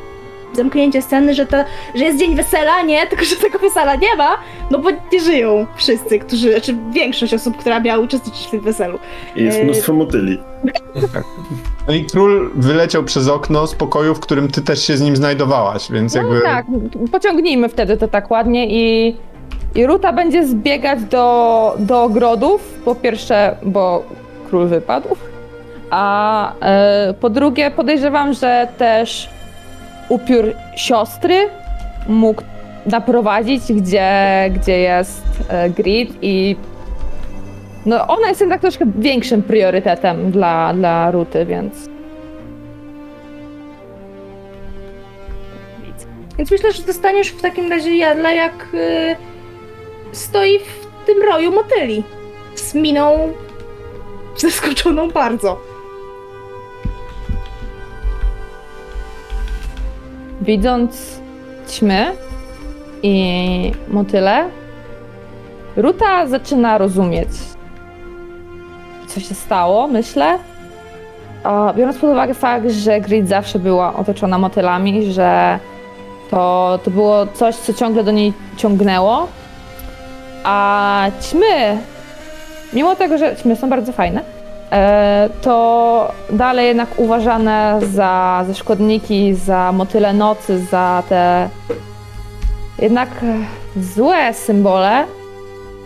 [0.57, 1.57] zamknięcie sceny, że, to,
[1.94, 3.07] że jest dzień wesela, nie?
[3.10, 4.36] Tylko, że tego wesela nie ma,
[4.70, 8.99] no bo nie żyją wszyscy, którzy, znaczy większość osób, która miała uczestniczyć w tym weselu.
[9.36, 10.39] I jest Yy, mnóstwo motyli.
[11.89, 15.16] No i król wyleciał przez okno z pokoju, w którym ty też się z nim
[15.16, 16.41] znajdowałaś, więc No jakby...
[16.41, 16.66] tak,
[17.12, 19.16] pociągnijmy wtedy to tak ładnie i,
[19.74, 22.60] i Ruta będzie zbiegać do, do ogrodów.
[22.84, 24.05] Po pierwsze, bo
[24.49, 25.08] król wypadł,
[25.91, 29.31] a e, po drugie podejrzewam, że też
[30.08, 31.49] upiór siostry
[32.08, 32.42] mógł
[32.86, 34.10] naprowadzić, gdzie,
[34.55, 36.57] gdzie jest e, Grid i
[37.86, 41.94] no ona jest jednak troszkę większym priorytetem dla, dla Ruty, więc
[46.39, 49.16] Więc myślę, że dostaniesz w takim razie jadla, jak y,
[50.12, 52.05] stoi w tym roju motyli.
[52.55, 53.33] Z miną
[54.36, 55.74] zaskoczoną bardzo.
[60.44, 61.20] Widząc
[61.68, 62.06] ćmy
[63.02, 64.44] i motyle,
[65.76, 67.28] Ruta zaczyna rozumieć,
[69.06, 70.39] co się stało, myślę.
[71.76, 75.58] Biorąc pod uwagę fakt, że Grid zawsze była otoczona motylami, że
[76.31, 79.28] to, to było coś, co ciągle do niej ciągnęło.
[80.44, 81.78] A ćmy,
[82.73, 84.20] mimo tego, że ćmy są bardzo fajne,
[85.43, 91.49] to dalej jednak uważane za, za szkodniki, za motyle nocy, za te
[92.78, 95.05] jednak e, złe symbole,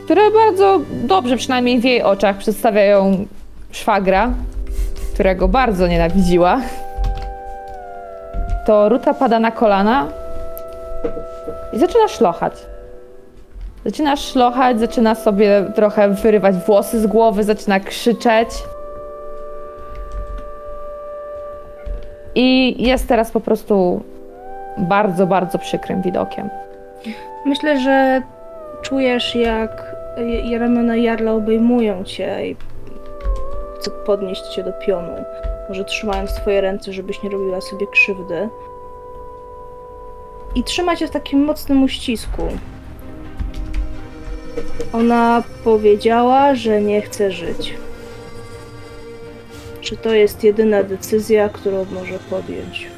[0.04, 3.26] które bardzo dobrze, przynajmniej w jej oczach, przedstawiają
[3.70, 4.30] szwagra,
[5.14, 6.60] którego bardzo nienawidziła.
[8.66, 10.06] To Ruta pada na kolana
[11.72, 12.52] i zaczyna szlochać.
[13.84, 18.48] Zaczyna szlochać, zaczyna sobie trochę wyrywać włosy z głowy, zaczyna krzyczeć.
[22.34, 24.02] I jest teraz po prostu
[24.78, 26.50] bardzo, bardzo przykrym widokiem.
[27.46, 28.22] Myślę, że
[28.82, 29.96] czujesz, jak
[30.58, 32.56] ramiona Jarla obejmują cię i
[33.78, 35.12] chce podnieść cię do pionu.
[35.68, 38.48] Może trzymając twoje ręce, żebyś nie robiła sobie krzywdy.
[40.54, 42.42] I trzyma cię w takim mocnym uścisku.
[44.92, 47.74] Ona powiedziała, że nie chce żyć.
[49.80, 52.97] Czy to jest jedyna decyzja, którą może podjąć?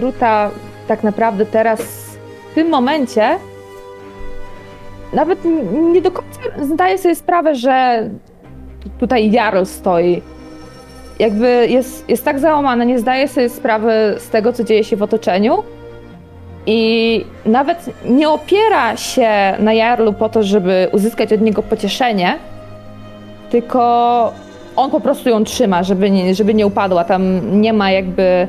[0.00, 0.50] Ruta
[0.88, 1.80] tak naprawdę teraz,
[2.50, 3.38] w tym momencie,
[5.12, 5.38] nawet
[5.92, 8.08] nie do końca zdaje sobie sprawę, że
[8.98, 10.22] tutaj Jarl stoi.
[11.18, 15.02] Jakby jest, jest tak załamana, nie zdaje sobie sprawy z tego, co dzieje się w
[15.02, 15.62] otoczeniu.
[16.66, 22.38] I nawet nie opiera się na Jarlu po to, żeby uzyskać od niego pocieszenie,
[23.50, 24.32] tylko
[24.76, 27.04] on po prostu ją trzyma, żeby nie, żeby nie upadła.
[27.04, 28.48] Tam nie ma jakby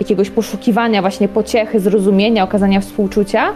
[0.00, 3.52] jakiegoś poszukiwania właśnie pociechy, zrozumienia, okazania współczucia.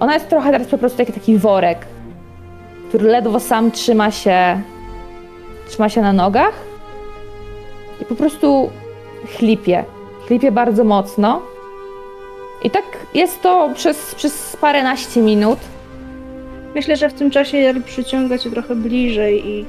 [0.00, 1.86] Ona jest trochę teraz po prostu taki, taki worek,
[2.88, 4.60] który ledwo sam trzyma się,
[5.68, 6.54] trzyma się na nogach
[8.00, 8.70] i po prostu
[9.36, 9.84] chlipie.
[10.26, 11.42] Chlipie bardzo mocno.
[12.64, 15.58] I tak jest to przez, przez paręnaście minut.
[16.74, 19.64] Myślę, że w tym czasie Jarl przyciąga cię trochę bliżej i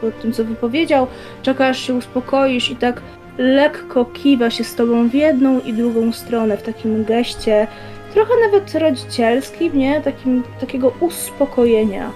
[0.00, 1.06] po tym, co wypowiedział,
[1.42, 3.02] czeka aż się uspokoisz i tak
[3.38, 7.66] lekko kiwa się z tobą w jedną i drugą stronę w takim geście,
[8.14, 10.00] trochę nawet rodzicielskim, nie?
[10.00, 12.10] Takim, takiego uspokojenia,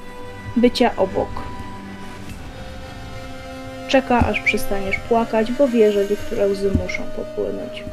[0.57, 1.29] bycia obok.
[3.89, 7.85] Czeka, aż przestaniesz płakać, bo wie, że niektóre łzy muszą popłynąć.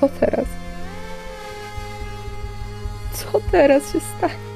[0.00, 0.46] Co teraz?
[3.12, 4.47] Co teraz się stanie?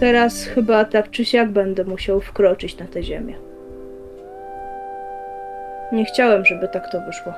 [0.00, 3.34] Teraz chyba tak czy siak będę musiał wkroczyć na tę ziemię.
[5.92, 7.32] Nie chciałem, żeby tak to wyszło.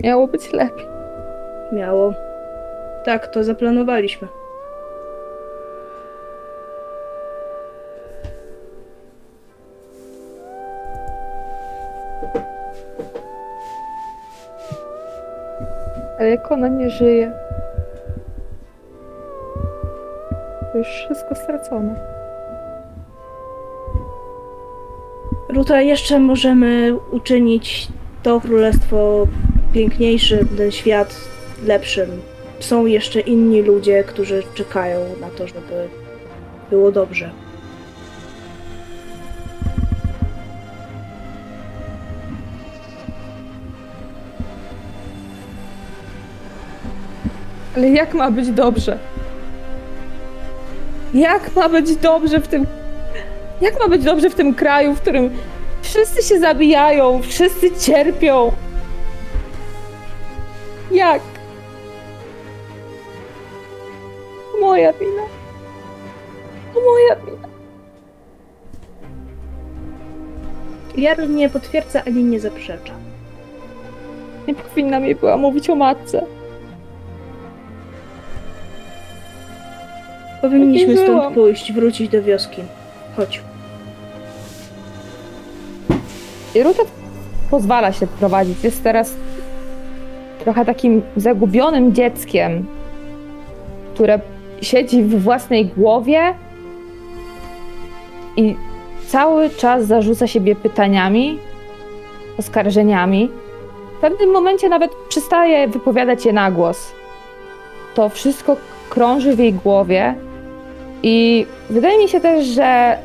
[0.00, 0.86] Miało być lepiej.
[1.72, 2.14] Miało.
[3.04, 4.28] Tak, to zaplanowaliśmy.
[16.18, 17.32] Ale jak ona nie żyje,
[20.76, 21.94] to już wszystko stracone.
[25.48, 27.88] Ruta, jeszcze możemy uczynić
[28.22, 29.26] to królestwo
[29.72, 31.20] piękniejszym, ten świat
[31.66, 32.22] lepszym.
[32.60, 35.88] Są jeszcze inni ludzie, którzy czekają na to, żeby
[36.70, 37.30] było dobrze.
[47.76, 48.98] Ale jak ma być dobrze?
[51.16, 52.66] Jak ma być dobrze w tym.
[53.60, 55.30] Jak ma być dobrze w tym kraju, w którym
[55.82, 58.52] wszyscy się zabijają, wszyscy cierpią?
[60.90, 61.22] Jak?
[64.60, 65.22] Moja wina.
[66.74, 67.48] To moja wina.
[70.96, 72.92] Jarl nie potwierdza ani nie zaprzecza.
[74.48, 76.26] Nie powinna mi była mówić o matce.
[80.40, 82.62] Powinniśmy stąd pójść, wrócić do wioski.
[83.16, 83.42] Chodź.
[86.54, 86.82] I Ruta
[87.50, 88.64] pozwala się prowadzić.
[88.64, 89.14] Jest teraz
[90.44, 92.66] trochę takim zagubionym dzieckiem,
[93.94, 94.20] które
[94.62, 96.34] siedzi w własnej głowie
[98.36, 98.56] i
[99.06, 101.38] cały czas zarzuca siebie pytaniami,
[102.38, 103.30] oskarżeniami.
[103.98, 106.92] W pewnym momencie nawet przestaje wypowiadać je na głos.
[107.94, 108.56] To wszystko
[108.90, 110.14] krąży w jej głowie
[111.02, 112.98] i wydaje mi się też, że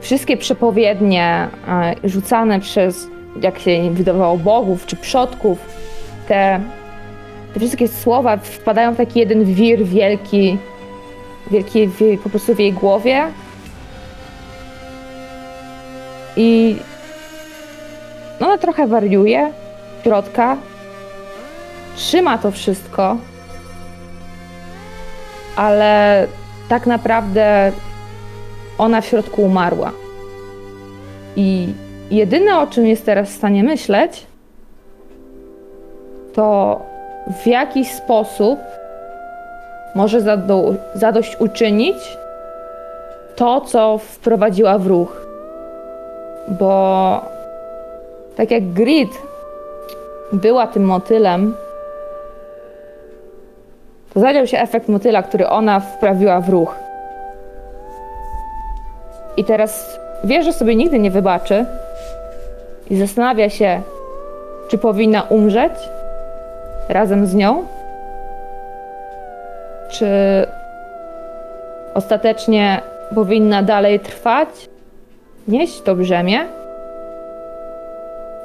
[0.00, 3.06] wszystkie przepowiednie e, rzucane przez,
[3.42, 5.58] jak się wydawało, bogów czy przodków,
[6.28, 6.60] te,
[7.54, 10.58] te wszystkie słowa wpadają w taki jeden wir wielki,
[11.50, 13.26] wielki w, po prostu w jej głowie.
[16.36, 16.76] I
[18.40, 19.52] ona trochę wariuje,
[20.02, 20.56] środka,
[21.96, 23.16] trzyma to wszystko,
[25.56, 26.26] ale
[26.68, 27.72] tak naprawdę
[28.78, 29.92] ona w środku umarła.
[31.36, 31.68] I
[32.10, 34.26] jedyne, o czym jest teraz w stanie myśleć,
[36.34, 36.80] to
[37.42, 38.58] w jaki sposób
[39.94, 41.96] może zado- zadośćuczynić
[43.36, 45.26] to, co wprowadziła w ruch.
[46.48, 47.20] Bo
[48.36, 49.10] tak jak Grid
[50.32, 51.54] była tym motylem,
[54.14, 56.74] to zadział się efekt motyla, który ona wprawiła w ruch.
[59.36, 61.64] I teraz wie, że sobie nigdy nie wybaczy
[62.90, 63.80] i zastanawia się,
[64.68, 65.72] czy powinna umrzeć
[66.88, 67.64] razem z nią,
[69.90, 70.06] czy
[71.94, 72.80] ostatecznie
[73.14, 74.48] powinna dalej trwać,
[75.48, 76.46] nieść to brzemię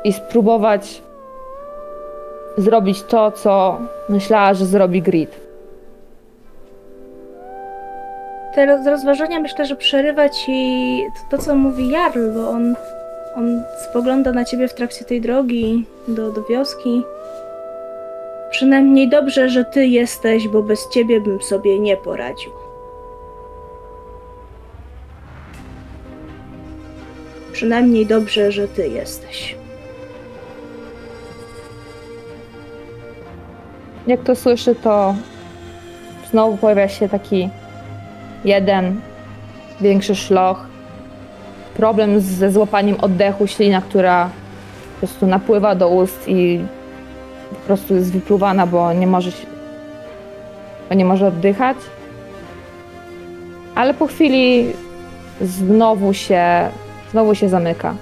[0.03, 1.01] i spróbować
[2.57, 3.77] zrobić to, co
[4.09, 5.44] myślała, że zrobi Grid.
[8.55, 12.75] Te roz- rozważania myślę, że przerywa ci to, to, co mówi Jarl, bo on,
[13.35, 17.03] on spogląda na ciebie w trakcie tej drogi do, do wioski.
[18.51, 22.51] Przynajmniej dobrze, że ty jesteś, bo bez ciebie bym sobie nie poradził.
[27.51, 29.55] Przynajmniej dobrze, że ty jesteś.
[34.07, 35.15] Jak to słyszy, to
[36.31, 37.49] znowu pojawia się taki
[38.45, 39.01] jeden
[39.81, 40.65] większy szloch.
[41.77, 44.29] Problem ze złapaniem oddechu, ślina, która
[44.93, 46.59] po prostu napływa do ust i
[47.49, 49.47] po prostu jest wypluwana, bo nie może, się,
[50.89, 51.77] bo nie może oddychać.
[53.75, 54.73] Ale po chwili
[55.41, 56.69] znowu się,
[57.11, 57.95] znowu się zamyka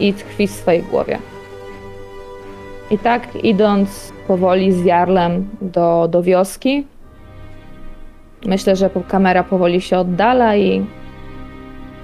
[0.00, 1.18] i tkwi w swojej głowie.
[2.90, 6.86] I tak idąc powoli z Jarlem do, do wioski,
[8.46, 10.86] myślę, że kamera powoli się oddala i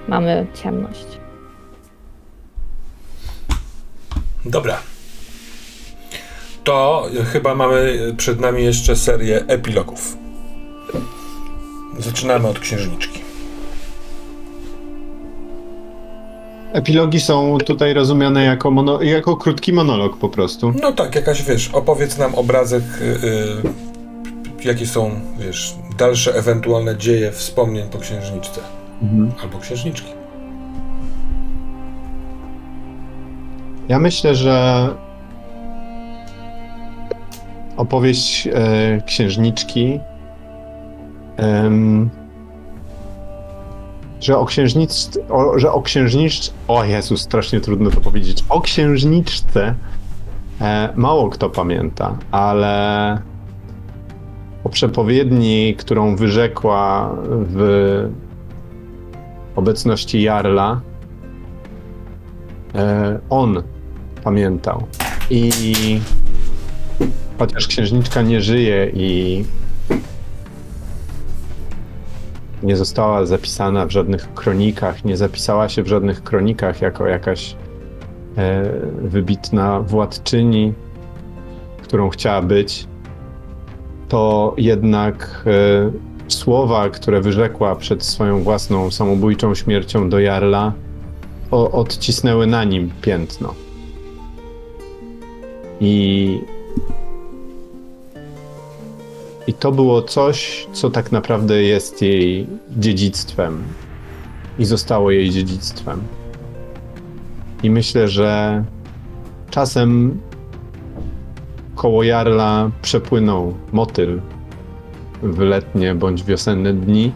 [0.07, 1.05] mamy ciemność.
[4.45, 4.77] Dobra.
[6.63, 10.17] To chyba mamy przed nami jeszcze serię epilogów.
[11.99, 13.27] Zaczynamy od księżniczki.
[16.73, 20.73] Epilogi są tutaj rozumiane jako, mono, jako krótki monolog po prostu.
[20.81, 23.03] No tak, jakaś wiesz, opowiedz nam obrazek, y,
[24.63, 28.61] y, jakie są, wiesz, dalsze ewentualne dzieje wspomnień po księżniczce
[29.43, 30.11] albo księżniczki.
[33.87, 34.87] Ja myślę, że
[37.77, 39.99] opowieść e, księżniczki,
[44.21, 49.75] że o księżniczce, o, że o księżniczce, o Jezus, strasznie trudno to powiedzieć, o księżniczce
[50.61, 53.21] e, mało kto pamięta, ale
[54.67, 58.09] po przepowiedni, którą wyrzekła w
[59.55, 60.81] obecności Jarla,
[62.75, 63.63] e, on
[64.23, 64.87] pamiętał.
[65.29, 65.51] I
[67.39, 69.43] chociaż księżniczka nie żyje i
[72.63, 77.55] nie została zapisana w żadnych kronikach, nie zapisała się w żadnych kronikach jako jakaś
[78.37, 78.63] e,
[79.01, 80.73] wybitna władczyni,
[81.81, 82.87] którą chciała być,
[84.09, 85.91] to jednak e,
[86.31, 90.73] słowa, które wyrzekła przed swoją własną samobójczą śmiercią do Jarla,
[91.51, 93.53] o, odcisnęły na nim piętno.
[95.81, 96.39] I
[99.47, 103.63] i to było coś, co tak naprawdę jest jej dziedzictwem
[104.59, 106.01] i zostało jej dziedzictwem.
[107.63, 108.63] I myślę, że
[109.49, 110.19] czasem
[111.77, 114.21] koło Jarla przepłynął motyl
[115.23, 117.11] w letnie bądź wiosenne dni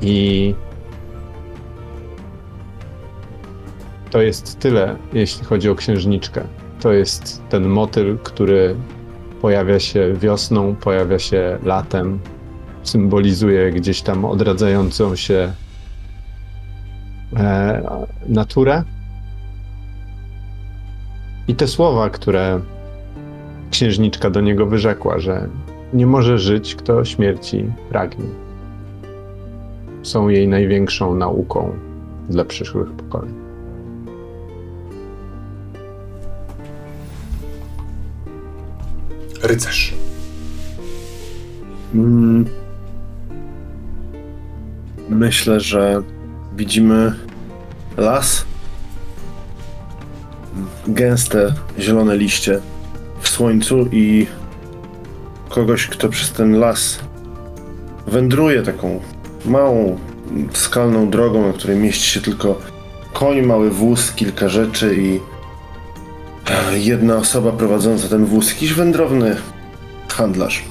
[0.00, 0.54] i
[4.10, 6.44] to jest tyle, jeśli chodzi o księżniczkę.
[6.80, 8.76] To jest ten motyl, który
[9.40, 12.20] pojawia się wiosną, pojawia się latem,
[12.82, 15.52] symbolizuje gdzieś tam odradzającą się
[17.36, 18.84] e, naturę.
[21.48, 22.60] I te słowa, które
[23.74, 25.48] księżniczka do niego wyrzekła, że
[25.92, 28.24] nie może żyć, kto śmierci pragnie,
[30.02, 31.72] są jej największą nauką
[32.28, 33.34] dla przyszłych pokoleń.
[39.42, 39.94] Rycerz.
[41.94, 42.44] Mm.
[45.08, 46.02] Myślę, że
[46.56, 47.14] widzimy
[47.96, 48.46] las,
[50.86, 52.60] gęste zielone liście
[53.34, 54.26] słońcu i
[55.48, 57.00] kogoś, kto przez ten las
[58.06, 59.00] wędruje taką
[59.44, 59.98] małą,
[60.52, 62.60] skalną drogą, na której mieści się tylko
[63.12, 65.20] koń, mały wóz, kilka rzeczy i
[66.50, 69.36] e, jedna osoba prowadząca ten wóz, jakiś wędrowny
[70.08, 70.62] handlarz.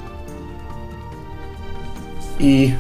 [2.40, 2.74] I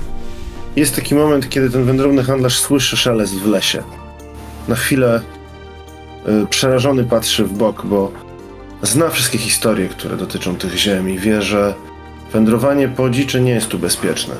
[0.75, 3.83] jest taki moment, kiedy ten wędrowny handlarz słyszy szelest w lesie.
[4.67, 5.21] Na chwilę
[6.27, 8.11] y, przerażony patrzy w bok, bo
[8.83, 11.73] zna wszystkie historie, które dotyczą tych ziem i wie, że
[12.33, 14.35] wędrowanie po dziczy nie jest tu bezpieczne.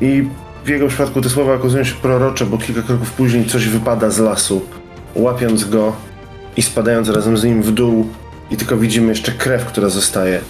[0.00, 0.28] I
[0.64, 4.18] w jego przypadku te słowa okazują się prorocze, bo kilka kroków później coś wypada z
[4.18, 4.62] lasu,
[5.14, 5.96] łapiąc go
[6.56, 8.08] i spadając razem z nim w dół
[8.50, 10.40] i tylko widzimy jeszcze krew, która zostaje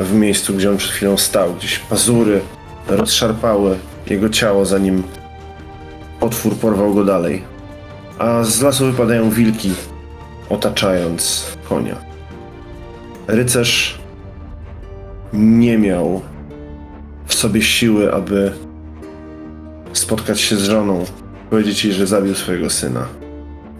[0.00, 1.54] w miejscu, gdzie on przed chwilą stał.
[1.54, 2.40] Gdzieś pazury
[2.88, 3.78] rozszarpały
[4.10, 5.02] jego ciało, zanim
[6.20, 7.42] potwór porwał go dalej.
[8.18, 9.70] A z lasu wypadają wilki,
[10.50, 11.96] otaczając konia.
[13.26, 13.98] Rycerz
[15.32, 16.22] nie miał
[17.26, 18.52] w sobie siły, aby
[19.92, 21.04] spotkać się z żoną,
[21.50, 23.06] powiedzieć jej, że zabił swojego syna.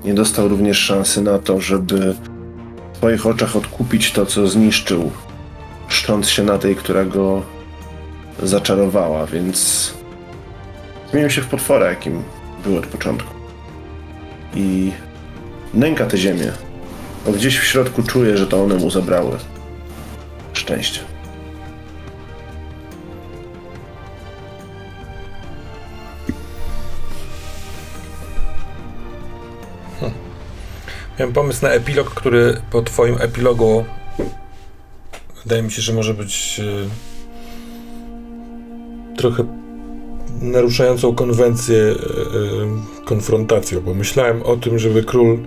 [0.04, 2.14] Nie dostał również szansy na to, żeby
[2.92, 5.10] w swoich oczach odkupić to, co zniszczył
[5.88, 7.42] szcząc się na tej, która go
[8.42, 9.92] zaczarowała, więc
[11.10, 12.22] zmienił się w potwora, jakim
[12.64, 13.34] był od początku.
[14.54, 14.92] I
[15.76, 16.52] nęka tę ziemię,
[17.26, 19.38] bo gdzieś w środku czuje, że to one mu zabrały
[20.52, 21.00] szczęście.
[31.18, 33.84] Miałem pomysł na epilog, który po twoim epilogu
[35.42, 36.62] wydaje mi się, że może być e,
[39.16, 39.65] trochę
[40.40, 41.94] naruszającą konwencję e, e,
[43.04, 45.38] konfrontacją, bo myślałem o tym, żeby król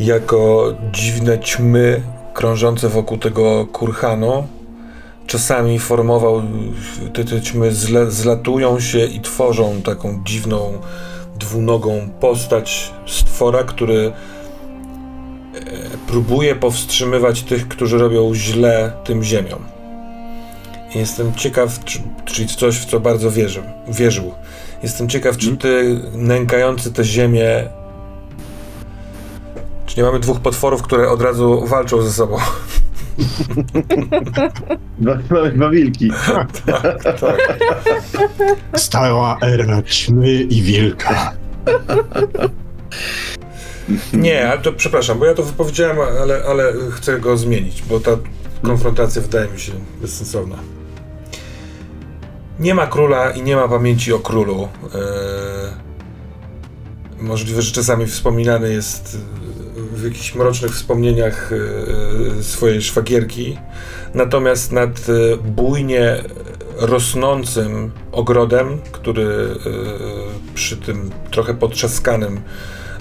[0.00, 2.02] jako dziwne ćmy
[2.34, 4.46] krążące wokół tego kurhanu
[5.26, 6.42] czasami formował,
[7.14, 10.72] te, te ćmy zle, zlatują się i tworzą taką dziwną,
[11.38, 14.12] dwunogą postać stwora, który
[16.06, 19.71] próbuje powstrzymywać tych, którzy robią źle tym ziemiom.
[20.94, 24.34] Jestem ciekaw, czy, czyli w coś, w co bardzo wierzę, wierzył.
[24.82, 27.68] Jestem ciekaw, czy ty, nękający tę ziemię,
[29.86, 32.36] czy nie mamy dwóch potworów, które od razu walczą ze sobą?
[34.98, 36.10] Dwa, mamy dwa wilki.
[36.26, 36.48] tak.
[38.76, 41.32] Stała era ćmy i wilka.
[44.12, 48.10] Nie, ale to przepraszam, bo ja to wypowiedziałem, ale, ale chcę go zmienić, bo ta
[48.62, 50.56] konfrontacja wydaje mi się bezsensowna.
[52.62, 54.68] Nie ma króla i nie ma pamięci o królu.
[54.84, 55.00] Eee,
[57.20, 59.18] możliwe, że czasami wspominany jest
[59.92, 61.56] w jakichś mrocznych wspomnieniach e,
[62.38, 63.58] e, swojej szwagierki.
[64.14, 66.24] Natomiast nad e, bujnie
[66.76, 72.40] rosnącym ogrodem, który e, przy tym trochę potrzaskanym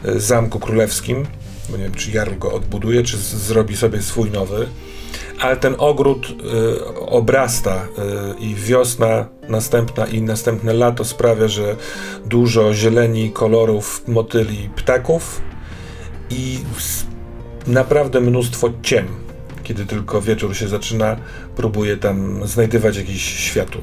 [0.06, 1.26] e, zamku królewskim,
[1.70, 4.68] bo nie wiem, czy Jarl go odbuduje, czy zrobi sobie swój nowy,
[5.42, 7.88] ale ten ogród e, obrasta e,
[8.40, 11.76] i wiosna następna i następne lato sprawia, że
[12.26, 15.42] dużo zieleni, kolorów, motyli, ptaków
[16.30, 16.60] i
[17.68, 19.08] naprawdę mnóstwo ciem.
[19.64, 21.18] Kiedy tylko wieczór się zaczyna,
[21.56, 23.82] próbuje tam znajdywać jakieś światło.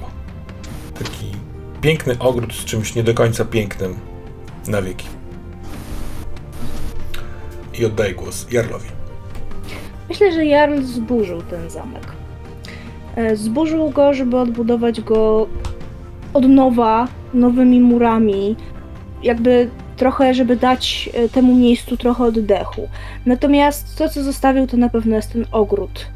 [0.98, 1.32] Taki
[1.80, 3.96] piękny ogród z czymś nie do końca pięknym
[4.68, 5.06] na wieki.
[7.74, 8.97] I oddaję głos Jarlowi.
[10.08, 12.12] Myślę, że Jarl zburzył ten zamek.
[13.16, 15.48] E, Zburzył go, żeby odbudować go
[16.34, 18.56] od nowa, nowymi murami,
[19.22, 22.88] jakby trochę, żeby dać e, temu miejscu trochę oddechu.
[23.26, 26.06] Natomiast to, co zostawił, to na pewno jest ten ogród.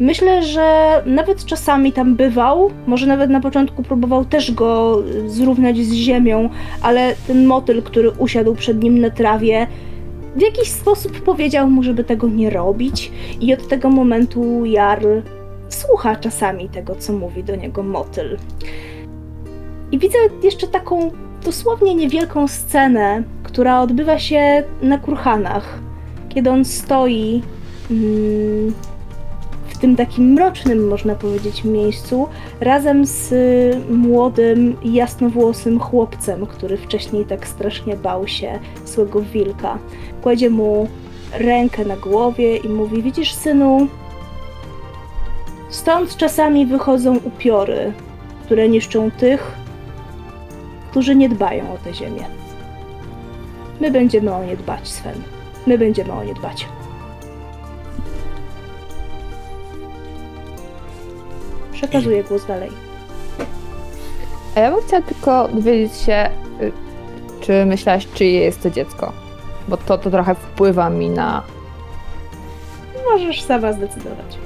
[0.00, 5.76] Myślę, że nawet czasami tam bywał, może nawet na początku próbował też go e, zrównać
[5.78, 6.50] z ziemią,
[6.82, 9.66] ale ten motyl, który usiadł przed nim na trawie,
[10.36, 15.20] w jakiś sposób powiedział mu, żeby tego nie robić, i od tego momentu Jarl
[15.68, 18.38] słucha czasami tego, co mówi do niego motyl.
[19.92, 21.10] I widzę jeszcze taką
[21.44, 25.78] dosłownie niewielką scenę, która odbywa się na kurhanach,
[26.28, 27.42] kiedy on stoi
[27.90, 28.72] mm,
[29.82, 32.28] tym takim mrocznym, można powiedzieć, miejscu,
[32.60, 33.34] razem z
[33.90, 39.78] młodym, jasnowłosym chłopcem, który wcześniej tak strasznie bał się złego wilka.
[40.22, 40.88] Kładzie mu
[41.32, 43.86] rękę na głowie i mówi: Widzisz, synu,
[45.70, 47.92] stąd czasami wychodzą upiory,
[48.44, 49.52] które niszczą tych,
[50.90, 52.24] którzy nie dbają o tę ziemię.
[53.80, 55.22] My będziemy o nie dbać, Sven.
[55.66, 56.66] My będziemy o nie dbać.
[61.82, 62.70] Przekazuję głos dalej.
[64.56, 66.30] A ja bym chciała tylko dowiedzieć się,
[66.60, 66.72] y,
[67.40, 69.12] czy myślałaś, czyje jest to dziecko?
[69.68, 71.42] Bo to, to trochę wpływa mi na...
[73.12, 74.38] Możesz sama zdecydować.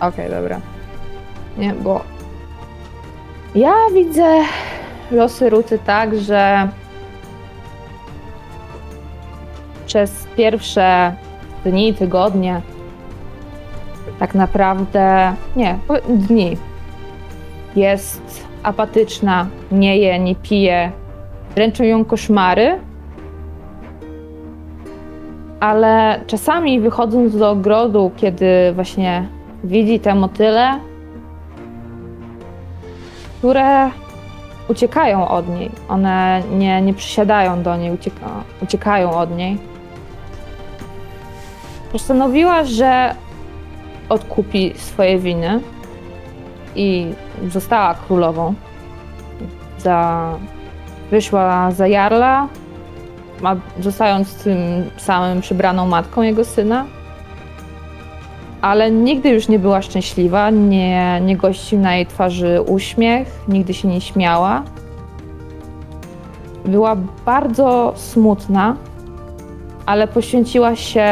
[0.00, 0.60] Okej, dobra.
[1.58, 2.00] Nie, bo...
[3.54, 4.42] Ja widzę
[5.10, 6.68] losy Ruty tak, że
[9.86, 11.16] przez pierwsze
[11.64, 12.60] dni, tygodnie,
[14.18, 15.78] tak naprawdę, nie,
[16.08, 16.56] dni,
[17.76, 20.92] jest apatyczna, nie je, nie pije,
[21.54, 22.78] dręczą ją koszmary,
[25.60, 29.28] ale czasami wychodząc do ogrodu, kiedy właśnie
[29.64, 30.80] widzi te motyle,
[33.38, 33.90] które
[34.68, 35.70] uciekają od niej.
[35.88, 38.26] One nie, nie przysiadają do niej, ucieka,
[38.62, 39.58] uciekają od niej.
[41.92, 43.14] Postanowiła, że
[44.08, 45.60] odkupi swoje winy
[46.76, 47.06] i
[47.48, 48.54] została królową.
[49.78, 50.30] Za,
[51.10, 52.48] wyszła za Jarla,
[53.80, 54.58] zostając tym
[54.96, 56.84] samym przybraną matką jego syna
[58.60, 63.88] ale nigdy już nie była szczęśliwa, nie, nie gościł na jej twarzy uśmiech, nigdy się
[63.88, 64.62] nie śmiała.
[66.64, 68.76] Była bardzo smutna,
[69.86, 71.08] ale poświęciła się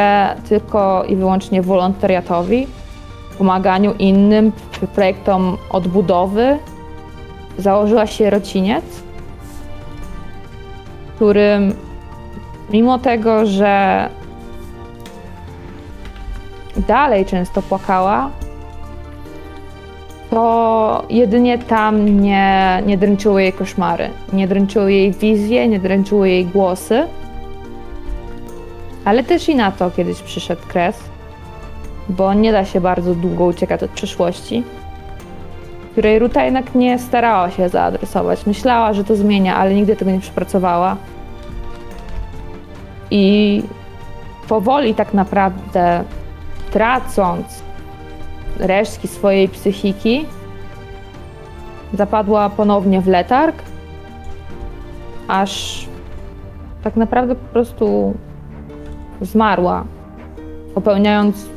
[0.49, 2.67] tylko i wyłącznie wolontariatowi,
[3.37, 4.51] pomaganiu innym,
[4.95, 6.57] projektom odbudowy.
[7.57, 8.85] Założyła się rociniec,
[11.15, 11.73] którym
[12.69, 14.09] mimo tego, że
[16.87, 18.29] dalej często płakała,
[20.29, 24.09] to jedynie tam nie, nie dręczyły jej koszmary.
[24.33, 27.07] Nie dręczyły jej wizje, nie dręczyły jej głosy.
[29.05, 30.99] Ale też i na to kiedyś przyszedł kres,
[32.09, 34.63] bo nie da się bardzo długo uciekać od przyszłości,
[35.91, 38.45] której Ruta jednak nie starała się zaadresować.
[38.45, 40.97] Myślała, że to zmienia, ale nigdy tego nie przepracowała.
[43.11, 43.63] I
[44.47, 46.03] powoli tak naprawdę
[46.71, 47.63] tracąc
[48.59, 50.25] resztki swojej psychiki,
[51.93, 53.55] zapadła ponownie w letarg,
[55.27, 55.85] aż
[56.83, 58.13] tak naprawdę po prostu
[59.21, 59.83] zmarła,
[60.73, 61.54] popełniając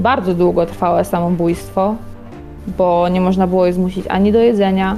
[0.00, 1.94] bardzo długotrwałe samobójstwo,
[2.78, 4.96] bo nie można było jej zmusić ani do jedzenia,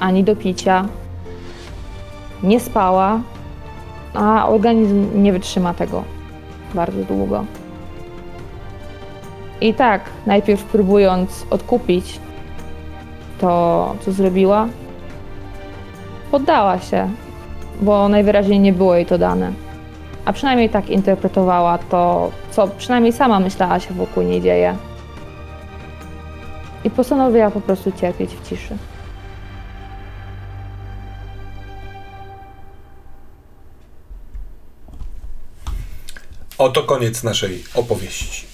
[0.00, 0.84] ani do picia.
[2.42, 3.20] Nie spała,
[4.14, 6.04] a organizm nie wytrzyma tego
[6.74, 7.44] bardzo długo.
[9.60, 12.20] I tak, najpierw próbując odkupić
[13.40, 14.66] to, co zrobiła,
[16.30, 17.10] poddała się,
[17.80, 19.52] bo najwyraźniej nie było jej to dane.
[20.24, 24.76] A przynajmniej tak interpretowała to, co przynajmniej sama myślała się wokół niej dzieje.
[26.84, 28.76] I postanowiła po prostu cierpieć w ciszy.
[36.58, 38.51] Oto koniec naszej opowieści.